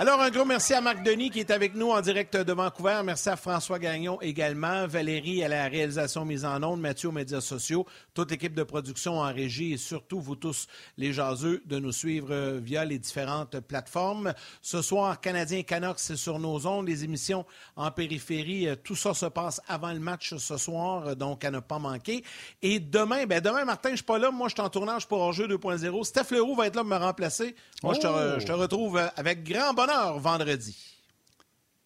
Alors, 0.00 0.18
un 0.22 0.30
gros 0.30 0.46
merci 0.46 0.72
à 0.72 0.80
Marc 0.80 1.02
Denis 1.02 1.28
qui 1.28 1.40
est 1.40 1.50
avec 1.50 1.74
nous 1.74 1.90
en 1.90 2.00
direct 2.00 2.34
de 2.34 2.52
Vancouver. 2.54 3.02
Merci 3.04 3.28
à 3.28 3.36
François 3.36 3.78
Gagnon 3.78 4.18
également, 4.22 4.86
Valérie 4.86 5.44
à 5.44 5.48
la 5.48 5.68
réalisation 5.68 6.24
mise 6.24 6.46
en 6.46 6.62
onde, 6.62 6.80
Mathieu 6.80 7.10
aux 7.10 7.12
médias 7.12 7.42
sociaux, 7.42 7.84
toute 8.14 8.30
l'équipe 8.30 8.54
de 8.54 8.62
production 8.62 9.18
en 9.18 9.30
régie 9.30 9.74
et 9.74 9.76
surtout 9.76 10.18
vous 10.18 10.36
tous 10.36 10.68
les 10.96 11.12
jaseux 11.12 11.62
de 11.66 11.78
nous 11.78 11.92
suivre 11.92 12.28
euh, 12.30 12.58
via 12.62 12.86
les 12.86 12.98
différentes 12.98 13.60
plateformes. 13.60 14.32
Ce 14.62 14.80
soir, 14.80 15.20
Canadien 15.20 15.64
Canucks 15.64 15.98
c'est 15.98 16.16
sur 16.16 16.38
nos 16.38 16.66
ondes, 16.66 16.88
les 16.88 17.04
émissions 17.04 17.44
en 17.76 17.90
périphérie, 17.90 18.68
euh, 18.68 18.76
tout 18.82 18.96
ça 18.96 19.12
se 19.12 19.26
passe 19.26 19.60
avant 19.68 19.92
le 19.92 20.00
match 20.00 20.34
ce 20.34 20.56
soir, 20.56 21.08
euh, 21.08 21.14
donc 21.14 21.44
à 21.44 21.50
ne 21.50 21.60
pas 21.60 21.78
manquer. 21.78 22.24
Et 22.62 22.80
demain, 22.80 23.26
ben 23.26 23.42
demain, 23.42 23.66
Martin, 23.66 23.90
je 23.90 23.96
suis 23.96 24.04
pas 24.06 24.18
là, 24.18 24.30
moi 24.30 24.48
je 24.48 24.54
suis 24.54 24.62
en 24.62 24.70
tournage 24.70 25.06
pour 25.06 25.20
Hors-jeu 25.20 25.46
2.0. 25.46 26.04
Steph 26.04 26.34
Leroux 26.34 26.54
va 26.54 26.68
être 26.68 26.76
là 26.76 26.84
pour 26.84 26.90
me 26.90 26.96
remplacer. 26.96 27.54
Moi, 27.82 27.92
je, 27.92 28.00
te, 28.00 28.06
Oh! 28.06 28.40
je 28.40 28.46
te 28.46 28.52
retrouve 28.52 28.98
avec 29.14 29.44
grand 29.44 29.74
bonheur 29.74 29.89
vendredi. 30.18 30.76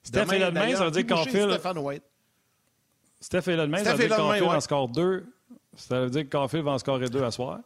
Steph 0.02 0.26
demain, 0.26 0.76
ça 0.76 0.84
veut 0.84 1.02
dire 1.02 1.24
fait. 1.24 1.50
Stéphane 1.50 1.78
White. 1.78 2.02
Steph 3.20 3.42
demain, 3.46 3.82
ça 3.82 3.94
veut 3.94 4.09
dire 4.09 4.48
en 4.48 4.61
score 4.61 4.88
2. 4.88 5.26
Ça 5.76 6.00
veut 6.00 6.11
dire 6.11 6.22
que 6.24 6.28
Caulfield 6.28 6.64
va 6.64 6.72
en 6.72 6.78
scorer 6.78 7.09
2 7.09 7.22
à 7.22 7.30
soir. 7.30 7.61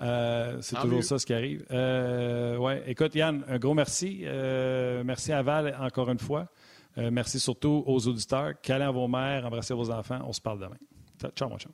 Euh, 0.00 0.58
c'est 0.60 0.76
toujours 0.76 0.98
mieux. 0.98 1.02
ça 1.02 1.18
ce 1.18 1.26
qui 1.26 1.34
arrive. 1.34 1.64
Euh, 1.70 2.56
ouais. 2.56 2.82
Écoute, 2.86 3.14
Yann, 3.14 3.44
un 3.48 3.58
gros 3.58 3.74
merci. 3.74 4.22
Euh, 4.24 5.02
merci 5.04 5.32
à 5.32 5.42
Val 5.42 5.76
encore 5.80 6.10
une 6.10 6.18
fois. 6.18 6.46
Merci 6.96 7.40
surtout 7.40 7.82
aux 7.86 8.08
auditeurs. 8.08 8.52
Câlin 8.60 8.88
à 8.88 8.90
vos 8.90 9.08
mères, 9.08 9.46
embrassez 9.46 9.72
vos 9.72 9.90
enfants. 9.90 10.20
On 10.26 10.32
se 10.32 10.40
parle 10.40 10.60
demain. 10.60 10.76
Ciao, 11.34 11.48
mon 11.48 11.56
chum. 11.56 11.72